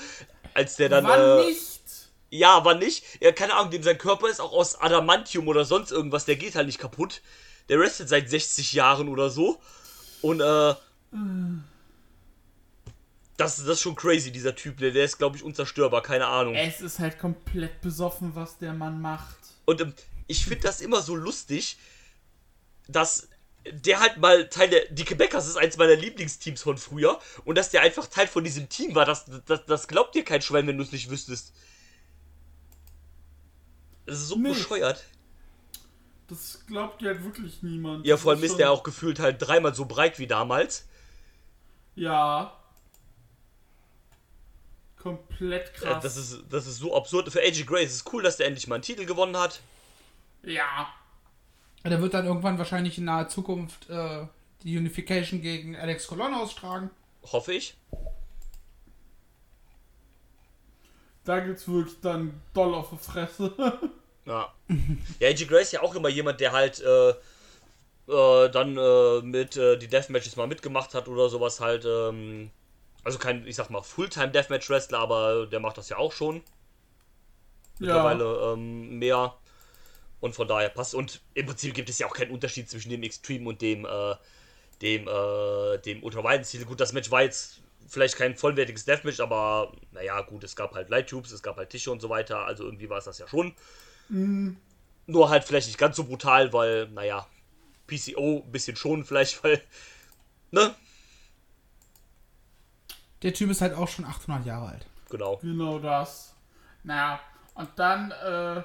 Als 0.55 0.75
der 0.75 0.89
dann. 0.89 1.03
Wann 1.03 1.43
äh, 1.43 1.45
nicht? 1.45 1.81
Ja, 2.31 2.65
war 2.65 2.73
nicht. 2.73 3.03
Ja, 3.21 3.31
keine 3.31 3.53
Ahnung, 3.53 3.69
dem 3.69 3.83
sein 3.83 3.99
Körper 3.99 4.27
ist 4.27 4.39
auch 4.39 4.53
aus 4.53 4.81
Adamantium 4.81 5.47
oder 5.49 5.65
sonst 5.65 5.91
irgendwas, 5.91 6.25
der 6.25 6.35
geht 6.35 6.55
halt 6.55 6.65
nicht 6.65 6.79
kaputt. 6.79 7.21
Der 7.71 7.79
restet 7.79 8.09
seit 8.09 8.29
60 8.29 8.73
Jahren 8.73 9.07
oder 9.07 9.29
so. 9.29 9.61
Und, 10.21 10.41
äh. 10.41 10.75
Das, 13.37 13.55
das 13.55 13.59
ist 13.65 13.79
schon 13.81 13.95
crazy, 13.95 14.29
dieser 14.29 14.55
Typ. 14.57 14.77
Der, 14.79 14.91
der 14.91 15.05
ist, 15.05 15.17
glaube 15.17 15.37
ich, 15.37 15.43
unzerstörbar, 15.43 16.03
keine 16.03 16.27
Ahnung. 16.27 16.53
Es 16.53 16.81
ist 16.81 16.99
halt 16.99 17.17
komplett 17.17 17.79
besoffen, 17.79 18.35
was 18.35 18.57
der 18.57 18.73
Mann 18.73 19.01
macht. 19.01 19.37
Und 19.63 19.79
ähm, 19.79 19.93
ich 20.27 20.43
finde 20.45 20.63
das 20.63 20.81
immer 20.81 21.01
so 21.01 21.15
lustig, 21.15 21.77
dass 22.89 23.29
der 23.71 24.01
halt 24.01 24.17
mal 24.17 24.49
Teil 24.49 24.69
der. 24.69 24.89
Die 24.89 25.05
Quebecers 25.05 25.47
ist 25.47 25.55
eins 25.55 25.77
meiner 25.77 25.95
Lieblingsteams 25.95 26.61
von 26.61 26.77
früher. 26.77 27.19
Und 27.45 27.57
dass 27.57 27.69
der 27.69 27.83
einfach 27.83 28.07
Teil 28.07 28.27
von 28.27 28.43
diesem 28.43 28.67
Team 28.67 28.95
war, 28.95 29.05
das, 29.05 29.25
das, 29.45 29.65
das 29.65 29.87
glaubt 29.87 30.13
dir 30.13 30.25
kein 30.25 30.41
Schwein, 30.41 30.67
wenn 30.67 30.77
du 30.77 30.83
es 30.83 30.91
nicht 30.91 31.09
wüsstest. 31.09 31.53
Das 34.05 34.17
ist 34.19 34.27
so 34.27 34.35
Nee. 34.35 34.49
bescheuert. 34.49 35.05
Das 36.31 36.65
glaubt 36.65 37.03
halt 37.03 37.21
wirklich 37.25 37.61
niemand. 37.61 38.05
Ja, 38.05 38.15
vor 38.15 38.31
allem 38.31 38.41
ist 38.41 38.51
schon- 38.51 38.57
der 38.59 38.71
auch 38.71 38.83
gefühlt 38.83 39.19
halt 39.19 39.41
dreimal 39.41 39.75
so 39.75 39.83
breit 39.83 40.17
wie 40.17 40.27
damals. 40.27 40.87
Ja. 41.95 42.57
Komplett 44.97 45.67
Äh, 45.69 45.71
krass. 45.73 46.01
Das 46.03 46.15
ist, 46.15 46.43
das 46.49 46.67
ist 46.67 46.77
so 46.77 46.95
absurd. 46.95 47.29
Für 47.29 47.41
AJ 47.41 47.65
Gray 47.65 47.83
ist 47.83 47.95
es 47.95 48.13
cool, 48.13 48.23
dass 48.23 48.37
der 48.37 48.47
endlich 48.47 48.65
mal 48.67 48.75
einen 48.75 48.83
Titel 48.83 49.05
gewonnen 49.05 49.35
hat. 49.37 49.59
ja. 50.43 50.87
der 51.83 51.99
wird 52.01 52.13
dann 52.13 52.25
irgendwann 52.27 52.57
wahrscheinlich 52.59 52.97
in 52.97 53.05
naher 53.05 53.27
Zukunft 53.27 53.89
äh, 53.89 54.25
die 54.63 54.77
Unification 54.77 55.41
gegen 55.41 55.75
Alex 55.75 56.07
Colon 56.07 56.33
austragen. 56.33 56.91
Hoffe 57.23 57.53
ich. 57.53 57.75
Da 61.25 61.39
gibt's 61.41 61.67
wirklich 61.67 61.99
dann 62.01 62.39
doll 62.53 62.73
auf 62.73 62.91
die 62.91 62.97
Fresse. 62.97 63.53
Ja. 64.25 64.53
ja, 65.19 65.27
AJ 65.27 65.45
Gray 65.45 65.61
ist 65.61 65.73
ja 65.73 65.81
auch 65.81 65.95
immer 65.95 66.09
jemand, 66.09 66.39
der 66.39 66.51
halt 66.51 66.79
äh, 66.81 67.09
äh, 67.09 68.49
dann 68.49 68.77
äh, 68.77 69.21
mit 69.21 69.57
äh, 69.57 69.77
die 69.77 69.87
Deathmatches 69.87 70.35
mal 70.35 70.47
mitgemacht 70.47 70.93
hat 70.93 71.07
oder 71.07 71.29
sowas 71.29 71.59
halt. 71.59 71.85
Ähm, 71.85 72.51
also 73.03 73.17
kein, 73.17 73.47
ich 73.47 73.55
sag 73.55 73.69
mal, 73.69 73.81
Fulltime 73.81 74.29
Deathmatch 74.29 74.69
Wrestler, 74.69 74.99
aber 74.99 75.47
der 75.47 75.59
macht 75.59 75.77
das 75.77 75.89
ja 75.89 75.97
auch 75.97 76.11
schon. 76.11 76.43
Mittlerweile 77.79 78.53
ähm, 78.53 78.99
mehr. 78.99 79.35
Und 80.19 80.35
von 80.35 80.47
daher 80.47 80.69
passt. 80.69 80.93
Und 80.93 81.21
im 81.33 81.47
Prinzip 81.47 81.73
gibt 81.73 81.89
es 81.89 81.97
ja 81.97 82.05
auch 82.05 82.13
keinen 82.13 82.31
Unterschied 82.31 82.69
zwischen 82.69 82.91
dem 82.91 83.01
Extreme 83.01 83.49
und 83.49 83.61
dem, 83.61 83.85
äh, 83.85 84.15
dem, 84.83 85.07
äh, 85.07 85.79
dem 85.79 86.03
Ultraweiten-Ziel. 86.03 86.65
Gut, 86.65 86.79
das 86.79 86.93
Match 86.93 87.09
war 87.09 87.23
jetzt 87.23 87.61
vielleicht 87.87 88.17
kein 88.17 88.35
vollwertiges 88.35 88.85
Deathmatch, 88.85 89.19
aber 89.19 89.71
naja, 89.91 90.21
gut, 90.21 90.43
es 90.43 90.55
gab 90.55 90.75
halt 90.75 90.89
Light 90.89 91.09
Tubes, 91.09 91.31
es 91.31 91.41
gab 91.41 91.57
halt 91.57 91.71
Tische 91.71 91.91
und 91.91 92.01
so 92.01 92.09
weiter. 92.09 92.45
Also 92.45 92.65
irgendwie 92.65 92.89
war 92.89 92.99
es 92.99 93.05
das 93.05 93.17
ja 93.17 93.27
schon. 93.27 93.55
Nur 94.11 95.29
halt 95.29 95.45
vielleicht 95.45 95.67
nicht 95.67 95.77
ganz 95.77 95.95
so 95.95 96.03
brutal, 96.03 96.51
weil, 96.51 96.89
naja, 96.89 97.25
PCO 97.87 98.43
ein 98.45 98.51
bisschen 98.51 98.75
schon 98.75 99.05
vielleicht, 99.05 99.43
weil, 99.43 99.61
ne? 100.51 100.75
Der 103.21 103.33
Typ 103.33 103.51
ist 103.51 103.61
halt 103.61 103.73
auch 103.73 103.87
schon 103.87 104.05
800 104.05 104.45
Jahre 104.45 104.69
alt. 104.69 104.85
Genau. 105.09 105.37
Genau 105.37 105.79
das. 105.79 106.33
Naja, 106.83 107.19
und 107.53 107.69
dann 107.75 108.11
äh, 108.11 108.63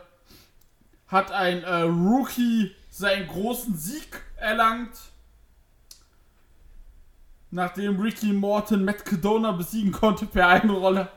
hat 1.09 1.31
ein 1.31 1.63
äh, 1.63 1.83
Rookie 1.83 2.75
seinen 2.91 3.29
großen 3.29 3.77
Sieg 3.77 4.21
erlangt. 4.37 4.97
Nachdem 7.51 8.01
Ricky 8.01 8.33
Morton 8.33 8.85
Matt 8.85 9.05
Cadona 9.05 9.53
besiegen 9.53 9.93
konnte 9.93 10.27
per 10.27 10.49
Einrolle. 10.49 11.09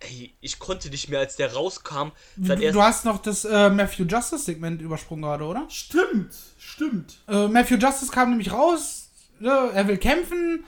Ey, 0.00 0.34
ich 0.40 0.58
konnte 0.58 0.90
nicht 0.90 1.08
mehr, 1.08 1.20
als 1.20 1.36
der 1.36 1.54
rauskam. 1.54 2.10
Du, 2.36 2.82
hast 2.82 3.04
noch 3.04 3.18
das 3.18 3.44
äh, 3.44 3.70
Matthew 3.70 4.04
Justice 4.04 4.44
Segment 4.44 4.82
übersprungen 4.82 5.22
gerade, 5.22 5.44
oder? 5.44 5.64
Stimmt, 5.70 6.34
stimmt. 6.58 7.18
Äh, 7.28 7.48
Matthew 7.48 7.76
Justice 7.76 8.12
kam 8.12 8.30
nämlich 8.30 8.52
raus, 8.52 9.08
ne, 9.40 9.70
er 9.72 9.88
will 9.88 9.96
kämpfen, 9.96 10.64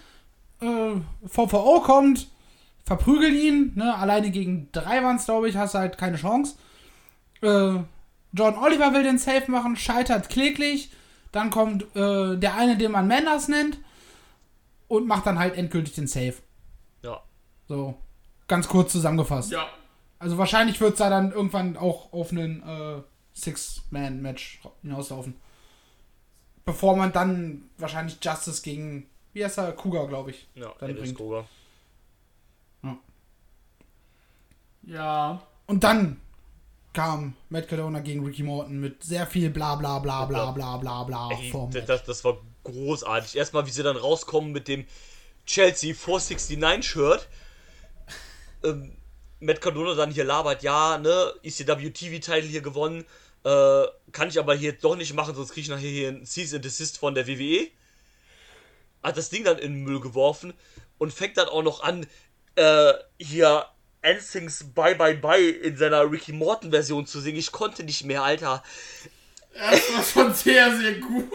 äh, 0.60 0.92
VVO 1.26 1.80
kommt, 1.82 2.28
verprügelt 2.84 3.34
ihn, 3.34 3.72
ne, 3.74 3.94
alleine 3.94 4.30
gegen 4.30 4.70
drei 4.72 5.02
waren 5.02 5.16
es, 5.16 5.26
glaube 5.26 5.48
ich, 5.48 5.56
hast 5.56 5.74
du 5.74 5.78
halt 5.78 5.98
keine 5.98 6.16
Chance. 6.16 6.56
Äh, 7.42 7.80
John 8.32 8.58
Oliver 8.58 8.94
will 8.94 9.02
den 9.02 9.18
Safe 9.18 9.50
machen, 9.50 9.76
scheitert 9.76 10.30
kläglich, 10.30 10.90
dann 11.32 11.50
kommt 11.50 11.82
äh, 11.94 12.36
der 12.36 12.54
eine, 12.56 12.78
den 12.78 12.92
man 12.92 13.06
Manders 13.08 13.48
nennt, 13.48 13.78
und 14.88 15.06
macht 15.06 15.26
dann 15.26 15.38
halt 15.38 15.54
endgültig 15.56 15.94
den 15.94 16.06
Safe. 16.06 16.34
ja. 17.02 17.20
So, 17.68 17.98
ganz 18.48 18.68
kurz 18.68 18.92
zusammengefasst. 18.92 19.52
Ja. 19.52 19.68
Also 20.18 20.36
wahrscheinlich 20.36 20.80
wird 20.80 20.94
es 20.94 20.98
da 20.98 21.10
dann 21.10 21.32
irgendwann 21.32 21.76
auch 21.76 22.12
auf 22.12 22.32
einen 22.32 22.62
äh, 22.62 23.02
Six-Man-Match 23.34 24.60
hinauslaufen. 24.82 25.34
Bevor 26.64 26.96
man 26.96 27.12
dann 27.12 27.70
wahrscheinlich 27.78 28.18
Justice 28.20 28.62
gegen, 28.62 29.08
wie 29.32 29.44
heißt 29.44 29.58
er, 29.58 29.72
Kuga, 29.72 30.04
glaube 30.06 30.32
ich. 30.32 30.48
Ja, 30.54 30.74
Dann 30.80 30.90
Alice 30.90 31.00
bringt. 31.00 31.18
Koga. 31.18 31.44
Ja. 34.88 35.42
Und 35.66 35.84
dann 35.84 36.20
kam 36.94 37.34
Matt 37.50 37.68
Cardona 37.68 38.00
gegen 38.00 38.24
Ricky 38.24 38.42
Morton 38.42 38.80
mit 38.80 39.04
sehr 39.04 39.26
viel 39.26 39.50
bla 39.50 39.76
bla 39.76 39.98
bla 39.98 40.24
bla 40.24 40.50
bla 40.50 40.78
bla 40.78 41.04
bla 41.04 41.30
Ey, 41.30 41.50
vom 41.50 41.70
das, 41.70 41.84
das, 41.84 42.04
das 42.04 42.24
war 42.24 42.38
großartig. 42.64 43.36
Erstmal, 43.36 43.66
wie 43.66 43.70
sie 43.70 43.82
dann 43.82 43.96
rauskommen 43.96 44.50
mit 44.50 44.66
dem 44.66 44.86
Chelsea 45.46 45.94
469 45.94 46.90
Shirt. 46.90 47.28
Ähm, 48.64 48.96
Matt 49.40 49.60
Cardona 49.60 49.94
dann 49.94 50.10
hier 50.10 50.24
labert, 50.24 50.62
ja, 50.62 50.98
ne, 50.98 51.32
ECW 51.42 51.90
TV-Title 51.90 52.48
hier 52.48 52.60
gewonnen. 52.60 53.04
Äh, 53.44 53.84
kann 54.12 54.28
ich 54.28 54.38
aber 54.38 54.54
hier 54.54 54.72
doch 54.72 54.96
nicht 54.96 55.14
machen, 55.14 55.34
sonst 55.34 55.52
kriege 55.52 55.62
ich 55.62 55.68
nachher 55.68 55.88
hier 55.88 56.08
einen 56.08 56.26
Cease 56.26 56.56
and 56.56 56.64
Desist 56.64 56.98
von 56.98 57.14
der 57.14 57.26
WWE. 57.26 57.68
Hat 59.02 59.16
das 59.16 59.30
Ding 59.30 59.44
dann 59.44 59.58
in 59.58 59.74
den 59.74 59.84
Müll 59.84 60.00
geworfen 60.00 60.54
und 60.98 61.12
fängt 61.12 61.36
dann 61.36 61.48
auch 61.48 61.62
noch 61.62 61.82
an, 61.82 62.06
äh, 62.56 62.94
hier 63.18 63.66
Ensings 64.02 64.64
Bye 64.74 64.96
Bye 64.96 65.16
Bye 65.16 65.50
in 65.50 65.76
seiner 65.76 66.10
Ricky 66.10 66.32
Morton 66.32 66.70
Version 66.70 67.06
zu 67.06 67.20
singen. 67.20 67.38
Ich 67.38 67.52
konnte 67.52 67.84
nicht 67.84 68.04
mehr, 68.04 68.24
Alter. 68.24 68.62
Das 69.54 69.92
war 69.92 70.02
schon 70.02 70.34
sehr, 70.34 70.76
sehr 70.76 70.94
gut. 70.94 71.30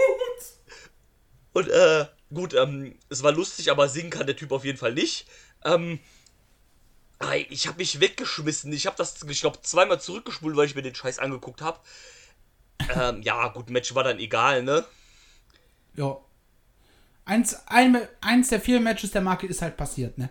Und 1.53 1.67
äh, 1.69 2.05
gut, 2.33 2.53
ähm, 2.53 2.97
es 3.09 3.23
war 3.23 3.31
lustig, 3.31 3.71
aber 3.71 3.87
singen 3.87 4.09
kann 4.09 4.27
der 4.27 4.35
Typ 4.35 4.51
auf 4.51 4.65
jeden 4.65 4.77
Fall 4.77 4.93
nicht. 4.93 5.25
Ähm, 5.63 5.99
ich 7.49 7.67
habe 7.67 7.77
mich 7.77 7.99
weggeschmissen. 7.99 8.71
Ich 8.73 8.85
habe 8.85 8.97
das, 8.97 9.21
ich 9.23 9.41
glaube, 9.41 9.61
zweimal 9.61 9.99
zurückgespult, 10.01 10.55
weil 10.55 10.65
ich 10.65 10.75
mir 10.75 10.81
den 10.81 10.95
Scheiß 10.95 11.19
angeguckt 11.19 11.61
habe. 11.61 11.79
Ähm, 12.93 13.21
ja, 13.21 13.47
gut, 13.49 13.69
Match 13.69 13.95
war 13.95 14.03
dann 14.03 14.19
egal, 14.19 14.63
ne? 14.63 14.83
Ja. 15.95 16.17
Eins, 17.25 17.55
ein, 17.67 17.97
eins 18.19 18.49
der 18.49 18.59
vier 18.59 18.79
Matches 18.81 19.11
der 19.11 19.21
Marke 19.21 19.47
ist 19.47 19.61
halt 19.61 19.77
passiert, 19.77 20.17
ne? 20.17 20.29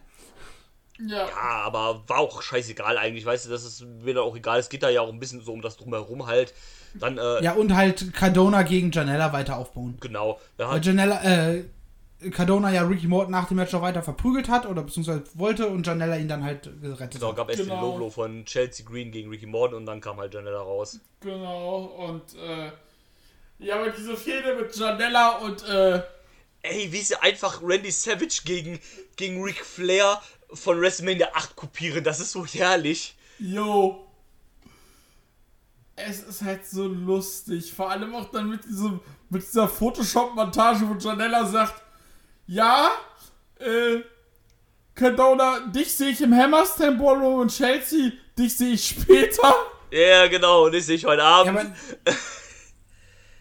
Ja. 1.00 1.26
Ja, 1.28 1.36
aber 1.64 2.06
war 2.08 2.18
auch 2.18 2.42
scheißegal 2.42 2.98
eigentlich, 2.98 3.24
weißt 3.24 3.46
du, 3.46 3.50
das 3.50 3.64
ist 3.64 3.80
mir 3.80 4.14
dann 4.14 4.24
auch 4.24 4.36
egal. 4.36 4.60
Es 4.60 4.68
geht 4.68 4.82
da 4.82 4.90
ja 4.90 5.00
auch 5.00 5.08
ein 5.08 5.18
bisschen 5.18 5.40
so 5.40 5.52
um 5.52 5.62
das 5.62 5.76
Drumherum 5.76 6.26
halt. 6.26 6.52
Dann, 6.94 7.16
äh, 7.16 7.42
Ja, 7.42 7.52
und 7.54 7.74
halt 7.74 8.12
Cardona 8.12 8.62
gegen 8.62 8.90
Janella 8.92 9.32
weiter 9.32 9.56
aufbauen. 9.56 9.96
genau. 10.00 10.38
Hat, 10.58 10.84
Janella, 10.84 11.22
äh, 11.24 11.64
Cardona 12.30 12.70
ja 12.72 12.82
Ricky 12.82 13.06
Morton 13.06 13.32
nach 13.32 13.48
dem 13.48 13.56
Match 13.56 13.72
noch 13.72 13.82
weiter 13.82 14.02
verprügelt 14.02 14.48
hat 14.48 14.66
oder 14.66 14.82
beziehungsweise 14.82 15.24
wollte 15.34 15.68
und 15.68 15.86
Janella 15.86 16.16
ihn 16.16 16.28
dann 16.28 16.44
halt 16.44 16.70
gerettet 16.80 17.20
genau, 17.20 17.28
hat. 17.30 17.36
gab 17.36 17.50
erst 17.50 17.62
Genau. 17.62 17.74
den 17.74 17.80
Low-Blow 17.82 18.10
von 18.10 18.44
Chelsea 18.44 18.86
Green 18.86 19.10
gegen 19.10 19.30
Ricky 19.30 19.46
Morton 19.46 19.78
und 19.78 19.86
dann 19.86 20.00
kam 20.00 20.18
halt 20.18 20.32
Janella 20.34 20.60
raus. 20.60 21.00
Genau. 21.20 21.84
Und, 21.84 22.34
äh. 22.38 22.70
Ja, 23.58 23.76
aber 23.76 23.90
diese 23.90 24.16
Fehde 24.16 24.56
mit 24.56 24.74
Janella 24.74 25.38
und, 25.38 25.66
äh. 25.68 26.02
Ey, 26.62 26.92
wie 26.92 27.00
sie 27.00 27.20
einfach 27.20 27.60
Randy 27.62 27.90
Savage 27.90 28.42
gegen, 28.44 28.78
gegen 29.16 29.42
Ric 29.42 29.64
Flair 29.64 30.20
von 30.52 30.80
WrestleMania 30.80 31.28
8 31.34 31.56
kopieren, 31.56 32.04
das 32.04 32.20
ist 32.20 32.32
so 32.32 32.46
herrlich. 32.46 33.16
Yo. 33.38 34.06
Es 35.96 36.22
ist 36.22 36.42
halt 36.42 36.66
so 36.66 36.86
lustig. 36.86 37.72
Vor 37.72 37.90
allem 37.90 38.14
auch 38.14 38.30
dann 38.30 38.48
mit 38.48 38.64
diesem, 38.64 39.00
mit 39.28 39.42
dieser 39.42 39.68
Photoshop-Montage, 39.68 40.88
wo 40.88 40.94
Janella 40.94 41.44
sagt, 41.46 41.82
ja, 42.52 42.90
äh, 43.58 44.00
Cardona, 44.94 45.60
dich 45.74 45.94
sehe 45.94 46.10
ich 46.10 46.20
im 46.20 46.36
Hammerstand 46.36 46.98
Ballroom 46.98 47.40
und 47.40 47.48
Chelsea, 47.50 48.12
dich 48.38 48.56
sehe 48.56 48.74
ich 48.74 48.88
später. 48.88 49.54
Ja, 49.90 50.26
genau, 50.26 50.66
und 50.66 50.74
ich 50.74 50.84
sehe 50.84 50.96
ich 50.96 51.04
heute 51.06 51.22
Abend. 51.22 51.54
Ja, 51.54 51.60
aber. 51.60 52.16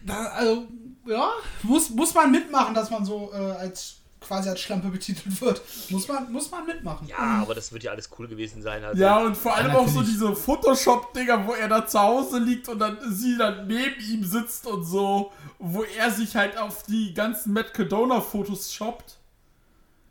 da, 0.06 0.24
also, 0.28 0.66
ja, 1.06 1.30
muss, 1.62 1.90
muss 1.90 2.14
man 2.14 2.30
mitmachen, 2.30 2.74
dass 2.74 2.90
man 2.90 3.04
so 3.04 3.30
äh, 3.34 3.36
als 3.36 4.01
quasi 4.22 4.48
als 4.48 4.60
Schlampe 4.60 4.88
betitelt 4.88 5.40
wird. 5.40 5.60
Muss 5.90 6.08
man, 6.08 6.32
muss 6.32 6.50
man 6.50 6.66
mitmachen. 6.66 7.08
Ja, 7.08 7.42
aber 7.42 7.54
das 7.54 7.72
wird 7.72 7.82
ja 7.82 7.90
alles 7.90 8.10
cool 8.18 8.28
gewesen 8.28 8.62
sein. 8.62 8.84
Also. 8.84 9.02
Ja, 9.02 9.18
und 9.18 9.36
vor 9.36 9.54
allem 9.54 9.72
auch 9.72 9.88
so 9.88 10.02
diese 10.02 10.34
Photoshop-Dinger, 10.34 11.46
wo 11.46 11.52
er 11.52 11.68
da 11.68 11.86
zu 11.86 12.00
Hause 12.00 12.38
liegt 12.38 12.68
und 12.68 12.78
dann 12.78 12.98
sie 13.12 13.36
dann 13.36 13.66
neben 13.66 14.00
ihm 14.00 14.24
sitzt 14.24 14.66
und 14.66 14.84
so, 14.84 15.32
wo 15.58 15.82
er 15.82 16.10
sich 16.10 16.36
halt 16.36 16.56
auf 16.56 16.82
die 16.84 17.14
ganzen 17.14 17.52
Matt 17.52 17.74
Cadona-Fotos 17.74 18.72
shoppt. 18.72 19.18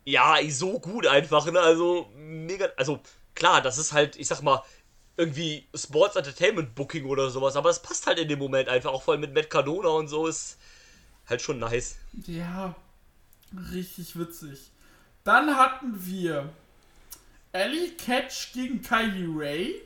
Ja, 0.04 0.36
so 0.48 0.78
gut 0.80 1.06
einfach, 1.06 1.50
ne? 1.50 1.60
Also, 1.60 2.08
mega. 2.16 2.66
Also, 2.76 3.00
klar, 3.34 3.60
das 3.62 3.78
ist 3.78 3.92
halt, 3.92 4.16
ich 4.16 4.28
sag 4.28 4.42
mal, 4.42 4.62
irgendwie 5.16 5.68
Sports 5.74 6.16
Entertainment 6.16 6.74
Booking 6.74 7.04
oder 7.04 7.30
sowas, 7.30 7.56
aber 7.56 7.70
es 7.70 7.80
passt 7.80 8.06
halt 8.06 8.18
in 8.18 8.28
dem 8.28 8.38
Moment 8.38 8.68
einfach, 8.68 8.92
auch 8.92 9.02
vor 9.02 9.12
allem 9.12 9.20
mit 9.20 9.34
Matt 9.34 9.50
Cardona 9.50 9.90
und 9.90 10.08
so, 10.08 10.26
ist 10.26 10.58
halt 11.26 11.42
schon 11.42 11.58
nice. 11.58 11.96
Ja, 12.26 12.74
richtig 13.72 14.18
witzig. 14.18 14.70
Dann 15.24 15.56
hatten 15.56 15.94
wir 16.06 16.48
Ellie 17.52 17.90
Catch 17.92 18.52
gegen 18.54 18.82
Kylie 18.82 19.28
Ray. 19.28 19.82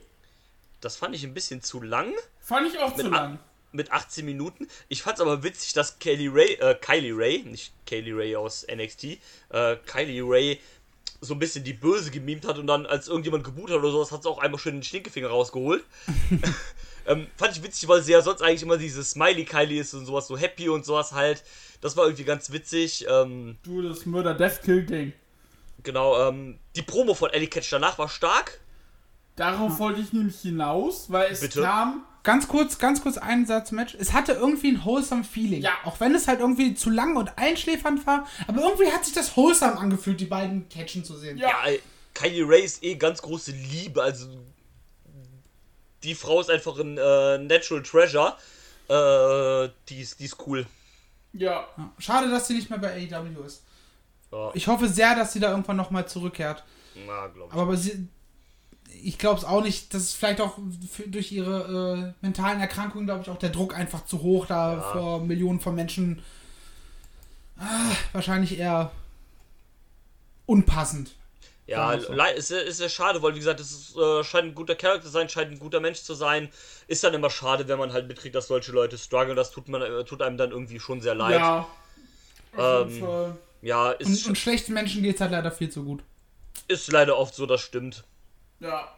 Das 0.81 0.97
fand 0.97 1.14
ich 1.14 1.25
ein 1.25 1.35
bisschen 1.35 1.62
zu 1.62 1.83
lang. 1.83 2.12
Fand 2.41 2.69
ich 2.69 2.79
auch 2.79 2.95
zu 2.95 3.05
Mit 3.05 3.12
lang. 3.12 3.39
mit 3.73 3.93
18 3.93 4.25
Minuten. 4.25 4.69
Ich 4.89 5.03
fand's 5.03 5.21
aber 5.21 5.43
witzig, 5.43 5.73
dass 5.73 5.99
Kaylee 5.99 6.29
Ray, 6.33 6.55
äh, 6.55 6.75
Kylie 6.75 7.12
Ray, 7.17 7.43
nicht 7.43 7.73
Kaylee 7.87 8.12
Ray 8.12 8.37
aus 8.37 8.67
NXT, 8.73 9.19
äh, 9.51 9.77
Kylie 9.87 10.23
Ray 10.23 10.61
so 11.21 11.35
ein 11.35 11.39
bisschen 11.39 11.64
die 11.64 11.73
Böse 11.73 12.11
gemimt 12.11 12.47
hat 12.47 12.59
und 12.59 12.67
dann, 12.67 12.87
als 12.87 13.09
irgendjemand 13.09 13.43
geboot 13.43 13.71
hat 13.71 13.79
oder 13.79 13.91
sowas, 13.91 14.12
hat 14.12 14.23
sie 14.23 14.29
auch 14.29 14.39
einmal 14.39 14.61
schön 14.61 14.77
den 14.77 14.83
Stinkefinger 14.83 15.29
rausgeholt. 15.29 15.85
ähm, 17.07 17.27
fand 17.37 17.57
ich 17.57 17.63
witzig, 17.63 17.89
weil 17.89 18.03
sie 18.03 18.13
ja 18.13 18.21
sonst 18.23 18.43
eigentlich 18.43 18.63
immer 18.63 18.77
diese 18.77 19.03
Smiley 19.05 19.45
Kylie 19.45 19.81
ist 19.81 19.95
und 19.95 20.07
sowas, 20.07 20.27
so 20.27 20.37
happy 20.37 20.69
und 20.69 20.85
sowas 20.85 21.13
halt. 21.13 21.43
Das 21.81 21.97
war 21.97 22.05
irgendwie 22.05 22.25
ganz 22.25 22.51
witzig. 22.53 23.07
Ähm, 23.09 23.57
Du, 23.63 23.83
das 23.83 24.07
Murder 24.07 24.35
Death 24.35 24.63
Kill 24.63 24.85
Ding. 24.85 25.13
genau, 25.83 26.29
ähm, 26.29 26.59
die 26.75 26.83
Promo 26.83 27.15
von 27.15 27.31
Ellie 27.31 27.49
Catch 27.49 27.71
danach 27.71 27.99
war 27.99 28.09
stark. 28.09 28.61
Darauf 29.37 29.79
wollte 29.79 30.01
ich 30.01 30.13
nämlich 30.13 30.41
hinaus, 30.41 31.11
weil 31.11 31.31
es 31.31 31.41
Bitte? 31.41 31.63
kam. 31.63 32.05
Ganz 32.23 32.49
kurz, 32.49 32.79
ganz 32.79 33.03
kurz 33.03 33.19
einen 33.19 33.47
Satz, 33.47 33.71
Match. 33.71 33.95
Es 34.01 34.13
hatte 34.13 34.33
irgendwie 34.33 34.71
ein 34.71 34.85
wholesome 34.85 35.23
Feeling. 35.23 35.63
Ja. 35.63 35.73
Auch 35.85 36.01
wenn 36.01 36.13
es 36.15 36.27
halt 36.27 36.41
irgendwie 36.41 36.75
zu 36.75 36.91
lang 36.91 37.17
und 37.17 37.39
einschläfernd 37.39 38.05
war. 38.07 38.27
Aber 38.49 38.63
irgendwie 38.63 38.91
hat 38.91 39.05
sich 39.05 39.15
das 39.15 39.37
wholesome 39.37 39.77
angefühlt, 39.79 40.19
die 40.21 40.25
beiden 40.25 40.69
catchen 40.69 41.05
zu 41.05 41.17
sehen. 41.17 41.39
Ja. 41.39 41.51
Ja, 41.51 41.77
Kylie 42.15 42.49
Ray 42.49 42.65
ist 42.65 42.83
eh 42.83 42.97
ganz 42.97 43.21
große 43.23 43.53
Liebe, 43.53 44.03
also 44.03 44.27
die 46.07 46.15
Frau 46.15 46.41
ist 46.41 46.51
einfach 46.51 46.79
ein 46.79 46.97
äh, 46.99 47.39
Natural 47.39 47.83
Treasure. 47.83 48.35
Äh, 48.89 49.69
die 49.89 50.01
ist, 50.01 50.21
die 50.21 50.25
ist 50.25 50.37
cool. 50.47 50.67
Ja. 51.33 51.67
Schade, 51.99 52.31
dass 52.31 52.47
sie 52.49 52.55
nicht 52.55 52.71
mehr 52.71 52.79
bei 52.79 52.93
AEW 53.13 53.43
ist. 53.45 53.63
Ja, 54.33 54.51
Ich 54.55 54.67
hoffe 54.69 54.89
sehr, 54.89 55.15
dass 55.15 55.33
sie 55.33 55.41
da 55.41 55.51
irgendwann 55.51 55.77
nochmal 55.77 56.09
zurückkehrt. 56.09 56.65
na, 57.07 57.27
glaube 57.27 57.51
ich. 57.53 57.61
Aber, 57.61 57.77
sie, 57.77 58.09
ich 59.03 59.19
glaube 59.19 59.39
es 59.39 59.45
auch 59.45 59.63
nicht. 59.63 59.93
Das 59.93 60.03
ist 60.03 60.15
vielleicht 60.15 60.41
auch 60.41 60.57
für, 60.91 61.07
durch 61.09 61.31
ihre 61.33 62.15
äh, 62.23 62.25
mentalen 62.25 62.61
Erkrankungen, 62.61 63.07
glaube 63.07 63.23
ich, 63.23 63.29
auch 63.31 63.39
der 63.39 63.51
Druck 63.51 63.75
einfach 63.77 64.07
zu 64.07 64.23
hoch, 64.23 64.47
da 64.47 64.75
Ja. 64.75 64.81
vor 64.93 65.21
Millionen 65.21 65.61
von 65.61 65.75
Menschen. 65.75 66.23
Ah, 67.59 67.91
wahrscheinlich 68.13 68.59
eher 68.59 68.91
unpassend. 70.47 71.15
Ja, 71.69 71.93
le- 71.95 72.33
ist, 72.35 72.51
ja- 72.51 72.59
ist 72.59 72.81
ja 72.81 72.89
schade, 72.89 73.21
weil 73.23 73.35
wie 73.35 73.39
gesagt, 73.41 73.59
es 73.59 73.73
ist, 73.73 73.97
äh, 73.97 74.23
scheint 74.23 74.49
ein 74.49 74.55
guter 74.55 74.77
Charakter 74.77 75.03
zu 75.05 75.09
sein, 75.11 75.29
scheint 75.29 75.51
ein 75.51 75.59
guter 75.59 75.81
Mensch 75.81 76.01
zu 76.03 76.14
sein. 76.14 76.49
Ist 76.87 77.03
dann 77.03 77.12
immer 77.14 77.29
schade, 77.31 77.67
wenn 77.67 77.79
man 77.79 77.93
halt 77.93 78.07
mitkriegt, 78.07 78.35
dass 78.37 78.47
solche 78.47 78.71
Leute 78.73 78.97
strugglen. 78.99 79.35
Das 79.37 79.51
tut, 79.51 79.69
man, 79.69 79.83
äh, 79.83 80.05
tut 80.05 80.23
einem 80.23 80.37
dann 80.37 80.53
irgendwie 80.53 80.79
schon 80.79 81.01
sehr 81.01 81.14
leid. 81.17 81.41
Ja. 81.41 81.67
Auf 82.57 82.89
jeden 82.89 82.97
Ähm, 82.97 83.01
Fall. 83.05 83.37
Ja, 83.62 83.91
ist, 83.93 84.07
Und, 84.07 84.27
und 84.29 84.39
schlechten 84.39 84.75
Menschen 84.75 85.03
geht 85.03 85.17
es 85.17 85.21
halt 85.21 85.33
leider 85.33 85.51
viel 85.51 85.69
zu 85.71 85.83
gut. 85.83 86.03
ist 86.69 86.91
leider 86.93 87.17
oft 87.19 87.35
so, 87.35 87.47
das 87.47 87.61
stimmt. 87.62 88.05
Ja. 88.61 88.89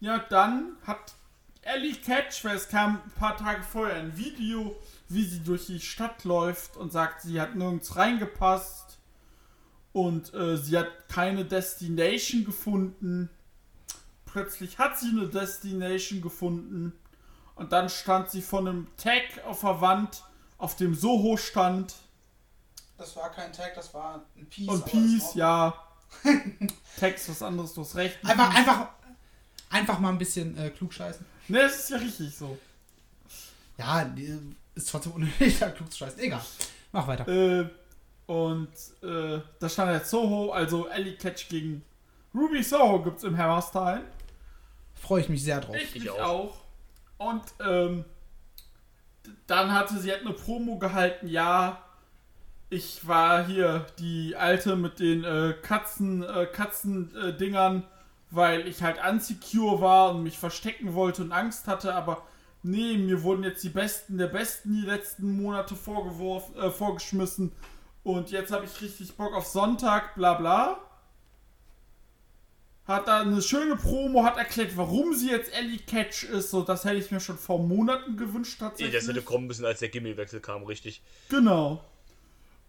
Ja, 0.00 0.18
dann 0.30 0.76
hat 0.86 1.12
Ellie 1.62 1.94
Catch, 1.94 2.42
weil 2.44 2.56
es 2.56 2.68
kam 2.68 3.02
ein 3.04 3.10
paar 3.18 3.36
Tage 3.36 3.62
vorher 3.62 3.96
ein 3.96 4.16
Video, 4.16 4.76
wie 5.10 5.24
sie 5.24 5.40
durch 5.40 5.66
die 5.66 5.80
Stadt 5.80 6.24
läuft 6.24 6.76
und 6.78 6.90
sagt, 6.90 7.20
sie 7.22 7.38
hat 7.40 7.54
nirgends 7.54 7.96
reingepasst 7.96 8.87
und 9.98 10.32
äh, 10.34 10.56
sie 10.56 10.78
hat 10.78 11.08
keine 11.08 11.44
Destination 11.44 12.44
gefunden. 12.44 13.28
Plötzlich 14.26 14.78
hat 14.78 14.98
sie 14.98 15.08
eine 15.08 15.26
Destination 15.26 16.20
gefunden 16.20 16.92
und 17.56 17.72
dann 17.72 17.88
stand 17.88 18.30
sie 18.30 18.42
vor 18.42 18.60
einem 18.60 18.86
Tag 18.96 19.44
auf 19.44 19.62
der 19.62 19.80
Wand, 19.80 20.22
auf 20.58 20.76
dem 20.76 20.94
Soho 20.94 21.36
stand 21.36 21.96
Das 22.96 23.16
war 23.16 23.30
kein 23.30 23.52
Tag, 23.52 23.74
das 23.74 23.92
war 23.94 24.24
ein 24.36 24.46
Piece. 24.46 24.68
und 24.68 24.84
Peace, 24.84 25.34
ja. 25.34 25.74
Text 26.98 27.28
was 27.28 27.42
anderes, 27.42 27.74
du 27.74 27.80
hast 27.80 27.96
recht. 27.96 28.18
Einfach, 28.24 28.54
einfach, 28.54 28.88
einfach 29.70 29.98
mal 29.98 30.10
ein 30.10 30.18
bisschen 30.18 30.56
äh, 30.56 30.70
klugscheißen. 30.70 31.24
Ne, 31.48 31.60
es 31.62 31.80
ist 31.80 31.90
ja 31.90 31.96
richtig 31.96 32.36
so. 32.36 32.56
Ja, 33.76 34.02
ist 34.74 34.90
trotzdem 34.90 35.12
unnötig, 35.12 35.58
da 35.58 35.70
klug 35.70 35.90
zu 35.90 35.98
scheißen. 35.98 36.20
Egal. 36.20 36.44
Mach 36.92 37.06
weiter. 37.06 37.26
Äh, 37.28 37.68
und 38.28 38.68
äh, 39.02 39.40
da 39.58 39.68
stand 39.70 39.90
jetzt 39.90 40.10
Soho, 40.10 40.52
also 40.52 40.86
Ellie 40.88 41.16
Catch 41.16 41.48
gegen 41.48 41.82
Ruby 42.34 42.62
Soho 42.62 43.02
gibt's 43.02 43.24
im 43.24 43.38
Hammerstein. 43.38 44.02
Freue 44.94 45.22
ich 45.22 45.30
mich 45.30 45.42
sehr 45.42 45.62
drauf. 45.62 45.74
Ich, 45.74 45.96
Ich 45.96 46.02
mich 46.02 46.10
auch. 46.10 46.20
auch. 46.20 46.56
Und 47.16 47.42
ähm, 47.66 48.04
dann 49.46 49.72
hatte 49.72 49.98
sie 49.98 50.12
hat 50.12 50.20
eine 50.20 50.34
Promo 50.34 50.78
gehalten, 50.78 51.26
ja, 51.26 51.82
ich 52.68 53.08
war 53.08 53.46
hier 53.46 53.86
die 53.98 54.36
alte 54.36 54.76
mit 54.76 55.00
den 55.00 55.24
äh, 55.24 55.54
Katzen, 55.62 56.22
äh, 56.22 56.44
Katzen 56.44 57.16
äh, 57.16 57.82
weil 58.30 58.68
ich 58.68 58.82
halt 58.82 58.98
unsecure 59.10 59.80
war 59.80 60.10
und 60.10 60.22
mich 60.22 60.38
verstecken 60.38 60.92
wollte 60.92 61.22
und 61.22 61.32
Angst 61.32 61.66
hatte, 61.66 61.94
aber 61.94 62.26
nee, 62.62 62.98
mir 62.98 63.22
wurden 63.22 63.42
jetzt 63.42 63.64
die 63.64 63.70
Besten 63.70 64.18
der 64.18 64.26
Besten 64.26 64.74
die 64.74 64.86
letzten 64.86 65.40
Monate 65.40 65.74
vorgeworfen, 65.74 66.54
äh, 66.56 66.70
vorgeschmissen 66.70 67.52
und 68.02 68.30
jetzt 68.30 68.52
habe 68.52 68.64
ich 68.64 68.80
richtig 68.80 69.16
Bock 69.16 69.34
auf 69.34 69.46
Sonntag, 69.46 70.14
bla 70.14 70.34
bla 70.34 70.88
hat 72.88 73.06
da 73.06 73.20
eine 73.20 73.42
schöne 73.42 73.76
Promo, 73.76 74.24
hat 74.24 74.38
erklärt, 74.38 74.76
warum 74.76 75.14
sie 75.14 75.30
jetzt 75.30 75.52
Ellie 75.52 75.78
Catch 75.78 76.24
ist. 76.24 76.50
So, 76.50 76.62
das 76.62 76.86
hätte 76.86 76.96
ich 76.96 77.10
mir 77.10 77.20
schon 77.20 77.36
vor 77.36 77.58
Monaten 77.58 78.16
gewünscht 78.16 78.58
tatsächlich. 78.58 78.94
Das 78.94 79.06
hätte 79.06 79.20
kommen 79.20 79.46
müssen, 79.46 79.66
als 79.66 79.80
der 79.80 79.90
Gimmel-Wechsel 79.90 80.40
kam, 80.40 80.62
richtig. 80.64 81.02
Genau. 81.28 81.84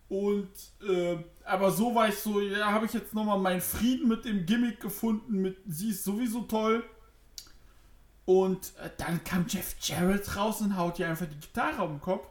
Und, 0.09 0.49
äh, 0.85 1.17
aber 1.45 1.71
so 1.71 1.95
war 1.95 2.09
ich 2.09 2.15
so, 2.15 2.41
ja, 2.41 2.69
habe 2.69 2.85
ich 2.85 2.93
jetzt 2.93 3.13
nochmal 3.13 3.39
meinen 3.39 3.61
Frieden 3.61 4.09
mit 4.09 4.25
dem 4.25 4.45
Gimmick 4.45 4.81
gefunden, 4.81 5.41
mit 5.41 5.57
sie 5.67 5.91
ist 5.91 6.03
sowieso 6.03 6.41
toll. 6.41 6.83
Und 8.25 8.73
äh, 8.83 8.89
dann 8.97 9.23
kam 9.23 9.45
Jeff 9.47 9.75
Jarrett 9.79 10.35
raus 10.35 10.59
und 10.59 10.75
haut 10.75 10.99
ihr 10.99 11.07
einfach 11.07 11.27
die 11.27 11.39
Gitarre 11.39 11.83
um 11.83 11.93
den 11.93 12.01
Kopf. 12.01 12.27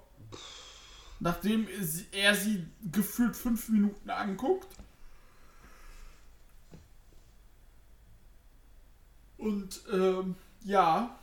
Nachdem 1.20 1.66
er 2.12 2.34
sie 2.34 2.66
gefühlt 2.92 3.36
fünf 3.36 3.68
Minuten 3.68 4.10
anguckt. 4.10 4.68
Und, 9.36 9.80
ähm, 9.92 10.36
ja. 10.64 11.18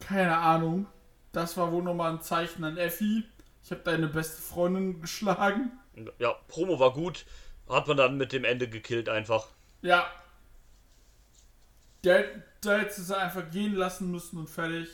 Keine 0.00 0.36
Ahnung. 0.36 0.86
Das 1.32 1.56
war 1.56 1.70
wohl 1.70 1.82
nochmal 1.82 2.12
ein 2.12 2.22
Zeichen 2.22 2.64
an 2.64 2.76
Effi. 2.76 3.24
Ich 3.62 3.70
habe 3.70 3.82
deine 3.82 4.08
beste 4.08 4.40
Freundin 4.40 5.00
geschlagen. 5.00 5.72
Ja, 6.18 6.32
Promo 6.48 6.78
war 6.78 6.92
gut. 6.92 7.26
Hat 7.68 7.88
man 7.88 7.96
dann 7.96 8.16
mit 8.16 8.32
dem 8.32 8.44
Ende 8.44 8.68
gekillt 8.68 9.08
einfach. 9.08 9.48
Ja. 9.82 10.08
Der, 12.04 12.24
da 12.60 12.78
hätte 12.78 13.00
sie 13.00 13.16
einfach 13.16 13.50
gehen 13.50 13.74
lassen 13.74 14.10
müssen 14.10 14.38
und 14.38 14.48
fertig. 14.48 14.88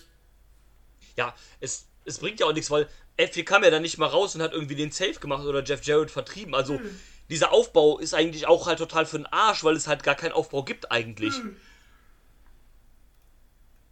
Ja, 1.17 1.35
es, 1.61 1.87
es 2.05 2.19
bringt 2.19 2.41
ja 2.41 2.47
auch 2.47 2.53
nichts, 2.53 2.71
weil 2.71 2.89
Effie 3.17 3.45
kam 3.45 3.63
ja 3.63 3.71
dann 3.71 3.83
nicht 3.83 3.99
mal 3.99 4.07
raus 4.07 4.35
und 4.35 4.43
hat 4.43 4.53
irgendwie 4.53 4.75
den 4.75 4.91
Safe 4.91 5.15
gemacht 5.15 5.45
oder 5.45 5.63
Jeff 5.63 5.85
Jarrett 5.85 6.11
vertrieben. 6.11 6.55
Also 6.55 6.81
dieser 7.29 7.53
Aufbau 7.53 7.99
ist 7.99 8.15
eigentlich 8.15 8.47
auch 8.47 8.67
halt 8.67 8.79
total 8.79 9.07
für 9.07 9.19
den 9.19 9.27
Arsch, 9.27 9.65
weil 9.65 9.77
es 9.77 9.87
halt 9.87 10.03
gar 10.03 10.15
keinen 10.15 10.33
Aufbau 10.33 10.63
gibt 10.63 10.91
eigentlich. 10.91 11.35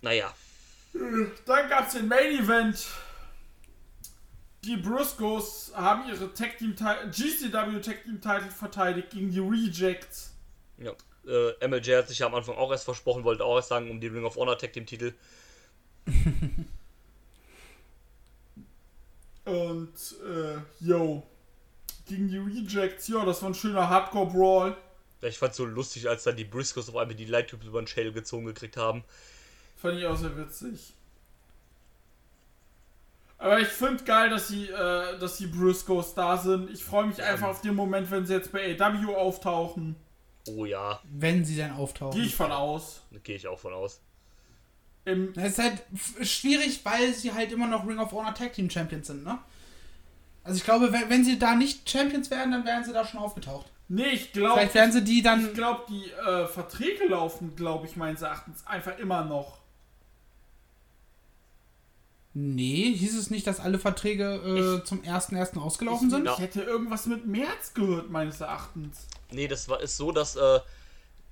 Naja. 0.03 0.35
Dann 0.93 1.69
gab 1.69 1.87
es 1.87 1.95
den 1.95 2.09
Main 2.09 2.43
Event. 2.43 2.87
Die 4.65 4.77
Briscoes 4.77 5.73
haben 5.75 6.09
ihre 6.09 6.35
Tag 6.35 6.59
Team 6.59 6.75
GCW 6.75 7.81
Tag 7.81 8.05
Team 8.05 8.21
Title 8.21 8.51
verteidigt 8.51 9.11
gegen 9.11 9.31
die 9.31 9.39
Rejects. 9.39 10.35
Ja. 10.79 10.93
Äh, 11.27 11.67
MLJ 11.67 11.97
hat 11.97 12.09
sich 12.09 12.19
ja 12.19 12.27
am 12.27 12.35
Anfang 12.35 12.57
auch 12.57 12.71
erst 12.71 12.85
versprochen, 12.85 13.25
wollte 13.25 13.45
auch 13.45 13.57
erst 13.57 13.69
sagen, 13.69 13.91
um 13.91 14.01
die 14.01 14.09
Ring 14.09 14.25
of 14.25 14.37
Honor 14.37 14.59
Tag 14.59 14.73
Team 14.73 14.87
Titel. 14.87 15.15
Und, 19.45 19.93
äh, 20.27 20.59
yo. 20.85 21.23
gegen 22.07 22.29
die 22.29 22.39
Rejects. 22.39 23.09
Ja, 23.09 23.25
das 23.25 23.41
war 23.43 23.51
ein 23.51 23.55
schöner 23.55 23.89
Hardcore-Brawl. 23.89 24.77
Ja, 25.23 25.29
ich 25.29 25.39
fand's 25.39 25.57
so 25.57 25.65
lustig, 25.65 26.09
als 26.09 26.25
dann 26.25 26.37
die 26.37 26.45
Briscoes 26.45 26.89
auf 26.89 26.97
einmal 26.97 27.15
die 27.15 27.25
Light 27.27 27.51
Tubes 27.51 27.67
über 27.67 27.81
den 27.81 27.87
Schädel 27.87 28.13
gezogen 28.13 28.47
gekriegt 28.47 28.77
haben. 28.77 29.05
Fand 29.77 29.99
ich 29.99 30.07
auch 30.07 30.17
sehr 30.17 30.37
witzig. 30.37 30.95
Aber 33.39 33.59
ich 33.59 33.69
finde 33.69 34.05
geil, 34.05 34.29
dass 34.29 34.49
die, 34.49 34.69
äh, 34.69 35.19
dass 35.19 35.39
die 35.39 35.47
Briscoes 35.47 36.15
da 36.15 36.37
sind. 36.37 36.71
Ich 36.71 36.85
freue 36.85 37.07
mich 37.07 37.23
einfach 37.23 37.49
auf 37.49 37.63
den 37.63 37.75
Moment, 37.75 38.11
wenn 38.11 38.27
sie 38.27 38.35
jetzt 38.35 38.53
bei 38.53 38.77
AW 38.79 39.15
auftauchen. 39.15 39.97
Oh 40.49 40.65
ja, 40.65 41.01
Wenn 41.05 41.45
sie 41.45 41.57
dann 41.57 41.73
auftauchen. 41.73 42.19
Gehe 42.19 42.27
ich 42.27 42.35
von 42.35 42.51
aus. 42.53 43.03
gehe 43.23 43.37
ich 43.37 43.47
auch 43.47 43.59
von 43.59 43.73
aus. 43.73 44.01
Im, 45.05 45.33
Das 45.33 45.53
ist 45.53 45.59
halt 45.59 45.83
schwierig, 46.23 46.81
weil 46.85 47.13
sie 47.15 47.33
halt 47.33 47.53
immer 47.53 47.67
noch 47.67 47.87
Ring 47.87 47.99
of 47.99 48.13
Honor 48.13 48.35
Tag 48.35 48.53
Team 48.53 48.69
Champions 48.71 49.07
sind, 49.09 49.25
ne? 49.25 49.39
Also 50.45 50.57
ich 50.59 50.65
glaube, 50.65 50.93
wenn, 50.93 51.09
wenn 51.11 51.25
sie 51.25 51.39
da 51.39 51.55
nicht 51.55 51.89
Champions 51.89 52.31
wären, 52.31 52.51
dann 52.53 52.65
wären 52.65 52.85
sie 52.85 52.93
da 52.93 53.05
schon 53.05 53.21
aufgetaucht. 53.21 53.67
nee, 53.89 54.09
ich 54.11 54.33
glaube, 54.33 54.59
Vielleicht 54.61 54.75
wären 54.75 54.93
sie 54.93 55.03
die 55.05 55.19
ich 55.19 55.23
dann. 55.25 55.53
glaube, 55.55 55.83
die 55.89 56.11
äh, 56.11 56.47
Verträge 56.47 57.07
laufen, 57.09 57.55
glaube 57.57 57.87
ich, 57.87 57.97
meines 57.97 58.23
Erachtens 58.23 58.67
einfach 58.67 58.99
immer 58.99 59.25
noch. 59.25 59.59
Nee, 62.33 62.93
hieß 62.95 63.19
es 63.19 63.31
nicht, 63.31 63.47
dass 63.47 63.59
alle 63.59 63.79
Verträge 63.81 64.81
äh, 64.83 64.85
zum 64.87 65.03
1.1. 65.03 65.59
ausgelaufen 65.59 66.11
sind? 66.11 66.27
Ja. 66.27 66.35
Ich 66.35 66.39
hätte 66.39 66.63
irgendwas 66.63 67.07
mit 67.07 67.27
März 67.27 67.75
gehört, 67.75 68.09
meines 68.11 68.41
Erachtens. 68.41 69.09
Nee, 69.33 69.49
das 69.49 69.69
war 69.69 69.81
ist 69.81 69.97
so, 69.97 70.13
dass 70.13 70.37
äh, 70.37 70.61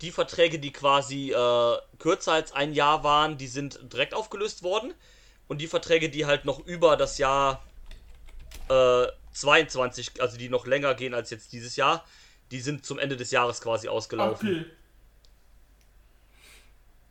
die 0.00 0.12
Verträge, 0.12 0.58
die 0.58 0.72
quasi 0.72 1.32
äh, 1.32 1.76
kürzer 1.98 2.32
als 2.32 2.52
ein 2.52 2.72
Jahr 2.72 3.02
waren, 3.04 3.36
die 3.38 3.48
sind 3.48 3.80
direkt 3.92 4.14
aufgelöst 4.14 4.62
worden. 4.62 4.94
Und 5.48 5.60
die 5.60 5.66
Verträge, 5.66 6.08
die 6.10 6.26
halt 6.26 6.44
noch 6.44 6.60
über 6.66 6.96
das 6.96 7.18
Jahr 7.18 7.62
äh, 8.68 9.06
22, 9.32 10.20
also 10.20 10.36
die 10.36 10.48
noch 10.48 10.66
länger 10.66 10.94
gehen 10.94 11.14
als 11.14 11.30
jetzt 11.30 11.52
dieses 11.52 11.76
Jahr, 11.76 12.04
die 12.50 12.60
sind 12.60 12.84
zum 12.84 12.98
Ende 12.98 13.16
des 13.16 13.30
Jahres 13.30 13.60
quasi 13.60 13.88
ausgelaufen. 13.88 14.48
Okay. 14.48 14.66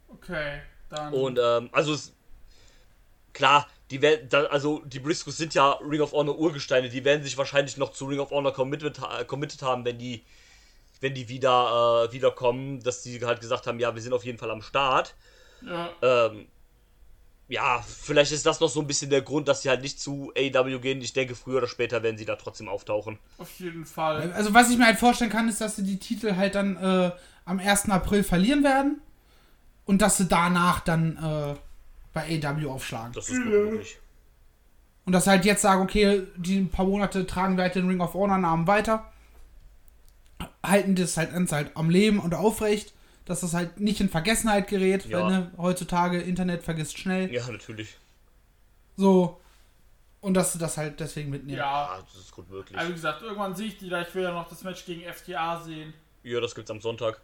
Okay, 0.09 0.61
dann. 0.89 1.13
Und 1.13 1.39
ähm, 1.41 1.69
also 1.73 1.93
es, 1.93 2.13
klar, 3.33 3.67
die 3.91 4.01
werden, 4.01 4.29
also 4.49 4.81
die 4.85 4.99
Briscoes 4.99 5.37
sind 5.37 5.53
ja 5.53 5.71
Ring 5.73 6.01
of 6.01 6.11
Honor 6.11 6.37
Urgesteine, 6.37 6.89
die 6.89 7.03
werden 7.03 7.23
sich 7.23 7.37
wahrscheinlich 7.37 7.77
noch 7.77 7.91
zu 7.91 8.05
Ring 8.05 8.19
of 8.19 8.31
Honor 8.31 8.53
committed, 8.53 8.99
ha- 8.99 9.23
committed 9.25 9.61
haben, 9.61 9.85
wenn 9.85 9.97
die, 9.97 10.23
wenn 11.01 11.13
die 11.13 11.29
wieder 11.29 12.07
äh, 12.09 12.13
wiederkommen, 12.13 12.81
dass 12.81 13.03
die 13.03 13.23
halt 13.25 13.39
gesagt 13.39 13.67
haben, 13.67 13.79
ja, 13.79 13.93
wir 13.95 14.01
sind 14.01 14.13
auf 14.13 14.25
jeden 14.25 14.37
Fall 14.37 14.51
am 14.51 14.61
Start. 14.61 15.15
ja. 15.61 15.89
Ähm, 16.01 16.47
ja, 17.49 17.81
vielleicht 17.81 18.33
ist 18.33 18.45
das 18.45 18.59
noch 18.59 18.69
so 18.69 18.81
ein 18.81 18.87
bisschen 18.87 19.09
der 19.09 19.21
Grund, 19.21 19.47
dass 19.47 19.61
sie 19.61 19.69
halt 19.69 19.81
nicht 19.81 20.01
zu 20.01 20.33
AEW 20.35 20.79
gehen. 20.79 21.01
Ich 21.01 21.13
denke, 21.13 21.33
früher 21.33 21.59
oder 21.59 21.67
später 21.67 22.03
werden 22.03 22.17
sie 22.17 22.25
da 22.25 22.35
trotzdem 22.35 22.67
auftauchen. 22.67 23.19
Auf 23.37 23.57
jeden 23.59 23.85
Fall. 23.85 24.33
Also 24.33 24.53
was 24.53 24.69
ich 24.69 24.77
mir 24.77 24.85
halt 24.85 24.99
vorstellen 24.99 25.31
kann, 25.31 25.47
ist, 25.47 25.61
dass 25.61 25.77
sie 25.77 25.83
die 25.83 25.97
Titel 25.97 26.35
halt 26.35 26.55
dann 26.55 26.75
äh, 26.75 27.11
am 27.45 27.59
1. 27.59 27.89
April 27.89 28.23
verlieren 28.23 28.63
werden 28.63 29.01
und 29.85 30.01
dass 30.01 30.17
sie 30.17 30.27
danach 30.27 30.81
dann 30.81 31.15
äh, 31.17 31.55
bei 32.13 32.41
AW 32.43 32.67
aufschlagen. 32.67 33.13
Das 33.13 33.29
ist 33.29 33.37
gut 33.37 33.45
möglich. 33.45 33.97
Und 35.05 35.13
dass 35.13 35.23
sie 35.23 35.29
halt 35.29 35.45
jetzt 35.45 35.61
sagen, 35.61 35.81
okay, 35.81 36.23
die 36.35 36.61
paar 36.63 36.85
Monate 36.85 37.25
tragen 37.25 37.55
wir 37.55 37.63
halt 37.63 37.75
den 37.75 37.87
Ring 37.87 38.01
of 38.01 38.13
Honor 38.13 38.37
Namen 38.37 38.67
weiter, 38.67 39.09
halten 40.63 40.95
das 40.95 41.17
halt, 41.17 41.33
uns 41.33 41.51
halt 41.51 41.71
am 41.75 41.89
Leben 41.89 42.19
und 42.19 42.33
aufrecht, 42.35 42.93
dass 43.25 43.41
das 43.41 43.53
halt 43.53 43.79
nicht 43.79 43.99
in 43.99 44.09
Vergessenheit 44.09 44.67
gerät, 44.67 45.05
Ja. 45.05 45.23
weil 45.23 45.31
ne, 45.31 45.51
heutzutage 45.57 46.19
Internet 46.21 46.63
vergisst 46.63 46.97
schnell. 46.97 47.31
Ja, 47.33 47.45
natürlich. 47.49 47.97
So. 48.95 49.39
Und 50.21 50.33
dass 50.33 50.53
sie 50.53 50.59
das 50.59 50.77
halt 50.77 50.99
deswegen 50.99 51.29
mitnehmen. 51.29 51.57
Ja. 51.59 51.95
Ja, 51.95 52.01
das 52.01 52.21
ist 52.21 52.31
gut 52.31 52.49
möglich. 52.49 52.77
Aber 52.77 52.89
wie 52.89 52.93
gesagt, 52.93 53.21
irgendwann 53.21 53.55
sehe 53.55 53.67
ich 53.67 53.77
die 53.77 53.89
da. 53.89 54.01
Ich 54.01 54.13
will 54.15 54.23
ja 54.23 54.31
noch 54.31 54.49
das 54.49 54.63
Match 54.63 54.85
gegen 54.85 55.01
FTA 55.11 55.61
sehen. 55.61 55.93
Ja, 56.23 56.39
das 56.41 56.55
gibt's 56.55 56.71
am 56.71 56.81
Sonntag. 56.81 57.21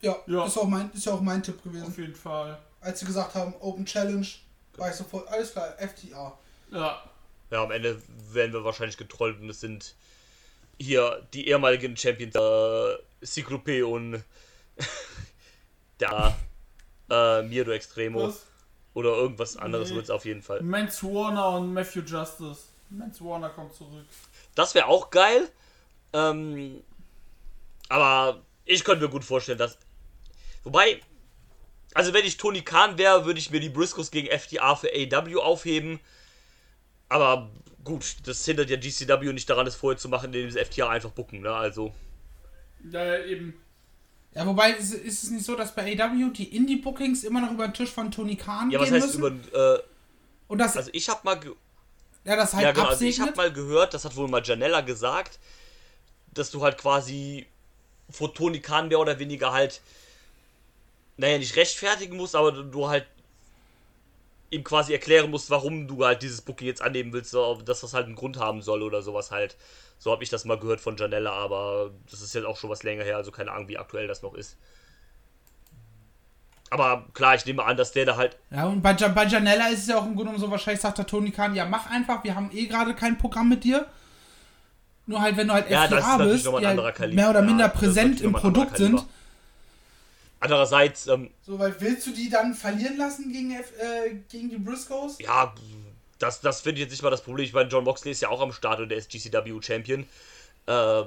Ja, 0.00 0.16
Ja. 0.26 0.46
Ist, 0.46 0.56
auch 0.56 0.66
mein, 0.66 0.90
ist 0.92 1.04
ja 1.04 1.12
auch 1.12 1.20
mein 1.20 1.42
Tipp 1.42 1.62
gewesen. 1.62 1.86
Auf 1.86 1.98
jeden 1.98 2.14
Fall. 2.14 2.58
Als 2.80 3.00
sie 3.00 3.06
gesagt 3.06 3.34
haben, 3.34 3.52
Open 3.60 3.84
Challenge, 3.84 4.26
war 4.76 4.88
ich 4.88 4.94
sofort, 4.96 5.28
alles 5.28 5.52
klar, 5.52 5.74
FTA. 5.78 6.38
Ja. 6.70 7.02
Ja, 7.50 7.62
am 7.64 7.70
Ende 7.70 8.00
werden 8.32 8.52
wir 8.52 8.64
wahrscheinlich 8.64 8.96
getrollt 8.96 9.38
und 9.40 9.50
es 9.50 9.60
sind 9.60 9.94
hier 10.80 11.26
die 11.34 11.48
ehemaligen 11.48 11.96
Champions 11.96 12.34
äh, 12.34 13.26
Ciclope 13.26 13.86
und 13.86 14.24
der 16.00 16.36
äh, 17.10 17.42
Miedo 17.42 17.70
Extremo 17.72 18.28
Was? 18.28 18.46
oder 18.94 19.10
irgendwas 19.10 19.56
anderes 19.56 19.90
Nee. 19.90 19.96
wird 19.96 20.04
es 20.04 20.10
auf 20.10 20.24
jeden 20.24 20.42
Fall. 20.42 20.62
Mans 20.62 21.02
Warner 21.04 21.50
und 21.50 21.72
Matthew 21.72 22.00
Justice. 22.00 22.60
Mans 22.88 23.20
Warner 23.20 23.50
kommt 23.50 23.74
zurück. 23.74 24.06
Das 24.54 24.74
wäre 24.74 24.86
auch 24.86 25.10
geil. 25.10 25.48
Ähm, 26.12 26.82
aber 27.88 28.40
ich 28.64 28.82
könnte 28.82 29.04
mir 29.04 29.10
gut 29.10 29.24
vorstellen, 29.24 29.58
dass. 29.58 29.78
Wobei, 30.64 31.00
also 31.94 32.12
wenn 32.12 32.24
ich 32.24 32.36
Tony 32.36 32.62
Khan 32.62 32.98
wäre, 32.98 33.24
würde 33.24 33.38
ich 33.38 33.50
mir 33.50 33.60
die 33.60 33.68
Briscoes 33.68 34.10
gegen 34.10 34.28
FTA 34.36 34.76
für 34.76 34.88
AEW 34.88 35.40
aufheben. 35.40 36.00
Aber 37.08 37.50
gut, 37.84 38.16
das 38.26 38.44
hindert 38.44 38.70
ja 38.70 38.76
GCW 38.76 39.32
nicht 39.32 39.48
daran, 39.50 39.64
das 39.66 39.74
vorher 39.76 39.98
zu 39.98 40.08
machen, 40.08 40.26
indem 40.26 40.50
sie 40.50 40.58
FTA 40.60 40.88
einfach 40.90 41.10
bucken, 41.10 41.40
ne? 41.42 41.52
Also. 41.54 41.94
Ja, 42.90 43.04
ja, 43.04 43.24
eben. 43.24 43.54
Ja, 44.34 44.46
wobei 44.46 44.72
ist, 44.72 44.92
ist 44.94 45.24
es 45.24 45.30
nicht 45.30 45.44
so, 45.44 45.56
dass 45.56 45.74
bei 45.74 45.98
AW 45.98 46.30
die 46.32 46.56
Indie-Bookings 46.56 47.24
immer 47.24 47.40
noch 47.40 47.52
über 47.52 47.66
den 47.68 47.74
Tisch 47.74 47.90
von 47.90 48.10
Tony 48.10 48.36
Khan 48.36 48.70
Ja, 48.70 48.78
was 48.80 48.90
gehen 48.90 48.92
heißt 48.92 49.06
müssen? 49.06 49.14
über. 49.14 49.28
Äh, 49.52 49.82
und 50.48 50.58
das, 50.58 50.76
also 50.76 50.90
ich 50.92 51.08
habe 51.08 51.20
mal. 51.24 51.36
ge- 51.40 51.54
ja, 52.24 52.36
das 52.36 52.54
halt 52.54 52.64
Ja, 52.64 52.72
genau, 52.72 52.88
also 52.88 53.04
ich 53.04 53.20
habe 53.20 53.32
mal 53.36 53.52
gehört, 53.52 53.94
das 53.94 54.04
hat 54.04 54.16
wohl 54.16 54.28
mal 54.28 54.42
Janella 54.44 54.80
gesagt, 54.82 55.38
dass 56.34 56.50
du 56.50 56.62
halt 56.62 56.78
quasi 56.78 57.46
vor 58.10 58.34
Tony 58.34 58.60
Khan 58.60 58.88
mehr 58.88 59.00
oder 59.00 59.18
weniger 59.18 59.52
halt, 59.52 59.82
naja, 61.16 61.38
nicht 61.38 61.56
rechtfertigen 61.56 62.16
musst, 62.16 62.34
aber 62.34 62.52
du 62.52 62.88
halt 62.88 63.06
ihm 64.50 64.64
quasi 64.64 64.92
erklären 64.92 65.30
musst, 65.30 65.50
warum 65.50 65.86
du 65.86 66.04
halt 66.04 66.22
dieses 66.22 66.42
Booking 66.42 66.66
jetzt 66.66 66.82
annehmen 66.82 67.12
willst, 67.12 67.34
dass 67.34 67.80
das 67.80 67.94
halt 67.94 68.06
einen 68.06 68.16
Grund 68.16 68.38
haben 68.38 68.62
soll 68.62 68.82
oder 68.82 69.00
sowas 69.02 69.30
halt. 69.30 69.56
So 69.98 70.10
habe 70.10 70.24
ich 70.24 70.30
das 70.30 70.44
mal 70.44 70.58
gehört 70.58 70.80
von 70.80 70.96
Janella, 70.96 71.32
aber 71.32 71.92
das 72.10 72.20
ist 72.20 72.34
jetzt 72.34 72.46
auch 72.46 72.56
schon 72.56 72.70
was 72.70 72.82
länger 72.82 73.04
her, 73.04 73.16
also 73.16 73.30
keine 73.30 73.52
Ahnung, 73.52 73.68
wie 73.68 73.78
aktuell 73.78 74.06
das 74.08 74.22
noch 74.22 74.34
ist. 74.34 74.56
Aber 76.70 77.06
klar, 77.14 77.34
ich 77.34 77.44
nehme 77.46 77.64
an, 77.64 77.76
dass 77.76 77.92
der 77.92 78.06
da 78.06 78.16
halt 78.16 78.36
ja, 78.50 78.64
und 78.66 78.80
bei, 78.80 78.92
Ja- 78.92 79.08
bei 79.08 79.24
Janella 79.26 79.68
ist 79.68 79.80
es 79.80 79.86
ja 79.88 79.98
auch 79.98 80.06
im 80.06 80.14
Grunde 80.14 80.32
genommen 80.32 80.38
so, 80.40 80.50
wahrscheinlich 80.50 80.80
sagt 80.80 80.98
der 80.98 81.06
Tony 81.06 81.30
Khan, 81.32 81.54
ja, 81.54 81.64
mach 81.64 81.90
einfach, 81.90 82.22
wir 82.24 82.34
haben 82.34 82.50
eh 82.52 82.66
gerade 82.66 82.94
kein 82.94 83.18
Programm 83.18 83.48
mit 83.48 83.64
dir. 83.64 83.86
Nur 85.06 85.20
halt, 85.20 85.36
wenn 85.36 85.48
du 85.48 85.54
halt 85.54 85.68
Ja, 85.68 85.86
FTA 85.86 86.18
bist, 86.18 86.46
die 86.46 86.66
halt 86.66 87.12
mehr 87.12 87.30
oder 87.30 87.40
Ja, 87.40 87.46
minder 87.46 87.66
ist 87.66 87.74
präsent 87.74 88.20
im 88.20 88.32
Produkt 88.32 88.76
sind. 88.76 89.04
Andererseits, 90.40 91.06
ähm, 91.06 91.30
So, 91.42 91.58
weil 91.58 91.74
willst 91.80 92.06
du 92.06 92.12
die 92.12 92.30
dann 92.30 92.54
verlieren 92.54 92.96
lassen 92.96 93.30
gegen, 93.30 93.52
F, 93.52 93.72
äh, 93.78 94.14
gegen 94.30 94.48
die 94.48 94.56
Briscoes? 94.56 95.18
Ja, 95.18 95.54
das, 96.18 96.40
das 96.40 96.62
finde 96.62 96.80
ich 96.80 96.84
jetzt 96.84 96.92
nicht 96.92 97.02
mal 97.02 97.10
das 97.10 97.22
Problem. 97.22 97.44
Ich 97.44 97.52
meine, 97.52 97.68
John 97.68 97.84
Moxley 97.84 98.10
ist 98.12 98.22
ja 98.22 98.30
auch 98.30 98.40
am 98.40 98.52
Start 98.52 98.80
und 98.80 98.88
der 98.88 98.98
ist 98.98 99.10
GCW-Champion. 99.10 100.06
Ähm, 100.66 101.04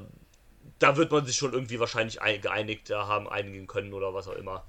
da 0.79 0.97
wird 0.97 1.11
man 1.11 1.25
sich 1.25 1.35
schon 1.35 1.53
irgendwie 1.53 1.79
wahrscheinlich 1.79 2.21
ein, 2.21 2.41
geeinigt 2.41 2.89
äh, 2.91 2.95
haben, 2.95 3.27
einigen 3.27 3.65
können 3.67 3.93
oder 3.93 4.13
was 4.13 4.27
auch 4.27 4.35
immer. 4.35 4.63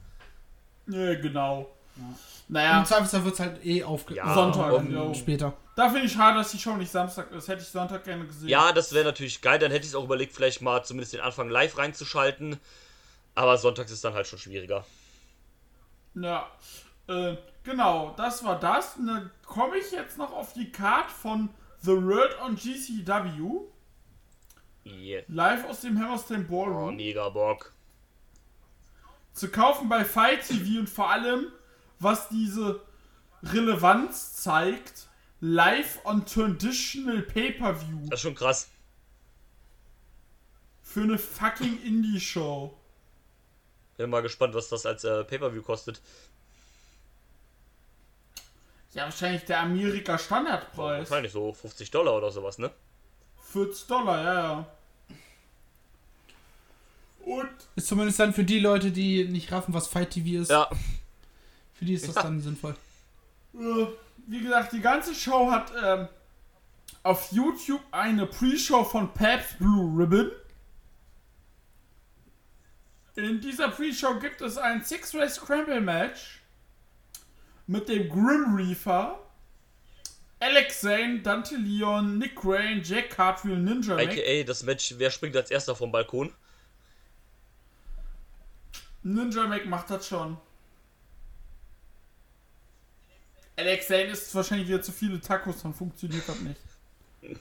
Ja, 0.86 1.14
genau. 1.14 1.70
Im 1.96 2.14
Naja, 2.48 2.84
Zweifelsfall 2.84 3.24
wird 3.24 3.34
es 3.34 3.40
halt 3.40 3.64
eh 3.64 3.84
aufge... 3.84 4.14
Ja, 4.14 4.34
Sonntag, 4.34 4.72
um. 4.72 5.14
Später. 5.14 5.54
da 5.76 5.88
finde 5.88 6.06
ich 6.06 6.12
schade, 6.12 6.38
dass 6.38 6.50
die 6.50 6.58
Show 6.58 6.76
nicht 6.76 6.90
Samstag 6.90 7.30
ist. 7.32 7.48
Hätte 7.48 7.62
ich 7.62 7.68
Sonntag 7.68 8.04
gerne 8.04 8.26
gesehen. 8.26 8.48
Ja, 8.48 8.72
das 8.72 8.92
wäre 8.92 9.04
natürlich 9.04 9.40
geil. 9.40 9.58
Dann 9.58 9.70
hätte 9.70 9.84
ich 9.84 9.90
es 9.90 9.94
auch 9.94 10.04
überlegt, 10.04 10.34
vielleicht 10.34 10.60
mal 10.60 10.82
zumindest 10.84 11.12
den 11.14 11.20
Anfang 11.20 11.48
live 11.48 11.78
reinzuschalten. 11.78 12.58
Aber 13.34 13.56
sonntags 13.58 13.90
ist 13.90 14.04
dann 14.04 14.14
halt 14.14 14.26
schon 14.26 14.38
schwieriger. 14.38 14.84
Ja. 16.14 16.48
Äh, 17.08 17.36
genau, 17.64 18.14
das 18.16 18.44
war 18.44 18.58
das. 18.60 18.96
Und 18.96 19.06
dann 19.08 19.30
komme 19.44 19.76
ich 19.78 19.90
jetzt 19.90 20.16
noch 20.18 20.32
auf 20.32 20.52
die 20.52 20.70
Card 20.70 21.10
von 21.10 21.50
The 21.80 21.92
World 21.92 22.38
on 22.40 22.54
GCW. 22.56 23.60
Yeah. 24.86 25.22
Live 25.28 25.64
aus 25.68 25.80
dem 25.80 25.98
Hammerstein 25.98 26.46
Oh, 26.48 26.64
Ballroom. 26.64 26.96
mega 26.96 27.28
Bock. 27.30 27.72
zu 29.32 29.50
kaufen 29.50 29.88
bei 29.88 30.04
Fight 30.04 30.46
TV 30.46 30.78
und 30.80 30.88
vor 30.88 31.10
allem, 31.10 31.50
was 31.98 32.28
diese 32.28 32.80
Relevanz 33.42 34.34
zeigt, 34.34 35.08
live 35.40 36.00
on 36.04 36.24
traditional 36.24 37.22
Pay-Per-View 37.22 38.08
Das 38.10 38.18
ist 38.20 38.22
schon 38.22 38.34
krass. 38.34 38.70
für 40.82 41.02
eine 41.02 41.18
fucking 41.18 41.82
Indie-Show. 41.82 42.76
Bin 43.96 44.10
mal 44.10 44.22
gespannt, 44.22 44.54
was 44.54 44.68
das 44.68 44.86
als 44.86 45.04
äh, 45.04 45.24
Pay-Per-View 45.24 45.62
kostet. 45.62 46.00
Ja, 48.92 49.04
wahrscheinlich 49.04 49.44
der 49.44 49.60
Amerika-Standardpreis. 49.60 51.10
Wahrscheinlich 51.10 51.32
so 51.32 51.52
50 51.52 51.90
Dollar 51.90 52.16
oder 52.16 52.30
sowas, 52.30 52.58
ne? 52.58 52.70
40 53.52 53.86
Dollar, 53.86 54.22
ja, 54.22 54.34
ja. 54.42 54.66
Und 57.24 57.48
Ist 57.76 57.88
zumindest 57.88 58.20
dann 58.20 58.34
für 58.34 58.44
die 58.44 58.58
Leute, 58.60 58.90
die 58.90 59.24
nicht 59.28 59.50
raffen, 59.50 59.72
was 59.74 59.88
Fight 59.88 60.10
TV 60.10 60.42
ist. 60.42 60.50
Ja, 60.50 60.68
Für 61.74 61.84
die 61.86 61.94
ist 61.94 62.06
das 62.06 62.16
Ja. 62.16 62.22
dann 62.22 62.40
sinnvoll. 62.40 62.76
äh, 63.54 63.86
wie 64.26 64.40
gesagt, 64.40 64.72
die 64.72 64.80
ganze 64.80 65.14
Show 65.14 65.50
hat 65.50 65.72
ähm, 65.82 66.08
auf 67.02 67.32
YouTube 67.32 67.80
eine 67.90 68.26
Pre-Show 68.26 68.84
von 68.84 69.12
Pabst 69.12 69.58
Blue 69.58 69.98
Ribbon. 69.98 70.30
In 73.16 73.40
dieser 73.40 73.68
Pre-Show 73.68 74.18
gibt 74.18 74.40
es 74.40 74.58
ein 74.58 74.82
Six-Way 74.82 75.28
Scramble 75.28 75.80
Match 75.80 76.40
mit 77.66 77.88
dem 77.88 78.08
Grim 78.08 78.56
Reaper, 78.56 79.20
Alex 80.40 80.80
Zane, 80.80 81.20
Dante 81.20 81.56
Leon, 81.56 82.18
Nick 82.18 82.34
Crane, 82.36 82.82
Jack 82.82 83.10
Cartwheel, 83.10 83.56
Ninja 83.56 83.94
Mac. 83.94 84.08
AKA 84.08 84.42
das 84.44 84.64
Match, 84.64 84.94
wer 84.98 85.10
springt 85.10 85.36
als 85.36 85.50
erster 85.50 85.76
vom 85.76 85.92
Balkon? 85.92 86.32
Ninja 89.04 89.46
Mac 89.46 89.64
macht 89.66 89.90
das 89.90 90.08
schon. 90.08 90.36
Alex 93.56 93.86
Zane 93.86 94.04
isst 94.06 94.34
wahrscheinlich 94.34 94.66
wieder 94.66 94.82
zu 94.82 94.90
viele 94.90 95.20
Tacos, 95.20 95.62
dann 95.62 95.72
funktioniert 95.72 96.28
das 96.28 96.40
nicht. 96.40 96.60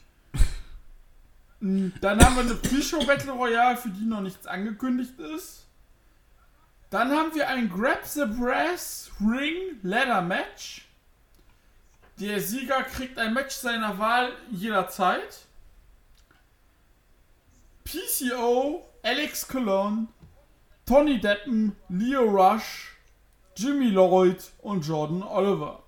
Dann 2.02 2.20
haben 2.22 2.36
wir 2.36 2.42
eine 2.42 2.56
Pre-Show 2.56 3.06
Battle 3.06 3.32
Royale, 3.32 3.78
für 3.78 3.88
die 3.88 4.04
noch 4.04 4.20
nichts 4.20 4.46
angekündigt 4.46 5.18
ist. 5.18 5.63
Dann 6.94 7.12
haben 7.12 7.34
wir 7.34 7.48
ein 7.48 7.72
Grab 7.72 8.06
the 8.06 8.26
Brass 8.26 9.10
Ring 9.20 9.80
Ladder 9.82 10.22
Match. 10.22 10.86
Der 12.20 12.40
Sieger 12.40 12.84
kriegt 12.84 13.18
ein 13.18 13.34
Match 13.34 13.56
seiner 13.56 13.98
Wahl 13.98 14.32
jederzeit. 14.52 15.48
PCO, 17.84 18.86
Alex 19.02 19.48
Cologne, 19.48 20.06
Tony 20.86 21.20
Deppen, 21.20 21.76
Leo 21.90 22.30
Rush, 22.30 22.96
Jimmy 23.58 23.88
Lloyd 23.88 24.52
und 24.62 24.86
Jordan 24.86 25.24
Oliver. 25.24 25.82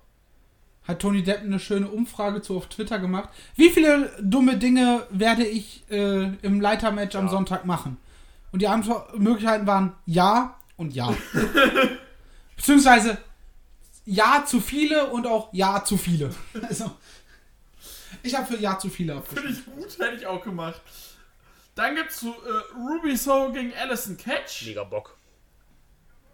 Hat 0.88 0.98
Tony 0.98 1.22
Depp 1.22 1.42
eine 1.42 1.60
schöne 1.60 1.86
Umfrage 1.86 2.42
zu 2.42 2.56
auf 2.56 2.66
Twitter 2.66 2.98
gemacht. 2.98 3.28
Wie 3.54 3.70
viele 3.70 4.10
dumme 4.20 4.56
Dinge 4.56 5.06
werde 5.10 5.44
ich 5.46 5.84
äh, 5.88 6.34
im 6.42 6.60
Leitermatch 6.60 7.14
am 7.14 7.28
Sonntag 7.28 7.64
machen? 7.64 7.96
Und 8.50 8.60
die 8.60 8.66
Antwortmöglichkeiten 8.66 9.68
waren 9.68 9.92
ja 10.04 10.56
und 10.76 10.94
ja. 10.94 11.14
Beziehungsweise 12.56 13.18
ja 14.04 14.44
zu 14.46 14.60
viele 14.60 15.06
und 15.10 15.26
auch 15.26 15.48
ja 15.52 15.84
zu 15.84 15.96
viele. 15.96 16.34
Also, 16.62 16.90
ich 18.22 18.34
habe 18.34 18.46
für 18.46 18.60
ja 18.60 18.78
zu 18.78 18.88
viele 18.88 19.20
Finde 19.22 19.48
ich 19.50 19.64
gut, 19.64 19.98
hätte 19.98 20.16
ich 20.16 20.26
auch 20.26 20.42
gemacht. 20.42 20.80
Dann 21.74 21.94
gibt's 21.94 22.20
so, 22.20 22.30
äh, 22.30 22.74
Ruby 22.74 23.16
Soul 23.16 23.52
gegen 23.52 23.74
Alison 23.74 24.16
Catch. 24.16 24.66
Mega 24.66 24.84
Bock. 24.84 25.16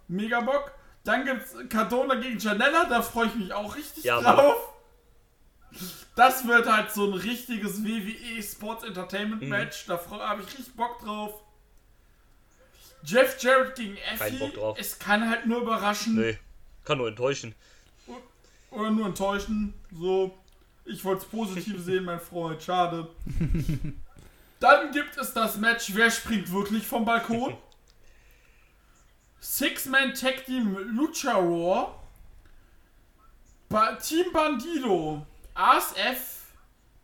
Mega 0.09 0.41
Bock. 0.41 0.73
Dann 1.05 1.25
gibt's 1.25 1.55
Cardona 1.69 2.15
gegen 2.15 2.39
Janella, 2.39 2.85
da 2.85 3.03
freue 3.03 3.27
ich 3.27 3.35
mich 3.35 3.53
auch 3.53 3.75
richtig 3.75 4.05
Ja, 4.05 4.21
drauf. 4.21 4.69
Das 6.15 6.47
wird 6.47 6.71
halt 6.71 6.93
so 6.93 7.07
ein 7.07 7.15
richtiges 7.15 7.83
WWE 7.83 8.43
Sports 8.43 8.83
Mhm. 8.83 8.89
Entertainment 8.89 9.43
Match. 9.43 9.87
Da 9.87 9.99
habe 10.11 10.43
ich 10.43 10.47
richtig 10.49 10.75
Bock 10.75 11.01
drauf. 11.01 11.43
Jeff 13.05 13.41
Jarrett 13.43 13.75
gegen 13.77 13.97
Kein 14.19 14.39
Bock 14.39 14.49
Effie. 14.51 14.57
drauf. 14.59 14.79
Es 14.81 14.99
kann 14.99 15.29
halt 15.29 15.47
nur 15.47 15.63
überraschen 15.63 16.15
Nee, 16.17 16.39
kann 16.85 16.99
nur 16.99 17.09
enttäuschen. 17.09 17.55
oder 18.71 18.91
nur 18.91 19.07
enttäuschen. 19.07 19.75
So, 19.93 20.37
ich 20.85 21.05
wollte 21.05 21.23
es 21.23 21.29
positiv 21.29 21.81
sehen, 21.85 22.05
mein 22.05 22.21
Freund. 22.21 22.63
Schade. 22.63 23.09
Dann 24.61 24.93
gibt 24.93 25.17
es 25.19 25.33
das 25.35 25.57
Match, 25.57 25.91
wer 25.95 26.11
springt 26.11 26.51
wirklich 26.53 26.87
vom 26.87 27.05
Balkon? 27.05 27.57
Six-Man 29.41 30.15
Tag 30.15 30.45
Team 30.47 30.77
Lucha 30.97 31.33
Raw. 31.35 31.95
Ba 33.69 33.97
Team 33.97 34.27
Bandido. 34.33 35.27
ASF. 35.55 36.39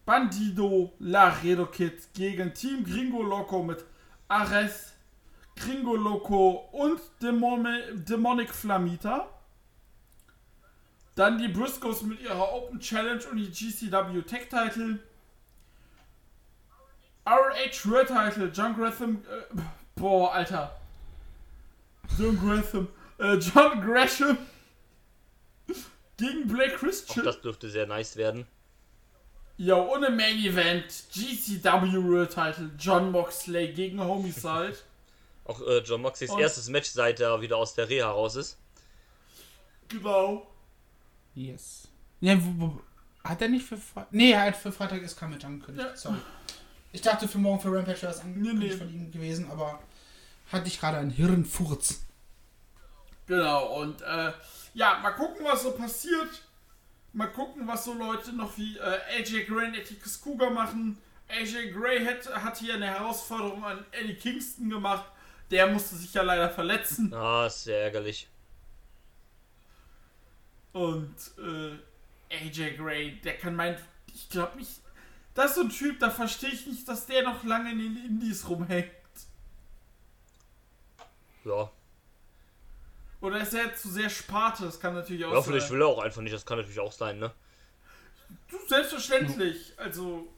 Bandido 0.07 0.93
Laredo 1.01 1.67
Kid 1.67 1.99
gegen 2.15 2.55
Team 2.55 2.83
Gringo 2.85 3.23
Loco 3.23 3.63
mit 3.63 3.85
Ares, 4.29 4.95
Gringo 5.59 5.97
Loco 5.97 6.69
und 6.73 7.01
Demone 7.23 7.95
Demonic 7.95 8.51
Flamita. 8.55 9.29
Dann 11.15 11.39
die 11.39 11.49
Briscoes 11.49 12.03
mit 12.03 12.21
ihrer 12.21 12.53
Open 12.53 12.79
Challenge 12.79 13.25
und 13.31 13.39
die 13.39 13.51
GCW 13.51 14.23
Tech 14.23 14.49
Title. 14.49 15.01
RH 17.27 17.85
World 17.91 18.09
Title, 18.09 18.51
John 18.55 18.75
Gresham. 18.75 19.17
Äh, 19.29 19.61
boah, 19.97 20.33
Alter. 20.33 20.77
John 22.17 22.39
Gresham. 22.39 22.89
Äh, 23.19 23.35
John 23.35 23.81
Gresham. 23.83 24.39
Gegen 26.17 26.49
Blake 26.49 26.75
Auch 26.75 26.79
Christian. 26.79 27.25
das 27.25 27.41
dürfte 27.41 27.69
sehr 27.69 27.87
nice 27.87 28.17
werden. 28.17 28.47
Ja, 29.57 29.75
ohne 29.75 30.11
Main 30.11 30.39
Event. 30.39 30.87
GCW 31.13 32.03
World 32.05 32.31
Title. 32.31 32.71
John 32.79 33.11
Moxley 33.11 33.73
gegen 33.73 34.01
Homicide. 34.01 34.77
Auch 35.49 35.61
äh, 35.63 35.79
John 35.79 36.03
Moxleys 36.03 36.31
Und- 36.31 36.39
erstes 36.41 36.69
Match, 36.69 36.91
seit 36.91 37.19
er 37.19 37.41
wieder 37.41 37.57
aus 37.57 37.75
der 37.75 37.89
Reha 37.89 38.09
raus 38.11 38.37
ist. 38.37 38.57
genau. 39.89 40.47
Yes. 41.35 41.89
Ja, 42.21 42.37
wo, 42.43 42.51
wo, 42.67 42.81
hat 43.23 43.41
er 43.43 43.49
nicht 43.49 43.65
für 43.67 43.77
Freitag. 43.77 44.13
Nee, 44.13 44.33
er 44.33 44.43
hat 44.43 44.57
für 44.57 44.73
Freitag 44.73 45.03
ist 45.03 45.17
kein 45.19 45.31
Match 45.31 45.45
angekündigt. 45.45 45.87
Ja. 45.89 45.97
Sorry. 45.97 46.19
Ich 46.93 47.01
dachte 47.01 47.29
für 47.29 47.39
morgen 47.39 47.61
für 47.61 47.69
Rampage 47.73 48.03
wäre 48.03 48.13
es 48.13 48.21
angekündigt 48.21 48.59
Nee, 48.59 48.69
nee. 48.71 48.77
von 48.77 48.89
ihm 48.93 49.11
gewesen, 49.13 49.51
aber 49.51 49.79
hatte 50.51 50.67
ich 50.69 50.81
gerade 50.81 50.97
einen 50.99 51.11
Hirnfurz. 51.11 52.01
Genau, 53.27 53.81
und 53.83 54.01
äh, 54.03 54.33
ja, 54.75 54.99
mal 55.01 55.11
gucken, 55.13 55.45
was 55.45 55.63
so 55.63 55.73
passiert. 55.73 56.43
Mal 57.13 57.27
gucken, 57.29 57.67
was 57.67 57.85
so 57.85 57.93
Leute 57.95 58.33
noch 58.35 58.57
wie 58.57 58.77
äh, 58.79 58.99
AJ 59.19 59.45
Gray 59.45 59.69
und 59.69 59.77
Atticus 59.79 60.21
Cougar 60.21 60.51
machen. 60.51 60.99
AJ 61.29 61.73
Gray 61.73 62.05
hat, 62.05 62.27
hat 62.43 62.59
hier 62.59 62.75
eine 62.75 62.87
Herausforderung 62.87 63.63
an 63.65 63.85
Eddie 63.93 64.15
Kingston 64.15 64.71
gemacht. 64.71 65.05
Der 65.51 65.67
musste 65.67 65.97
sich 65.97 66.13
ja 66.15 66.23
leider 66.23 66.51
verletzen. 66.51 67.13
Ah, 67.15 67.47
ist 67.47 67.65
sehr 67.65 67.83
ärgerlich. 67.83 68.29
Und 70.73 71.15
äh, 71.39 72.35
AJ 72.35 72.77
Gray, 72.77 73.21
der 73.23 73.37
kann 73.39 73.57
mein. 73.57 73.77
Ich 74.15 74.29
glaube 74.29 74.59
nicht. 74.59 74.81
Das 75.35 75.51
ist 75.51 75.55
so 75.57 75.63
ein 75.63 75.71
Typ, 75.71 76.01
da 76.01 76.11
verstehe 76.11 76.51
ich 76.51 76.67
nicht, 76.67 76.87
dass 76.89 77.07
der 77.07 77.23
noch 77.23 77.45
lange 77.45 77.71
in 77.71 77.79
den 77.79 77.97
Indies 78.05 78.49
rumhängt. 78.49 78.91
Ja. 81.45 81.71
Oder 83.21 83.41
ist 83.41 83.55
er 83.55 83.67
jetzt 83.67 83.83
zu 83.83 83.89
sehr 83.89 84.11
Sparte? 84.11 84.65
Das 84.65 84.79
kann 84.79 84.95
natürlich 84.95 85.25
auch 85.25 85.33
Ja, 85.33 85.41
sein. 85.41 85.53
vielleicht 85.53 85.71
will 85.71 85.81
er 85.81 85.87
auch 85.87 86.01
einfach 86.01 86.23
nicht. 86.23 86.35
Das 86.35 86.45
kann 86.45 86.59
natürlich 86.59 86.81
auch 86.81 86.93
sein, 86.93 87.19
ne? 87.19 87.33
Du, 88.51 88.59
selbstverständlich. 88.67 89.73
Also, 89.77 90.29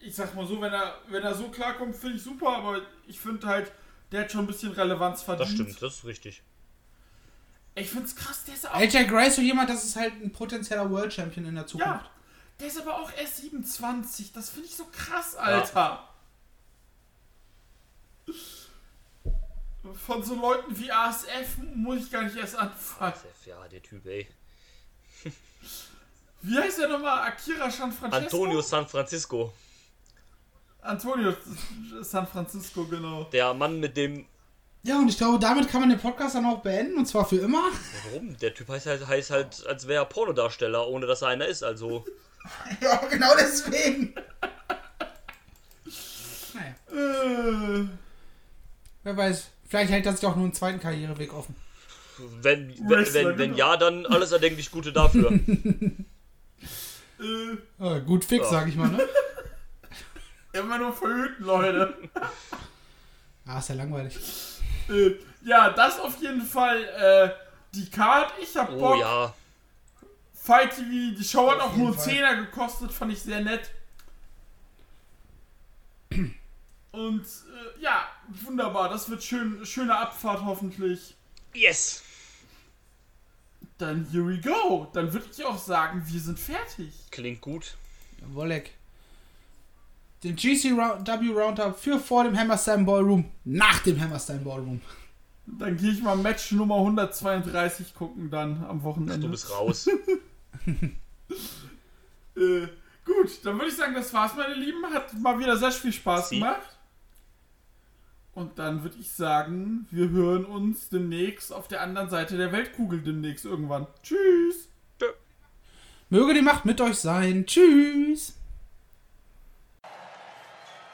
ich 0.00 0.14
sag 0.14 0.34
mal 0.34 0.46
so, 0.46 0.60
wenn 0.60 0.72
er, 0.72 0.98
wenn 1.08 1.22
er 1.22 1.34
so 1.34 1.48
klarkommt, 1.48 1.94
finde 1.94 2.16
ich 2.16 2.22
super, 2.22 2.56
aber 2.56 2.80
ich 3.06 3.20
finde 3.20 3.46
halt, 3.46 3.70
der 4.12 4.22
hat 4.22 4.32
schon 4.32 4.42
ein 4.42 4.46
bisschen 4.46 4.72
Relevanz 4.72 5.22
verdient. 5.22 5.48
Das 5.48 5.54
stimmt, 5.54 5.82
das 5.82 5.94
ist 5.94 6.04
richtig. 6.04 6.42
Ich 7.74 7.90
finde 7.90 8.06
es 8.06 8.16
krass, 8.16 8.44
der 8.44 8.54
ist 8.54 8.68
auch. 8.68 8.74
AJ 8.74 9.04
Gray 9.06 9.28
ist 9.28 9.36
so 9.36 9.42
jemand, 9.42 9.68
das 9.68 9.84
ist 9.84 9.96
halt 9.96 10.14
ein 10.22 10.32
potenzieller 10.32 10.90
World 10.90 11.12
Champion 11.12 11.44
in 11.46 11.54
der 11.54 11.66
Zukunft. 11.66 12.04
Ja, 12.04 12.10
der 12.58 12.66
ist 12.68 12.80
aber 12.80 12.98
auch 12.98 13.12
erst 13.12 13.36
27. 13.38 14.32
Das 14.32 14.50
finde 14.50 14.68
ich 14.68 14.76
so 14.76 14.86
krass, 14.86 15.36
Alter. 15.36 16.08
Von 20.06 20.24
so 20.24 20.34
Leuten 20.34 20.78
wie 20.78 20.90
ASF 20.90 21.58
muss 21.74 22.04
ich 22.04 22.10
gar 22.10 22.22
nicht 22.22 22.36
erst 22.36 22.56
anfangen. 22.56 23.14
Ja, 23.44 23.68
der 23.68 23.82
Typ, 23.82 24.06
ey. 24.06 24.26
Wie 26.42 26.58
heißt 26.58 26.78
der 26.78 26.88
nochmal? 26.88 27.28
Akira 27.28 27.70
San 27.70 27.92
Francisco? 27.92 28.36
Antonio 28.36 28.62
San 28.62 28.86
Francisco. 28.88 29.52
Antonio 30.86 31.34
San 32.02 32.26
Francisco, 32.26 32.84
genau. 32.86 33.24
Der 33.32 33.52
Mann 33.54 33.80
mit 33.80 33.96
dem. 33.96 34.26
Ja, 34.82 34.98
und 34.98 35.08
ich 35.08 35.16
glaube, 35.18 35.38
damit 35.40 35.68
kann 35.68 35.80
man 35.80 35.90
den 35.90 35.98
Podcast 35.98 36.34
dann 36.36 36.46
auch 36.46 36.60
beenden 36.62 36.96
und 36.98 37.06
zwar 37.06 37.24
für 37.28 37.36
immer. 37.38 37.62
Warum? 38.10 38.36
Der 38.38 38.54
Typ 38.54 38.68
heißt 38.68 38.86
halt, 38.86 39.06
heißt 39.06 39.30
halt 39.30 39.66
als 39.66 39.88
wäre 39.88 40.02
er 40.02 40.06
Pornodarsteller, 40.06 40.86
ohne 40.86 41.06
dass 41.06 41.22
er 41.22 41.28
einer 41.28 41.46
ist. 41.46 41.62
Also. 41.62 42.04
Ja, 42.80 42.96
genau 43.10 43.32
deswegen. 43.36 44.14
naja, 46.54 46.74
Äh, 46.92 47.88
wer 49.02 49.16
weiß. 49.16 49.48
Vielleicht 49.68 49.90
hält 49.90 50.06
er 50.06 50.12
sich 50.12 50.24
auch 50.24 50.36
nur 50.36 50.44
einen 50.44 50.54
zweiten 50.54 50.78
Karriereweg 50.78 51.34
offen. 51.34 51.56
Wenn, 52.40 52.72
wenn, 52.88 53.12
wenn, 53.14 53.26
wenn 53.26 53.36
genau. 53.36 53.56
ja, 53.56 53.76
dann 53.76 54.06
alles 54.06 54.30
erdenklich 54.30 54.70
Gute 54.70 54.92
dafür. 54.92 55.32
äh, 57.18 57.56
Ah, 57.80 57.98
gut 57.98 58.24
fix, 58.24 58.44
Ja. 58.44 58.50
sag 58.50 58.68
ich 58.68 58.76
mal, 58.76 58.88
ne? 58.88 59.00
Immer 60.60 60.78
nur 60.78 60.92
verhüten, 60.92 61.44
Leute. 61.44 61.96
Ah, 63.48 63.60
ist 63.60 63.68
ja 63.68 63.76
langweilig. 63.76 64.16
Äh, 64.88 65.12
ja, 65.44 65.70
das 65.70 66.00
auf 66.00 66.20
jeden 66.20 66.42
Fall 66.42 66.82
äh, 66.82 67.30
die 67.76 67.88
Card. 67.88 68.32
Ich 68.42 68.56
hab 68.56 68.70
Oh 68.72 68.76
Bock. 68.76 68.98
ja. 68.98 69.32
Fight 70.34 70.74
TV, 70.74 71.16
die 71.16 71.22
Show 71.24 71.48
hat 71.52 71.60
Auf 71.60 71.70
auch 71.72 71.76
nur 71.76 71.94
Fall. 71.94 72.12
10er 72.12 72.36
gekostet, 72.46 72.90
fand 72.90 73.12
ich 73.12 73.20
sehr 73.22 73.40
nett. 73.42 73.70
Und 76.90 77.22
äh, 77.24 77.80
ja, 77.80 78.08
wunderbar. 78.44 78.88
Das 78.88 79.08
wird 79.10 79.22
schön, 79.22 79.64
schöne 79.66 79.96
Abfahrt 79.96 80.42
hoffentlich. 80.44 81.14
Yes! 81.52 82.02
Dann 83.78 84.08
here 84.10 84.26
we 84.26 84.40
go. 84.40 84.88
Dann 84.92 85.12
würde 85.12 85.26
ich 85.30 85.44
auch 85.44 85.58
sagen, 85.58 86.02
wir 86.06 86.20
sind 86.20 86.38
fertig. 86.40 86.92
Klingt 87.10 87.40
gut. 87.42 87.76
Wolleck. 88.22 88.72
Den 90.22 90.36
GCW 90.36 91.32
Roundup 91.32 91.78
für 91.78 91.98
vor 91.98 92.24
dem 92.24 92.36
Hammerstein 92.36 92.86
Ballroom, 92.86 93.26
nach 93.44 93.80
dem 93.80 94.00
Hammerstein 94.00 94.42
Ballroom. 94.42 94.80
Dann 95.46 95.76
gehe 95.76 95.92
ich 95.92 96.02
mal 96.02 96.16
Match 96.16 96.52
Nummer 96.52 96.76
132 96.76 97.94
gucken 97.94 98.30
dann 98.30 98.64
am 98.64 98.82
Wochenende. 98.82 99.20
Du 99.20 99.30
bist 99.30 99.50
raus. 99.50 99.88
Äh, 102.36 102.68
gut, 103.06 103.30
dann 103.44 103.54
würde 103.54 103.68
ich 103.68 103.76
sagen, 103.76 103.94
das 103.94 104.12
war's, 104.12 104.36
meine 104.36 104.52
Lieben. 104.52 104.84
Hat 104.92 105.18
mal 105.18 105.38
wieder 105.38 105.56
sehr 105.56 105.72
viel 105.72 105.90
Spaß 105.90 106.28
Sie. 106.28 106.38
gemacht. 106.38 106.76
Und 108.34 108.58
dann 108.58 108.82
würde 108.82 108.96
ich 109.00 109.10
sagen, 109.10 109.86
wir 109.90 110.10
hören 110.10 110.44
uns 110.44 110.90
demnächst 110.90 111.50
auf 111.50 111.66
der 111.66 111.80
anderen 111.80 112.10
Seite 112.10 112.36
der 112.36 112.52
Weltkugel 112.52 113.00
demnächst 113.00 113.46
irgendwann. 113.46 113.86
Tschüss. 114.02 114.68
Möge 116.10 116.34
die 116.34 116.42
Macht 116.42 116.66
mit 116.66 116.78
euch 116.82 116.96
sein. 116.96 117.46
Tschüss. 117.46 118.35